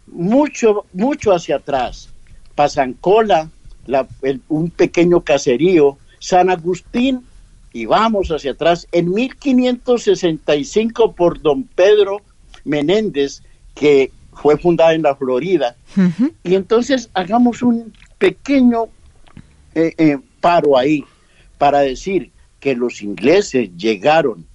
mucho, 0.08 0.84
mucho 0.92 1.32
hacia 1.34 1.56
atrás. 1.56 2.10
Pasancola, 2.56 3.48
la- 3.88 4.06
el- 4.22 4.42
un 4.50 4.72
pequeño 4.72 5.22
caserío, 5.22 5.98
San 6.20 6.50
Agustín, 6.50 7.22
y 7.72 7.86
vamos 7.86 8.28
hacia 8.32 8.52
atrás, 8.52 8.86
en 8.92 9.14
1565 9.14 11.14
por 11.14 11.42
don 11.42 11.64
Pedro 11.64 12.18
Menéndez, 12.66 13.44
que 13.76 14.12
fue 14.42 14.58
fundada 14.58 14.94
en 14.94 15.04
la 15.04 15.16
Florida. 15.16 15.76
Y 16.44 16.56
entonces 16.56 17.10
hagamos 17.14 17.62
un 17.62 17.94
pequeño 18.18 18.86
eh, 19.76 19.94
eh, 19.98 20.18
paro 20.40 20.78
ahí 20.78 21.04
para 21.58 21.82
decir 21.82 22.32
que 22.60 22.76
los 22.76 23.02
ingleses 23.02 23.70
llegaron 23.78 24.46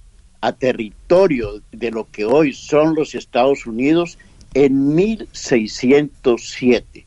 a 0.41 0.53
territorio 0.53 1.61
de 1.71 1.91
lo 1.91 2.07
que 2.11 2.25
hoy 2.25 2.53
son 2.53 2.95
los 2.95 3.13
Estados 3.15 3.65
Unidos 3.65 4.17
en 4.53 4.93
1607, 4.95 7.05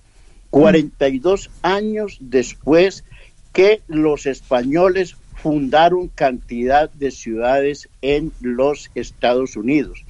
42 0.51 1.51
años 1.63 2.17
después 2.21 3.05
que 3.53 3.83
los 3.89 4.27
españoles 4.27 5.17
fundaron 5.35 6.09
cantidad 6.09 6.91
de 6.91 7.11
ciudades 7.11 7.89
en 8.03 8.33
los 8.41 8.91
Estados 8.95 9.57
Unidos. 9.57 10.05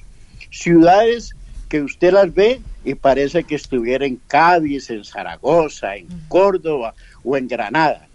Ciudades 0.49 1.35
que 1.69 1.81
usted 1.81 2.11
las 2.11 2.33
ve 2.33 2.59
y 2.83 2.95
parece 2.95 3.43
que 3.43 3.55
estuviera 3.55 4.05
en 4.05 4.19
Cádiz, 4.27 4.89
en 4.89 5.05
Zaragoza, 5.05 5.95
en 5.95 6.07
Córdoba 6.27 6.95
o 7.23 7.37
en 7.37 7.47
Granada. 7.47 8.07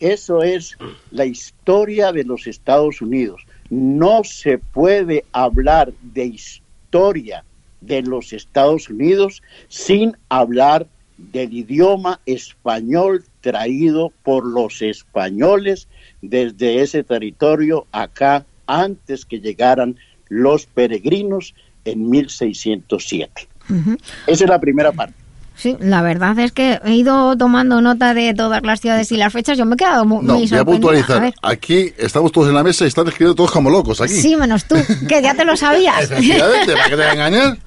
Eso 0.00 0.42
es 0.42 0.76
la 1.10 1.26
historia 1.26 2.10
de 2.10 2.24
los 2.24 2.46
Estados 2.46 3.00
Unidos. 3.00 3.42
No 3.68 4.24
se 4.24 4.58
puede 4.58 5.24
hablar 5.32 5.92
de 6.02 6.24
historia 6.24 7.44
de 7.80 8.02
los 8.02 8.32
Estados 8.32 8.88
Unidos 8.88 9.42
sin 9.68 10.16
hablar 10.28 10.86
del 11.18 11.52
idioma 11.52 12.20
español 12.26 13.24
traído 13.40 14.12
por 14.22 14.46
los 14.46 14.82
españoles 14.82 15.88
desde 16.22 16.82
ese 16.82 17.04
territorio 17.04 17.86
acá 17.92 18.44
antes 18.66 19.24
que 19.24 19.40
llegaran 19.40 19.96
los 20.28 20.66
peregrinos 20.66 21.54
en 21.86 22.10
1607. 22.10 23.48
Ujú. 23.70 23.96
Esa 24.26 24.44
es 24.44 24.50
la 24.50 24.60
primera 24.60 24.92
parte. 24.92 25.14
Sí, 25.58 25.74
la 25.80 26.02
verdad 26.02 26.38
es 26.38 26.52
que 26.52 26.78
he 26.84 26.92
ido 26.94 27.34
tomando 27.38 27.80
nota 27.80 28.12
de 28.12 28.34
todas 28.34 28.62
las 28.62 28.78
ciudades 28.82 29.10
y 29.10 29.16
las 29.16 29.32
fechas. 29.32 29.56
Yo 29.56 29.64
me 29.64 29.72
he 29.72 29.76
quedado 29.78 30.04
mu- 30.04 30.20
No, 30.22 30.34
muy 30.34 30.46
voy 30.46 30.58
a 30.58 30.64
puntualizar. 30.66 31.32
Aquí 31.40 31.94
estamos 31.96 32.30
todos 32.30 32.48
en 32.48 32.54
la 32.54 32.62
mesa 32.62 32.84
y 32.84 32.88
están 32.88 33.06
escribiendo 33.08 33.34
todos 33.34 33.50
como 33.52 33.70
locos 33.70 34.02
aquí. 34.02 34.12
Sí, 34.12 34.36
menos 34.36 34.66
tú, 34.66 34.74
que 35.08 35.22
ya 35.22 35.34
te 35.34 35.46
lo 35.46 35.56
sabías. 35.56 36.02
Efectivamente, 36.10 36.72
¿para 36.74 36.84
qué 36.84 36.90
te 36.90 36.96
voy 36.96 37.04
a 37.06 37.12
engañar? 37.14 37.58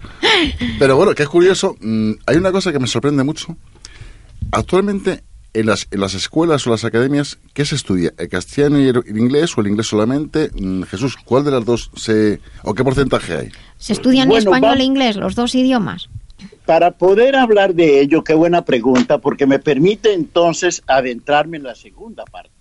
Pero 0.78 0.98
bueno, 0.98 1.16
que 1.16 1.24
es 1.24 1.30
curioso, 1.30 1.76
mm, 1.82 2.12
hay 2.28 2.38
una 2.38 2.52
cosa 2.52 2.72
que 2.72 2.78
me 2.78 2.86
sorprende 2.86 3.24
mucho. 3.24 3.58
Actualmente, 4.52 5.24
en 5.54 5.66
las, 5.66 5.88
en 5.92 6.00
las 6.02 6.14
escuelas 6.14 6.66
o 6.68 6.70
las 6.70 6.86
academias, 6.86 7.40
¿qué 7.54 7.66
se 7.66 7.76
estudia? 7.76 8.14
¿El 8.18 8.30
castellano 8.30 8.80
y 8.80 8.88
el, 8.88 9.02
el 9.08 9.18
inglés 9.18 9.58
o 9.58 9.62
el 9.62 9.68
inglés 9.68 9.88
solamente? 9.88 10.52
Mm, 10.54 10.84
Jesús, 10.84 11.18
¿cuál 11.26 11.44
de 11.44 11.52
las 11.52 11.66
dos 11.66 11.90
se... 11.96 12.40
o 12.64 12.74
qué 12.74 12.84
porcentaje 12.84 13.34
hay? 13.36 13.50
Se 13.80 13.94
estudian 13.94 14.28
Bueno, 14.30 14.52
español 14.52 14.78
va- 14.78 14.82
e 14.82 14.86
inglés, 14.86 15.16
los 15.16 15.34
dos 15.34 15.56
idiomas. 15.56 16.08
Para 16.68 16.92
poder 16.92 17.36
hablar 17.36 17.74
de 17.74 18.00
ello, 18.02 18.24
qué 18.24 18.36
buena 18.36 18.64
pregunta, 18.64 19.18
porque 19.18 19.48
me 19.48 19.58
permite 19.58 20.14
entonces 20.14 20.84
adentrarme 20.86 21.58
en 21.58 21.64
la 21.64 21.74
segunda 21.74 22.24
parte. 22.26 22.52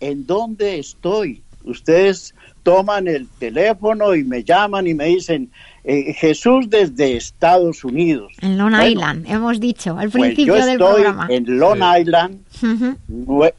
¿En 0.00 0.26
dónde 0.26 0.78
estoy? 0.80 1.42
Ustedes 1.64 2.34
toman 2.62 3.08
el 3.08 3.26
teléfono 3.38 4.14
y 4.14 4.24
me 4.24 4.42
llaman 4.44 4.86
y 4.86 4.94
me 4.94 5.04
dicen, 5.06 5.50
eh, 5.84 6.12
Jesús 6.14 6.68
desde 6.68 7.16
Estados 7.16 7.84
Unidos. 7.84 8.32
En 8.40 8.58
Long 8.58 8.70
Bueno, 8.72 8.86
Island, 8.86 9.26
hemos 9.30 9.60
dicho 9.60 9.96
al 9.98 10.10
Pues 10.10 10.22
principio 10.24 10.56
yo 10.56 10.64
del 10.66 10.72
estoy 10.74 10.92
programa. 11.02 11.26
en 11.30 11.58
Long 11.58 11.80
Island, 12.00 12.40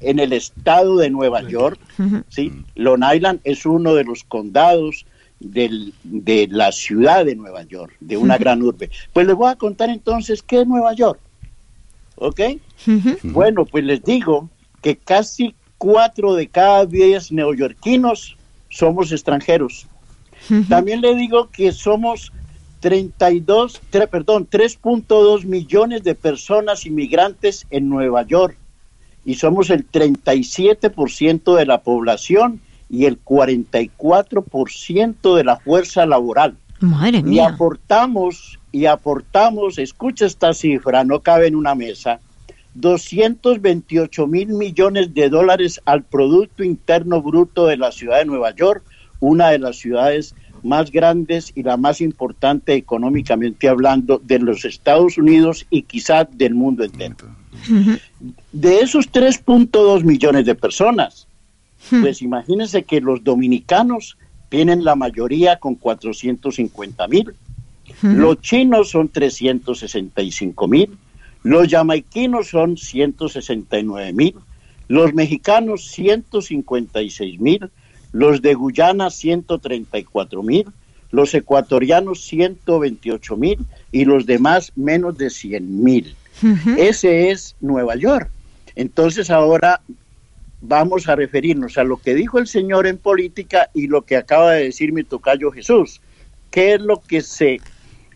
en 0.01 0.19
el 0.19 0.33
estado 0.33 0.97
de 0.97 1.09
Nueva 1.09 1.41
York. 1.47 1.79
¿sí? 2.29 2.51
Long 2.75 3.03
Island 3.13 3.39
es 3.43 3.65
uno 3.65 3.93
de 3.95 4.03
los 4.03 4.23
condados 4.23 5.05
del- 5.39 5.93
de 6.03 6.47
la 6.49 6.71
ciudad 6.71 7.25
de 7.25 7.35
Nueva 7.35 7.63
York, 7.63 7.93
de 7.99 8.17
una 8.17 8.37
gran 8.37 8.61
urbe. 8.63 8.89
Pues 9.13 9.27
les 9.27 9.35
voy 9.35 9.51
a 9.51 9.55
contar 9.55 9.89
entonces 9.89 10.41
qué 10.41 10.61
es 10.61 10.67
Nueva 10.67 10.93
York. 10.93 11.19
¿Ok? 12.15 12.39
Bueno, 13.23 13.65
pues 13.65 13.83
les 13.83 14.01
digo 14.03 14.49
que 14.81 14.95
casi 14.97 15.53
cuatro 15.77 16.33
de 16.35 16.47
cada 16.47 16.85
diez 16.85 17.31
neoyorquinos 17.31 18.37
somos 18.69 19.11
extranjeros. 19.11 19.87
También 20.69 21.01
le 21.01 21.15
digo 21.15 21.49
que 21.51 21.71
somos 21.71 22.31
32, 22.79 23.81
tre- 23.91 24.07
perdón, 24.07 24.47
3.2 24.49 25.43
millones 25.45 26.03
de 26.03 26.13
personas 26.15 26.85
inmigrantes 26.85 27.65
en 27.69 27.89
Nueva 27.89 28.23
York 28.23 28.57
y 29.25 29.35
somos 29.35 29.69
el 29.69 29.85
37% 29.89 31.55
de 31.55 31.65
la 31.65 31.81
población 31.81 32.61
y 32.95 33.05
el 33.05 33.23
44% 33.23 35.35
de 35.35 35.43
la 35.43 35.57
fuerza 35.57 36.05
laboral. 36.05 36.55
Madre 36.79 37.17
Y 37.19 37.23
mía. 37.23 37.49
aportamos, 37.49 38.57
y 38.71 38.85
aportamos, 38.85 39.77
escucha 39.77 40.25
esta 40.25 40.53
cifra, 40.53 41.03
no 41.03 41.19
cabe 41.19 41.47
en 41.47 41.55
una 41.55 41.75
mesa, 41.75 42.19
228 42.75 44.27
mil 44.27 44.47
millones 44.49 45.13
de 45.13 45.29
dólares 45.29 45.81
al 45.85 46.03
Producto 46.03 46.63
Interno 46.63 47.21
Bruto 47.21 47.67
de 47.67 47.77
la 47.77 47.91
ciudad 47.91 48.19
de 48.19 48.25
Nueva 48.25 48.55
York, 48.55 48.83
una 49.19 49.49
de 49.49 49.59
las 49.59 49.77
ciudades 49.77 50.35
más 50.63 50.91
grandes 50.91 51.51
y 51.55 51.63
la 51.63 51.77
más 51.77 52.01
importante 52.01 52.73
económicamente 52.73 53.69
hablando 53.69 54.19
de 54.23 54.39
los 54.39 54.65
Estados 54.65 55.17
Unidos 55.17 55.65
y 55.69 55.83
quizás 55.83 56.27
del 56.31 56.55
mundo 56.55 56.83
entero. 56.83 57.15
De 58.51 58.79
esos 58.79 59.11
3.2 59.11 60.03
millones 60.03 60.45
de 60.45 60.55
personas, 60.55 61.27
pues 61.89 62.21
imagínense 62.21 62.83
que 62.83 63.01
los 63.01 63.23
dominicanos 63.23 64.17
tienen 64.49 64.83
la 64.83 64.95
mayoría 64.95 65.57
con 65.57 65.75
450 65.75 67.07
mil, 67.07 67.33
los 68.01 68.41
chinos 68.41 68.89
son 68.89 69.09
365 69.09 70.67
mil, 70.67 70.97
los 71.43 71.67
jamaiquinos 71.67 72.49
son 72.49 72.77
169 72.77 74.13
mil, 74.13 74.35
los 74.87 75.13
mexicanos 75.13 75.87
156 75.91 77.39
mil, 77.39 77.69
los 78.11 78.41
de 78.41 78.53
Guyana 78.53 79.09
134 79.09 80.43
mil, 80.43 80.65
los 81.11 81.33
ecuatorianos 81.33 82.21
128 82.25 83.37
mil 83.37 83.59
y 83.91 84.05
los 84.05 84.25
demás 84.25 84.71
menos 84.75 85.17
de 85.17 85.29
100 85.29 85.83
mil. 85.83 86.15
Ese 86.77 87.31
es 87.31 87.55
Nueva 87.61 87.95
York. 87.95 88.29
Entonces 88.75 89.29
ahora 89.29 89.81
vamos 90.61 91.07
a 91.07 91.15
referirnos 91.15 91.77
a 91.77 91.83
lo 91.83 91.97
que 91.97 92.15
dijo 92.15 92.39
el 92.39 92.47
Señor 92.47 92.87
en 92.87 92.97
política 92.97 93.69
y 93.73 93.87
lo 93.87 94.03
que 94.03 94.17
acaba 94.17 94.53
de 94.53 94.65
decir 94.65 94.93
mi 94.93 95.03
tocayo 95.03 95.51
Jesús. 95.51 96.01
¿Qué 96.51 96.73
es 96.75 96.81
lo 96.81 97.01
que 97.01 97.21
se 97.21 97.59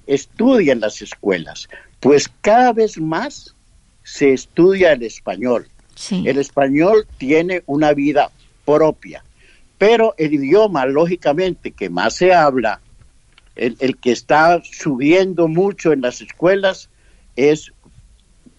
estudia 0.08 0.74
en 0.74 0.80
las 0.80 1.02
escuelas? 1.02 1.70
Pues 2.00 2.30
cada 2.42 2.74
vez 2.74 3.00
más 3.00 3.56
se 4.04 4.34
estudia 4.34 4.94
el 4.94 5.04
español. 5.04 5.68
Sí. 5.96 6.24
El 6.26 6.38
español 6.38 7.06
tiene 7.18 7.64
una 7.66 7.94
vida 7.94 8.32
propia, 8.66 9.24
pero 9.78 10.16
el 10.18 10.34
idioma, 10.34 10.86
lógicamente, 10.86 11.72
que 11.72 11.90
más 11.90 12.16
se 12.16 12.34
habla, 12.34 12.80
el, 13.56 13.76
el 13.80 13.98
que 13.98 14.12
está 14.12 14.62
subiendo 14.64 15.50
mucho 15.50 15.92
en 15.92 16.02
las 16.02 16.22
escuelas 16.22 16.90
es 17.36 17.74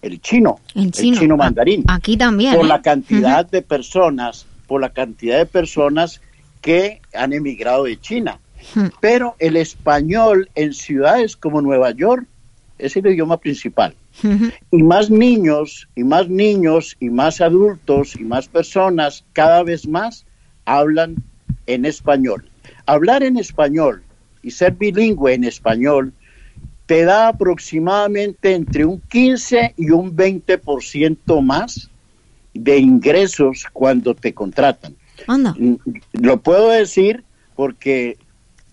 el 0.01 0.19
chino, 0.21 0.59
El 0.75 0.91
chino. 0.91 1.37
mandarín 1.37 1.83
Aquí 1.87 2.17
también. 2.17 2.55
por 2.55 2.65
¿eh? 2.65 2.69
la 2.69 2.81
cantidad 2.81 3.45
de 3.45 3.61
personas, 3.61 4.45
por 4.67 4.81
la 4.81 4.89
cantidad 4.89 5.37
de 5.37 5.45
personas 5.45 6.21
que 6.61 7.01
han 7.13 7.33
emigrado 7.33 7.85
de 7.85 7.99
China. 7.99 8.39
Pero 8.99 9.35
el 9.39 9.57
español 9.57 10.49
en 10.53 10.73
ciudades 10.73 11.35
como 11.35 11.61
Nueva 11.61 11.91
York 11.91 12.25
es 12.77 12.95
el 12.95 13.07
idioma 13.07 13.37
principal. 13.37 13.95
Y 14.71 14.83
más 14.83 15.09
niños, 15.09 15.87
y 15.95 16.03
más 16.03 16.27
niños, 16.29 16.95
y 16.99 17.09
más 17.09 17.41
adultos, 17.41 18.15
y 18.15 18.23
más 18.23 18.47
personas, 18.47 19.23
cada 19.33 19.63
vez 19.63 19.87
más 19.87 20.25
hablan 20.65 21.15
en 21.65 21.85
español. 21.85 22.45
Hablar 22.85 23.23
en 23.23 23.37
español 23.37 24.03
y 24.43 24.51
ser 24.51 24.73
bilingüe 24.73 25.33
en 25.33 25.43
español 25.43 26.13
te 26.91 27.05
da 27.05 27.29
aproximadamente 27.29 28.53
entre 28.53 28.83
un 28.83 28.99
15 28.99 29.75
y 29.77 29.91
un 29.91 30.13
20% 30.13 31.41
más 31.41 31.89
de 32.53 32.79
ingresos 32.79 33.65
cuando 33.71 34.13
te 34.13 34.33
contratan. 34.33 34.97
Anda. 35.25 35.55
Lo 36.11 36.41
puedo 36.41 36.67
decir 36.67 37.23
porque 37.55 38.17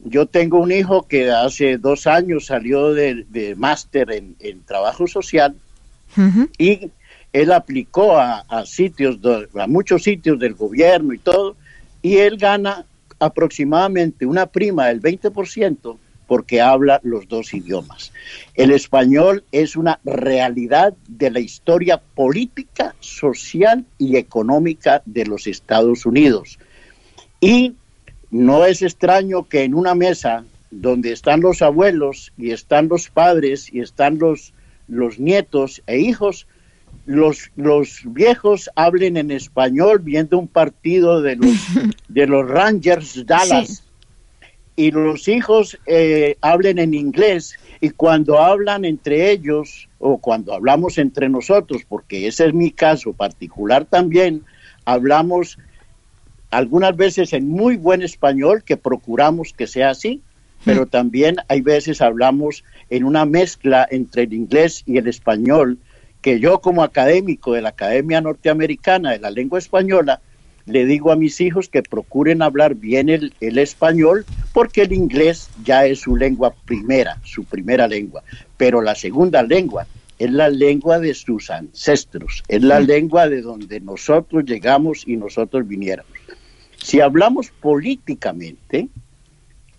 yo 0.00 0.26
tengo 0.26 0.58
un 0.58 0.72
hijo 0.72 1.06
que 1.06 1.30
hace 1.30 1.78
dos 1.78 2.08
años 2.08 2.46
salió 2.46 2.92
de, 2.92 3.24
de 3.28 3.54
máster 3.54 4.10
en, 4.10 4.34
en 4.40 4.64
trabajo 4.64 5.06
social 5.06 5.54
y 6.58 6.90
él 7.32 7.52
aplicó 7.52 8.18
a, 8.18 8.40
a 8.48 8.66
sitios, 8.66 9.18
a 9.54 9.68
muchos 9.68 10.02
sitios 10.02 10.40
del 10.40 10.54
gobierno 10.54 11.12
y 11.12 11.18
todo, 11.18 11.54
y 12.02 12.16
él 12.16 12.36
gana 12.36 12.84
aproximadamente 13.20 14.26
una 14.26 14.46
prima 14.46 14.88
del 14.88 15.00
20% 15.00 15.96
porque 16.28 16.60
habla 16.60 17.00
los 17.02 17.26
dos 17.26 17.54
idiomas. 17.54 18.12
El 18.54 18.70
español 18.70 19.42
es 19.50 19.74
una 19.74 19.98
realidad 20.04 20.94
de 21.08 21.30
la 21.30 21.40
historia 21.40 22.00
política, 22.14 22.94
social 23.00 23.84
y 23.96 24.16
económica 24.16 25.02
de 25.06 25.24
los 25.24 25.46
Estados 25.46 26.04
Unidos. 26.04 26.58
Y 27.40 27.74
no 28.30 28.66
es 28.66 28.82
extraño 28.82 29.48
que 29.48 29.64
en 29.64 29.74
una 29.74 29.94
mesa 29.94 30.44
donde 30.70 31.12
están 31.12 31.40
los 31.40 31.62
abuelos 31.62 32.30
y 32.36 32.50
están 32.50 32.88
los 32.88 33.08
padres 33.08 33.72
y 33.72 33.80
están 33.80 34.18
los, 34.18 34.52
los 34.86 35.18
nietos 35.18 35.82
e 35.86 35.98
hijos, 35.98 36.46
los, 37.06 37.50
los 37.56 38.02
viejos 38.04 38.68
hablen 38.74 39.16
en 39.16 39.30
español 39.30 40.00
viendo 40.00 40.38
un 40.38 40.46
partido 40.46 41.22
de 41.22 41.36
los, 41.36 41.56
de 42.08 42.26
los 42.26 42.46
Rangers 42.46 43.24
Dallas 43.24 43.82
y 44.78 44.92
los 44.92 45.26
hijos 45.26 45.76
eh, 45.86 46.36
hablen 46.40 46.78
en 46.78 46.94
inglés 46.94 47.56
y 47.80 47.90
cuando 47.90 48.38
hablan 48.38 48.84
entre 48.84 49.32
ellos 49.32 49.88
o 49.98 50.18
cuando 50.18 50.54
hablamos 50.54 50.98
entre 50.98 51.28
nosotros, 51.28 51.82
porque 51.88 52.28
ese 52.28 52.46
es 52.46 52.54
mi 52.54 52.70
caso 52.70 53.12
particular 53.12 53.86
también, 53.86 54.44
hablamos 54.84 55.58
algunas 56.52 56.96
veces 56.96 57.32
en 57.32 57.48
muy 57.48 57.76
buen 57.76 58.02
español, 58.02 58.62
que 58.62 58.76
procuramos 58.76 59.52
que 59.52 59.66
sea 59.66 59.90
así, 59.90 60.22
pero 60.64 60.86
también 60.86 61.38
hay 61.48 61.60
veces 61.60 62.00
hablamos 62.00 62.62
en 62.88 63.02
una 63.02 63.24
mezcla 63.24 63.84
entre 63.90 64.22
el 64.22 64.32
inglés 64.32 64.84
y 64.86 64.98
el 64.98 65.08
español, 65.08 65.78
que 66.22 66.38
yo 66.38 66.60
como 66.60 66.84
académico 66.84 67.52
de 67.52 67.62
la 67.62 67.70
Academia 67.70 68.20
Norteamericana 68.20 69.10
de 69.10 69.18
la 69.18 69.32
Lengua 69.32 69.58
Española, 69.58 70.20
le 70.68 70.84
digo 70.84 71.10
a 71.10 71.16
mis 71.16 71.40
hijos 71.40 71.68
que 71.68 71.82
procuren 71.82 72.42
hablar 72.42 72.74
bien 72.74 73.08
el, 73.08 73.34
el 73.40 73.58
español, 73.58 74.24
porque 74.52 74.82
el 74.82 74.92
inglés 74.92 75.48
ya 75.64 75.86
es 75.86 76.00
su 76.00 76.14
lengua 76.14 76.54
primera, 76.64 77.18
su 77.24 77.44
primera 77.44 77.88
lengua, 77.88 78.22
pero 78.56 78.82
la 78.82 78.94
segunda 78.94 79.42
lengua 79.42 79.86
es 80.18 80.30
la 80.30 80.48
lengua 80.48 80.98
de 80.98 81.14
sus 81.14 81.50
ancestros, 81.50 82.42
es 82.48 82.62
la 82.62 82.80
lengua 82.80 83.28
de 83.28 83.40
donde 83.40 83.80
nosotros 83.80 84.44
llegamos 84.44 85.04
y 85.06 85.16
nosotros 85.16 85.66
viniéramos. 85.66 86.12
Si 86.76 87.00
hablamos 87.00 87.50
políticamente, 87.50 88.88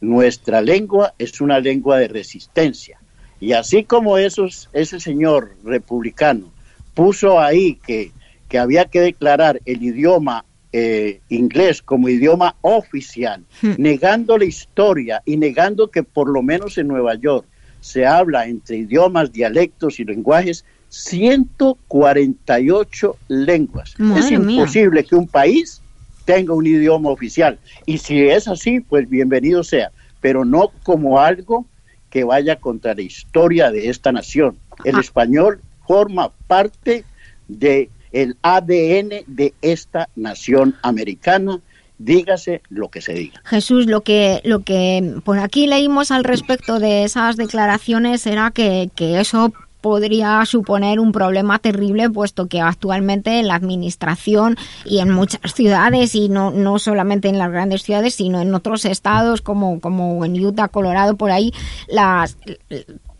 nuestra 0.01 0.61
lengua 0.61 1.13
es 1.17 1.41
una 1.41 1.59
lengua 1.59 1.99
de 1.99 2.07
resistencia. 2.07 2.99
Y 3.39 3.53
así 3.53 3.83
como 3.83 4.17
esos, 4.17 4.69
ese 4.73 4.99
señor 4.99 5.55
republicano 5.63 6.51
puso 6.93 7.39
ahí 7.39 7.75
que, 7.75 8.11
que 8.47 8.57
había 8.57 8.85
que 8.85 9.01
declarar 9.01 9.61
el 9.65 9.83
idioma 9.83 10.45
eh, 10.71 11.19
inglés 11.29 11.81
como 11.81 12.09
idioma 12.09 12.55
oficial, 12.61 13.43
negando 13.77 14.37
la 14.37 14.45
historia 14.45 15.21
y 15.25 15.35
negando 15.37 15.89
que 15.89 16.03
por 16.03 16.29
lo 16.29 16.43
menos 16.43 16.77
en 16.77 16.87
Nueva 16.87 17.15
York 17.15 17.45
se 17.81 18.05
habla 18.05 18.45
entre 18.47 18.77
idiomas, 18.77 19.31
dialectos 19.31 19.99
y 19.99 20.05
lenguajes 20.05 20.63
148 20.89 23.17
lenguas. 23.27 23.95
Madre 23.97 24.21
es 24.21 24.29
mía. 24.31 24.39
imposible 24.59 25.03
que 25.03 25.15
un 25.15 25.27
país 25.27 25.81
tenga 26.25 26.53
un 26.53 26.65
idioma 26.67 27.09
oficial. 27.09 27.57
Y 27.85 27.97
si 27.97 28.21
es 28.27 28.47
así, 28.47 28.79
pues 28.81 29.09
bienvenido 29.09 29.63
sea, 29.63 29.91
pero 30.21 30.45
no 30.45 30.71
como 30.83 31.19
algo 31.19 31.65
que 32.09 32.23
vaya 32.23 32.55
contra 32.57 32.93
la 32.95 33.01
historia 33.01 33.71
de 33.71 33.89
esta 33.89 34.11
nación. 34.11 34.57
El 34.83 34.95
Ah. 34.97 35.01
español 35.01 35.61
forma 35.87 36.31
parte 36.47 37.03
de 37.47 37.89
el 38.11 38.37
ADN 38.41 39.23
de 39.27 39.53
esta 39.61 40.09
nación 40.15 40.75
americana, 40.81 41.59
dígase 41.97 42.61
lo 42.69 42.89
que 42.89 43.01
se 43.01 43.13
diga. 43.13 43.41
Jesús, 43.45 43.85
lo 43.85 44.01
que, 44.01 44.41
lo 44.43 44.61
que 44.61 45.15
por 45.23 45.39
aquí 45.39 45.67
leímos 45.67 46.11
al 46.11 46.23
respecto 46.23 46.79
de 46.79 47.03
esas 47.03 47.35
declaraciones 47.35 48.25
era 48.25 48.51
que, 48.51 48.89
que 48.95 49.19
eso 49.19 49.53
podría 49.81 50.45
suponer 50.45 50.99
un 50.99 51.11
problema 51.11 51.59
terrible, 51.59 52.09
puesto 52.09 52.47
que 52.47 52.61
actualmente 52.61 53.39
en 53.39 53.47
la 53.47 53.55
administración 53.55 54.57
y 54.85 54.99
en 54.99 55.09
muchas 55.09 55.53
ciudades, 55.53 56.15
y 56.15 56.29
no, 56.29 56.51
no 56.51 56.79
solamente 56.79 57.29
en 57.29 57.37
las 57.37 57.51
grandes 57.51 57.83
ciudades, 57.83 58.15
sino 58.15 58.41
en 58.41 58.53
otros 58.53 58.85
estados 58.85 59.41
como, 59.41 59.79
como 59.79 60.25
en 60.25 60.45
Utah, 60.45 60.67
Colorado, 60.67 61.15
por 61.15 61.31
ahí, 61.31 61.53
las, 61.87 62.37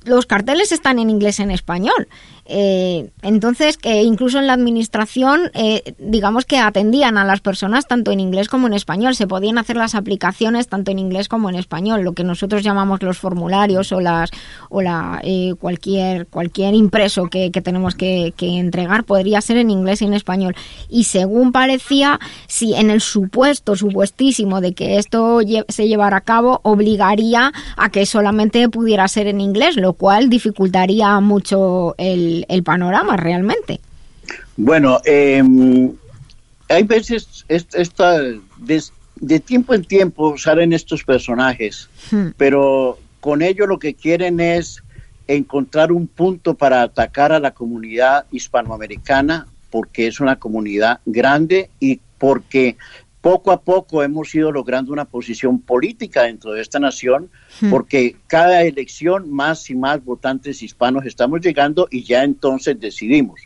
los 0.03 0.25
carteles 0.25 0.71
están 0.71 0.99
en 0.99 1.09
inglés 1.09 1.39
en 1.39 1.51
español. 1.51 2.07
Eh, 2.51 3.11
entonces, 3.21 3.77
que 3.77 4.01
incluso 4.01 4.39
en 4.39 4.47
la 4.47 4.53
administración, 4.53 5.51
eh, 5.53 5.93
digamos 5.99 6.45
que 6.45 6.57
atendían 6.57 7.19
a 7.19 7.23
las 7.23 7.41
personas 7.41 7.87
tanto 7.87 8.11
en 8.11 8.19
inglés 8.19 8.49
como 8.49 8.65
en 8.65 8.73
español. 8.73 9.15
Se 9.15 9.27
podían 9.27 9.59
hacer 9.59 9.75
las 9.75 9.93
aplicaciones 9.93 10.67
tanto 10.67 10.89
en 10.89 10.97
inglés 10.97 11.29
como 11.29 11.49
en 11.49 11.55
español, 11.55 12.01
lo 12.01 12.13
que 12.13 12.23
nosotros 12.23 12.63
llamamos 12.63 13.03
los 13.03 13.19
formularios 13.19 13.91
o 13.91 14.01
las 14.01 14.31
o 14.69 14.81
la 14.81 15.21
eh, 15.23 15.53
cualquier 15.59 16.25
cualquier 16.25 16.73
impreso 16.73 17.27
que, 17.27 17.51
que 17.51 17.61
tenemos 17.61 17.93
que, 17.93 18.33
que 18.35 18.57
entregar 18.57 19.03
podría 19.03 19.41
ser 19.41 19.57
en 19.57 19.69
inglés 19.69 20.01
y 20.01 20.05
en 20.05 20.15
español. 20.15 20.55
Y 20.89 21.03
según 21.03 21.51
parecía, 21.51 22.19
si 22.47 22.73
en 22.73 22.89
el 22.89 22.99
supuesto 22.99 23.75
supuestísimo 23.75 24.59
de 24.59 24.73
que 24.73 24.97
esto 24.97 25.41
se 25.67 25.87
llevara 25.87 26.17
a 26.17 26.21
cabo, 26.21 26.61
obligaría 26.63 27.51
a 27.77 27.89
que 27.91 28.07
solamente 28.07 28.67
pudiera 28.69 29.07
ser 29.07 29.27
en 29.27 29.39
inglés, 29.39 29.75
lo 29.75 29.93
cual 29.93 30.29
dificultaría 30.29 31.19
mucho 31.19 31.93
el, 31.99 32.38
el 32.49 32.63
panorama 32.63 33.17
realmente. 33.17 33.79
Bueno, 34.57 34.99
eh, 35.05 35.43
hay 36.69 36.83
veces 36.83 37.45
est- 37.47 37.75
esta, 37.75 38.19
de 39.15 39.39
tiempo 39.39 39.73
en 39.73 39.83
tiempo 39.83 40.37
salen 40.37 40.73
estos 40.73 41.03
personajes, 41.03 41.89
pero 42.37 42.99
con 43.19 43.41
ello 43.41 43.65
lo 43.65 43.79
que 43.79 43.93
quieren 43.95 44.39
es 44.39 44.83
encontrar 45.27 45.91
un 45.91 46.07
punto 46.07 46.55
para 46.55 46.81
atacar 46.81 47.31
a 47.31 47.39
la 47.39 47.51
comunidad 47.51 48.25
hispanoamericana 48.31 49.45
porque 49.69 50.07
es 50.07 50.19
una 50.19 50.37
comunidad 50.37 50.99
grande 51.05 51.69
y 51.79 51.99
porque 52.17 52.77
poco 53.21 53.51
a 53.51 53.61
poco 53.61 54.01
hemos 54.01 54.33
ido 54.33 54.51
logrando 54.51 54.93
una 54.93 55.05
posición 55.05 55.59
política 55.59 56.23
dentro 56.23 56.51
de 56.53 56.61
esta 56.61 56.79
nación 56.79 57.29
Hmm. 57.59 57.69
porque 57.69 58.15
cada 58.27 58.61
elección 58.63 59.29
más 59.31 59.69
y 59.69 59.75
más 59.75 60.03
votantes 60.05 60.63
hispanos 60.63 61.05
estamos 61.05 61.41
llegando 61.41 61.87
y 61.91 62.03
ya 62.03 62.23
entonces 62.23 62.79
decidimos. 62.79 63.41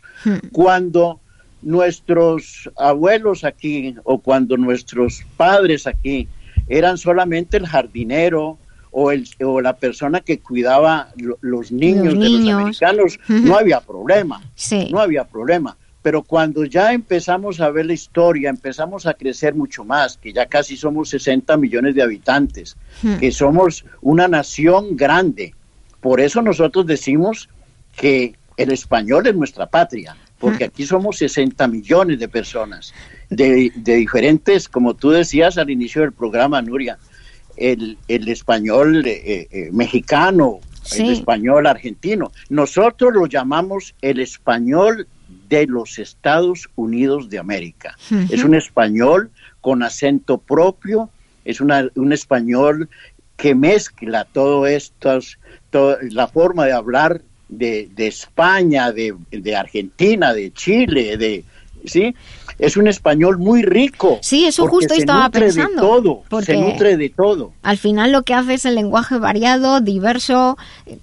Cuando 0.52 1.18
nuestros 1.62 2.70
abuelos 2.76 3.42
aquí 3.44 3.94
o 4.04 4.18
cuando 4.18 4.56
nuestros 4.56 5.22
padres 5.36 5.86
aquí 5.86 6.28
eran 6.68 6.96
solamente 6.98 7.56
el 7.56 7.66
jardinero 7.66 8.58
o, 8.92 9.10
el, 9.10 9.26
o 9.44 9.60
la 9.60 9.74
persona 9.76 10.20
que 10.20 10.38
cuidaba 10.38 11.08
lo- 11.16 11.38
los 11.40 11.72
niños, 11.72 12.04
de 12.04 12.10
los 12.14 12.30
niños. 12.30 12.60
americanos, 12.60 13.18
Ujú. 13.28 13.38
no 13.40 13.56
había 13.58 13.80
problema. 13.80 14.40
Sí. 14.54 14.88
No 14.92 15.00
había 15.00 15.24
problema. 15.24 15.76
Pero 16.04 16.22
cuando 16.22 16.66
ya 16.66 16.92
empezamos 16.92 17.62
a 17.62 17.70
ver 17.70 17.86
la 17.86 17.94
historia, 17.94 18.50
empezamos 18.50 19.06
a 19.06 19.14
crecer 19.14 19.54
mucho 19.54 19.84
más, 19.86 20.18
que 20.18 20.34
ya 20.34 20.44
casi 20.44 20.76
somos 20.76 21.08
60 21.08 21.56
millones 21.56 21.94
de 21.94 22.02
habitantes, 22.02 22.76
Hmm. 23.02 23.16
que 23.16 23.32
somos 23.32 23.86
una 24.02 24.28
nación 24.28 24.96
grande. 24.98 25.54
Por 26.02 26.20
eso 26.20 26.42
nosotros 26.42 26.84
decimos 26.86 27.48
que 27.96 28.34
el 28.58 28.70
español 28.70 29.26
es 29.26 29.34
nuestra 29.34 29.64
patria, 29.66 30.14
porque 30.38 30.64
aquí 30.64 30.84
somos 30.84 31.16
60 31.16 31.66
millones 31.68 32.18
de 32.18 32.28
personas, 32.28 32.92
de, 33.30 33.72
de 33.74 33.94
diferentes, 33.94 34.68
como 34.68 34.92
tú 34.92 35.08
decías 35.08 35.56
al 35.56 35.70
inicio 35.70 36.02
del 36.02 36.12
programa, 36.12 36.60
Nuria, 36.60 36.98
el, 37.56 37.96
el 38.08 38.28
español 38.28 39.06
eh, 39.06 39.48
eh, 39.50 39.70
mexicano, 39.72 40.60
Sí. 40.82 41.00
el 41.06 41.12
español 41.14 41.66
argentino. 41.66 42.30
Nosotros 42.50 43.14
lo 43.14 43.24
llamamos 43.26 43.94
el 44.02 44.20
español 44.20 45.08
de 45.48 45.66
los 45.66 45.98
Estados 45.98 46.68
Unidos 46.76 47.28
de 47.30 47.38
América. 47.38 47.96
Es 48.30 48.44
un 48.44 48.54
español 48.54 49.30
con 49.60 49.82
acento 49.82 50.38
propio, 50.38 51.10
es 51.44 51.60
una- 51.60 51.88
un 51.94 52.12
español 52.12 52.88
que 53.36 53.54
mezcla 53.54 54.24
todo 54.24 54.66
esto, 54.66 55.18
to- 55.70 55.96
la 56.10 56.28
forma 56.28 56.66
de 56.66 56.72
hablar 56.72 57.20
de, 57.48 57.88
de 57.94 58.06
España, 58.06 58.92
de, 58.92 59.14
de 59.30 59.56
Argentina, 59.56 60.32
de 60.32 60.52
Chile, 60.52 61.16
de 61.16 61.44
sí, 61.84 62.14
es 62.58 62.76
un 62.76 62.86
español 62.88 63.38
muy 63.38 63.62
rico. 63.62 64.18
Sí, 64.22 64.46
eso 64.46 64.66
justo 64.66 64.94
se 64.94 65.00
estaba 65.00 65.24
nutre 65.24 65.40
pensando, 65.40 65.82
De 65.82 65.88
todo, 65.88 66.22
porque- 66.28 66.46
se 66.52 66.56
nutre 66.58 66.96
de 66.96 67.08
todo. 67.10 67.52
Al 67.62 67.78
final 67.78 68.12
lo 68.12 68.22
que 68.22 68.34
hace 68.34 68.54
es 68.54 68.64
el 68.64 68.74
lenguaje 68.74 69.18
variado, 69.18 69.80
diverso, 69.80 70.56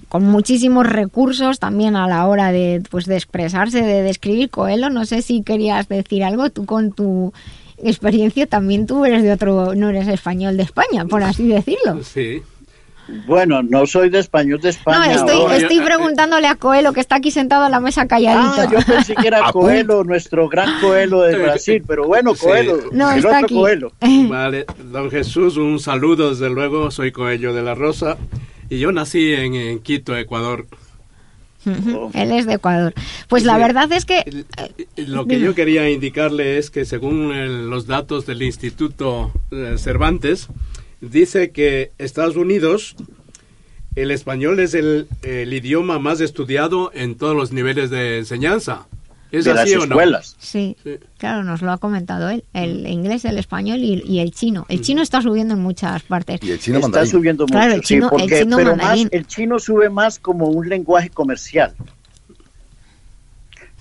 con 0.10 0.24
muchísimos 0.26 0.88
recursos 0.88 1.60
también 1.60 1.96
a 1.96 2.08
la 2.08 2.26
hora 2.28 2.52
de, 2.52 2.82
pues, 2.90 3.06
de 3.06 3.16
expresarse, 3.16 3.82
de 3.82 4.02
describir. 4.04 4.50
Coelho, 4.50 4.90
no 4.90 5.06
sé 5.06 5.22
si 5.22 5.42
querías 5.44 5.88
decir 5.90 6.24
algo 6.24 6.50
tú 6.50 6.66
con 6.66 6.92
tu 6.92 7.34
experiencia 7.84 8.46
también 8.46 8.86
tú 8.86 9.06
eres 9.06 9.24
de 9.24 9.32
otro, 9.32 9.74
no 9.76 9.90
eres 9.90 10.08
español 10.08 10.56
de 10.56 10.64
España, 10.64 11.06
por 11.06 11.24
así 11.24 11.48
decirlo. 11.48 12.04
Sí. 12.04 12.42
Bueno, 13.26 13.62
no 13.64 13.86
soy 13.86 14.10
de 14.10 14.20
español 14.20 14.60
de 14.60 14.68
No, 14.68 14.70
España. 14.70 15.14
estoy, 15.14 15.36
ahora. 15.36 15.58
estoy 15.58 15.80
preguntándole 15.82 16.48
a 16.48 16.56
Coelho, 16.56 16.94
que 16.94 17.00
está 17.00 17.16
aquí 17.18 17.32
sentado 17.32 17.66
a 17.66 17.70
la 17.70 17.80
mesa 17.80 18.08
calladito. 18.08 18.62
Ah, 18.62 18.68
yo 18.72 18.80
pensé 18.86 19.16
que 19.16 19.28
era 19.28 19.42
Coelho, 19.52 20.04
nuestro 20.04 20.48
gran 20.50 20.80
Coelho 20.80 21.22
de 21.22 21.38
Brasil, 21.44 21.84
pero 21.88 22.08
bueno, 22.08 22.36
Sí. 22.36 22.46
Coelho, 22.46 22.78
No, 22.92 23.12
el 23.12 23.18
está 23.18 23.30
otro 23.30 23.46
aquí. 23.46 23.56
Coelho. 23.56 23.92
Vale, 24.30 24.66
don 24.92 25.10
Jesús, 25.12 25.58
un 25.58 25.80
saludo, 25.80 26.30
desde 26.32 26.50
luego, 26.50 26.90
soy 26.92 27.12
Coello 27.12 27.54
de 27.54 27.62
la 27.62 27.76
Rosa 27.76 28.18
y 28.70 28.80
yo 28.80 28.92
nací 28.92 29.34
en, 29.34 29.56
en 29.56 29.80
Quito, 29.80 30.16
Ecuador. 30.16 30.66
Ujú, 31.64 32.10
Él 32.16 32.32
es 32.32 32.48
de 32.48 32.54
Ecuador. 32.56 32.94
Pues 33.28 33.44
la 33.44 33.54
Sí. 33.56 33.62
verdad 33.62 33.92
es 33.92 34.06
que... 34.06 34.46
Y 34.96 35.06
Lo 35.06 35.28
que 35.28 35.40
yo 35.40 35.54
quería 35.54 35.88
indicarle 35.92 36.58
es 36.58 36.72
que 36.72 36.86
según 36.86 37.32
el- 37.34 37.70
los 37.70 37.86
datos 37.86 38.26
del 38.26 38.42
Instituto 38.42 39.32
eh, 39.52 39.76
Cervantes, 39.78 40.48
dice 41.02 41.52
que 41.52 41.92
Estados 41.98 42.36
Unidos, 42.38 42.96
el 43.96 44.12
español 44.12 44.60
es 44.60 44.74
el, 44.74 45.08
el 45.24 45.54
idioma 45.54 46.00
más 46.00 46.22
estudiado 46.22 46.92
en 46.94 47.16
todos 47.16 47.36
los 47.36 47.52
niveles 47.52 47.90
de 47.90 48.20
enseñanza. 48.20 48.88
¿Es 49.32 49.46
De 49.46 49.52
así 49.52 49.72
las 49.76 49.84
o 49.84 49.88
no? 49.88 49.96
escuelas. 49.96 50.36
Sí, 50.40 50.76
claro, 51.18 51.44
nos 51.46 51.62
lo 51.62 51.72
ha 51.72 51.78
comentado 51.78 52.30
él. 52.30 52.44
El 52.54 52.86
inglés, 52.86 53.24
el 53.24 53.38
español 53.38 53.80
y, 53.80 54.04
y 54.06 54.20
el 54.20 54.32
chino. 54.32 54.66
El 54.68 54.82
chino 54.82 55.02
está 55.02 55.22
subiendo 55.22 55.54
en 55.54 55.62
muchas 55.62 56.04
partes. 56.04 56.42
Y 56.44 56.52
el 56.52 56.60
Está 56.60 57.06
subiendo 57.06 57.46
mucho, 57.46 57.54
Claro, 57.54 57.74
el 57.76 57.80
sí, 57.82 57.96
chino, 57.96 58.10
porque- 58.10 58.26
el 58.40 58.44
chino 58.44 58.58
pero 58.58 58.72
más, 58.72 58.78
mandarín. 58.80 59.08
el 59.12 59.26
chino 59.28 59.58
sube 59.58 59.90
más 59.90 60.20
como 60.20 60.48
un 60.50 60.68
lenguaje 60.68 61.10
comercial. 61.10 61.74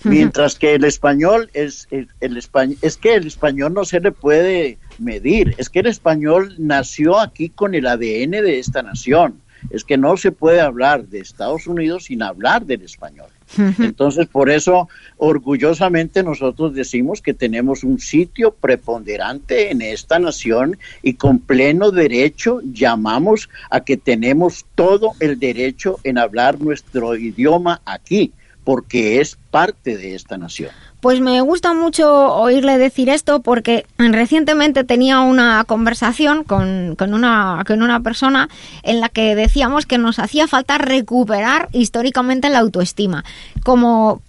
Mientras 0.03 0.57
que 0.57 0.75
el 0.75 0.83
español 0.83 1.49
es 1.53 1.87
el, 1.91 2.07
el 2.19 2.37
español 2.37 2.77
es 2.81 2.97
que 2.97 3.15
el 3.15 3.27
español 3.27 3.73
no 3.73 3.85
se 3.85 3.99
le 3.99 4.11
puede 4.11 4.77
medir, 4.97 5.55
es 5.57 5.69
que 5.69 5.79
el 5.79 5.87
español 5.87 6.55
nació 6.57 7.19
aquí 7.19 7.49
con 7.49 7.75
el 7.75 7.87
ADN 7.87 8.31
de 8.31 8.59
esta 8.59 8.81
nación. 8.81 9.41
Es 9.69 9.83
que 9.83 9.97
no 9.97 10.17
se 10.17 10.31
puede 10.31 10.59
hablar 10.59 11.05
de 11.05 11.19
Estados 11.19 11.67
Unidos 11.67 12.05
sin 12.05 12.23
hablar 12.23 12.65
del 12.65 12.81
español. 12.81 13.29
Entonces, 13.57 14.27
por 14.27 14.49
eso, 14.49 14.87
orgullosamente 15.17 16.23
nosotros 16.23 16.73
decimos 16.73 17.21
que 17.21 17.33
tenemos 17.33 17.83
un 17.83 17.99
sitio 17.99 18.51
preponderante 18.51 19.71
en 19.71 19.81
esta 19.81 20.19
nación 20.19 20.77
y 21.03 21.15
con 21.15 21.39
pleno 21.39 21.91
derecho 21.91 22.61
llamamos 22.63 23.49
a 23.69 23.81
que 23.81 23.97
tenemos 23.97 24.65
todo 24.75 25.11
el 25.19 25.37
derecho 25.37 25.99
en 26.03 26.17
hablar 26.17 26.61
nuestro 26.61 27.15
idioma 27.15 27.81
aquí, 27.85 28.31
porque 28.63 29.19
es 29.21 29.37
parte 29.49 29.97
de 29.97 30.15
esta 30.15 30.37
nación. 30.37 30.71
Pues 30.99 31.19
me 31.19 31.41
gusta 31.41 31.73
mucho 31.73 32.35
oírle 32.35 32.77
decir 32.77 33.09
esto 33.09 33.41
porque 33.41 33.85
recientemente 33.97 34.83
tenía 34.83 35.21
una 35.21 35.63
conversación 35.65 36.43
con, 36.43 36.95
con 36.95 37.13
una, 37.13 37.63
con 37.65 37.81
una 37.81 38.01
persona 38.01 38.49
en 38.83 38.99
la 38.99 39.09
que 39.09 39.35
decíamos 39.35 39.87
que 39.87 39.97
nos 39.97 40.19
hacía 40.19 40.47
falta 40.47 40.77
recuperar 40.77 41.69
históricamente 41.71 42.49
la 42.49 42.59
autoestima, 42.59 43.25
como 43.63 44.21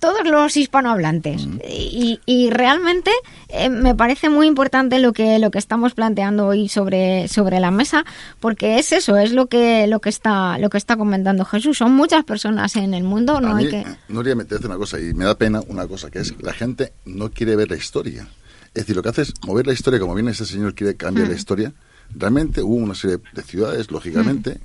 todos 0.00 0.24
los 0.26 0.56
hispanohablantes. 0.56 1.46
Y, 1.68 2.20
y 2.26 2.50
realmente 2.50 3.10
eh, 3.48 3.68
me 3.68 3.94
parece 3.94 4.28
muy 4.28 4.46
importante 4.46 4.98
lo 4.98 5.12
que, 5.12 5.38
lo 5.38 5.50
que 5.50 5.58
estamos 5.58 5.94
planteando 5.94 6.46
hoy 6.46 6.68
sobre, 6.68 7.28
sobre 7.28 7.60
la 7.60 7.70
mesa, 7.70 8.04
porque 8.40 8.78
es 8.78 8.92
eso, 8.92 9.16
es 9.16 9.32
lo 9.32 9.46
que, 9.46 9.86
lo 9.86 10.00
que 10.00 10.08
está, 10.08 10.58
lo 10.58 10.70
que 10.70 10.78
está 10.78 10.96
comentando 10.96 11.44
Jesús. 11.44 11.78
Son 11.78 11.92
muchas 11.92 12.24
personas 12.24 12.76
en 12.76 12.94
el 12.94 13.04
mundo, 13.04 13.40
no 13.40 13.54
a 13.54 13.56
hay 13.56 13.64
mí, 13.64 13.70
que. 13.70 13.84
Nuria, 14.08 14.34
me 14.34 14.44
te 14.44 14.56
hace 14.56 14.66
una 14.66 14.76
cosa 14.76 14.98
y 15.00 15.14
me 15.14 15.24
da 15.24 15.36
pena 15.36 15.60
una 15.68 15.86
cosa, 15.86 16.10
que 16.10 16.20
es 16.20 16.32
que 16.32 16.42
la 16.42 16.52
gente 16.52 16.92
no 17.04 17.30
quiere 17.30 17.56
ver 17.56 17.70
la 17.70 17.76
historia. 17.76 18.26
Es 18.74 18.82
decir, 18.84 18.96
lo 18.96 19.02
que 19.02 19.10
hace 19.10 19.22
es 19.22 19.34
mover 19.46 19.66
la 19.66 19.72
historia, 19.74 20.00
como 20.00 20.14
viene 20.14 20.30
ese 20.30 20.46
señor 20.46 20.74
quiere 20.74 20.96
cambiar 20.96 21.28
la 21.28 21.34
Mm. 21.34 21.36
historia. 21.38 21.72
Realmente 22.14 22.62
hubo 22.62 22.74
una 22.74 22.94
serie 22.94 23.18
de 23.32 23.42
ciudades, 23.42 23.90
lógicamente, 23.90 24.60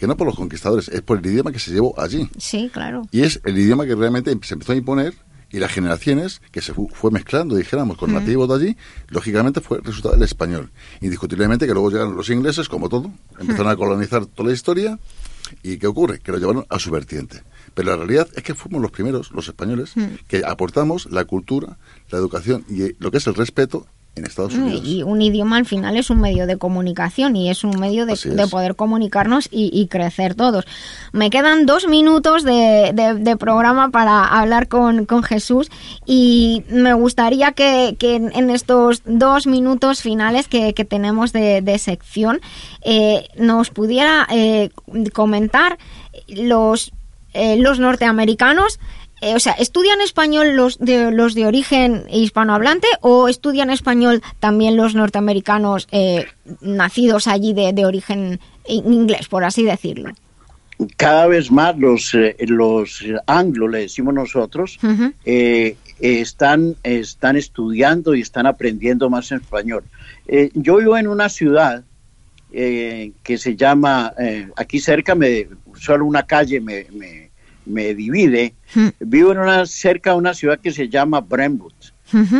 que 0.00 0.06
no 0.06 0.16
por 0.16 0.26
los 0.26 0.34
conquistadores, 0.34 0.88
es 0.88 1.02
por 1.02 1.18
el 1.18 1.26
idioma 1.26 1.52
que 1.52 1.58
se 1.58 1.70
llevó 1.72 1.94
allí. 2.00 2.26
Sí, 2.38 2.70
claro. 2.72 3.02
Y 3.12 3.20
es 3.20 3.38
el 3.44 3.58
idioma 3.58 3.84
que 3.84 3.94
realmente 3.94 4.34
se 4.42 4.54
empezó 4.54 4.72
a 4.72 4.76
imponer 4.76 5.12
y 5.52 5.58
las 5.58 5.70
generaciones 5.70 6.40
que 6.52 6.62
se 6.62 6.72
fu- 6.72 6.88
fue 6.92 7.10
mezclando, 7.10 7.54
dijéramos, 7.54 7.98
con 7.98 8.14
nativos 8.14 8.48
de 8.48 8.54
allí, 8.54 8.76
lógicamente 9.08 9.60
fue 9.60 9.76
el 9.78 9.84
resultado 9.84 10.14
del 10.14 10.22
español. 10.24 10.70
Indiscutiblemente 11.02 11.66
que 11.66 11.72
luego 11.74 11.90
llegaron 11.90 12.16
los 12.16 12.30
ingleses, 12.30 12.68
como 12.68 12.88
todo, 12.88 13.12
empezaron 13.38 13.68
a 13.70 13.76
colonizar 13.76 14.24
toda 14.24 14.48
la 14.48 14.54
historia 14.54 14.98
y 15.62 15.76
¿qué 15.76 15.86
ocurre? 15.86 16.20
Que 16.20 16.32
lo 16.32 16.38
llevaron 16.38 16.64
a 16.70 16.78
su 16.78 16.90
vertiente. 16.90 17.42
Pero 17.74 17.90
la 17.90 17.96
realidad 17.96 18.26
es 18.34 18.42
que 18.42 18.54
fuimos 18.54 18.80
los 18.80 18.90
primeros, 18.92 19.32
los 19.32 19.48
españoles, 19.48 19.92
que 20.28 20.42
aportamos 20.46 21.10
la 21.10 21.24
cultura, 21.26 21.76
la 22.10 22.18
educación 22.18 22.64
y 22.70 22.82
eh, 22.84 22.96
lo 22.98 23.10
que 23.10 23.18
es 23.18 23.26
el 23.26 23.34
respeto 23.34 23.86
en 24.20 24.26
Estados 24.26 24.54
Unidos. 24.54 24.82
Y 24.84 25.02
un 25.02 25.20
idioma 25.20 25.56
al 25.56 25.66
final 25.66 25.96
es 25.96 26.10
un 26.10 26.20
medio 26.20 26.46
de 26.46 26.56
comunicación 26.56 27.34
y 27.36 27.50
es 27.50 27.64
un 27.64 27.78
medio 27.80 28.06
de, 28.06 28.16
poder 28.50 28.76
comunicarnos 28.76 29.48
y, 29.50 29.70
y 29.72 29.88
crecer 29.88 30.34
todos. 30.34 30.64
Me 31.12 31.30
quedan 31.30 31.66
dos 31.66 31.86
minutos 31.88 32.44
de, 32.44 32.92
de- 32.94 33.14
de 33.14 33.36
programa 33.36 33.90
para 33.90 34.24
hablar 34.24 34.68
con, 34.68 35.04
con 35.06 35.22
Jesús 35.22 35.68
y 36.06 36.62
me 36.70 36.94
gustaría 36.94 37.52
que, 37.52 37.96
que 37.98 38.16
en, 38.16 38.50
estos 38.50 39.02
dos 39.04 39.46
minutos 39.46 40.00
finales 40.02 40.46
que, 40.48 40.72
que 40.74 40.84
tenemos 40.84 41.32
de, 41.32 41.60
de 41.62 41.78
sección 41.78 42.40
eh, 42.82 43.26
nos 43.36 43.70
pudiera 43.70 44.26
eh, 44.30 44.70
comentar 45.12 45.78
los, 46.28 46.92
eh, 47.32 47.56
los 47.56 47.78
norteamericanos 47.78 48.78
eh, 49.20 49.34
o 49.34 49.40
sea, 49.40 49.52
¿estudian 49.52 50.00
español 50.00 50.56
los 50.56 50.78
de, 50.78 51.10
los 51.10 51.34
de 51.34 51.46
origen 51.46 52.04
hispanohablante 52.10 52.86
o 53.00 53.28
estudian 53.28 53.70
español 53.70 54.22
también 54.38 54.76
los 54.76 54.94
norteamericanos 54.94 55.88
eh, 55.92 56.26
nacidos 56.60 57.26
allí 57.26 57.52
de, 57.52 57.72
de 57.72 57.84
origen 57.86 58.40
in- 58.66 58.92
inglés, 58.92 59.28
por 59.28 59.44
así 59.44 59.62
decirlo? 59.64 60.10
Cada 60.96 61.26
vez 61.26 61.50
más 61.50 61.76
los, 61.76 62.14
eh, 62.14 62.34
los 62.40 63.04
anglos, 63.26 63.70
le 63.70 63.80
decimos 63.80 64.14
nosotros, 64.14 64.78
eh, 65.26 65.76
están, 65.98 66.76
están 66.82 67.36
estudiando 67.36 68.14
y 68.14 68.22
están 68.22 68.46
aprendiendo 68.46 69.10
más 69.10 69.30
español. 69.32 69.84
Eh, 70.26 70.50
yo 70.54 70.76
vivo 70.76 70.96
en 70.96 71.06
una 71.06 71.28
ciudad 71.28 71.84
eh, 72.52 73.12
que 73.22 73.36
se 73.36 73.56
llama, 73.56 74.14
aquí 74.56 74.80
cerca, 74.80 75.14
me, 75.14 75.46
solo 75.78 76.06
una 76.06 76.22
calle 76.22 76.60
me, 76.60 76.86
me, 76.92 77.29
me 77.70 77.94
divide. 77.94 78.54
Vivo 79.00 79.32
en 79.32 79.38
una, 79.38 79.64
cerca 79.66 80.10
de 80.12 80.16
una 80.18 80.34
ciudad 80.34 80.58
que 80.60 80.70
se 80.72 80.88
llama 80.88 81.20
Brentwood. 81.20 81.72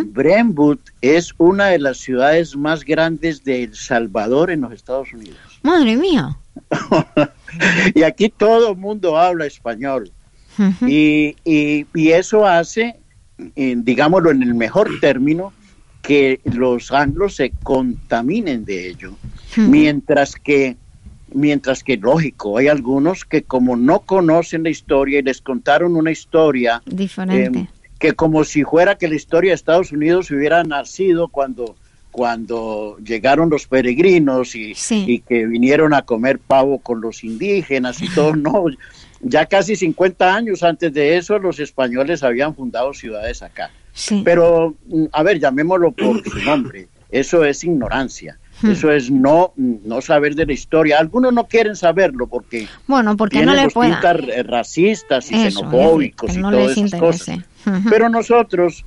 Brentwood 0.06 0.78
es 1.00 1.32
una 1.38 1.66
de 1.66 1.78
las 1.78 1.98
ciudades 1.98 2.56
más 2.56 2.84
grandes 2.84 3.44
de 3.44 3.62
El 3.64 3.74
Salvador 3.76 4.50
en 4.50 4.62
los 4.62 4.72
Estados 4.72 5.12
Unidos. 5.12 5.38
Madre 5.62 5.96
mía. 5.96 6.36
y 7.94 8.02
aquí 8.02 8.28
todo 8.28 8.70
el 8.72 8.76
mundo 8.76 9.16
habla 9.16 9.46
español. 9.46 10.10
y, 10.86 11.36
y- 11.44 11.86
y 11.94 12.08
eso 12.10 12.44
hace, 12.46 12.96
digámoslo 13.56 14.30
en 14.30 14.42
el 14.42 14.54
mejor 14.54 14.90
término, 15.00 15.52
que 16.02 16.40
los 16.44 16.90
anglos 16.92 17.36
se 17.36 17.50
contaminen 17.62 18.64
de 18.64 18.88
ello. 18.88 19.12
Mientras 19.56 20.34
que, 20.34 20.76
mientras 21.32 21.82
que, 21.84 21.96
lógico, 21.96 22.58
hay 22.58 22.68
algunos 22.68 23.24
que 23.24 23.42
como 23.42 23.76
no 23.76 24.00
conocen 24.00 24.62
la 24.62 24.70
historia 24.70 25.18
y 25.18 25.22
les 25.22 25.40
contaron 25.40 25.96
una 25.96 26.10
historia 26.10 26.82
Diferente. 26.86 27.60
eh, 27.60 27.68
que 27.98 28.12
como 28.14 28.44
si 28.44 28.64
fuera 28.64 28.96
que 28.96 29.08
la 29.08 29.14
historia 29.14 29.50
de 29.50 29.56
Estados 29.56 29.92
Unidos 29.92 30.30
hubiera 30.30 30.62
nacido 30.64 31.28
cuando 31.28 31.76
cuando 32.10 32.98
llegaron 33.04 33.50
los 33.50 33.66
peregrinos 33.66 34.56
y, 34.56 34.74
y 34.90 35.20
que 35.20 35.46
vinieron 35.46 35.94
a 35.94 36.02
comer 36.02 36.40
pavo 36.40 36.80
con 36.80 37.00
los 37.00 37.22
indígenas 37.22 38.02
y 38.02 38.08
todo, 38.12 38.34
no, 38.36 38.64
ya 39.20 39.46
casi 39.46 39.76
50 39.76 40.34
años 40.34 40.62
antes 40.62 40.92
de 40.92 41.16
eso 41.16 41.38
los 41.38 41.60
españoles 41.60 42.22
habían 42.22 42.54
fundado 42.54 42.92
ciudades 42.94 43.42
acá. 43.42 43.70
Pero, 44.24 44.74
mm, 44.86 45.04
a 45.12 45.22
ver, 45.22 45.38
llamémoslo 45.38 45.92
por 45.92 46.22
su 46.28 46.38
nombre, 46.40 46.88
eso 47.10 47.44
es 47.44 47.62
ignorancia. 47.64 48.38
Hmm. 48.62 48.70
Eso 48.70 48.90
es 48.92 49.10
no, 49.10 49.52
no 49.56 50.00
saber 50.00 50.34
de 50.34 50.46
la 50.46 50.52
historia. 50.52 50.98
Algunos 50.98 51.32
no 51.32 51.46
quieren 51.46 51.76
saberlo 51.76 52.26
porque 52.26 52.68
Bueno, 52.86 53.16
porque 53.16 53.44
no 53.44 53.54
le 53.54 53.64
los 53.64 53.72
pueda. 53.72 54.00
tintas 54.00 54.28
eh, 54.28 54.42
racistas 54.42 55.30
y 55.30 55.34
Eso, 55.34 55.60
xenofóbicos 55.60 56.34
y 56.34 56.38
no 56.38 56.50
todas 56.50 56.76
les 56.76 56.86
esas 56.86 57.00
cosas. 57.00 57.38
Ujú. 57.66 57.88
Pero 57.90 58.08
nosotros 58.08 58.84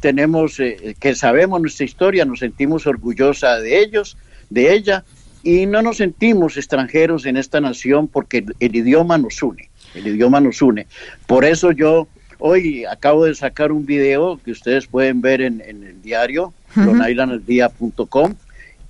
tenemos 0.00 0.58
eh, 0.60 0.96
que 0.98 1.14
sabemos 1.14 1.60
nuestra 1.60 1.84
historia, 1.84 2.24
nos 2.24 2.40
sentimos 2.40 2.86
orgullosa 2.86 3.58
de 3.60 3.80
ellos, 3.80 4.16
de 4.50 4.72
ella, 4.74 5.04
y 5.44 5.66
no 5.66 5.82
nos 5.82 5.96
sentimos 5.96 6.56
extranjeros 6.56 7.26
en 7.26 7.36
esta 7.36 7.60
nación 7.60 8.06
porque 8.08 8.38
el, 8.38 8.54
el 8.60 8.76
idioma 8.76 9.18
nos 9.18 9.42
une, 9.42 9.70
el 9.94 10.06
idioma 10.06 10.40
nos 10.40 10.62
une. 10.62 10.86
Por 11.26 11.44
eso 11.44 11.72
yo 11.72 12.06
hoy 12.38 12.84
acabo 12.84 13.24
de 13.24 13.34
sacar 13.34 13.72
un 13.72 13.84
video 13.86 14.38
que 14.44 14.52
ustedes 14.52 14.86
pueden 14.86 15.20
ver 15.20 15.40
en, 15.42 15.60
en 15.66 15.82
el 15.84 16.00
diario, 16.02 16.52
lonailanaldía.com, 16.76 18.34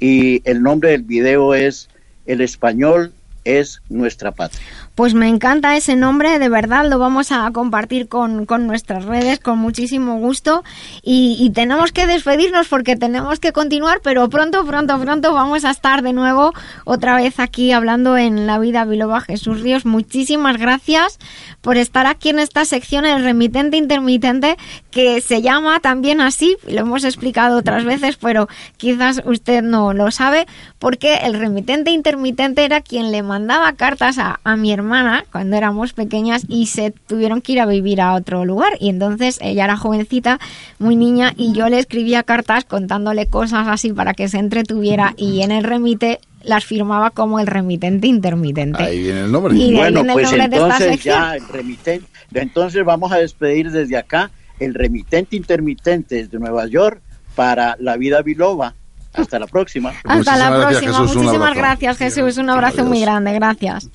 y 0.03 0.43
el 0.51 0.65
nombre 0.65 0.91
del 0.91 1.05
video 1.05 1.55
es 1.55 1.89
El 2.27 2.41
español 2.41 3.13
es 3.45 3.83
nuestra 3.89 4.33
patria. 4.33 4.61
Pues 4.95 5.15
me 5.15 5.27
encanta 5.27 5.75
ese 5.75 5.97
nombre, 5.97 6.39
de 6.39 6.51
verdad 6.51 6.87
lo 6.87 6.99
vamos 6.99 7.33
a 7.33 7.51
compartir 7.51 8.09
con, 8.09 8.45
con 8.45 8.67
nuestras 8.67 9.07
redes 9.07 9.39
con 9.39 9.59
muchísimo 9.59 10.19
gusto 10.19 10.65
y, 11.03 11.51
tenemos 11.55 11.93
que 11.93 12.07
despedirnos 12.07 12.69
porque 12.69 12.97
tenemos 12.97 13.39
que 13.39 13.53
continuar, 13.53 14.01
pero 14.03 14.29
pronto, 14.29 14.65
pronto, 14.65 14.99
pronto 14.99 15.35
vamos 15.35 15.65
a 15.65 15.71
estar 15.71 16.03
de 16.03 16.13
nuevo 16.13 16.53
otra 16.85 17.17
vez 17.17 17.41
aquí 17.41 17.73
hablando 17.73 18.17
en 18.17 18.47
La 18.47 18.59
Vida 18.59 18.85
Biloba. 18.85 19.21
Jesús 19.21 19.61
Ríos, 19.61 19.85
muchísimas 19.85 20.57
gracias 20.59 21.19
por 21.61 21.77
estar 21.77 22.07
aquí 22.07 22.31
en 22.31 22.39
esta 22.39 22.65
sección, 22.65 23.05
el 23.07 23.23
remitente 23.23 23.77
intermitente, 23.77 24.57
que 24.91 25.21
se 25.21 25.43
llama 25.43 25.81
también 25.81 26.21
así, 26.21 26.57
lo 26.67 26.81
hemos 26.81 27.05
explicado 27.05 27.59
otras 27.59 27.85
veces, 27.85 28.17
pero 28.17 28.49
quizás 28.77 29.23
usted 29.25 29.63
no 29.63 29.93
lo 29.93 30.11
sabe, 30.11 30.47
porque 30.79 31.17
el 31.23 31.35
remitente 31.35 31.91
intermitente 31.91 32.65
era 32.65 32.81
quien 32.81 33.13
le 33.13 33.23
mandaba 33.23 33.73
cartas 33.75 34.19
a, 34.19 34.41
a 34.45 34.57
mi 34.57 34.73
hermana 34.83 35.25
cuando 35.31 35.57
éramos 35.57 35.93
pequeñas 35.93 36.45
y 36.49 36.67
se 36.67 36.91
tuvieron 36.91 37.41
que 37.41 37.53
ir 37.53 37.61
a 37.61 37.67
vivir 37.67 38.01
a 38.01 38.15
otro 38.15 38.45
lugar. 38.45 38.73
Y 38.81 38.89
entonces 38.89 39.39
ella 39.41 39.65
era 39.65 39.77
jovencita, 39.77 40.39
muy 40.79 40.97
niña, 40.97 41.33
y 41.37 41.53
yo 41.53 41.69
le 41.69 41.79
escribía 41.79 42.23
cartas 42.23 42.65
contándole 42.65 43.27
cosas 43.27 43.69
así 43.69 43.93
para 43.93 44.15
que 44.15 44.29
se 44.29 44.39
entretuviera 44.39 45.15
y 45.17 45.43
en 45.43 45.51
el 45.51 45.65
remite 45.65 46.21
las 46.45 46.65
firmaba 46.65 47.11
como 47.11 47.39
el 47.39 47.47
remitente 47.47 48.07
intermitente. 48.07 48.83
Ahí 48.83 49.03
viene 49.03 49.21
el 49.21 49.33
nombre. 49.33 49.55
Y 49.57 49.75
Bueno, 49.75 50.03
viene 50.03 50.13
el 50.13 50.13
pues 50.13 50.33
nombre 50.33 50.45
entonces 50.45 51.03
ya 51.03 51.37
el 51.37 51.49
remitente, 51.49 52.07
entonces 52.35 52.85
vamos 52.85 53.13
a 53.13 53.19
despedir 53.19 53.71
desde 53.71 53.97
acá 53.97 54.31
el 54.59 54.75
remitente 54.75 55.37
intermitente 55.37 56.17
desde 56.17 56.39
Nueva 56.39 56.67
York 56.67 57.01
para 57.35 57.77
la 57.79 57.97
vida 57.97 58.23
biloba. 58.23 58.75
Hasta 59.15 59.39
la 59.39 59.47
próxima. 59.47 59.93
Hasta 60.05 60.37
la 60.37 60.51
gracias, 60.51 60.71
próxima. 60.71 60.93
Jesús, 60.93 61.17
un 61.17 61.23
Muchísimas 61.23 61.55
gracias, 61.55 61.99
Jesús. 61.99 62.39
Un 62.39 62.51
abrazo 62.51 62.85
muy 62.85 63.01
grande. 63.03 63.33
Gracias. 63.35 63.91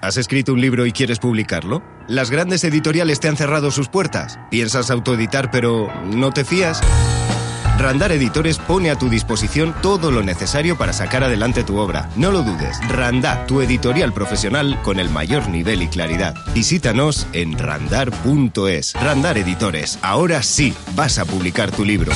¿Has 0.00 0.16
escrito 0.16 0.54
un 0.54 0.60
libro 0.62 0.86
y 0.86 0.92
quieres 0.92 1.18
publicarlo? 1.18 1.82
¿Las 2.08 2.30
grandes 2.30 2.64
editoriales 2.64 3.20
te 3.20 3.28
han 3.28 3.36
cerrado 3.36 3.70
sus 3.70 3.88
puertas? 3.88 4.38
¿Piensas 4.50 4.90
autoeditar 4.90 5.50
pero 5.50 5.92
no 6.06 6.32
te 6.32 6.44
fías? 6.44 6.80
Randar 7.78 8.12
Editores 8.12 8.58
pone 8.58 8.90
a 8.90 8.96
tu 8.96 9.08
disposición 9.08 9.74
todo 9.82 10.10
lo 10.10 10.22
necesario 10.22 10.76
para 10.76 10.92
sacar 10.92 11.24
adelante 11.24 11.64
tu 11.64 11.78
obra. 11.78 12.10
No 12.16 12.30
lo 12.30 12.42
dudes, 12.42 12.78
Randar, 12.88 13.46
tu 13.46 13.60
editorial 13.60 14.12
profesional 14.12 14.80
con 14.82 15.00
el 15.00 15.10
mayor 15.10 15.48
nivel 15.48 15.82
y 15.82 15.88
claridad. 15.88 16.34
Visítanos 16.54 17.26
en 17.32 17.58
randar.es. 17.58 18.94
Randar 18.94 19.38
Editores, 19.38 19.98
ahora 20.02 20.42
sí 20.42 20.74
vas 20.94 21.18
a 21.18 21.24
publicar 21.24 21.70
tu 21.70 21.84
libro. 21.84 22.12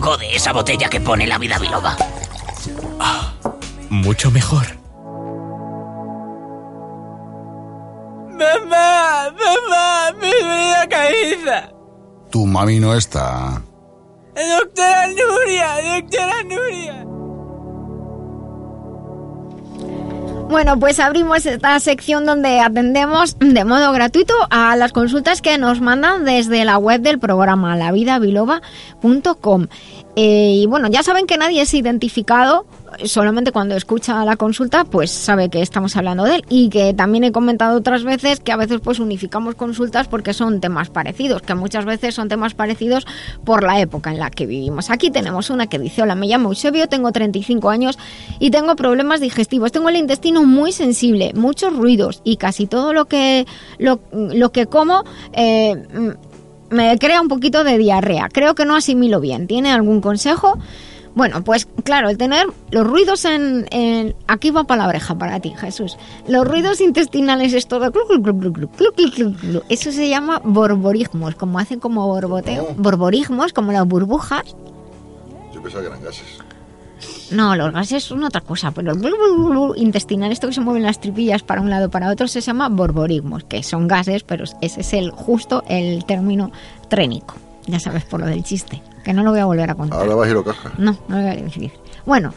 Poco 0.00 0.16
de 0.16 0.36
esa 0.36 0.52
botella 0.52 0.88
que 0.88 1.00
pone 1.00 1.26
la 1.26 1.38
vida 1.38 1.58
biloba. 1.58 1.96
Mucho 3.90 4.30
mejor. 4.30 4.64
Mamá, 8.30 9.34
mamá, 9.42 10.12
mi 10.20 10.30
vida 10.30 10.86
caída. 10.88 11.72
Tu 12.30 12.46
mami 12.46 12.78
no 12.78 12.94
está. 12.94 13.60
Doctora 14.36 15.08
Nuria, 15.08 16.00
doctora 16.00 16.42
Nuria. 16.44 17.08
Bueno, 20.48 20.80
pues 20.80 20.98
abrimos 20.98 21.44
esta 21.44 21.78
sección 21.78 22.24
donde 22.24 22.60
atendemos 22.60 23.38
de 23.38 23.64
modo 23.66 23.92
gratuito 23.92 24.32
a 24.48 24.76
las 24.76 24.92
consultas 24.92 25.42
que 25.42 25.58
nos 25.58 25.82
mandan 25.82 26.24
desde 26.24 26.64
la 26.64 26.78
web 26.78 27.02
del 27.02 27.18
programa 27.18 27.76
Eh, 30.16 30.62
y 30.62 30.66
bueno, 30.66 30.88
ya 30.88 31.02
saben 31.02 31.26
que 31.26 31.38
nadie 31.38 31.62
es 31.62 31.72
identificado, 31.74 32.66
solamente 33.04 33.52
cuando 33.52 33.76
escucha 33.76 34.24
la 34.24 34.36
consulta 34.36 34.84
pues 34.84 35.10
sabe 35.10 35.48
que 35.48 35.62
estamos 35.62 35.96
hablando 35.96 36.24
de 36.24 36.36
él. 36.36 36.44
Y 36.48 36.68
que 36.70 36.92
también 36.94 37.24
he 37.24 37.32
comentado 37.32 37.78
otras 37.78 38.02
veces 38.02 38.40
que 38.40 38.50
a 38.50 38.56
veces 38.56 38.80
pues 38.82 38.98
unificamos 38.98 39.54
consultas 39.54 40.08
porque 40.08 40.34
son 40.34 40.60
temas 40.60 40.90
parecidos, 40.90 41.42
que 41.42 41.54
muchas 41.54 41.84
veces 41.84 42.14
son 42.14 42.28
temas 42.28 42.54
parecidos 42.54 43.06
por 43.44 43.62
la 43.62 43.80
época 43.80 44.10
en 44.10 44.18
la 44.18 44.30
que 44.30 44.46
vivimos. 44.46 44.90
Aquí 44.90 45.10
tenemos 45.10 45.50
una 45.50 45.68
que 45.68 45.78
dice, 45.78 46.02
hola, 46.02 46.14
me 46.14 46.26
llamo 46.26 46.48
Eusebio, 46.48 46.88
tengo 46.88 47.12
35 47.12 47.70
años 47.70 47.98
y 48.40 48.50
tengo 48.50 48.74
problemas 48.74 49.20
digestivos, 49.20 49.70
tengo 49.70 49.88
el 49.88 49.96
intestino 49.96 50.44
muy 50.44 50.72
sensible, 50.72 51.32
muchos 51.34 51.76
ruidos 51.76 52.22
y 52.24 52.36
casi 52.36 52.66
todo 52.66 52.92
lo 52.92 53.04
que, 53.04 53.46
lo, 53.78 54.00
lo 54.12 54.50
que 54.50 54.66
como... 54.66 55.04
Eh, 55.32 56.16
me 56.70 56.98
crea 56.98 57.20
un 57.20 57.28
poquito 57.28 57.64
de 57.64 57.78
diarrea. 57.78 58.28
Creo 58.32 58.54
que 58.54 58.64
no 58.64 58.76
asimilo 58.76 59.20
bien. 59.20 59.46
¿Tiene 59.46 59.70
algún 59.72 60.00
consejo? 60.00 60.58
Bueno, 61.14 61.42
pues 61.42 61.66
claro, 61.82 62.08
el 62.10 62.16
tener 62.16 62.46
los 62.70 62.86
ruidos 62.86 63.24
en, 63.24 64.14
Aquí 64.28 64.50
va 64.50 64.64
para 64.64 64.82
la 64.82 64.88
oreja 64.88 65.18
para 65.18 65.40
ti, 65.40 65.52
Jesús. 65.56 65.96
Los 66.28 66.46
ruidos 66.46 66.80
intestinales, 66.80 67.54
es 67.54 67.66
todo... 67.66 67.90
Eso 69.68 69.92
se 69.92 70.08
llama 70.08 70.40
borborismos, 70.44 71.34
como 71.34 71.58
hacen 71.58 71.80
como 71.80 72.06
borboteo. 72.06 72.74
Borborismos, 72.76 73.52
como 73.52 73.72
las 73.72 73.86
burbujas. 73.86 74.54
Yo 75.52 75.62
pensaba 75.62 75.82
que 75.82 75.88
eran 75.88 76.04
gases. 76.04 76.47
No, 77.30 77.56
los 77.56 77.72
gases 77.72 78.04
son 78.04 78.24
otra 78.24 78.40
cosa, 78.40 78.70
pero 78.70 78.92
el 78.92 78.98
glu, 78.98 79.48
glu 79.48 79.74
intestinal, 79.76 80.32
esto 80.32 80.48
que 80.48 80.54
se 80.54 80.60
mueven 80.60 80.82
las 80.82 81.00
tripillas 81.00 81.42
para 81.42 81.60
un 81.60 81.70
lado 81.70 81.90
para 81.90 82.10
otro, 82.10 82.28
se 82.28 82.40
llama 82.40 82.68
borborismos, 82.68 83.44
que 83.44 83.62
son 83.62 83.86
gases, 83.86 84.22
pero 84.22 84.44
ese 84.60 84.80
es 84.80 84.92
el 84.92 85.10
justo 85.10 85.62
el 85.68 86.04
término 86.04 86.50
trénico. 86.88 87.34
Ya 87.66 87.78
sabes 87.78 88.04
por 88.04 88.20
lo 88.20 88.26
del 88.26 88.42
chiste, 88.44 88.82
que 89.04 89.12
no 89.12 89.22
lo 89.22 89.30
voy 89.30 89.40
a 89.40 89.44
volver 89.44 89.70
a 89.70 89.74
contar. 89.74 90.00
Ahora 90.00 90.14
va 90.14 90.24
a 90.24 90.28
giro 90.28 90.42
caja. 90.42 90.72
No, 90.78 90.96
no 91.08 91.16
lo 91.16 91.22
voy 91.22 91.32
a 91.32 91.42
decir. 91.42 91.72
Bueno, 92.06 92.32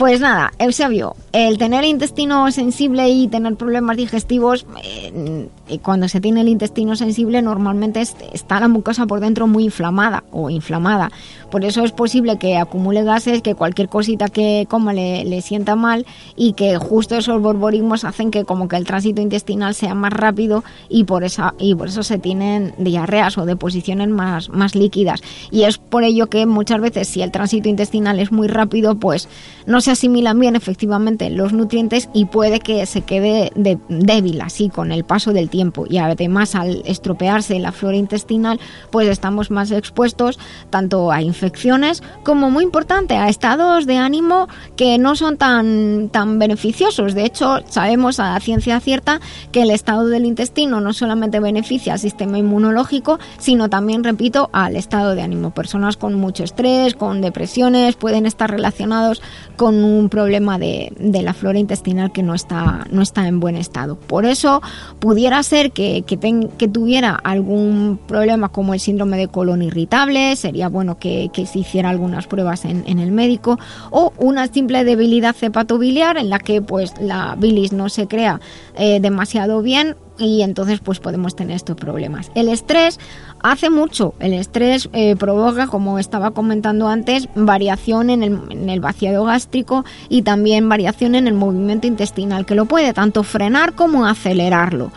pues 0.00 0.18
nada, 0.18 0.50
Eusebio, 0.58 1.14
el 1.32 1.58
tener 1.58 1.84
intestino 1.84 2.50
sensible 2.52 3.10
y 3.10 3.28
tener 3.28 3.54
problemas 3.56 3.98
digestivos, 3.98 4.64
eh, 4.82 5.46
y 5.68 5.76
cuando 5.80 6.08
se 6.08 6.22
tiene 6.22 6.40
el 6.40 6.48
intestino 6.48 6.96
sensible 6.96 7.42
normalmente 7.42 8.00
es- 8.00 8.16
está 8.32 8.58
la 8.60 8.68
mucosa 8.68 9.04
por 9.06 9.20
dentro 9.20 9.46
muy 9.46 9.64
inflamada 9.64 10.24
o 10.32 10.48
inflamada. 10.48 11.12
Por 11.50 11.66
eso 11.66 11.84
es 11.84 11.92
posible 11.92 12.38
que 12.38 12.56
acumule 12.56 13.02
gases, 13.04 13.42
que 13.42 13.54
cualquier 13.54 13.88
cosita 13.90 14.28
que 14.28 14.66
coma 14.70 14.94
le, 14.94 15.22
le 15.26 15.42
sienta 15.42 15.76
mal 15.76 16.06
y 16.34 16.54
que 16.54 16.78
justo 16.78 17.16
esos 17.16 17.42
borborismos 17.42 18.04
hacen 18.04 18.30
que 18.30 18.44
como 18.46 18.68
que 18.68 18.76
el 18.76 18.86
tránsito 18.86 19.20
intestinal 19.20 19.74
sea 19.74 19.94
más 19.94 20.14
rápido 20.14 20.64
y 20.88 21.04
por, 21.04 21.24
esa, 21.24 21.52
y 21.58 21.74
por 21.74 21.88
eso 21.88 22.02
se 22.04 22.18
tienen 22.18 22.72
diarreas 22.78 23.36
o 23.36 23.44
deposiciones 23.44 24.08
más, 24.08 24.48
más 24.48 24.74
líquidas. 24.74 25.20
Y 25.50 25.64
es 25.64 25.76
por 25.76 26.04
ello 26.04 26.28
que 26.28 26.46
muchas 26.46 26.80
veces 26.80 27.06
si 27.06 27.20
el 27.20 27.30
tránsito 27.32 27.68
intestinal 27.68 28.18
es 28.18 28.32
muy 28.32 28.48
rápido, 28.48 28.94
pues 28.94 29.28
no 29.66 29.80
se 29.82 29.89
asimilan 29.90 30.38
bien 30.38 30.56
efectivamente 30.56 31.30
los 31.30 31.52
nutrientes 31.52 32.08
y 32.12 32.24
puede 32.26 32.60
que 32.60 32.86
se 32.86 33.02
quede 33.02 33.50
de- 33.54 33.78
débil 33.88 34.40
así 34.40 34.68
con 34.68 34.92
el 34.92 35.04
paso 35.04 35.32
del 35.32 35.50
tiempo. 35.50 35.86
Y 35.88 35.98
además 35.98 36.54
al 36.54 36.82
estropearse 36.84 37.58
la 37.58 37.72
flora 37.72 37.96
intestinal, 37.96 38.60
pues 38.90 39.08
estamos 39.08 39.50
más 39.50 39.70
expuestos 39.70 40.38
tanto 40.70 41.10
a 41.12 41.22
infecciones 41.22 42.02
como 42.24 42.50
muy 42.50 42.64
importante 42.64 43.16
a 43.16 43.28
estados 43.28 43.86
de 43.86 43.96
ánimo 43.96 44.48
que 44.76 44.98
no 44.98 45.16
son 45.16 45.36
tan, 45.36 46.08
tan 46.10 46.38
beneficiosos. 46.38 47.14
De 47.14 47.24
hecho, 47.24 47.58
sabemos 47.68 48.20
a 48.20 48.38
ciencia 48.40 48.80
cierta 48.80 49.20
que 49.52 49.62
el 49.62 49.70
estado 49.70 50.06
del 50.08 50.26
intestino 50.26 50.80
no 50.80 50.92
solamente 50.92 51.40
beneficia 51.40 51.94
al 51.94 51.98
sistema 51.98 52.38
inmunológico, 52.38 53.18
sino 53.38 53.68
también, 53.68 54.04
repito, 54.04 54.50
al 54.52 54.76
estado 54.76 55.14
de 55.14 55.22
ánimo. 55.22 55.52
Personas 55.52 55.96
con 55.96 56.14
mucho 56.14 56.44
estrés, 56.44 56.94
con 56.94 57.20
depresiones, 57.20 57.96
pueden 57.96 58.26
estar 58.26 58.50
relacionados 58.50 59.22
con 59.56 59.79
un 59.84 60.08
problema 60.08 60.58
de, 60.58 60.92
de 60.98 61.22
la 61.22 61.34
flora 61.34 61.58
intestinal 61.58 62.12
que 62.12 62.22
no 62.22 62.34
está, 62.34 62.86
no 62.90 63.02
está 63.02 63.26
en 63.26 63.40
buen 63.40 63.56
estado. 63.56 63.96
Por 63.96 64.24
eso 64.24 64.62
pudiera 64.98 65.42
ser 65.42 65.72
que, 65.72 66.02
que, 66.06 66.68
tuviera 66.68 67.14
algún 67.14 67.98
problema 68.06 68.50
como 68.50 68.74
el 68.74 68.80
síndrome 68.80 69.16
de 69.16 69.28
colon 69.28 69.62
irritable, 69.62 70.36
sería 70.36 70.68
bueno 70.68 70.98
que, 70.98 71.30
se 71.34 71.58
hiciera 71.58 71.90
algunas 71.90 72.26
pruebas 72.26 72.64
en, 72.64 72.84
en 72.86 72.98
el 72.98 73.12
médico, 73.12 73.58
o 73.90 74.12
una 74.18 74.46
simple 74.46 74.84
debilidad 74.84 75.34
hepatobiliar 75.40 76.16
en 76.16 76.30
la 76.30 76.38
que 76.38 76.62
pues 76.62 76.94
la 77.00 77.34
bilis 77.38 77.72
no 77.72 77.88
se 77.88 78.06
crea 78.06 78.40
eh, 78.76 79.00
demasiado 79.00 79.62
bien 79.62 79.96
y 80.20 80.42
entonces 80.42 80.80
pues 80.80 81.00
podemos 81.00 81.34
tener 81.34 81.56
estos 81.56 81.76
problemas. 81.76 82.30
El 82.34 82.48
estrés 82.48 83.00
hace 83.42 83.70
mucho, 83.70 84.14
el 84.20 84.34
estrés 84.34 84.88
eh, 84.92 85.16
provoca, 85.16 85.66
como 85.66 85.98
estaba 85.98 86.30
comentando 86.30 86.88
antes, 86.88 87.28
variación 87.34 88.10
en 88.10 88.22
el, 88.22 88.38
en 88.50 88.68
el 88.68 88.80
vaciado 88.80 89.24
gástrico 89.24 89.84
y 90.08 90.22
también 90.22 90.68
variación 90.68 91.14
en 91.14 91.26
el 91.26 91.34
movimiento 91.34 91.86
intestinal, 91.86 92.46
que 92.46 92.54
lo 92.54 92.66
puede 92.66 92.92
tanto 92.92 93.22
frenar 93.22 93.74
como 93.74 94.06
acelerarlo 94.06 94.92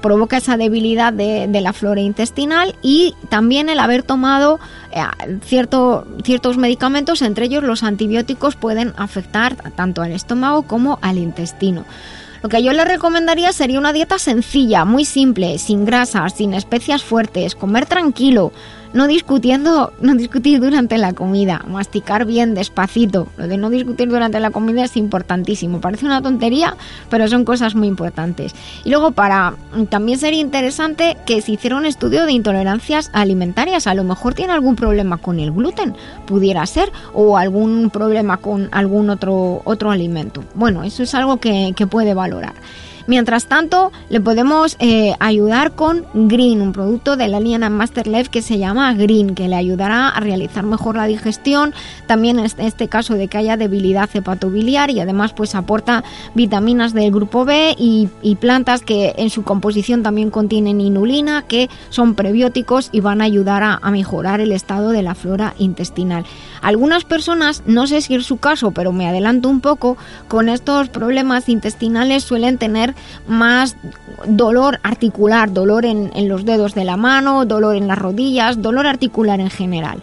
provoca 0.00 0.36
esa 0.36 0.56
debilidad 0.56 1.12
de, 1.12 1.48
la 1.60 1.72
flora 1.72 2.00
intestinal 2.00 2.74
y 2.82 3.14
también 3.28 3.68
el 3.68 3.80
haber 3.80 4.02
tomado 4.02 4.60
eh, 4.92 5.00
cierto, 5.42 6.06
ciertos 6.22 6.56
medicamentos, 6.56 7.22
entre 7.22 7.46
ellos 7.46 7.64
los 7.64 7.82
antibióticos, 7.82 8.56
pueden 8.56 8.94
afectar 8.96 9.56
tanto 9.74 10.02
al 10.02 10.12
estómago 10.12 10.62
como 10.62 10.98
al 11.02 11.18
intestino. 11.18 11.84
Lo 12.42 12.48
que 12.48 12.62
yo 12.62 12.72
le 12.72 12.84
recomendaría 12.84 13.52
sería 13.52 13.78
una 13.78 13.92
dieta 13.92 14.18
sencilla, 14.18 14.84
muy 14.84 15.04
simple, 15.04 15.58
sin 15.58 15.84
grasas, 15.84 16.34
sin 16.34 16.54
especias 16.54 17.02
fuertes, 17.02 17.56
comer 17.56 17.86
tranquilo, 17.86 18.52
no 18.92 19.06
discutiendo, 19.06 19.92
no 20.00 20.14
discutir 20.14 20.60
durante 20.60 20.98
la 20.98 21.12
comida, 21.12 21.64
masticar 21.68 22.24
bien 22.24 22.54
despacito. 22.54 23.28
Lo 23.36 23.48
de 23.48 23.56
no 23.56 23.70
discutir 23.70 24.08
durante 24.08 24.40
la 24.40 24.50
comida 24.50 24.84
es 24.84 24.96
importantísimo. 24.96 25.80
Parece 25.80 26.06
una 26.06 26.22
tontería, 26.22 26.76
pero 27.10 27.28
son 27.28 27.44
cosas 27.44 27.74
muy 27.74 27.88
importantes. 27.88 28.54
Y 28.84 28.90
luego 28.90 29.12
para 29.12 29.54
también 29.90 30.18
sería 30.18 30.40
interesante 30.40 31.16
que 31.26 31.40
se 31.40 31.52
hiciera 31.52 31.76
un 31.76 31.86
estudio 31.86 32.26
de 32.26 32.32
intolerancias 32.32 33.10
alimentarias. 33.12 33.86
A 33.86 33.94
lo 33.94 34.04
mejor 34.04 34.34
tiene 34.34 34.52
algún 34.52 34.76
problema 34.76 35.18
con 35.18 35.40
el 35.40 35.52
gluten, 35.52 35.94
pudiera 36.26 36.64
ser, 36.66 36.90
o 37.12 37.36
algún 37.36 37.90
problema 37.90 38.38
con 38.38 38.68
algún 38.72 39.10
otro 39.10 39.62
otro 39.64 39.90
alimento. 39.90 40.44
Bueno, 40.54 40.84
eso 40.84 41.02
es 41.02 41.14
algo 41.14 41.38
que, 41.38 41.72
que 41.76 41.86
puede 41.86 42.14
valorar. 42.14 42.54
Mientras 43.08 43.46
tanto, 43.46 43.90
le 44.10 44.20
podemos 44.20 44.76
eh, 44.80 45.14
ayudar 45.18 45.72
con 45.72 46.04
Green, 46.12 46.60
un 46.60 46.74
producto 46.74 47.16
de 47.16 47.26
la 47.28 47.40
línea 47.40 47.70
Master 47.70 48.04
que 48.30 48.42
se 48.42 48.58
llama 48.58 48.92
Green, 48.92 49.34
que 49.34 49.48
le 49.48 49.56
ayudará 49.56 50.10
a 50.10 50.20
realizar 50.20 50.62
mejor 50.64 50.96
la 50.96 51.06
digestión, 51.06 51.72
también 52.06 52.38
en 52.38 52.44
este- 52.44 52.66
este 52.66 52.88
caso 52.88 53.14
de 53.14 53.28
que 53.28 53.38
haya 53.38 53.56
debilidad 53.56 54.10
hepatobiliar 54.12 54.90
y 54.90 55.00
además 55.00 55.32
pues 55.32 55.54
aporta 55.54 56.04
vitaminas 56.34 56.92
del 56.92 57.10
grupo 57.10 57.46
B 57.46 57.74
y, 57.78 58.10
plantas 58.40 58.82
que 58.82 59.14
en 59.16 59.30
su 59.30 59.42
composición 59.42 60.02
también 60.02 60.30
contienen 60.30 60.82
inulina, 60.82 61.42
que 61.48 61.70
son 61.88 62.14
prebióticos 62.14 62.90
y 62.92 63.00
van 63.00 63.22
a 63.22 63.24
ayudar 63.24 63.62
a 63.62 63.90
mejorar 63.90 64.42
el 64.42 64.52
estado 64.52 64.90
de 64.90 65.02
la 65.02 65.14
flora 65.14 65.54
intestinal. 65.58 66.26
Algunas 66.60 67.04
personas, 67.04 67.62
no 67.64 67.86
sé 67.86 68.00
si 68.02 68.14
es 68.14 68.26
su 68.26 68.36
caso, 68.36 68.70
pero 68.72 68.92
me 68.92 69.08
adelanto 69.08 69.48
un 69.48 69.60
poco, 69.60 69.96
con 70.28 70.50
estos 70.50 70.90
problemas 70.90 71.48
intestinales 71.48 72.22
suelen 72.22 72.58
tener 72.58 72.94
más 73.26 73.76
dolor 74.26 74.80
articular, 74.82 75.52
dolor 75.52 75.84
en, 75.84 76.10
en 76.14 76.28
los 76.28 76.44
dedos 76.44 76.74
de 76.74 76.84
la 76.84 76.96
mano, 76.96 77.44
dolor 77.46 77.76
en 77.76 77.88
las 77.88 77.98
rodillas, 77.98 78.62
dolor 78.62 78.86
articular 78.86 79.40
en 79.40 79.50
general. 79.50 80.02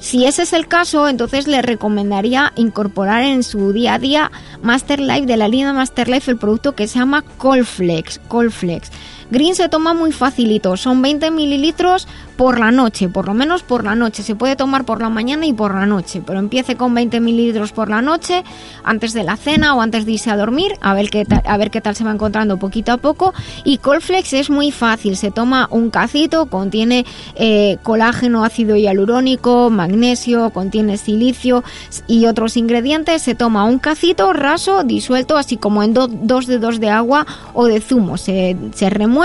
Si 0.00 0.24
ese 0.24 0.42
es 0.42 0.54
el 0.54 0.66
caso, 0.66 1.08
entonces 1.08 1.46
le 1.46 1.60
recomendaría 1.60 2.54
incorporar 2.56 3.22
en 3.22 3.42
su 3.42 3.72
día 3.72 3.94
a 3.94 3.98
día 3.98 4.30
Master 4.62 4.98
Life 4.98 5.26
de 5.26 5.36
la 5.36 5.46
línea 5.46 5.74
Master 5.74 6.08
Life 6.08 6.30
el 6.30 6.38
producto 6.38 6.74
que 6.74 6.88
se 6.88 6.98
llama 6.98 7.22
Colflex. 7.36 8.18
Colflex. 8.26 8.90
Green 9.30 9.54
se 9.54 9.68
toma 9.68 9.94
muy 9.94 10.12
facilito, 10.12 10.76
son 10.76 11.02
20 11.02 11.30
mililitros 11.30 12.08
por 12.36 12.58
la 12.58 12.70
noche, 12.70 13.08
por 13.08 13.26
lo 13.26 13.34
menos 13.34 13.62
por 13.62 13.84
la 13.84 13.94
noche. 13.94 14.22
Se 14.22 14.34
puede 14.34 14.56
tomar 14.56 14.84
por 14.84 15.00
la 15.02 15.08
mañana 15.10 15.46
y 15.46 15.52
por 15.52 15.74
la 15.74 15.84
noche, 15.86 16.22
pero 16.26 16.38
empiece 16.38 16.74
con 16.74 16.94
20 16.94 17.20
mililitros 17.20 17.70
por 17.72 17.88
la 17.90 18.00
noche, 18.02 18.42
antes 18.82 19.12
de 19.12 19.22
la 19.24 19.36
cena 19.36 19.74
o 19.74 19.82
antes 19.82 20.06
de 20.06 20.12
irse 20.12 20.30
a 20.30 20.36
dormir, 20.36 20.72
a 20.80 20.94
ver 20.94 21.10
qué 21.10 21.24
tal, 21.26 21.42
a 21.44 21.56
ver 21.58 21.70
qué 21.70 21.80
tal 21.82 21.94
se 21.94 22.02
va 22.02 22.10
encontrando 22.12 22.56
poquito 22.58 22.92
a 22.92 22.96
poco. 22.96 23.34
Y 23.64 23.78
Colflex 23.78 24.32
es 24.32 24.50
muy 24.50 24.70
fácil, 24.72 25.16
se 25.16 25.30
toma 25.30 25.68
un 25.70 25.90
cacito, 25.90 26.46
contiene 26.46 27.04
eh, 27.36 27.76
colágeno, 27.82 28.42
ácido 28.42 28.74
hialurónico, 28.76 29.68
magnesio, 29.70 30.50
contiene 30.50 30.96
silicio 30.96 31.62
y 32.06 32.26
otros 32.26 32.56
ingredientes. 32.56 33.22
Se 33.22 33.34
toma 33.34 33.64
un 33.64 33.78
cacito 33.78 34.32
raso, 34.32 34.82
disuelto, 34.82 35.36
así 35.36 35.56
como 35.58 35.82
en 35.82 35.92
do- 35.94 36.08
dos 36.08 36.46
dedos 36.46 36.80
de 36.80 36.88
agua 36.88 37.26
o 37.52 37.66
de 37.66 37.80
zumo. 37.82 38.16
Se, 38.16 38.56
se 38.74 38.88
remueve 38.88 39.19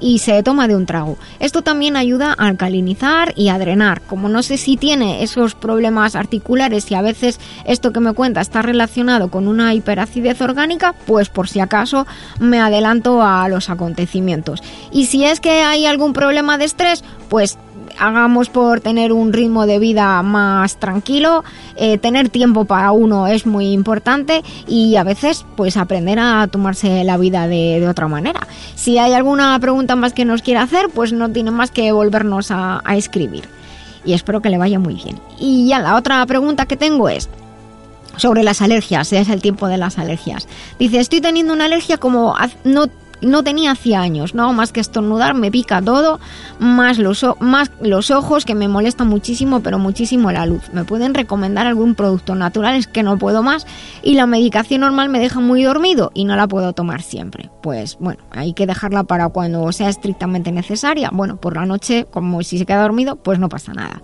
y 0.00 0.18
se 0.18 0.42
toma 0.42 0.68
de 0.68 0.76
un 0.76 0.86
trago. 0.86 1.16
Esto 1.40 1.62
también 1.62 1.96
ayuda 1.96 2.34
a 2.36 2.46
alcalinizar 2.46 3.32
y 3.36 3.48
a 3.48 3.58
drenar. 3.58 4.00
Como 4.02 4.28
no 4.28 4.42
sé 4.42 4.58
si 4.58 4.76
tiene 4.76 5.22
esos 5.22 5.54
problemas 5.54 6.16
articulares 6.16 6.90
y 6.90 6.94
a 6.94 7.02
veces 7.02 7.40
esto 7.64 7.92
que 7.92 8.00
me 8.00 8.12
cuenta 8.12 8.40
está 8.40 8.62
relacionado 8.62 9.30
con 9.30 9.48
una 9.48 9.74
hiperacidez 9.74 10.40
orgánica, 10.40 10.94
pues 11.06 11.28
por 11.28 11.48
si 11.48 11.60
acaso 11.60 12.06
me 12.38 12.60
adelanto 12.60 13.22
a 13.22 13.48
los 13.48 13.70
acontecimientos. 13.70 14.62
Y 14.92 15.06
si 15.06 15.24
es 15.24 15.40
que 15.40 15.62
hay 15.62 15.86
algún 15.86 16.12
problema 16.12 16.58
de 16.58 16.64
estrés, 16.64 17.04
pues 17.28 17.58
hagamos 17.98 18.48
por 18.48 18.80
tener 18.80 19.12
un 19.12 19.32
ritmo 19.32 19.66
de 19.66 19.78
vida 19.78 20.22
más 20.22 20.78
tranquilo, 20.78 21.44
eh, 21.76 21.98
tener 21.98 22.28
tiempo 22.28 22.64
para 22.64 22.92
uno 22.92 23.26
es 23.26 23.46
muy 23.46 23.72
importante 23.72 24.42
y 24.66 24.96
a 24.96 25.04
veces 25.04 25.44
pues 25.56 25.76
aprender 25.76 26.18
a 26.18 26.46
tomarse 26.46 27.04
la 27.04 27.16
vida 27.16 27.48
de, 27.48 27.86
otra 27.88 28.08
manera. 28.08 28.46
Si 28.74 28.98
hay 28.98 29.14
alguna 29.14 29.58
pregunta 29.60 29.96
más 29.96 30.12
que 30.12 30.24
nos 30.24 30.42
quiera 30.42 30.62
hacer, 30.62 30.88
pues 30.90 31.12
no 31.12 31.30
tiene 31.30 31.50
más 31.50 31.70
que 31.70 31.90
volvernos 31.92 32.50
a, 32.50 32.82
escribir. 32.88 33.44
Y 34.04 34.12
espero 34.12 34.40
que 34.40 34.50
le 34.50 34.58
vaya 34.58 34.78
muy 34.78 34.94
bien. 34.94 35.18
Y 35.38 35.68
ya 35.68 35.78
la 35.78 35.96
otra 35.96 36.24
pregunta 36.26 36.66
que 36.66 36.76
tengo 36.76 37.08
es, 37.08 37.28
sobre 38.16 38.42
las 38.42 38.62
alergias, 38.62 39.12
es 39.12 39.28
el 39.28 39.40
tiempo 39.40 39.68
de 39.68 39.78
las 39.78 39.98
alergias. 39.98 40.48
Dice, 40.78 40.98
estoy 40.98 41.20
teniendo 41.20 41.52
una 41.52 41.66
alergia 41.66 41.98
como 41.98 42.34
no, 42.64 42.86
no 43.20 43.42
tenía 43.42 43.72
hacía 43.72 44.00
años, 44.00 44.34
no 44.34 44.52
más 44.52 44.72
que 44.72 44.80
estornudar, 44.80 45.34
me 45.34 45.50
pica 45.50 45.82
todo, 45.82 46.20
más 46.58 46.98
los, 46.98 47.24
más 47.40 47.70
los 47.80 48.10
ojos 48.10 48.44
que 48.44 48.54
me 48.54 48.68
molesta 48.68 49.04
muchísimo, 49.04 49.60
pero 49.60 49.78
muchísimo 49.78 50.30
la 50.32 50.46
luz. 50.46 50.62
¿Me 50.72 50.84
pueden 50.84 51.14
recomendar 51.14 51.66
algún 51.66 51.94
producto 51.94 52.34
natural? 52.34 52.76
Es 52.76 52.86
que 52.86 53.02
no 53.02 53.18
puedo 53.18 53.42
más 53.42 53.66
y 54.02 54.14
la 54.14 54.26
medicación 54.26 54.82
normal 54.82 55.08
me 55.08 55.18
deja 55.18 55.40
muy 55.40 55.62
dormido 55.62 56.10
y 56.14 56.24
no 56.24 56.36
la 56.36 56.46
puedo 56.46 56.72
tomar 56.72 57.02
siempre. 57.02 57.50
Pues 57.62 57.96
bueno, 58.00 58.22
hay 58.30 58.52
que 58.52 58.66
dejarla 58.66 59.04
para 59.04 59.28
cuando 59.28 59.70
sea 59.72 59.88
estrictamente 59.88 60.52
necesaria. 60.52 61.10
Bueno, 61.12 61.36
por 61.36 61.56
la 61.56 61.66
noche, 61.66 62.06
como 62.10 62.42
si 62.42 62.58
se 62.58 62.66
queda 62.66 62.82
dormido, 62.82 63.16
pues 63.16 63.38
no 63.38 63.48
pasa 63.48 63.72
nada. 63.72 64.02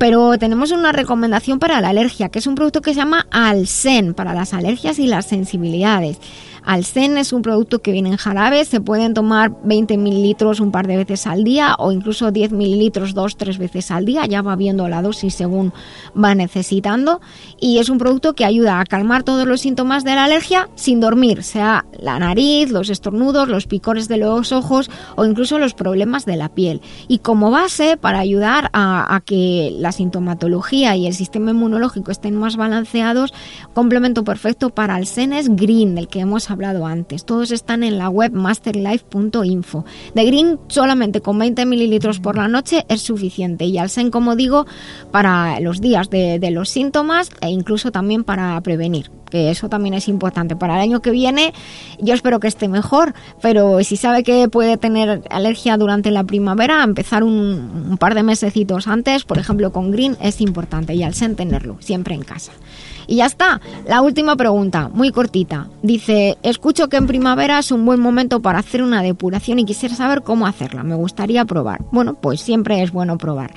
Pero 0.00 0.38
tenemos 0.38 0.70
una 0.70 0.92
recomendación 0.92 1.58
para 1.58 1.78
la 1.82 1.90
alergia, 1.90 2.30
que 2.30 2.38
es 2.38 2.46
un 2.46 2.54
producto 2.54 2.80
que 2.80 2.94
se 2.94 3.00
llama 3.00 3.26
Alsen, 3.30 4.14
para 4.14 4.32
las 4.32 4.54
alergias 4.54 4.98
y 4.98 5.06
las 5.06 5.26
sensibilidades. 5.26 6.18
Alsen 6.64 7.16
es 7.16 7.32
un 7.32 7.42
producto 7.42 7.80
que 7.80 7.92
viene 7.92 8.10
en 8.10 8.16
jarabe, 8.16 8.64
se 8.64 8.80
pueden 8.80 9.14
tomar 9.14 9.52
20 9.64 9.96
mililitros 9.96 10.60
un 10.60 10.70
par 10.70 10.86
de 10.86 10.96
veces 10.96 11.26
al 11.26 11.44
día 11.44 11.74
o 11.78 11.92
incluso 11.92 12.30
10 12.30 12.52
mililitros 12.52 13.14
dos, 13.14 13.36
tres 13.36 13.58
veces 13.58 13.90
al 13.90 14.04
día, 14.04 14.26
ya 14.26 14.42
va 14.42 14.56
viendo 14.56 14.88
la 14.88 15.02
dosis 15.02 15.34
según 15.34 15.72
va 16.16 16.34
necesitando. 16.34 17.20
Y 17.58 17.78
es 17.78 17.88
un 17.88 17.98
producto 17.98 18.34
que 18.34 18.44
ayuda 18.44 18.80
a 18.80 18.84
calmar 18.84 19.22
todos 19.22 19.46
los 19.46 19.60
síntomas 19.60 20.04
de 20.04 20.14
la 20.14 20.24
alergia 20.24 20.68
sin 20.74 21.00
dormir, 21.00 21.42
sea 21.42 21.84
la 21.98 22.18
nariz, 22.18 22.70
los 22.70 22.90
estornudos, 22.90 23.48
los 23.48 23.66
picores 23.66 24.08
de 24.08 24.16
los 24.16 24.52
ojos 24.52 24.90
o 25.16 25.24
incluso 25.24 25.58
los 25.58 25.74
problemas 25.74 26.24
de 26.26 26.36
la 26.36 26.48
piel. 26.48 26.80
Y 27.08 27.18
como 27.18 27.50
base 27.50 27.96
para 27.96 28.18
ayudar 28.18 28.70
a, 28.72 29.20
que 29.24 29.74
la 29.78 29.92
sintomatología 29.92 30.96
y 30.96 31.06
el 31.06 31.14
sistema 31.14 31.50
inmunológico 31.50 32.10
estén 32.10 32.36
más 32.36 32.56
balanceados, 32.56 33.34
complemento 33.74 34.24
perfecto 34.24 34.70
para 34.70 34.98
el 34.98 35.06
Senes 35.06 35.54
Green, 35.54 35.94
del 35.94 36.08
que 36.08 36.20
hemos 36.20 36.49
hablado 36.50 36.86
antes. 36.86 37.24
Todos 37.24 37.50
están 37.50 37.82
en 37.82 37.98
la 37.98 38.08
web 38.08 38.32
masterlife.info. 38.32 39.84
De 40.14 40.24
Green 40.24 40.58
solamente 40.68 41.20
con 41.20 41.38
20 41.38 41.64
mililitros 41.66 42.20
por 42.20 42.36
la 42.36 42.48
noche 42.48 42.84
es 42.88 43.02
suficiente 43.02 43.64
y 43.64 43.78
Alsen, 43.78 44.10
como 44.10 44.36
digo, 44.36 44.66
para 45.10 45.60
los 45.60 45.80
días 45.80 46.10
de, 46.10 46.38
de 46.38 46.50
los 46.50 46.68
síntomas 46.68 47.30
e 47.40 47.50
incluso 47.50 47.92
también 47.92 48.24
para 48.24 48.60
prevenir 48.60 49.10
que 49.30 49.50
eso 49.50 49.68
también 49.68 49.94
es 49.94 50.08
importante. 50.08 50.56
Para 50.56 50.74
el 50.74 50.80
año 50.80 51.00
que 51.00 51.10
viene 51.10 51.54
yo 51.98 52.12
espero 52.12 52.40
que 52.40 52.48
esté 52.48 52.68
mejor, 52.68 53.14
pero 53.40 53.82
si 53.82 53.96
sabe 53.96 54.22
que 54.22 54.48
puede 54.48 54.76
tener 54.76 55.22
alergia 55.30 55.78
durante 55.78 56.10
la 56.10 56.24
primavera, 56.24 56.82
empezar 56.82 57.22
un, 57.22 57.86
un 57.90 57.96
par 57.96 58.14
de 58.14 58.22
mesecitos 58.22 58.88
antes, 58.88 59.24
por 59.24 59.38
ejemplo 59.38 59.72
con 59.72 59.90
Green, 59.90 60.16
es 60.20 60.40
importante 60.40 60.94
y 60.94 61.02
al 61.02 61.14
sen 61.14 61.36
tenerlo 61.36 61.76
siempre 61.80 62.14
en 62.14 62.22
casa. 62.22 62.52
Y 63.10 63.16
ya 63.16 63.26
está. 63.26 63.60
La 63.88 64.02
última 64.02 64.36
pregunta, 64.36 64.88
muy 64.94 65.10
cortita. 65.10 65.66
Dice, 65.82 66.38
escucho 66.44 66.88
que 66.88 66.96
en 66.96 67.08
primavera 67.08 67.58
es 67.58 67.72
un 67.72 67.84
buen 67.84 67.98
momento 67.98 68.40
para 68.40 68.60
hacer 68.60 68.84
una 68.84 69.02
depuración 69.02 69.58
y 69.58 69.64
quisiera 69.64 69.96
saber 69.96 70.22
cómo 70.22 70.46
hacerla. 70.46 70.84
Me 70.84 70.94
gustaría 70.94 71.44
probar. 71.44 71.82
Bueno, 71.90 72.14
pues 72.14 72.40
siempre 72.40 72.84
es 72.84 72.92
bueno 72.92 73.18
probar. 73.18 73.52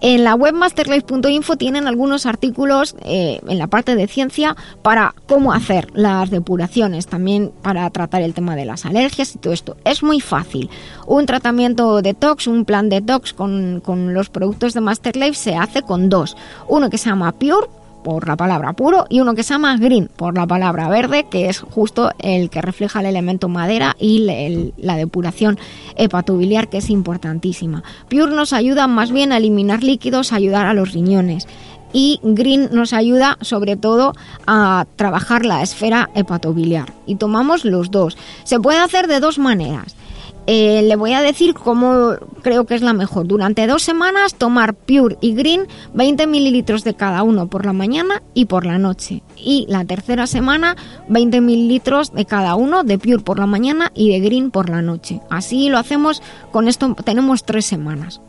En 0.00 0.24
la 0.24 0.34
web 0.34 0.54
masterlife.info 0.54 1.54
tienen 1.56 1.86
algunos 1.86 2.26
artículos 2.26 2.96
eh, 3.02 3.38
en 3.46 3.58
la 3.58 3.68
parte 3.68 3.94
de 3.94 4.08
ciencia 4.08 4.56
para 4.82 5.14
cómo 5.28 5.52
hacer 5.52 5.86
las 5.94 6.30
depuraciones, 6.30 7.06
también 7.06 7.52
para 7.62 7.88
tratar 7.90 8.22
el 8.22 8.34
tema 8.34 8.56
de 8.56 8.64
las 8.64 8.86
alergias 8.86 9.36
y 9.36 9.38
todo 9.38 9.52
esto. 9.52 9.76
Es 9.84 10.02
muy 10.02 10.18
fácil. 10.18 10.68
Un 11.06 11.26
tratamiento 11.26 12.02
detox, 12.02 12.48
un 12.48 12.64
plan 12.64 12.88
detox 12.88 13.32
con, 13.32 13.80
con 13.84 14.14
los 14.14 14.30
productos 14.30 14.74
de 14.74 14.80
Masterlife 14.80 15.34
se 15.34 15.54
hace 15.54 15.82
con 15.82 16.08
dos. 16.08 16.36
Uno 16.66 16.90
que 16.90 16.98
se 16.98 17.08
llama 17.08 17.30
Pure 17.30 17.68
por 18.06 18.28
la 18.28 18.36
palabra 18.36 18.72
puro 18.72 19.04
y 19.08 19.18
uno 19.18 19.34
que 19.34 19.42
se 19.42 19.52
llama 19.52 19.76
green 19.78 20.08
por 20.14 20.36
la 20.36 20.46
palabra 20.46 20.88
verde 20.88 21.26
que 21.28 21.48
es 21.48 21.58
justo 21.58 22.12
el 22.20 22.50
que 22.50 22.62
refleja 22.62 23.00
el 23.00 23.06
elemento 23.06 23.48
madera 23.48 23.96
y 23.98 24.72
la 24.76 24.96
depuración 24.96 25.58
hepatobiliar 25.96 26.68
que 26.68 26.78
es 26.78 26.88
importantísima. 26.88 27.82
Pure 28.08 28.32
nos 28.32 28.52
ayuda 28.52 28.86
más 28.86 29.10
bien 29.10 29.32
a 29.32 29.38
eliminar 29.38 29.82
líquidos, 29.82 30.32
a 30.32 30.36
ayudar 30.36 30.66
a 30.66 30.72
los 30.72 30.92
riñones 30.92 31.48
y 31.92 32.20
Green 32.22 32.68
nos 32.70 32.92
ayuda 32.92 33.38
sobre 33.40 33.74
todo 33.74 34.12
a 34.46 34.86
trabajar 34.94 35.44
la 35.44 35.62
esfera 35.62 36.08
hepatobiliar 36.14 36.92
y 37.06 37.16
tomamos 37.16 37.64
los 37.64 37.90
dos. 37.90 38.16
Se 38.44 38.60
puede 38.60 38.78
hacer 38.78 39.08
de 39.08 39.18
dos 39.18 39.40
maneras. 39.40 39.96
Eh, 40.46 40.82
le 40.82 40.94
voy 40.96 41.12
a 41.12 41.22
decir 41.22 41.54
cómo 41.54 42.14
creo 42.42 42.66
que 42.66 42.74
es 42.74 42.82
la 42.82 42.92
mejor. 42.92 43.26
Durante 43.26 43.66
dos 43.66 43.82
semanas 43.82 44.34
tomar 44.34 44.74
Pure 44.74 45.16
y 45.20 45.34
Green 45.34 45.66
20 45.94 46.26
mililitros 46.26 46.84
de 46.84 46.94
cada 46.94 47.22
uno 47.24 47.48
por 47.48 47.66
la 47.66 47.72
mañana 47.72 48.22
y 48.32 48.44
por 48.44 48.64
la 48.64 48.78
noche. 48.78 49.22
Y 49.36 49.66
la 49.68 49.84
tercera 49.84 50.26
semana 50.26 50.76
20 51.08 51.40
mililitros 51.40 52.12
de 52.12 52.24
cada 52.26 52.54
uno 52.54 52.84
de 52.84 52.98
Pure 52.98 53.18
por 53.18 53.38
la 53.38 53.46
mañana 53.46 53.90
y 53.94 54.10
de 54.10 54.20
Green 54.20 54.50
por 54.50 54.70
la 54.70 54.82
noche. 54.82 55.20
Así 55.30 55.68
lo 55.68 55.78
hacemos 55.78 56.22
con 56.52 56.68
esto, 56.68 56.94
tenemos 57.04 57.44
tres 57.44 57.66
semanas. 57.66 58.20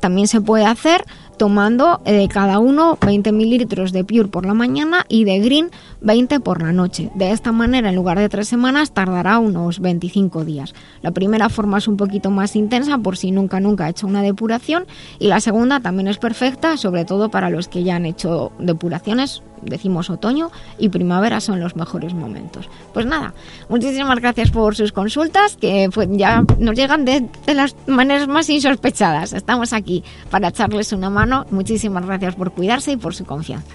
También 0.00 0.26
se 0.26 0.40
puede 0.40 0.64
hacer 0.64 1.04
tomando 1.38 2.00
eh, 2.04 2.12
de 2.12 2.28
cada 2.28 2.58
uno 2.58 2.98
20 3.00 3.32
mililitros 3.32 3.92
de 3.92 4.04
Pure 4.04 4.28
por 4.28 4.44
la 4.44 4.54
mañana 4.54 5.06
y 5.08 5.24
de 5.24 5.38
Green 5.38 5.70
20 6.00 6.40
por 6.40 6.62
la 6.62 6.72
noche. 6.72 7.10
De 7.14 7.30
esta 7.30 7.52
manera, 7.52 7.88
en 7.88 7.96
lugar 7.96 8.18
de 8.18 8.28
tres 8.28 8.48
semanas, 8.48 8.92
tardará 8.92 9.38
unos 9.38 9.80
25 9.80 10.44
días. 10.44 10.74
La 11.00 11.12
primera 11.12 11.48
forma 11.48 11.78
es 11.78 11.88
un 11.88 11.96
poquito 11.96 12.30
más 12.30 12.56
intensa 12.56 12.98
por 12.98 13.16
si 13.16 13.30
nunca, 13.30 13.60
nunca 13.60 13.86
ha 13.86 13.90
hecho 13.90 14.06
una 14.06 14.22
depuración 14.22 14.86
y 15.18 15.28
la 15.28 15.40
segunda 15.40 15.80
también 15.80 16.08
es 16.08 16.18
perfecta, 16.18 16.76
sobre 16.76 17.04
todo 17.04 17.30
para 17.30 17.50
los 17.50 17.68
que 17.68 17.84
ya 17.84 17.96
han 17.96 18.04
hecho 18.04 18.52
depuraciones. 18.58 19.42
Decimos 19.62 20.10
otoño 20.10 20.50
y 20.78 20.88
primavera 20.88 21.40
son 21.40 21.60
los 21.60 21.76
mejores 21.76 22.14
momentos. 22.14 22.68
Pues 22.92 23.06
nada, 23.06 23.34
muchísimas 23.68 24.18
gracias 24.20 24.50
por 24.50 24.76
sus 24.76 24.92
consultas 24.92 25.56
que 25.56 25.90
pues, 25.92 26.08
ya 26.12 26.44
nos 26.58 26.76
llegan 26.76 27.04
de, 27.04 27.28
de 27.46 27.54
las 27.54 27.74
maneras 27.86 28.28
más 28.28 28.48
insospechadas. 28.50 29.32
Estamos 29.32 29.72
aquí 29.72 30.04
para 30.30 30.48
echarles 30.48 30.92
una 30.92 31.10
mano. 31.10 31.46
Muchísimas 31.50 32.04
gracias 32.06 32.34
por 32.34 32.52
cuidarse 32.52 32.92
y 32.92 32.96
por 32.96 33.14
su 33.14 33.24
confianza. 33.24 33.74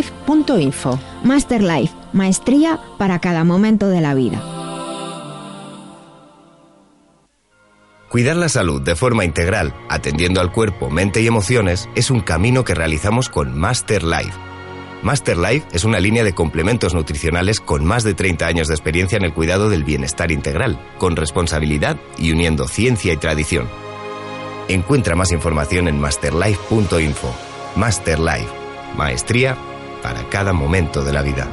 masterlife.info. 0.00 0.98
Master 1.24 1.62
Life, 1.62 1.94
maestría 2.12 2.78
para 2.98 3.18
cada 3.18 3.44
momento 3.44 3.88
de 3.88 4.00
la 4.00 4.14
vida. 4.14 4.42
Cuidar 8.08 8.36
la 8.36 8.48
salud 8.48 8.82
de 8.82 8.96
forma 8.96 9.24
integral, 9.24 9.72
atendiendo 9.88 10.40
al 10.40 10.50
cuerpo, 10.50 10.90
mente 10.90 11.20
y 11.20 11.28
emociones, 11.28 11.88
es 11.94 12.10
un 12.10 12.20
camino 12.20 12.64
que 12.64 12.74
realizamos 12.74 13.28
con 13.28 13.56
Master 13.56 14.02
Life. 14.02 14.32
Master 15.02 15.38
Life 15.38 15.66
es 15.72 15.84
una 15.84 16.00
línea 16.00 16.24
de 16.24 16.34
complementos 16.34 16.92
nutricionales 16.92 17.60
con 17.60 17.84
más 17.84 18.02
de 18.02 18.14
30 18.14 18.46
años 18.46 18.68
de 18.68 18.74
experiencia 18.74 19.16
en 19.16 19.24
el 19.24 19.32
cuidado 19.32 19.70
del 19.70 19.84
bienestar 19.84 20.32
integral, 20.32 20.80
con 20.98 21.14
responsabilidad 21.14 21.98
y 22.18 22.32
uniendo 22.32 22.66
ciencia 22.66 23.12
y 23.12 23.16
tradición. 23.16 23.68
Encuentra 24.68 25.14
más 25.14 25.30
información 25.30 25.86
en 25.86 26.00
masterlife.info. 26.00 27.32
Master 27.76 28.18
Life, 28.18 28.50
maestría 28.96 29.56
para 30.02 30.28
cada 30.28 30.52
momento 30.52 31.04
de 31.04 31.12
la 31.12 31.22
vida. 31.22 31.48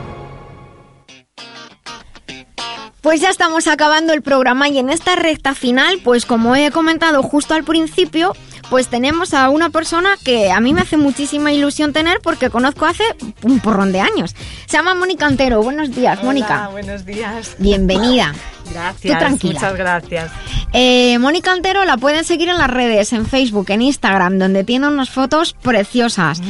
Pues 3.02 3.22
ya 3.22 3.30
estamos 3.30 3.68
acabando 3.68 4.12
el 4.12 4.22
programa 4.22 4.68
y 4.68 4.80
en 4.80 4.90
esta 4.90 5.16
recta 5.16 5.56
final, 5.56 6.00
pues 6.04 6.26
como 6.26 6.56
he 6.56 6.72
comentado 6.72 7.24
justo 7.24 7.54
al 7.54 7.64
principio, 7.64 8.34
pues 8.70 8.88
tenemos 8.88 9.34
a 9.34 9.50
una 9.50 9.70
persona 9.70 10.18
que 10.24 10.52
a 10.52 10.60
mí 10.60 10.74
me 10.74 10.82
hace 10.82 10.98
muchísima 10.98 11.52
ilusión 11.52 11.94
tener 11.94 12.20
porque 12.22 12.50
conozco 12.50 12.86
hace 12.86 13.04
un 13.44 13.60
porrón 13.60 13.92
de 13.92 14.02
años. 14.02 14.36
Se 14.66 14.78
llama 14.78 14.94
Mónica 14.94 15.26
Antero. 15.26 15.62
Buenos 15.62 15.96
días, 15.96 16.24
Mónica. 16.24 16.70
Buenos 16.72 17.06
días. 17.06 17.56
Bienvenida. 17.60 18.34
Gracias. 18.74 19.14
Tú 19.14 19.20
tranquila. 19.20 19.54
Muchas 19.54 19.78
gracias. 19.78 20.32
Eh, 20.74 21.18
Mónica 21.20 21.54
Antero 21.54 21.86
la 21.86 21.98
pueden 21.98 22.26
seguir 22.26 22.50
en 22.50 22.58
las 22.58 22.70
redes, 22.70 23.14
en 23.14 23.26
Facebook, 23.26 23.70
en 23.70 23.82
Instagram, 23.82 24.38
donde 24.38 24.66
tiene 24.66 24.88
unas 24.88 25.10
fotos 25.10 25.54
preciosas. 25.54 26.42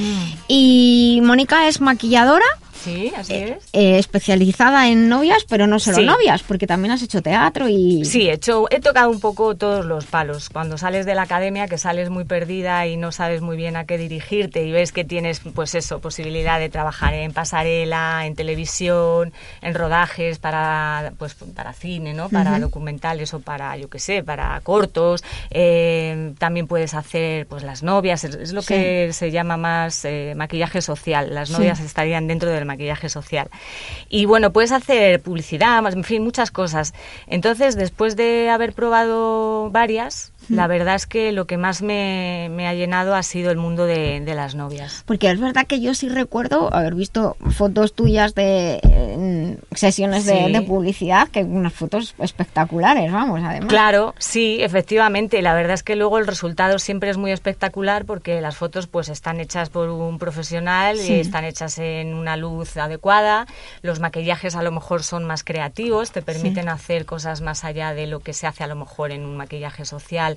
Y 0.48 1.22
Mónica 1.23 1.68
es 1.68 1.80
maquilladora. 1.80 2.45
Sí, 2.88 3.11
así 3.18 3.34
es. 3.34 3.65
eh, 3.73 3.97
especializada 3.99 4.88
en 4.88 5.09
novias, 5.09 5.45
pero 5.49 5.68
no 5.68 5.77
solo 5.80 5.97
Sí. 5.97 6.05
novias, 6.05 6.41
porque 6.43 6.68
también 6.68 6.91
has 6.93 7.01
hecho 7.03 7.22
teatro 7.22 7.68
y... 7.68 8.05
Sí, 8.05 8.30
he, 8.30 8.34
hecho, 8.34 8.65
he 8.69 8.80
tocado 8.80 9.09
un 9.09 9.19
poco 9.19 9.55
todos 9.55 9.85
los 9.85 10.05
palos. 10.05 10.47
Cuando 10.49 10.77
sales 10.77 11.05
de 11.05 11.14
la 11.14 11.23
academia, 11.23 11.68
que 11.68 11.77
sales 11.77 12.09
muy 12.09 12.23
perdida 12.23 12.88
y 12.88 12.95
no 12.95 13.11
sabes 13.11 13.41
muy 13.41 13.57
bien 13.57 13.76
a 13.76 13.85
qué 13.85 13.97
dirigirte 13.97 14.64
y 14.64 14.72
ves 14.72 14.93
que 14.93 15.03
tienes, 15.03 15.41
pues 15.53 15.76
eso, 15.76 15.99
posibilidad 15.99 16.59
de 16.59 16.69
trabajar 16.69 17.14
en 17.14 17.34
pasarela, 17.34 18.26
en 18.26 18.35
televisión, 18.35 19.34
en 19.61 19.76
rodajes 19.76 20.39
para, 20.39 21.11
pues, 21.18 21.34
para 21.35 21.73
cine, 21.73 22.14
¿no? 22.14 22.30
Para 22.30 22.57
documentales 22.59 23.34
o 23.34 23.41
para, 23.41 23.76
yo 23.76 23.89
qué 23.89 23.99
sé, 23.99 24.23
para 24.23 24.59
cortos. 24.61 25.23
Eh, 25.49 26.34
también 26.39 26.68
puedes 26.68 26.93
hacer, 26.93 27.47
pues, 27.47 27.64
las 27.64 27.84
novias. 27.84 28.23
Es, 28.23 28.35
es 28.35 28.53
lo 28.53 28.61
Sí. 28.61 28.73
que 28.73 29.09
se 29.11 29.31
llama 29.31 29.57
más 29.57 30.05
eh, 30.05 30.34
maquillaje 30.38 30.81
social. 30.81 31.34
Las 31.34 31.49
Sí. 31.49 31.53
novias 31.55 31.81
estarían 31.81 32.27
dentro 32.27 32.49
del 32.49 32.64
maquillaje 32.64 32.77
social. 33.10 33.49
Y 34.10 34.26
bueno, 34.26 34.52
puedes 34.52 34.72
hacer 34.72 35.22
publicidad, 35.22 35.86
en 35.94 36.04
fin, 36.04 36.24
muchas 36.24 36.52
cosas. 36.52 36.94
Entonces, 37.28 37.76
después 37.76 38.16
de 38.16 38.49
haber 38.49 38.74
probado 38.74 39.70
varias, 39.72 40.34
la 40.49 40.68
verdad 40.68 40.95
es 40.95 41.06
que 41.07 41.32
lo 41.32 41.45
que 41.45 41.57
más 41.57 41.82
me, 41.82 42.49
me 42.52 42.68
ha 42.68 42.74
llenado 42.74 43.15
ha 43.15 43.24
sido 43.24 43.52
el 43.52 43.57
mundo 43.57 43.86
de, 43.86 44.19
de 44.22 44.36
las 44.36 44.56
novias. 44.56 45.03
Porque 45.06 45.30
es 45.30 45.40
verdad 45.40 45.65
que 45.68 45.80
yo 45.82 45.94
sí 45.94 46.10
recuerdo 46.10 46.74
haber 46.74 46.95
visto 46.95 47.36
fotos 47.52 47.94
tuyas 47.94 48.36
de 48.36 48.80
eh, 48.84 49.57
sesiones 49.74 50.26
de, 50.26 50.45
Sí. 50.45 50.52
de 50.52 50.61
publicidad, 50.61 51.28
que 51.30 51.44
unas 51.44 51.74
fotos 51.74 52.15
espectaculares, 52.19 53.11
vamos, 53.11 53.41
además. 53.44 53.69
Claro, 53.69 54.14
sí, 54.18 54.57
efectivamente. 54.61 55.41
La 55.41 55.53
verdad 55.53 55.74
es 55.74 55.84
que 55.84 55.95
luego 55.95 56.18
el 56.19 56.28
resultado 56.28 56.80
siempre 56.80 57.10
es 57.10 57.18
muy 57.18 57.32
espectacular 57.32 58.06
porque 58.06 58.40
las 58.41 58.56
fotos 58.57 58.88
pues 58.88 59.10
están 59.10 59.40
hechas 59.40 59.69
por 59.69 59.90
un 59.90 60.19
profesional, 60.19 60.98
Sí. 60.98 61.14
y 61.14 61.19
están 61.19 61.44
hechas 61.45 61.78
en 61.80 62.14
una 62.14 62.38
luz 62.38 62.78
adecuada. 62.78 63.45
Los 63.82 63.99
maquillajes 63.99 64.56
a 64.56 64.64
lo 64.64 64.72
mejor 64.72 65.03
son 65.03 65.26
más 65.26 65.44
creativos, 65.44 66.11
te 66.11 66.22
permiten 66.22 66.69
hacer 66.69 67.06
cosas 67.06 67.41
más 67.41 67.64
allá 67.64 67.94
de 67.94 68.07
lo 68.07 68.19
que 68.19 68.34
se 68.34 68.48
hace 68.48 68.64
a 68.64 68.68
lo 68.68 68.76
mejor 68.76 69.11
en 69.11 69.26
un 69.26 69.38
maquillaje 69.38 69.86
social 69.86 70.36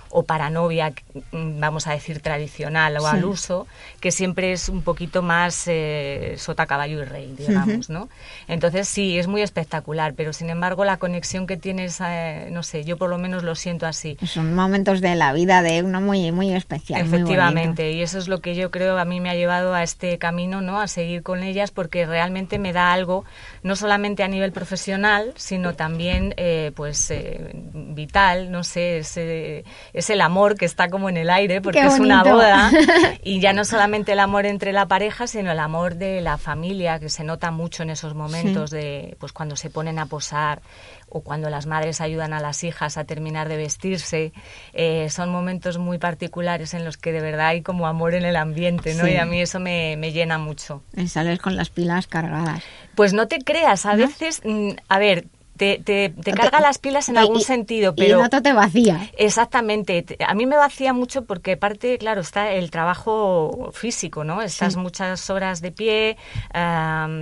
o 0.11 0.23
para 0.23 0.49
novia, 0.49 0.93
mm, 1.31 1.59
vamos 1.59 1.87
a 1.87 1.91
decir 1.93 2.19
tradicional 2.21 2.97
o 2.97 3.01
Sí. 3.01 3.05
al 3.07 3.25
uso, 3.25 3.67
que 3.99 4.11
siempre 4.11 4.51
es 4.51 4.69
un 4.69 4.81
poquito 4.81 5.21
más 5.21 5.63
eh, 5.67 6.35
sota, 6.37 6.65
caballo 6.65 7.01
y 7.01 7.05
rey, 7.05 7.33
digamos. 7.37 7.89
¿no? 7.89 8.09
Entonces 8.47 8.87
sí, 8.87 9.17
es 9.17 9.27
muy 9.27 9.41
espectacular, 9.41 10.13
pero 10.15 10.33
sin 10.33 10.49
embargo 10.49 10.85
la 10.85 10.97
conexión 10.97 11.47
que 11.47 11.57
tienes, 11.57 11.99
eh, 12.05 12.49
no 12.51 12.63
sé, 12.63 12.83
yo 12.83 12.97
por 12.97 13.09
lo 13.09 13.17
menos 13.17 13.43
lo 13.43 13.55
siento 13.55 13.85
así. 13.87 14.17
Son 14.25 14.53
momentos 14.53 15.01
de 15.01 15.15
la 15.15 15.33
vida 15.33 15.61
de 15.61 15.83
una 15.83 15.99
muy, 15.99 16.31
muy 16.31 16.53
especial. 16.53 17.03
muy. 17.05 17.13
Efectivamente, 17.15 17.91
y 17.91 18.01
eso 18.01 18.17
es 18.17 18.27
lo 18.27 18.39
que 18.41 18.55
yo 18.55 18.71
creo 18.71 18.97
a 18.97 19.05
mí 19.05 19.19
me 19.19 19.29
ha 19.29 19.35
llevado 19.35 19.73
a 19.73 19.83
este 19.83 20.17
camino, 20.17 20.61
¿no? 20.61 20.79
A 20.79 20.87
seguir 20.87 21.23
con 21.23 21.43
ellas 21.43 21.71
porque 21.71 22.05
realmente 22.05 22.59
me 22.59 22.73
da 22.73 22.91
algo, 22.93 23.23
no 23.63 23.75
solamente 23.75 24.23
a 24.23 24.27
nivel 24.27 24.51
profesional, 24.51 25.31
sino 25.35 25.73
también, 25.75 26.33
eh, 26.37 26.71
pues, 26.75 27.09
eh, 27.11 27.51
vital, 27.73 28.51
no 28.51 28.63
sé, 28.63 28.99
es, 28.99 29.15
eh, 29.17 29.63
es 30.01 30.09
el 30.11 30.21
amor 30.21 30.55
que 30.55 30.65
está 30.65 30.89
como 30.89 31.09
en 31.09 31.17
el 31.17 31.29
aire 31.31 31.61
porque 31.61 31.79
es 31.85 31.97
una 31.99 32.21
boda 32.23 32.69
y 33.23 33.39
ya 33.39 33.53
no 33.53 33.65
solamente 33.65 34.11
el 34.11 34.19
amor 34.19 34.45
entre 34.45 34.73
la 34.73 34.87
pareja, 34.87 35.25
sino 35.25 35.51
el 35.51 35.59
amor 35.59 35.95
de 35.95 36.21
la 36.21 36.37
familia 36.37 36.99
que 36.99 37.09
se 37.09 37.23
nota 37.23 37.49
mucho 37.49 37.81
en 37.83 37.89
esos 37.89 38.13
momentos 38.13 38.69
Sí. 38.69 38.75
de, 38.75 39.17
pues, 39.19 39.31
cuando 39.33 39.55
se 39.55 39.69
ponen 39.71 39.97
a 39.99 40.05
posar 40.05 40.61
o 41.09 41.21
cuando 41.21 41.49
las 41.49 41.65
madres 41.65 41.99
ayudan 42.01 42.33
a 42.33 42.39
las 42.39 42.63
hijas 42.63 42.97
a 42.97 43.03
terminar 43.05 43.49
de 43.49 43.57
vestirse, 43.57 44.31
eh, 44.73 45.09
son 45.09 45.29
momentos 45.29 45.77
muy 45.77 45.97
particulares 45.97 46.73
en 46.73 46.85
los 46.85 46.97
que 46.97 47.11
de 47.11 47.19
verdad 47.21 47.47
hay 47.47 47.61
como 47.61 47.87
amor 47.87 48.13
en 48.13 48.23
el 48.23 48.35
ambiente, 48.35 48.93
¿no? 48.95 49.05
Sí. 49.05 49.11
Y 49.11 49.17
a 49.17 49.25
mí 49.25 49.41
eso 49.41 49.59
me, 49.59 49.95
me 49.97 50.11
llena 50.11 50.37
mucho. 50.37 50.83
Y 50.95 51.07
sales 51.07 51.39
con 51.39 51.55
las 51.55 51.69
pilas 51.69 52.07
cargadas. 52.07 52.63
Pues 52.95 53.13
no 53.13 53.27
te 53.27 53.39
creas, 53.39 53.85
a 53.85 53.93
¿No? 53.95 54.07
veces, 54.07 54.41
mm, 54.45 54.71
a 54.87 54.99
ver, 54.99 55.25
te, 55.61 55.77
te, 55.77 56.09
te 56.09 56.21
Te- 56.23 56.33
carga 56.33 56.59
las 56.59 56.79
pilas 56.79 57.07
en 57.09 57.15
y- 57.15 57.17
algún 57.19 57.37
y- 57.37 57.43
sentido, 57.43 57.93
Y 57.95 58.01
pero... 58.01 58.19
en 58.19 58.25
otro 58.25 58.41
te 58.41 58.51
vacía. 58.51 59.07
Exactamente. 59.15 60.01
Te- 60.01 60.17
A 60.25 60.33
mí 60.33 60.47
me 60.47 60.57
vacía 60.57 60.91
mucho 60.91 61.25
porque 61.25 61.55
parte, 61.55 61.99
claro, 61.99 62.21
está 62.21 62.51
el 62.53 62.71
trabajo 62.71 63.69
físico, 63.71 64.23
¿no? 64.23 64.41
Estás 64.41 64.73
Sí. 64.73 64.79
muchas 64.79 65.29
horas 65.29 65.61
de 65.61 65.71
pie, 65.71 66.17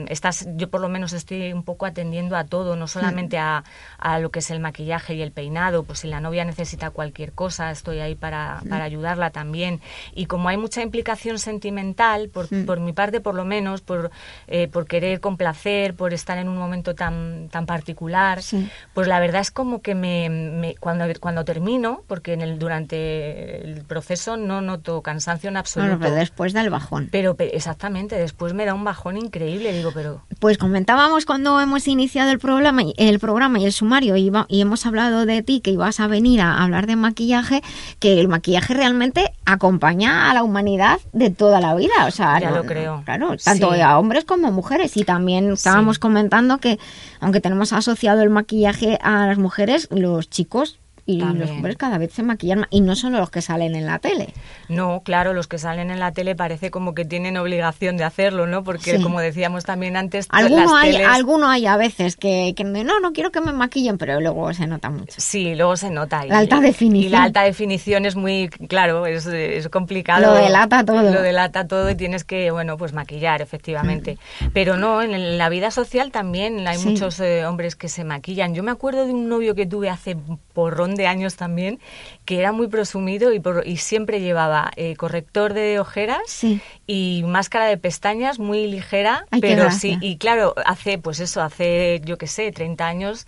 estás, 0.07 0.47
yo 0.55 0.69
por 0.69 0.81
lo 0.81 0.89
menos 0.89 1.13
estoy 1.13 1.51
un 1.53 1.63
poco 1.63 1.85
atendiendo 1.85 2.35
a 2.35 2.43
todo, 2.45 2.75
no 2.75 2.87
solamente 2.87 3.37
a, 3.37 3.63
a 3.97 4.19
lo 4.19 4.29
que 4.31 4.39
es 4.39 4.51
el 4.51 4.59
maquillaje 4.59 5.15
y 5.15 5.21
el 5.21 5.31
peinado, 5.31 5.83
pues 5.83 5.99
si 5.99 6.07
la 6.07 6.19
novia 6.21 6.45
necesita 6.45 6.91
cualquier 6.91 7.33
cosa, 7.33 7.71
estoy 7.71 7.99
ahí 7.99 8.15
para, 8.15 8.61
para 8.69 8.83
ayudarla 8.85 9.31
también. 9.31 9.81
Y 10.13 10.25
como 10.27 10.49
hay 10.49 10.57
mucha 10.57 10.81
implicación 10.81 11.39
sentimental, 11.39 12.29
por, 12.29 12.47
Mm. 12.49 12.65
por 12.65 12.79
mi 12.79 12.93
parte 12.93 13.19
por 13.21 13.35
lo 13.35 13.45
menos, 13.45 13.81
por, 13.81 14.11
eh, 14.47 14.67
por 14.67 14.85
querer 14.87 15.19
complacer, 15.19 15.93
por 15.93 16.13
estar 16.13 16.37
en 16.37 16.47
un 16.47 16.57
momento 16.57 16.95
tan, 16.95 17.49
tan 17.49 17.65
particular, 17.65 18.28
Sí. 18.41 18.69
pues 18.93 19.07
la 19.07 19.19
verdad 19.19 19.41
es 19.41 19.51
como 19.51 19.81
que 19.81 19.95
me, 19.95 20.29
me- 20.29 20.75
cuando, 20.75 21.05
cuando 21.19 21.43
termino, 21.45 22.03
porque 22.07 22.33
en 22.33 22.41
el, 22.41 22.59
durante 22.59 23.63
el 23.63 23.83
proceso 23.85 24.37
no 24.37 24.61
noto 24.61 25.01
cansancio 25.01 25.49
en 25.49 25.57
absoluto. 25.57 25.89
Bueno, 25.97 26.03
pero 26.05 26.15
después 26.15 26.53
del 26.53 26.69
bajón. 26.69 27.09
Pero 27.11 27.35
pe- 27.35 27.55
exactamente, 27.55 28.15
después 28.17 28.53
me 28.53 28.65
da 28.65 28.73
un 28.73 28.83
bajón 28.83 29.17
increíble, 29.17 29.73
digo, 29.73 29.91
pero 29.93 30.21
Pues 30.39 30.57
comentábamos 30.57 31.25
cuando 31.25 31.59
hemos 31.59 31.87
iniciado 31.87 32.31
el 32.31 32.39
programa, 32.39 32.83
y- 32.83 32.93
el 32.97 33.19
programa 33.19 33.59
y 33.59 33.65
el 33.65 33.71
sumario 33.73 34.15
y, 34.15 34.31
hemos 34.61 34.85
hablado 34.85 35.25
de 35.25 35.41
ti 35.43 35.59
que 35.61 35.71
ibas 35.71 35.99
a 35.99 36.07
venir 36.07 36.41
a 36.41 36.63
hablar 36.63 36.87
de 36.87 36.95
maquillaje, 36.95 37.61
que 37.99 38.19
el 38.19 38.27
maquillaje 38.27 38.73
realmente 38.73 39.31
acompaña 39.45 40.29
a 40.29 40.33
la 40.33 40.43
humanidad 40.43 40.99
de 41.13 41.29
toda 41.29 41.59
la 41.59 41.75
vida. 41.75 42.05
O 42.07 42.11
sea, 42.11 42.39
Ya 42.39 42.49
no- 42.51 42.57
lo 42.57 42.63
creo. 42.65 43.01
Claro, 43.05 43.35
tanto 43.43 43.73
Sí. 43.73 43.81
a 43.81 43.97
hombres 43.97 44.25
como 44.25 44.51
mujeres. 44.51 44.95
Y 44.97 45.03
también 45.03 45.53
estábamos 45.53 45.99
comentando 45.99 46.57
que, 46.59 46.79
aunque 47.19 47.41
tenemos 47.41 47.73
asociado 47.73 48.18
el 48.21 48.29
maquillaje 48.29 48.99
a 49.01 49.27
las 49.27 49.37
mujeres, 49.37 49.87
los 49.91 50.29
chicos 50.29 50.79
y 51.05 51.19
los 51.21 51.49
hombres 51.49 51.77
cada 51.77 51.97
vez 51.97 52.11
se 52.13 52.23
maquillan 52.23 52.59
más. 52.59 52.67
Y 52.71 52.81
no 52.81 52.95
solo 52.95 53.19
los 53.19 53.29
que 53.29 53.41
salen 53.41 53.75
en 53.75 53.85
la 53.85 53.99
tele. 53.99 54.33
no, 54.67 55.01
claro, 55.03 55.33
los 55.33 55.47
que 55.47 55.57
salen 55.57 55.89
en 55.91 55.99
la 55.99 56.11
tele 56.11 56.35
parece 56.35 56.71
como 56.71 56.93
que 56.93 57.05
tienen 57.05 57.37
obligación 57.37 57.97
de 57.97 58.03
hacerlo, 58.03 58.45
¿no? 58.47 58.63
Porque 58.63 58.97
Sí. 58.97 59.03
como 59.03 59.19
decíamos 59.19 59.63
también 59.65 59.97
antes, 59.97 60.27
Alguno 60.29 60.63
las 60.63 60.73
hay, 60.73 60.91
teles- 60.93 61.07
alguno 61.07 61.49
hay 61.49 61.65
a 61.65 61.77
veces 61.77 62.15
que, 62.17 62.53
que 62.55 62.63
no, 62.63 62.99
no 62.99 63.11
quiero 63.13 63.31
que 63.31 63.41
me 63.41 63.51
maquillen, 63.53 63.97
pero 63.97 64.19
luego 64.21 64.53
se 64.53 64.67
nota 64.67 64.89
mucho. 64.89 65.13
Sí, 65.17 65.55
luego 65.55 65.75
se 65.77 65.89
nota. 65.89 66.25
y- 66.25 66.29
La 66.29 66.39
alta 66.39 66.59
definición. 66.59 67.07
Y 67.07 67.09
la 67.09 67.23
alta 67.23 67.41
definición 67.43 68.05
es 68.05 68.15
muy, 68.15 68.49
claro, 68.49 69.05
es, 69.05 69.25
es 69.25 69.67
complicado. 69.69 70.21
Lo 70.27 70.33
delata 70.35 70.83
todo. 70.85 71.01
Lo 71.03 71.21
delata 71.21 71.67
todo 71.67 71.89
y 71.89 71.95
tienes 71.95 72.23
que, 72.23 72.51
bueno, 72.51 72.77
pues 72.77 72.93
maquillar, 72.93 73.41
efectivamente. 73.41 74.17
Pero 74.53 74.77
no, 74.77 75.01
en 75.01 75.37
la 75.37 75.49
vida 75.49 75.71
social 75.71 76.11
también 76.11 76.67
hay 76.67 76.77
Mm. 76.77 76.81
Sí. 76.81 76.89
muchos 76.89 77.19
eh, 77.19 77.45
hombres 77.45 77.75
que 77.75 77.89
se 77.89 78.03
maquillan. 78.03 78.53
Yo 78.53 78.63
me 78.63 78.71
acuerdo 78.71 79.05
de 79.05 79.11
un 79.13 79.27
novio 79.29 79.55
que 79.55 79.65
tuve 79.65 79.89
hace 79.89 80.15
porrón 80.53 80.95
de 80.99 81.07
años 81.07 81.35
también, 81.35 81.79
que 82.25 82.37
era 82.39 82.51
muy 82.51 82.67
presumido 82.67 83.33
y, 83.33 83.39
por- 83.39 83.65
y 83.65 83.77
siempre 83.77 84.19
llevaba 84.21 84.71
eh, 84.75 84.95
corrector 84.95 85.53
de 85.53 85.79
ojeras 85.79 86.19
Sí. 86.27 86.61
y 86.85 87.23
máscara 87.25 87.65
de 87.65 87.77
pestañas 87.77 88.37
muy 88.37 88.67
ligera, 88.67 89.25
Ay, 89.31 89.41
pero 89.41 89.71
sí, 89.71 89.97
y 90.01 90.17
claro, 90.17 90.53
hace, 90.65 90.99
pues 90.99 91.19
eso, 91.19 91.41
hace, 91.41 92.01
yo 92.05 92.17
qué 92.17 92.27
sé, 92.27 92.51
30 92.51 92.87
años 92.87 93.25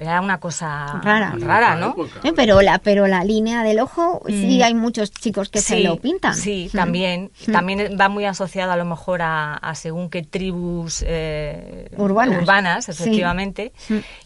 era 0.00 0.20
una 0.20 0.38
cosa 0.40 1.00
Rara. 1.02 1.34
rara 1.38 1.76
¿no? 1.76 1.94
Eh, 2.24 2.32
Pero 2.34 2.62
la, 2.62 2.78
pero 2.78 3.06
la 3.06 3.22
línea 3.22 3.62
del 3.62 3.78
ojo, 3.80 4.22
sí 4.26 4.58
Mm. 4.58 4.62
hay 4.64 4.74
muchos 4.74 5.10
chicos 5.12 5.48
que 5.50 5.60
se 5.60 5.80
lo 5.80 5.96
pintan. 5.96 6.34
Sí, 6.34 6.70
Mm. 6.72 6.76
también. 6.76 7.30
Mm. 7.46 7.52
También 7.52 7.96
va 8.00 8.08
muy 8.08 8.24
asociado 8.24 8.72
a 8.72 8.76
lo 8.76 8.84
mejor 8.84 9.20
a, 9.22 9.54
a 9.54 9.74
según 9.74 10.08
qué 10.10 10.22
tribus 10.22 11.04
eh, 11.06 11.88
Urbanas. 11.96 12.86
Sí. 12.86 12.90
efectivamente. 12.92 13.72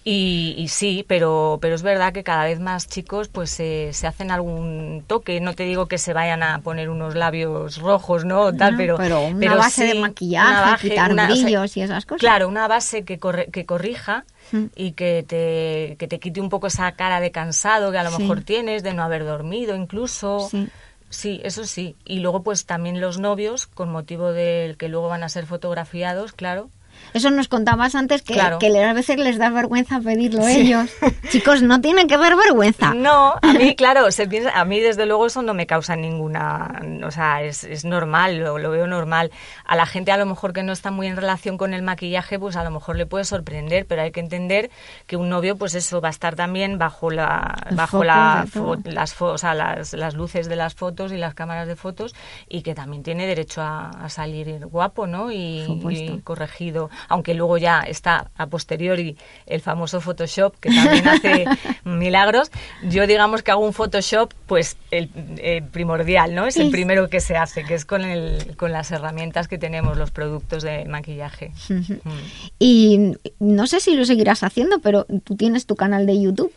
Y, 0.05 0.55
y 0.59 0.69
sí, 0.69 1.05
pero, 1.09 1.59
pero 1.61 1.75
es 1.75 1.83
verdad 1.83 2.13
que 2.13 2.23
cada 2.23 2.45
vez 2.45 2.61
más 2.61 2.87
chicos 2.89 3.29
pues 3.29 3.51
se 3.51 3.93
se 3.93 4.07
hacen 4.07 4.31
algún 4.31 5.03
toque. 5.07 5.41
No 5.41 5.55
te 5.55 5.65
digo 5.65 5.87
que 5.87 5.99
se 5.99 6.13
vayan 6.13 6.43
a 6.43 6.61
poner 6.61 6.89
unos 6.91 7.15
labios 7.15 7.79
rojos, 7.79 8.25
¿no? 8.25 8.43
O 8.43 8.53
Tal, 8.53 8.73
No, 8.73 8.79
pero, 8.79 8.97
pero 8.97 9.23
una 9.23 9.39
pero 9.41 9.57
base 9.57 9.85
de 9.87 9.95
maquillaje, 9.95 10.63
una 10.69 10.79
quitar 10.79 11.13
una- 11.13 11.25
o 11.25 11.35
sea, 11.35 11.45
brillos 11.45 11.77
y 11.77 11.81
esas 11.83 12.07
cosas. 12.07 12.21
Claro, 12.21 12.49
una 12.49 12.69
base 12.69 13.05
que, 13.05 13.19
corre- 13.19 13.51
que 13.51 13.65
corrija 13.67 14.25
Mm. 14.53 14.65
y 14.77 14.93
que 14.93 15.25
te, 15.27 15.97
que 15.99 16.07
te 16.09 16.19
quite 16.21 16.41
un 16.41 16.49
poco 16.51 16.67
esa 16.67 16.93
cara 16.93 17.21
de 17.21 17.31
cansado 17.31 17.91
que 17.93 17.99
a 17.99 18.03
lo 18.05 18.11
Sí. 18.11 18.23
mejor 18.23 18.43
tienes, 18.43 18.83
de 18.83 18.95
no 18.95 19.03
haber 19.03 19.25
dormido 19.25 19.75
incluso. 19.77 20.49
Sí. 20.51 20.69
Sí, 21.11 21.41
eso 21.45 21.65
sí. 21.65 21.95
Y 22.05 22.19
luego 22.21 22.43
pues 22.43 22.67
también 22.67 23.01
los 23.01 23.19
novios, 23.19 23.67
con 23.67 23.91
motivo 23.93 24.33
del 24.33 24.77
que 24.77 24.89
luego 24.89 25.09
van 25.09 25.23
a 25.23 25.29
ser 25.29 25.47
fotografiados, 25.47 26.33
claro, 26.33 26.71
Eso 27.13 27.31
nos 27.31 27.49
contabas 27.49 27.95
antes 27.95 28.23
que, 28.23 28.35
Claro. 28.35 28.59
que 28.59 28.67
a 28.85 28.93
veces 28.93 29.19
les 29.19 29.39
da 29.39 29.51
vergüenza 29.51 30.01
pedirlo 30.01 30.47
ellos. 30.49 30.91
Chicos, 31.31 31.63
no 31.63 31.81
tienen 31.81 32.07
que 32.09 32.17
dar 32.17 32.37
vergüenza. 32.37 32.93
No, 32.95 33.35
a 33.41 33.53
mí, 33.53 33.75
claro, 33.77 34.11
se 34.11 34.27
piensa, 34.27 34.51
a 34.59 34.65
mí 34.65 34.81
desde 34.81 35.07
luego 35.07 35.27
eso 35.27 35.43
no 35.43 35.55
me 35.55 35.67
causa 35.67 35.97
ninguna, 35.97 36.81
o 37.05 37.11
sea, 37.11 37.43
es, 37.43 37.65
es 37.65 37.85
normal, 37.85 38.39
lo, 38.39 38.59
lo 38.59 38.71
veo 38.71 38.87
normal. 38.87 39.31
A 39.65 39.77
la 39.77 39.87
gente 39.87 40.13
a 40.13 40.17
lo 40.17 40.27
mejor 40.27 40.53
que 40.53 40.63
no 40.63 40.73
está 40.73 40.91
muy 40.91 41.07
en 41.07 41.17
relación 41.17 41.57
con 41.57 41.73
el 41.75 41.83
maquillaje, 41.83 42.39
pues 42.39 42.57
a 42.57 42.65
lo 42.65 42.71
mejor 42.71 42.97
le 42.97 43.07
puede 43.07 43.25
sorprender, 43.25 43.87
pero 43.87 44.03
hay 44.03 44.11
que 44.11 44.21
entender 44.21 44.71
que 45.07 45.17
un 45.17 45.29
novio, 45.29 45.57
pues 45.57 45.75
eso, 45.75 46.01
va 46.01 46.09
a 46.09 46.11
estar 46.11 46.35
también 46.37 46.79
bajo 46.79 47.11
la, 47.11 47.55
bajo 47.73 48.03
la, 48.05 48.45
fo- 48.53 48.81
las, 48.85 49.17
fo- 49.17 49.33
o 49.33 49.39
sea, 49.39 49.55
las, 49.55 49.93
las 49.93 50.15
luces 50.15 50.49
de 50.49 50.57
las 50.57 50.75
fotos 50.75 51.13
y 51.13 51.17
las 51.17 51.35
cámaras 51.35 51.69
de 51.69 51.77
fotos 51.77 52.15
y 52.49 52.63
que 52.63 52.75
también 52.75 53.03
tiene 53.03 53.27
derecho 53.27 53.63
a, 53.63 53.91
a 53.91 54.09
salir 54.09 54.67
guapo, 54.67 55.07
¿no? 55.07 55.31
Y, 55.31 55.65
y 55.91 56.21
corregido, 56.25 56.91
aunque 57.09 57.35
luego 57.35 57.59
ya 57.59 57.81
está 57.81 58.31
a 58.37 58.47
posteriori 58.47 59.17
el 59.47 59.61
famoso 59.61 60.01
Photoshop 60.01 60.57
que 60.61 60.71
también 60.71 61.09
hace 61.09 61.45
milagros. 61.85 62.51
Yo 62.83 63.07
digamos 63.07 63.43
que 63.43 63.51
hago 63.51 63.65
un 63.65 63.73
Photoshop, 63.73 64.33
pues 64.47 64.77
el, 64.91 65.11
eh, 65.39 65.63
primordial, 65.73 66.35
¿no? 66.35 66.47
Es 66.47 66.57
el 66.57 66.71
primero 66.71 67.09
que 67.09 67.21
se 67.21 67.37
hace, 67.37 67.65
que 67.65 67.75
es 67.75 67.85
con 67.85 68.03
el, 68.03 68.57
con 68.57 68.73
las 68.73 68.91
herramientas 68.91 69.49
que 69.49 69.59
tenemos, 69.59 69.97
los 69.97 70.11
productos 70.11 70.63
de 70.63 70.85
maquillaje. 70.87 71.53
Ujú. 71.71 72.01
Y 72.59 73.17
no 73.41 73.67
sé 73.67 73.81
si 73.81 73.95
lo 73.95 74.05
seguirás 74.05 74.43
haciendo, 74.43 74.79
pero 74.79 75.05
tú 75.25 75.37
tienes 75.37 75.67
tu 75.67 75.77
canal 75.77 76.07
de 76.07 76.21
YouTube. 76.21 76.53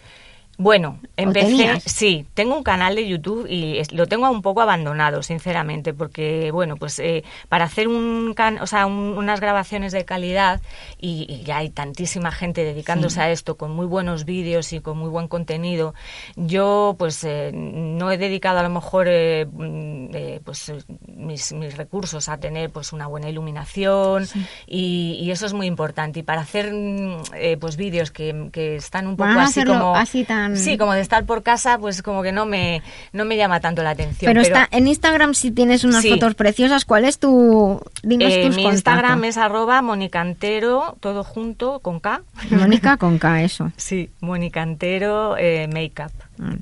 Bueno, 0.60 1.00
empecé, 1.18 1.80
sí, 1.86 2.26
tengo 2.34 2.58
un 2.58 2.64
canal 2.64 2.96
de 2.96 3.08
YouTube 3.08 3.46
y 3.48 3.78
es- 3.78 3.92
lo 3.92 4.08
tengo 4.08 4.28
un 4.32 4.42
poco 4.42 4.62
abandonado, 4.62 5.22
sinceramente, 5.22 5.94
porque 5.94 6.50
bueno, 6.52 6.78
pues 6.78 6.98
eh, 6.98 7.24
para 7.48 7.66
hacer 7.66 7.88
un, 7.88 8.34
can- 8.36 8.58
o 8.60 8.66
sea, 8.66 8.88
un- 8.88 9.16
unas 9.18 9.40
grabaciones 9.40 9.92
de 9.92 10.04
calidad 10.04 10.60
y, 11.00 11.28
y 11.30 11.44
ya 11.44 11.58
hay 11.58 11.70
tantísima 11.70 12.32
gente 12.32 12.64
dedicándose 12.64 13.16
Sí. 13.16 13.22
a 13.22 13.30
esto 13.30 13.56
con 13.56 13.72
muy 13.72 13.86
buenos 13.86 14.26
vídeos 14.26 14.74
y 14.74 14.80
con 14.80 14.98
muy 14.98 15.10
buen 15.10 15.28
contenido, 15.28 15.94
yo 16.36 16.96
pues 16.98 17.24
eh, 17.24 17.52
no 17.54 18.10
he 18.10 18.18
dedicado 18.18 18.58
a 18.58 18.64
lo 18.64 18.70
mejor 18.70 19.06
eh, 19.10 19.46
mm, 19.46 20.08
eh, 20.16 20.42
pues 20.44 20.74
mis, 21.08 21.54
mis 21.54 21.78
recursos 21.78 22.30
a 22.30 22.38
tener 22.40 22.72
pues 22.72 22.94
una 22.94 23.06
buena 23.06 23.30
iluminación 23.30 24.26
y, 24.66 25.20
y 25.22 25.30
eso 25.30 25.46
es 25.46 25.54
muy 25.54 25.68
importante. 25.68 26.22
Y 26.22 26.24
para 26.24 26.42
hacer 26.42 26.74
mm, 26.74 27.22
eh, 27.36 27.58
pues 27.60 27.78
vídeos 27.78 28.10
que, 28.10 28.50
que 28.52 28.76
están 28.78 29.06
un 29.06 29.16
poco 29.18 29.30
Van 29.30 29.40
así 29.40 29.64
como 29.64 29.96
así 29.96 30.24
tan- 30.24 30.47
sí 30.56 30.78
como 30.78 30.94
de 30.94 31.02
estar 31.02 31.26
por 31.26 31.44
casa 31.44 31.78
pues 31.78 32.02
como 32.02 32.24
que 32.24 32.32
no 32.32 32.45
me 32.45 32.82
no 33.11 33.26
me 33.26 33.36
llama 33.38 33.60
tanto 33.60 33.84
la 33.84 33.90
atención 33.91 34.30
Pero, 34.30 34.41
está 34.41 34.68
en 34.72 34.88
Instagram 34.88 35.34
si 35.34 35.52
tienes 35.52 35.84
unas 35.84 36.02
Sí. 36.03 36.10
fotos 36.11 36.36
preciosas. 36.36 36.86
¿Cuál 36.86 37.06
es 37.06 37.19
tu...? 37.19 37.82
Dinos 38.03 38.32
eh, 38.32 38.45
tus 38.48 38.56
mi. 38.56 38.64
Instagram 38.65 39.24
es 39.26 39.38
arroba 39.38 39.82
monicantero 39.82 40.95
todo 40.99 41.24
junto 41.24 41.80
con 41.80 41.99
K 41.99 42.22
Mónica 42.52 42.98
con 42.98 43.18
K, 43.18 43.41
eso. 43.44 43.72
sí 43.76 44.10
monicantero 44.22 45.36
eh, 45.38 45.68
makeup 45.68 46.11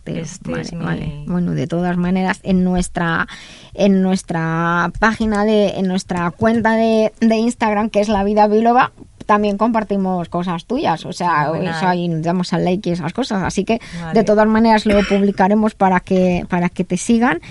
Pero, 0.04 0.22
Este 0.22 0.50
vale, 0.52 0.62
es 0.64 0.74
mi- 0.74 0.84
vale. 0.86 1.24
Bueno, 1.28 1.52
de 1.52 1.68
todas 1.68 1.98
maneras, 1.98 2.40
en 2.44 2.64
nuestra 2.64 3.28
en 3.74 4.02
nuestra 4.02 4.92
página 5.00 5.44
de 5.46 5.70
en 5.78 5.88
nuestra 5.88 6.32
cuenta 6.32 6.76
de, 6.76 7.12
de 7.20 7.36
Instagram 7.36 7.90
que 7.90 8.00
es 8.00 8.08
la 8.10 8.24
vida 8.24 8.48
biloba 8.48 8.92
también 9.26 9.58
compartimos 9.58 10.30
cosas 10.30 10.66
tuyas, 10.66 11.06
o 11.06 11.14
sea, 11.14 11.52
eso 11.62 11.88
ahí 11.88 12.08
nos 12.08 12.22
damos 12.22 12.54
al 12.54 12.64
like 12.66 12.90
y 12.90 12.94
esas 12.94 13.14
cosas, 13.14 13.44
así 13.44 13.64
que 13.66 13.80
Vale. 14.02 14.20
de 14.20 14.24
todas 14.24 14.48
maneras 14.48 14.86
lo 14.86 15.00
publicaremos 15.10 15.76
para 15.76 16.00
que 16.00 16.46
para 16.50 16.70
que 16.70 16.84
te 16.84 16.98
sigan 16.98 17.42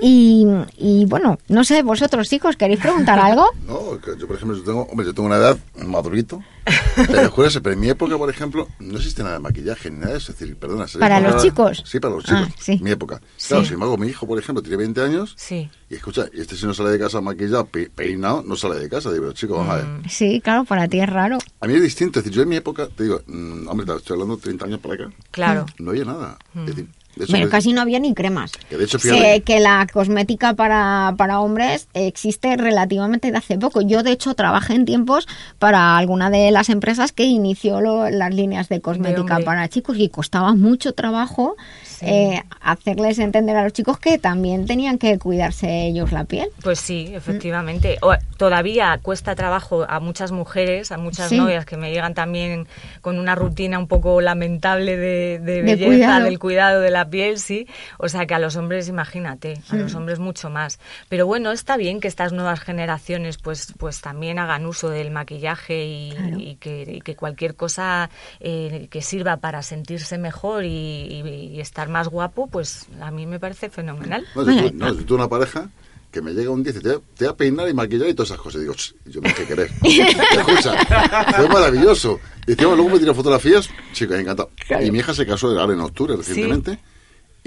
y, 0.00 0.46
y 0.76 1.04
bueno, 1.06 1.38
no 1.48 1.64
sé, 1.64 1.82
vosotros 1.82 2.28
chicos, 2.28 2.56
¿queréis 2.56 2.80
preguntar 2.80 3.18
algo? 3.28 3.46
No, 3.66 4.00
yo 4.16 4.26
por 4.26 4.36
ejemplo, 4.36 4.56
yo 4.56 4.64
tengo, 4.64 4.82
hombre, 4.90 5.06
yo 5.06 5.14
tengo 5.14 5.26
una 5.26 5.36
edad 5.36 5.56
madurito, 5.86 6.42
pero 7.06 7.30
juro, 7.30 7.48
pero 7.62 7.72
en 7.72 7.80
mi 7.80 7.88
época, 7.88 8.16
por 8.18 8.28
ejemplo, 8.30 8.68
no 8.78 8.96
existe 8.96 9.22
nada 9.22 9.34
de 9.36 9.40
maquillaje 9.40 9.90
ni 9.90 9.98
nada 9.98 10.12
de 10.12 10.18
eso. 10.18 10.32
Es 10.32 10.38
decir, 10.38 10.56
perdona. 10.56 10.86
¿Para 10.98 11.20
los 11.20 11.42
chicos? 11.42 11.82
Sí, 11.86 12.00
para 12.00 12.14
los 12.14 12.24
chicos. 12.24 12.46
Ah, 12.48 12.54
sí. 12.60 12.78
Mi 12.82 12.90
época. 12.90 13.20
Claro, 13.46 13.62
Sí. 13.62 13.68
sin 13.68 13.74
embargo, 13.74 13.96
mi 13.96 14.08
hijo, 14.08 14.26
por 14.26 14.38
ejemplo, 14.38 14.62
tiene 14.62 14.76
20 14.76 15.00
años 15.02 15.34
sí 15.36 15.70
y 15.90 15.94
escucha, 15.94 16.26
y 16.34 16.40
este 16.40 16.54
si 16.54 16.66
no 16.66 16.74
sale 16.74 16.90
de 16.90 16.98
casa 16.98 17.20
maquillado, 17.22 17.64
pe- 17.64 17.88
peinado, 17.88 18.42
no 18.46 18.56
sale 18.56 18.78
de 18.78 18.88
casa. 18.90 19.10
Digo, 19.10 19.22
pero 19.24 19.32
chicos, 19.32 19.56
vamos 19.56 19.72
a 19.72 19.76
ver. 19.76 19.86
Mm. 19.86 20.08
Sí, 20.08 20.40
claro, 20.42 20.64
para 20.64 20.86
ti 20.88 21.00
es 21.00 21.08
raro. 21.08 21.38
A 21.60 21.66
mí 21.66 21.74
es 21.74 21.82
distinto. 21.82 22.18
Es 22.18 22.24
decir, 22.26 22.36
yo 22.36 22.42
en 22.42 22.48
mi 22.50 22.56
época, 22.56 22.88
te 22.88 23.04
digo, 23.04 23.22
mm, 23.26 23.68
hombre, 23.68 23.86
te 23.86 23.94
estoy 23.96 24.14
hablando 24.14 24.36
30 24.36 24.66
años 24.66 24.80
para 24.80 24.94
acá. 24.94 25.10
claro 25.30 25.66
No 25.78 25.90
había 25.90 26.04
nada. 26.04 26.36
Es 26.54 26.66
decir, 26.66 26.76
de 26.84 26.90
hecho, 26.90 26.97
Bueno, 27.28 27.48
casi 27.50 27.72
no 27.72 27.80
había 27.80 27.98
ni 27.98 28.14
cremas. 28.14 28.52
que 28.68 28.76
de 28.76 28.84
hecho, 28.84 28.98
Sé 28.98 29.10
fíjate, 29.12 29.40
que 29.42 29.60
la 29.60 29.86
cosmética 29.92 30.54
para, 30.54 31.14
para 31.16 31.40
hombres 31.40 31.88
existe 31.94 32.56
relativamente 32.56 33.30
de 33.30 33.38
hace 33.38 33.58
poco. 33.58 33.80
Yo, 33.80 34.02
de 34.02 34.12
hecho, 34.12 34.34
trabajé 34.34 34.74
en 34.74 34.84
tiempos 34.84 35.26
para 35.58 35.96
alguna 35.96 36.30
de 36.30 36.50
las 36.50 36.68
empresas 36.68 37.12
que 37.12 37.24
inició 37.24 37.80
lo- 37.80 38.08
las 38.10 38.34
líneas 38.34 38.68
de 38.68 38.80
cosmética 38.80 39.36
para 39.44 39.68
chicos 39.68 39.96
y 39.98 40.08
costaba 40.08 40.54
mucho 40.54 40.92
trabajo 40.92 41.56
eh, 42.02 42.42
hacerles 42.60 43.18
entender 43.18 43.56
a 43.56 43.64
los 43.64 43.72
chicos 43.72 43.98
que 43.98 44.18
también 44.18 44.66
tenían 44.66 44.98
que 44.98 45.18
cuidarse 45.18 45.86
ellos 45.86 46.12
la 46.12 46.24
piel. 46.24 46.48
Pues 46.62 46.80
sí, 46.80 47.10
efectivamente. 47.14 47.98
O- 48.02 48.14
todavía 48.36 48.98
cuesta 49.02 49.34
trabajo 49.34 49.84
a 49.88 50.00
muchas 50.00 50.30
mujeres, 50.32 50.92
a 50.92 50.98
muchas 50.98 51.28
Sí. 51.28 51.36
novias 51.38 51.66
que 51.66 51.76
me 51.76 51.90
llegan 51.92 52.14
también 52.14 52.66
con 53.00 53.18
una 53.18 53.34
rutina 53.34 53.78
un 53.78 53.88
poco 53.88 54.20
lamentable 54.20 54.96
de, 54.96 55.38
de 55.40 55.52
De 55.54 55.62
belleza, 55.62 55.86
cuidado. 55.88 56.24
del 56.24 56.38
cuidado 56.38 56.80
de 56.80 56.90
la 56.90 57.08
piel, 57.10 57.38
sí. 57.38 57.66
O 57.98 58.08
sea 58.08 58.26
que 58.26 58.34
a 58.34 58.38
los 58.38 58.56
hombres, 58.56 58.88
imagínate, 58.88 59.60
a 59.70 59.74
Mm. 59.76 59.78
los 59.80 59.94
hombres 59.94 60.18
mucho 60.18 60.50
más. 60.50 60.78
Pero 61.08 61.26
bueno, 61.26 61.50
está 61.52 61.76
bien 61.76 62.00
que 62.00 62.08
estas 62.08 62.32
nuevas 62.32 62.60
generaciones 62.60 63.38
pues, 63.38 63.72
pues 63.78 64.00
también 64.00 64.38
hagan 64.38 64.66
uso 64.66 64.88
del 64.88 65.10
maquillaje 65.10 65.84
y, 65.84 66.12
y 66.38 66.56
que, 66.56 66.82
y 66.88 67.00
que 67.00 67.16
cualquier 67.16 67.56
cosa 67.56 68.10
eh, 68.40 68.86
que 68.90 69.02
sirva 69.02 69.38
para 69.38 69.62
sentirse 69.62 70.16
mejor 70.18 70.64
y, 70.64 70.68
y- 70.68 71.56
y 71.56 71.60
estar 71.88 71.92
más 71.92 72.08
guapo, 72.08 72.46
pues 72.46 72.86
a 73.00 73.10
mí 73.10 73.26
me 73.26 73.38
parece 73.40 73.70
fenomenal. 73.70 74.26
no, 74.34 74.42
yo, 74.44 74.70
no, 74.72 74.88
yo 74.94 75.04
tuve 75.04 75.18
una 75.18 75.28
pareja 75.28 75.70
que 76.10 76.22
me 76.22 76.32
llega 76.32 76.50
un 76.50 76.62
día 76.62 76.70
y 76.70 76.74
dice, 76.74 76.82
te, 76.82 76.94
voy 76.94 77.02
a- 77.04 77.16
te 77.18 77.24
voy 77.26 77.32
a 77.32 77.36
peinar 77.36 77.68
y 77.68 77.74
maquillar 77.74 78.08
y 78.08 78.14
todas 78.14 78.30
esas 78.30 78.40
cosas. 78.40 78.60
Y 78.60 78.62
digo, 78.62 78.74
"Ch, 78.74 78.94
yo 79.06 79.20
me 79.20 79.28
dejé 79.28 79.44
querer. 79.46 79.70
Escucha, 79.82 81.34
fue 81.36 81.48
maravilloso. 81.48 82.18
Y 82.46 82.52
decía, 82.52 82.66
luego 82.68 82.88
me 82.88 82.98
tiró 82.98 83.14
fotografías, 83.14 83.68
chicos, 83.92 84.18
encantado. 84.18 84.50
Y 84.82 84.90
mi 84.90 84.98
hija 85.00 85.12
se 85.14 85.26
casó 85.26 85.48
ahora 85.58 85.74
en 85.74 85.80
octubre 85.80 86.16
recientemente. 86.16 86.78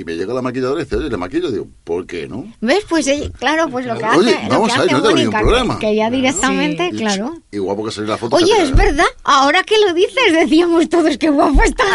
Y 0.02 0.04
me 0.04 0.16
llega 0.16 0.34
la 0.34 0.42
maquilladora 0.42 0.82
y 0.82 0.84
dice, 0.86 0.96
oye, 0.96 1.10
le 1.12 1.18
maquillo. 1.18 1.52
Digo, 1.52 1.68
¿por 1.84 2.08
qué 2.08 2.28
no? 2.28 2.52
¿Ves? 2.60 2.84
Pues 2.90 3.06
ella- 3.06 3.30
claro, 3.38 3.70
pues 3.70 3.86
lo 3.86 3.96
que 3.96 4.04
Oye, 4.06 4.34
hace, 4.34 4.44
lo 4.46 4.50
vamos 4.50 4.74
que 4.74 4.80
a 4.80 4.82
ver, 4.84 4.92
no 4.94 5.02
tengo 5.04 5.32
problema. 5.32 5.78
que 5.78 5.96
ya 5.96 6.10
directamente, 6.10 6.90
Y, 6.92 6.98
claro. 6.98 7.36
Y 7.52 7.60
guapo 7.60 7.86
que 7.86 7.92
salió 7.92 8.10
la 8.10 8.18
foto. 8.18 8.36
Oye, 8.38 8.52
es 8.64 8.76
verdad, 8.76 9.06
ahora 9.24 9.62
que 9.62 9.76
lo 9.86 9.94
dices, 9.94 10.34
decíamos 10.34 10.90
todos 10.90 11.18
que 11.20 11.30
guapo 11.30 11.62
estás. 11.62 11.86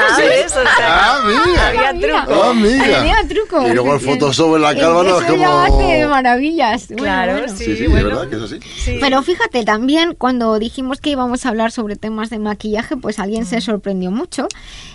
Ah, 0.78 1.18
Ah, 1.18 1.20
mira. 1.26 1.68
había 1.68 2.00
truco. 2.26 2.42
Ah, 2.44 2.50
amiga. 2.50 3.00
Había 3.00 3.28
truco. 3.28 3.66
Y 3.68 3.72
luego 3.74 3.94
el 3.94 4.00
Photoshop 4.00 4.54
en 4.56 4.62
la 4.62 4.74
calva, 4.76 5.02
no, 5.02 5.20
es 5.20 5.26
como... 5.26 5.58
hace 5.60 6.06
maravillas. 6.06 6.86
Claro, 6.96 7.32
bueno. 7.32 7.48
sí, 7.56 7.64
Sí, 7.64 7.76
sí, 7.76 7.86
bueno. 7.88 7.96
de 8.08 8.14
verdad 8.14 8.28
que 8.28 8.36
es 8.36 8.42
así. 8.42 8.58
Sí. 8.78 8.98
Pero 9.00 9.22
fíjate, 9.22 9.64
también 9.64 10.14
cuando 10.16 10.58
dijimos 10.60 11.00
que 11.00 11.10
íbamos 11.10 11.44
a 11.44 11.48
hablar 11.48 11.72
sobre 11.72 11.96
temas 11.96 12.30
de 12.30 12.38
maquillaje, 12.38 12.96
pues 12.96 13.18
alguien 13.18 13.44
se 13.46 13.60
sorprendió 13.60 14.10
mucho 14.12 14.46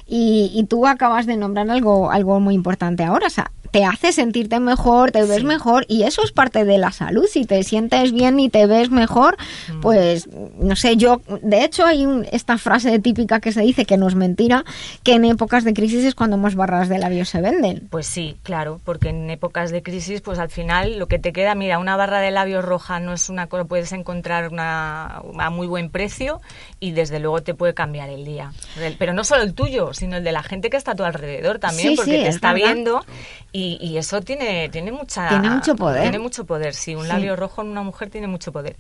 y, 0.08 0.52
y 0.54 0.64
tú 0.66 0.88
acabas 0.88 1.26
de 1.26 1.36
nombrar 1.38 1.70
algo, 1.70 2.12
algo 2.12 2.40
muy 2.40 2.56
importante 2.56 3.01
ahora. 3.04 3.28
O 3.28 3.30
sea, 3.30 3.52
te 3.72 3.86
hace 3.86 4.12
sentirte 4.12 4.60
mejor, 4.60 5.12
te 5.12 5.24
ves 5.24 5.38
Sí. 5.40 5.44
mejor 5.46 5.86
y 5.88 6.04
eso 6.04 6.22
es 6.26 6.32
parte 6.34 6.66
de 6.66 6.78
la 6.78 6.92
salud. 6.92 7.26
Si 7.32 7.46
te 7.46 7.64
sientes 7.64 8.12
bien 8.12 8.38
y 8.40 8.50
te 8.50 8.66
ves 8.68 8.90
mejor, 8.90 9.38
pues 9.82 10.28
no 10.60 10.76
sé, 10.76 10.98
yo, 10.98 11.22
de 11.42 11.64
hecho 11.64 11.86
hay 11.86 12.06
un- 12.06 12.28
esta 12.32 12.58
frase 12.58 13.00
típica 13.00 13.40
que 13.40 13.52
se 13.54 13.62
dice 13.62 13.86
que 13.86 13.96
no 13.98 14.08
es 14.10 14.16
mentira, 14.16 14.66
que 15.04 15.14
en 15.14 15.24
épocas 15.26 15.64
de 15.64 15.74
crisis 15.74 16.04
es 16.04 16.16
cuando 16.16 16.36
más 16.38 16.56
barras 16.56 16.90
de 16.90 17.00
labios 17.00 17.30
se 17.30 17.40
venden. 17.42 17.88
Pues 17.90 18.08
sí, 18.08 18.36
claro, 18.44 18.82
porque 18.84 19.10
en 19.10 19.30
épocas 19.30 19.72
de 19.72 19.82
crisis, 19.82 20.20
pues 20.22 20.38
al 20.40 20.50
final 20.50 21.00
lo 21.00 21.08
que 21.08 21.20
te 21.20 21.32
queda, 21.32 21.56
mira, 21.56 21.80
una 21.80 21.96
barra 21.96 22.20
de 22.20 22.32
labios 22.32 22.66
roja 22.66 23.00
no 23.00 23.14
es 23.14 23.30
una 23.30 23.48
cosa, 23.48 23.64
puedes 23.66 23.92
encontrar 23.94 24.50
una, 24.52 25.22
a 25.40 25.50
muy 25.50 25.68
buen 25.68 25.90
precio 25.90 26.42
y 26.82 26.92
desde 26.92 27.20
luego 27.20 27.42
te 27.42 27.54
puede 27.54 27.74
cambiar 27.74 28.10
el 28.10 28.26
día. 28.26 28.52
Pero 29.00 29.14
no 29.14 29.24
solo 29.24 29.44
el 29.44 29.54
tuyo, 29.54 29.94
sino 29.94 30.18
el 30.18 30.24
de 30.26 30.32
la 30.34 30.44
gente 30.44 30.70
que 30.70 30.76
está 30.78 30.92
a 30.92 30.96
tu 30.96 31.04
alrededor 31.04 31.60
también, 31.60 31.90
Sí, 31.92 31.96
porque 31.96 32.12
sí, 32.12 32.18
te 32.24 32.28
es 32.28 32.36
está 32.36 32.52
verdad. 32.54 32.74
viendo 32.74 32.81
hablando 32.82 33.06
y, 33.54 33.78
y 33.82 33.98
eso 33.98 34.22
tiene, 34.22 34.70
tiene 34.70 34.92
mucha... 34.92 35.28
Tiene 35.30 35.50
mucho 35.50 35.76
poder. 35.76 36.04
Tiene 36.04 36.20
mucho 36.20 36.46
poder, 36.46 36.74
sí, 36.74 36.96
un 36.96 37.04
Sí. 37.04 37.08
labio 37.10 37.36
rojo 37.36 37.62
en 37.62 37.68
una 37.68 37.84
mujer 37.84 38.10
tiene 38.10 38.28
mucho 38.28 38.52
poder. 38.52 38.76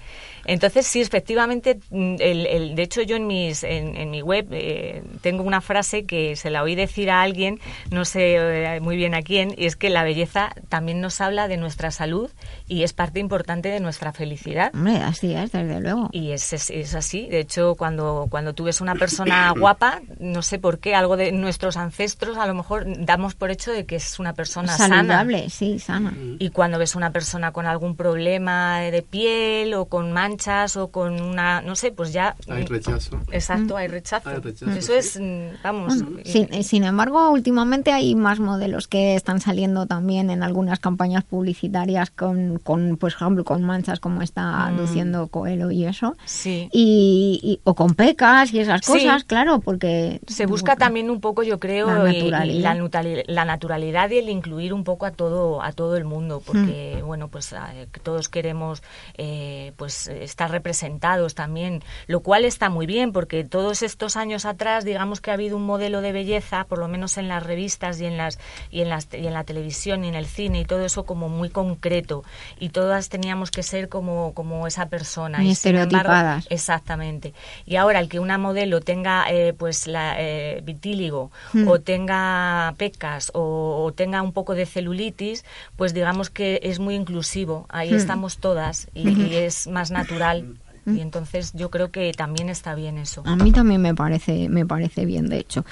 Entonces, 0.45 0.87
sí, 0.87 1.01
efectivamente, 1.01 1.79
mm, 1.89 2.15
el, 2.19 2.45
el- 2.47 2.75
de 2.75 2.83
hecho 2.83 3.01
yo 3.01 3.15
en, 3.17 3.27
mis, 3.27 3.63
en, 3.63 3.95
en 3.97 4.09
mi 4.11 4.21
web 4.21 4.47
eh, 4.51 5.03
tengo 5.21 5.43
una 5.43 5.61
frase 5.61 6.05
que 6.05 6.35
se 6.35 6.49
la 6.49 6.63
oí 6.63 6.75
decir 6.75 7.09
a 7.11 7.21
alguien, 7.21 7.59
no 7.89 8.05
sé 8.05 8.35
eh, 8.75 8.79
muy 8.79 8.95
bien 8.95 9.13
a 9.13 9.21
quién, 9.21 9.53
y 9.57 9.65
es 9.65 9.75
que 9.75 9.89
la 9.89 10.03
belleza 10.03 10.53
también 10.69 11.01
nos 11.01 11.19
habla 11.21 11.47
de 11.47 11.57
nuestra 11.57 11.91
salud 11.91 12.29
y 12.67 12.83
es 12.83 12.93
parte 12.93 13.19
importante 13.19 13.69
de 13.69 13.79
nuestra 13.81 14.13
felicidad. 14.13 14.71
Hombre, 14.73 14.97
así 14.97 15.33
es, 15.33 15.51
desde 15.51 15.79
luego. 15.81 16.09
Y 16.13 16.31
es, 16.31 16.53
es, 16.53 16.69
es 16.69 16.95
así. 16.95 17.27
De 17.27 17.39
hecho, 17.39 17.75
cuando, 17.75 18.27
cuando 18.29 18.53
tú 18.53 18.63
ves 18.65 18.79
una 18.81 18.95
persona 18.95 19.51
guapa, 19.57 20.01
no 20.19 20.41
sé 20.41 20.59
por 20.59 20.79
qué, 20.79 20.95
algo 20.95 21.17
de 21.17 21.31
nuestros 21.31 21.75
ancestros, 21.77 22.37
a 22.37 22.45
lo 22.47 22.53
mejor 22.53 22.85
damos 23.05 23.35
por 23.35 23.51
hecho 23.51 23.71
de 23.71 23.85
que 23.85 23.97
es 23.97 24.17
una 24.19 24.33
persona 24.33 24.60
persona 24.61 24.77
sana. 24.77 24.95
saludable, 24.97 25.49
sí, 25.49 25.79
sana. 25.79 26.13
Y 26.39 26.49
cuando 26.49 26.77
ves 26.79 26.95
a 26.95 26.97
una 26.97 27.11
persona 27.11 27.51
con 27.51 27.65
algún 27.65 27.95
problema 27.95 28.79
de 28.79 29.01
piel 29.01 29.73
o 29.73 29.85
con 29.85 30.11
manchas 30.11 30.77
o 30.77 30.89
con 30.89 31.21
una, 31.21 31.61
no 31.61 31.75
sé, 31.75 31.91
pues 31.91 32.13
ya... 32.13 32.35
Hay 32.49 32.65
rechazo. 32.65 33.19
Exacto, 33.31 33.77
hay 33.77 33.87
rechazo. 33.87 34.29
Hay 34.29 34.37
rechazo, 34.39 34.71
Eso 34.71 34.93
es, 34.93 35.19
mm, 35.19 35.61
vamos... 35.63 36.01
Bueno, 36.03 36.19
y- 36.23 36.29
sin, 36.29 36.63
sin 36.63 36.83
embargo, 36.83 37.29
últimamente 37.31 37.91
hay 37.91 38.15
más 38.15 38.39
modelos 38.39 38.87
que 38.87 39.15
están 39.15 39.39
saliendo 39.41 39.85
también 39.85 40.29
en 40.29 40.43
algunas 40.43 40.79
campañas 40.79 41.23
publicitarias 41.23 42.09
con, 42.11 42.59
con 42.63 42.97
por 42.97 43.09
ejemplo, 43.11 43.43
con 43.43 43.63
manchas 43.63 43.99
como 43.99 44.21
está 44.21 44.69
Mm. 44.71 44.77
luciendo 44.77 45.27
Coelho 45.27 45.71
y 45.71 45.85
eso. 45.85 46.15
Sí. 46.25 46.69
Y, 46.71 47.39
y- 47.43 47.59
o 47.63 47.75
con 47.75 47.93
pecas 47.95 48.53
y 48.53 48.59
esas 48.59 48.81
Sí. 48.83 48.91
cosas, 48.93 49.23
claro, 49.23 49.59
porque... 49.59 50.19
Se 50.27 50.45
busca 50.45 50.75
también 50.75 51.09
un 51.09 51.21
poco, 51.21 51.43
yo 51.43 51.59
creo, 51.59 51.87
La 52.03 52.11
y- 52.11 52.17
y 52.17 52.19
naturalidad. 52.31 52.75
la, 53.03 53.23
la 53.33 53.45
naturalidad 53.45 54.09
y 54.09 54.17
el 54.19 54.29
incluir 54.51 54.73
un 54.73 54.83
poco 54.83 55.05
a 55.05 55.11
todo 55.11 55.61
a 55.63 55.71
todo 55.71 55.95
el 55.95 56.03
mundo, 56.03 56.41
porque 56.45 57.01
bueno, 57.05 57.29
pues 57.29 57.53
eh, 57.53 57.87
todos 58.03 58.27
queremos 58.27 58.83
eh, 59.17 59.71
pues 59.77 60.07
estar 60.07 60.51
representados 60.51 61.35
también, 61.35 61.81
lo 62.07 62.19
cual 62.19 62.43
está 62.43 62.69
muy 62.69 62.85
bien, 62.85 63.13
porque 63.13 63.45
todos 63.45 63.81
estos 63.81 64.17
años 64.17 64.43
atrás, 64.43 64.83
digamos 64.83 65.21
que 65.21 65.31
ha 65.31 65.35
habido 65.35 65.55
un 65.55 65.65
modelo 65.65 66.01
de 66.01 66.11
belleza, 66.11 66.65
por 66.65 66.79
lo 66.79 66.89
menos 66.89 67.17
en 67.17 67.29
las 67.29 67.43
revistas 67.43 68.01
y 68.01 68.05
en 68.05 68.17
las 68.17 68.39
y 68.69 68.81
en 68.81 68.89
las 68.89 69.07
y 69.13 69.25
en 69.25 69.33
la 69.33 69.45
televisión 69.45 70.03
y 70.03 70.09
en 70.09 70.15
el 70.15 70.25
cine 70.25 70.59
y 70.59 70.65
todo 70.65 70.83
eso 70.83 71.05
como 71.05 71.29
muy 71.29 71.49
concreto 71.49 72.25
y 72.59 72.69
todas 72.69 73.07
teníamos 73.07 73.51
que 73.51 73.63
ser 73.63 73.87
como 73.87 74.33
como 74.33 74.67
esa 74.67 74.87
persona 74.89 75.37
y 75.37 75.41
embargo- 75.47 75.51
estereotipadas. 75.53 76.47
Exactamente. 76.49 77.33
Y 77.65 77.77
ahora 77.77 77.99
el 78.01 78.09
que 78.09 78.19
una 78.19 78.37
modelo 78.37 78.81
tenga 78.81 79.25
eh, 79.31 79.53
pues 79.57 79.87
la 79.87 80.15
eh, 80.19 80.59
vitíligo 80.65 81.31
Hmm. 81.53 81.67
o 81.67 81.79
tenga 81.79 82.73
pecas 82.77 83.31
o, 83.33 83.83
o 83.85 83.91
tenga 83.93 84.21
un 84.21 84.31
poco 84.31 84.40
de 84.55 84.65
celulitis, 84.65 85.45
pues 85.75 85.93
digamos 85.93 86.29
que 86.29 86.59
es 86.63 86.79
muy 86.79 86.95
inclusivo. 86.95 87.65
Ahí 87.69 87.91
Hmm. 87.91 87.95
estamos 87.95 88.37
todas 88.37 88.87
y, 88.93 89.35
es 89.35 89.67
más 89.67 89.91
natural. 89.91 90.43
Hmm. 90.43 90.97
Y 90.97 91.01
entonces 91.01 91.53
yo 91.53 91.69
creo 91.69 91.91
que 91.91 92.11
también 92.11 92.49
está 92.49 92.73
bien 92.73 92.97
eso. 92.97 93.21
A 93.25 93.35
mí 93.35 93.51
también 93.51 93.81
me 93.81 93.93
parece, 93.93 94.49
me 94.49 94.65
parece 94.65 95.05
bien, 95.05 95.29
de 95.29 95.37
hecho. 95.37 95.63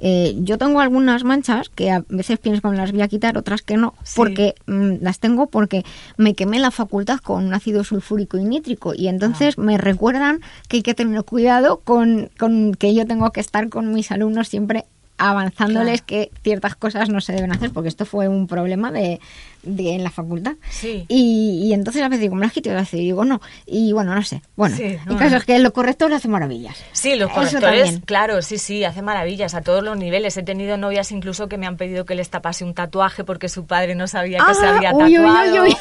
Eh, 0.00 0.34
yo 0.40 0.58
tengo 0.58 0.80
algunas 0.80 1.22
manchas 1.22 1.68
que 1.68 1.92
a 1.92 2.04
veces 2.08 2.40
pienso 2.40 2.62
que 2.62 2.68
me 2.68 2.76
las 2.76 2.90
voy 2.90 3.02
a 3.02 3.06
quitar, 3.08 3.38
otras 3.38 3.62
que 3.62 3.76
no, 3.76 3.94
porque 4.16 4.56
mm, 4.66 4.94
las 5.02 5.20
tengo 5.20 5.46
porque 5.46 5.84
me 6.16 6.34
quemé 6.34 6.58
la 6.58 6.72
facultad 6.72 7.20
con 7.20 7.54
ácido 7.54 7.84
sulfúrico 7.84 8.38
y 8.38 8.44
nítrico 8.44 8.92
y 8.92 9.06
entonces 9.06 9.56
me 9.56 9.78
recuerdan 9.78 10.40
que 10.68 10.78
hay 10.78 10.82
que 10.82 10.94
tener 10.94 11.22
cuidado 11.22 11.78
con, 11.84 12.28
con 12.36 12.74
que 12.74 12.92
yo 12.92 13.06
tengo 13.06 13.30
que 13.30 13.40
estar 13.40 13.68
con 13.68 13.94
mis 13.94 14.10
alumnos 14.10 14.48
siempre 14.48 14.84
avanzándoles 15.18 16.02
que 16.02 16.30
ciertas 16.42 16.76
cosas 16.76 17.08
no 17.08 17.20
se 17.20 17.32
deben 17.32 17.52
hacer, 17.52 17.70
porque 17.70 17.88
esto 17.88 18.04
fue 18.04 18.28
un 18.28 18.46
problema 18.46 18.90
de, 18.92 19.20
de 19.62 19.94
en 19.94 20.04
la 20.04 20.10
facultad. 20.10 20.52
Sí. 20.70 21.04
Y, 21.08 21.62
y 21.64 21.72
entonces 21.72 22.02
a 22.02 22.08
veces 22.08 22.20
digo, 22.22 22.34
me 22.34 22.42
las 22.46 22.52
quito 22.52 22.70
y 22.70 22.96
digo, 22.96 23.24
no. 23.24 23.40
Y 23.66 23.92
bueno, 23.92 24.14
no 24.14 24.22
sé. 24.22 24.42
Bueno, 24.56 24.76
Sí, 24.76 24.82
el 24.84 25.16
caso 25.16 25.30
no. 25.30 25.36
es 25.38 25.44
que 25.44 25.58
lo 25.58 25.72
correcto 25.72 26.08
le 26.08 26.16
hace 26.16 26.28
maravillas. 26.28 26.76
Sí, 26.92 27.16
los 27.16 27.30
correctores, 27.30 28.00
claro, 28.04 28.42
sí, 28.42 28.58
sí, 28.58 28.84
hace 28.84 29.02
maravillas 29.02 29.54
a 29.54 29.62
todos 29.62 29.82
los 29.82 29.96
niveles. 29.96 30.36
He 30.36 30.42
tenido 30.42 30.76
novias 30.76 31.10
incluso 31.12 31.48
que 31.48 31.56
me 31.58 31.66
han 31.66 31.76
pedido 31.76 32.04
que 32.04 32.14
les 32.14 32.28
tapase 32.30 32.64
un 32.64 32.74
tatuaje 32.74 33.24
porque 33.24 33.48
su 33.48 33.66
padre 33.66 33.94
no 33.94 34.06
sabía 34.08 34.38
que 34.46 34.54
se 34.54 34.66
Ah, 34.66 34.76
había 34.76 34.92
uy, 34.92 35.18
uy, 35.18 35.18
uy, 35.18 35.24
tatuado. 35.26 35.62
uy. 35.64 35.76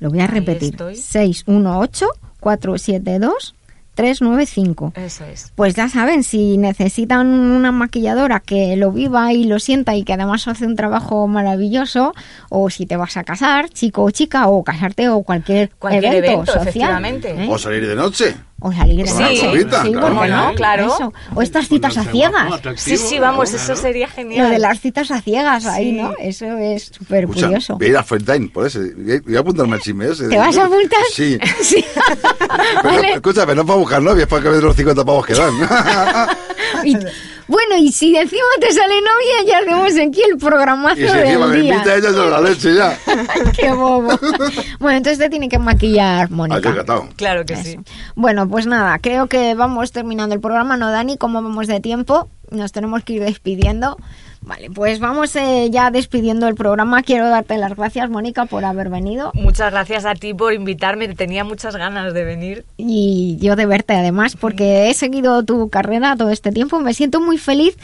Lo 0.00 0.10
voy 0.10 0.20
a 0.20 0.26
repetir, 0.26 0.76
618-472-395. 0.76 3.54
395. 3.98 4.92
Eso 4.94 5.24
es. 5.24 5.52
Pues 5.56 5.74
ya 5.74 5.88
saben, 5.88 6.22
si 6.22 6.56
necesitan 6.56 7.26
una 7.26 7.72
maquilladora 7.72 8.38
que 8.38 8.76
lo 8.76 8.92
viva 8.92 9.32
y 9.32 9.42
lo 9.42 9.58
sienta 9.58 9.96
y 9.96 10.04
que 10.04 10.12
además 10.12 10.46
hace 10.46 10.66
un 10.66 10.76
trabajo 10.76 11.26
maravilloso, 11.26 12.14
o 12.48 12.70
si 12.70 12.86
te 12.86 12.96
vas 12.96 13.16
a 13.16 13.24
casar, 13.24 13.70
chico 13.70 14.04
o 14.04 14.10
chica, 14.12 14.46
o 14.46 14.62
casarte 14.62 15.08
o 15.08 15.24
cualquier, 15.24 15.70
cualquier 15.80 16.14
evento, 16.14 16.46
social. 16.46 17.04
¿eh? 17.04 17.48
O 17.50 17.58
salir 17.58 17.88
de 17.88 17.96
noche. 17.96 18.36
O 18.60 18.72
salir 18.72 19.06
de 19.06 19.12
una 19.12 19.28
copita, 19.28 19.82
sí, 19.84 19.92
claro. 19.92 20.14
¿por 20.16 20.22
qué 20.24 20.30
no? 20.32 20.54
Claro. 20.56 20.86
Eso. 20.86 21.12
O 21.36 21.42
estas 21.42 21.68
citas 21.68 21.96
a 21.96 22.02
ciegas. 22.04 22.60
Sí, 22.76 22.96
sí, 22.96 23.20
vamos, 23.20 23.54
eso 23.54 23.76
sería 23.76 24.08
genial. 24.08 24.46
Lo 24.48 24.52
de 24.52 24.58
las 24.58 24.80
citas 24.80 25.12
a 25.12 25.20
ciegas 25.20 25.64
ahí, 25.66 25.90
Sí. 25.92 25.92
¿no? 25.92 26.12
Eso 26.18 26.46
es 26.58 26.90
súper 26.92 27.28
curioso. 27.28 27.76
voy 27.78 27.86
a 27.86 27.90
ir 27.90 27.96
a 27.96 28.02
Fuentine, 28.02 28.48
por 28.48 28.66
eso. 28.66 28.80
Voy 29.24 29.36
a 29.36 29.40
apuntarme 29.40 29.76
al 29.76 29.80
chisme 29.80 30.06
ese. 30.08 30.28
¿Te 30.28 30.36
vas 30.38 30.56
a 30.58 30.64
apuntar? 30.64 30.98
Sí. 31.12 31.38
Sí. 31.62 31.84
Pero, 32.82 32.82
Vale. 32.96 33.12
Escúchame, 33.14 33.54
no 33.54 33.64
para 33.64 33.78
buscar 33.78 34.02
novia, 34.02 34.22
es 34.22 34.28
para 34.28 34.42
que 34.42 34.48
veas 34.48 34.62
los 34.62 34.74
50 34.74 35.04
pavos 35.04 35.24
que 35.24 35.34
dan. 35.34 35.54
Y- 36.84 36.96
bueno, 37.48 37.76
y 37.78 37.90
si 37.90 38.14
encima 38.16 38.42
te 38.60 38.70
sale 38.72 38.94
novia, 39.00 39.44
ya 39.46 39.58
hacemos 39.58 39.92
aquí 40.08 40.22
el 40.30 40.38
programazo 40.38 41.00
y 41.00 41.08
si 41.08 41.18
encima 41.18 41.46
del 41.46 41.56
me 41.56 41.62
día. 41.62 41.74
invita 41.74 41.96
ella, 41.96 42.10
yo 42.12 42.30
la 42.30 42.40
leche 42.40 42.74
ya. 42.74 42.96
Qué 43.58 43.70
bobo. 43.72 44.08
Bueno, 44.78 44.98
entonces 44.98 45.18
te 45.18 45.28
tiene 45.30 45.48
que 45.48 45.58
maquillar, 45.58 46.26
Ah, 46.26 46.28
Mónica. 46.30 46.68
encantado. 46.70 47.08
Claro 47.16 47.44
que 47.44 47.54
Eso. 47.54 47.62
sí. 47.64 47.78
Bueno, 48.14 48.48
pues 48.48 48.66
nada, 48.66 48.98
creo 48.98 49.26
que 49.28 49.54
vamos 49.54 49.90
terminando 49.92 50.34
el 50.34 50.40
programa, 50.40 50.76
¿no, 50.76 50.90
Dani? 50.90 51.16
¿Cómo 51.16 51.42
vamos 51.42 51.66
de 51.66 51.80
tiempo? 51.80 52.28
Nos 52.50 52.72
tenemos 52.72 53.02
que 53.04 53.14
ir 53.14 53.22
despidiendo. 53.22 53.96
Vale, 54.48 54.70
pues 54.70 54.98
vamos 54.98 55.36
eh, 55.36 55.68
ya 55.70 55.90
despidiendo 55.90 56.48
el 56.48 56.54
programa. 56.54 57.02
Quiero 57.02 57.28
darte 57.28 57.58
las 57.58 57.76
gracias, 57.76 58.08
Mónica, 58.08 58.46
por 58.46 58.64
haber 58.64 58.88
venido. 58.88 59.30
Muchas 59.34 59.70
gracias 59.70 60.06
a 60.06 60.14
ti 60.14 60.32
por 60.32 60.54
invitarme. 60.54 61.06
Tenía 61.14 61.44
muchas 61.44 61.76
ganas 61.76 62.14
de 62.14 62.24
venir. 62.24 62.64
y 62.78 63.36
yo 63.42 63.56
de 63.56 63.66
verte 63.66 63.92
además, 63.92 64.36
porque 64.36 64.88
he 64.88 64.94
seguido 64.94 65.42
tu 65.44 65.68
carrera 65.68 66.16
todo 66.16 66.30
este 66.30 66.50
tiempo. 66.50 66.80
Me 66.80 66.94
siento 66.94 67.20
muy 67.20 67.36
feliz 67.36 67.76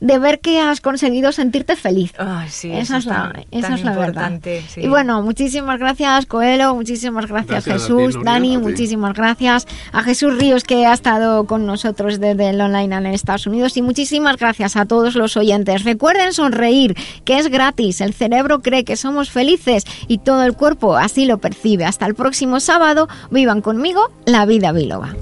de 0.00 0.18
ver 0.18 0.40
que 0.40 0.60
has 0.60 0.80
conseguido 0.80 1.32
sentirte 1.32 1.76
feliz. 1.76 2.12
Ay, 2.18 2.48
sí, 2.50 2.70
esa 2.70 2.80
eso 2.80 2.96
es 2.98 3.06
la, 3.06 3.14
tan- 3.32 3.44
esa 3.50 3.68
tan 3.68 3.78
es 3.78 3.84
la 3.84 3.96
verdad. 3.96 4.40
sí. 4.68 4.80
Y 4.82 4.88
bueno, 4.88 5.22
muchísimas 5.22 5.78
gracias 5.78 6.26
Coelho, 6.26 6.74
muchísimas 6.74 7.26
gracias, 7.26 7.64
Gracias 7.66 7.84
a 7.84 7.86
ti, 7.96 8.02
Jesús. 8.04 8.24
Dani, 8.24 8.56
A 8.56 8.58
muchísimas 8.58 9.14
gracias 9.14 9.66
a 9.92 10.02
Jesús 10.02 10.36
Ríos 10.38 10.64
que 10.64 10.86
ha 10.86 10.92
estado 10.92 11.44
con 11.46 11.66
nosotros 11.66 12.20
desde 12.20 12.50
el 12.50 12.60
online 12.60 12.94
en 12.96 13.06
Estados 13.06 13.46
Unidos 13.46 13.76
y 13.76 13.82
muchísimas 13.82 14.36
gracias 14.36 14.76
a 14.76 14.84
todos 14.86 15.14
los 15.14 15.36
oyentes. 15.36 15.84
Recuerden 15.84 16.32
sonreír, 16.32 16.96
que 17.24 17.38
es 17.38 17.48
gratis, 17.48 18.00
el 18.00 18.14
cerebro 18.14 18.60
cree 18.60 18.84
que 18.84 18.96
somos 18.96 19.30
felices 19.30 19.84
y 20.06 20.18
todo 20.18 20.42
el 20.44 20.54
cuerpo 20.54 20.96
así 20.96 21.24
lo 21.26 21.38
percibe. 21.38 21.84
Hasta 21.84 22.06
el 22.06 22.14
próximo 22.14 22.60
sábado, 22.60 23.08
vivan 23.30 23.60
conmigo 23.62 24.10
la 24.26 24.46
vida 24.46 24.72
biloba. 24.72 25.14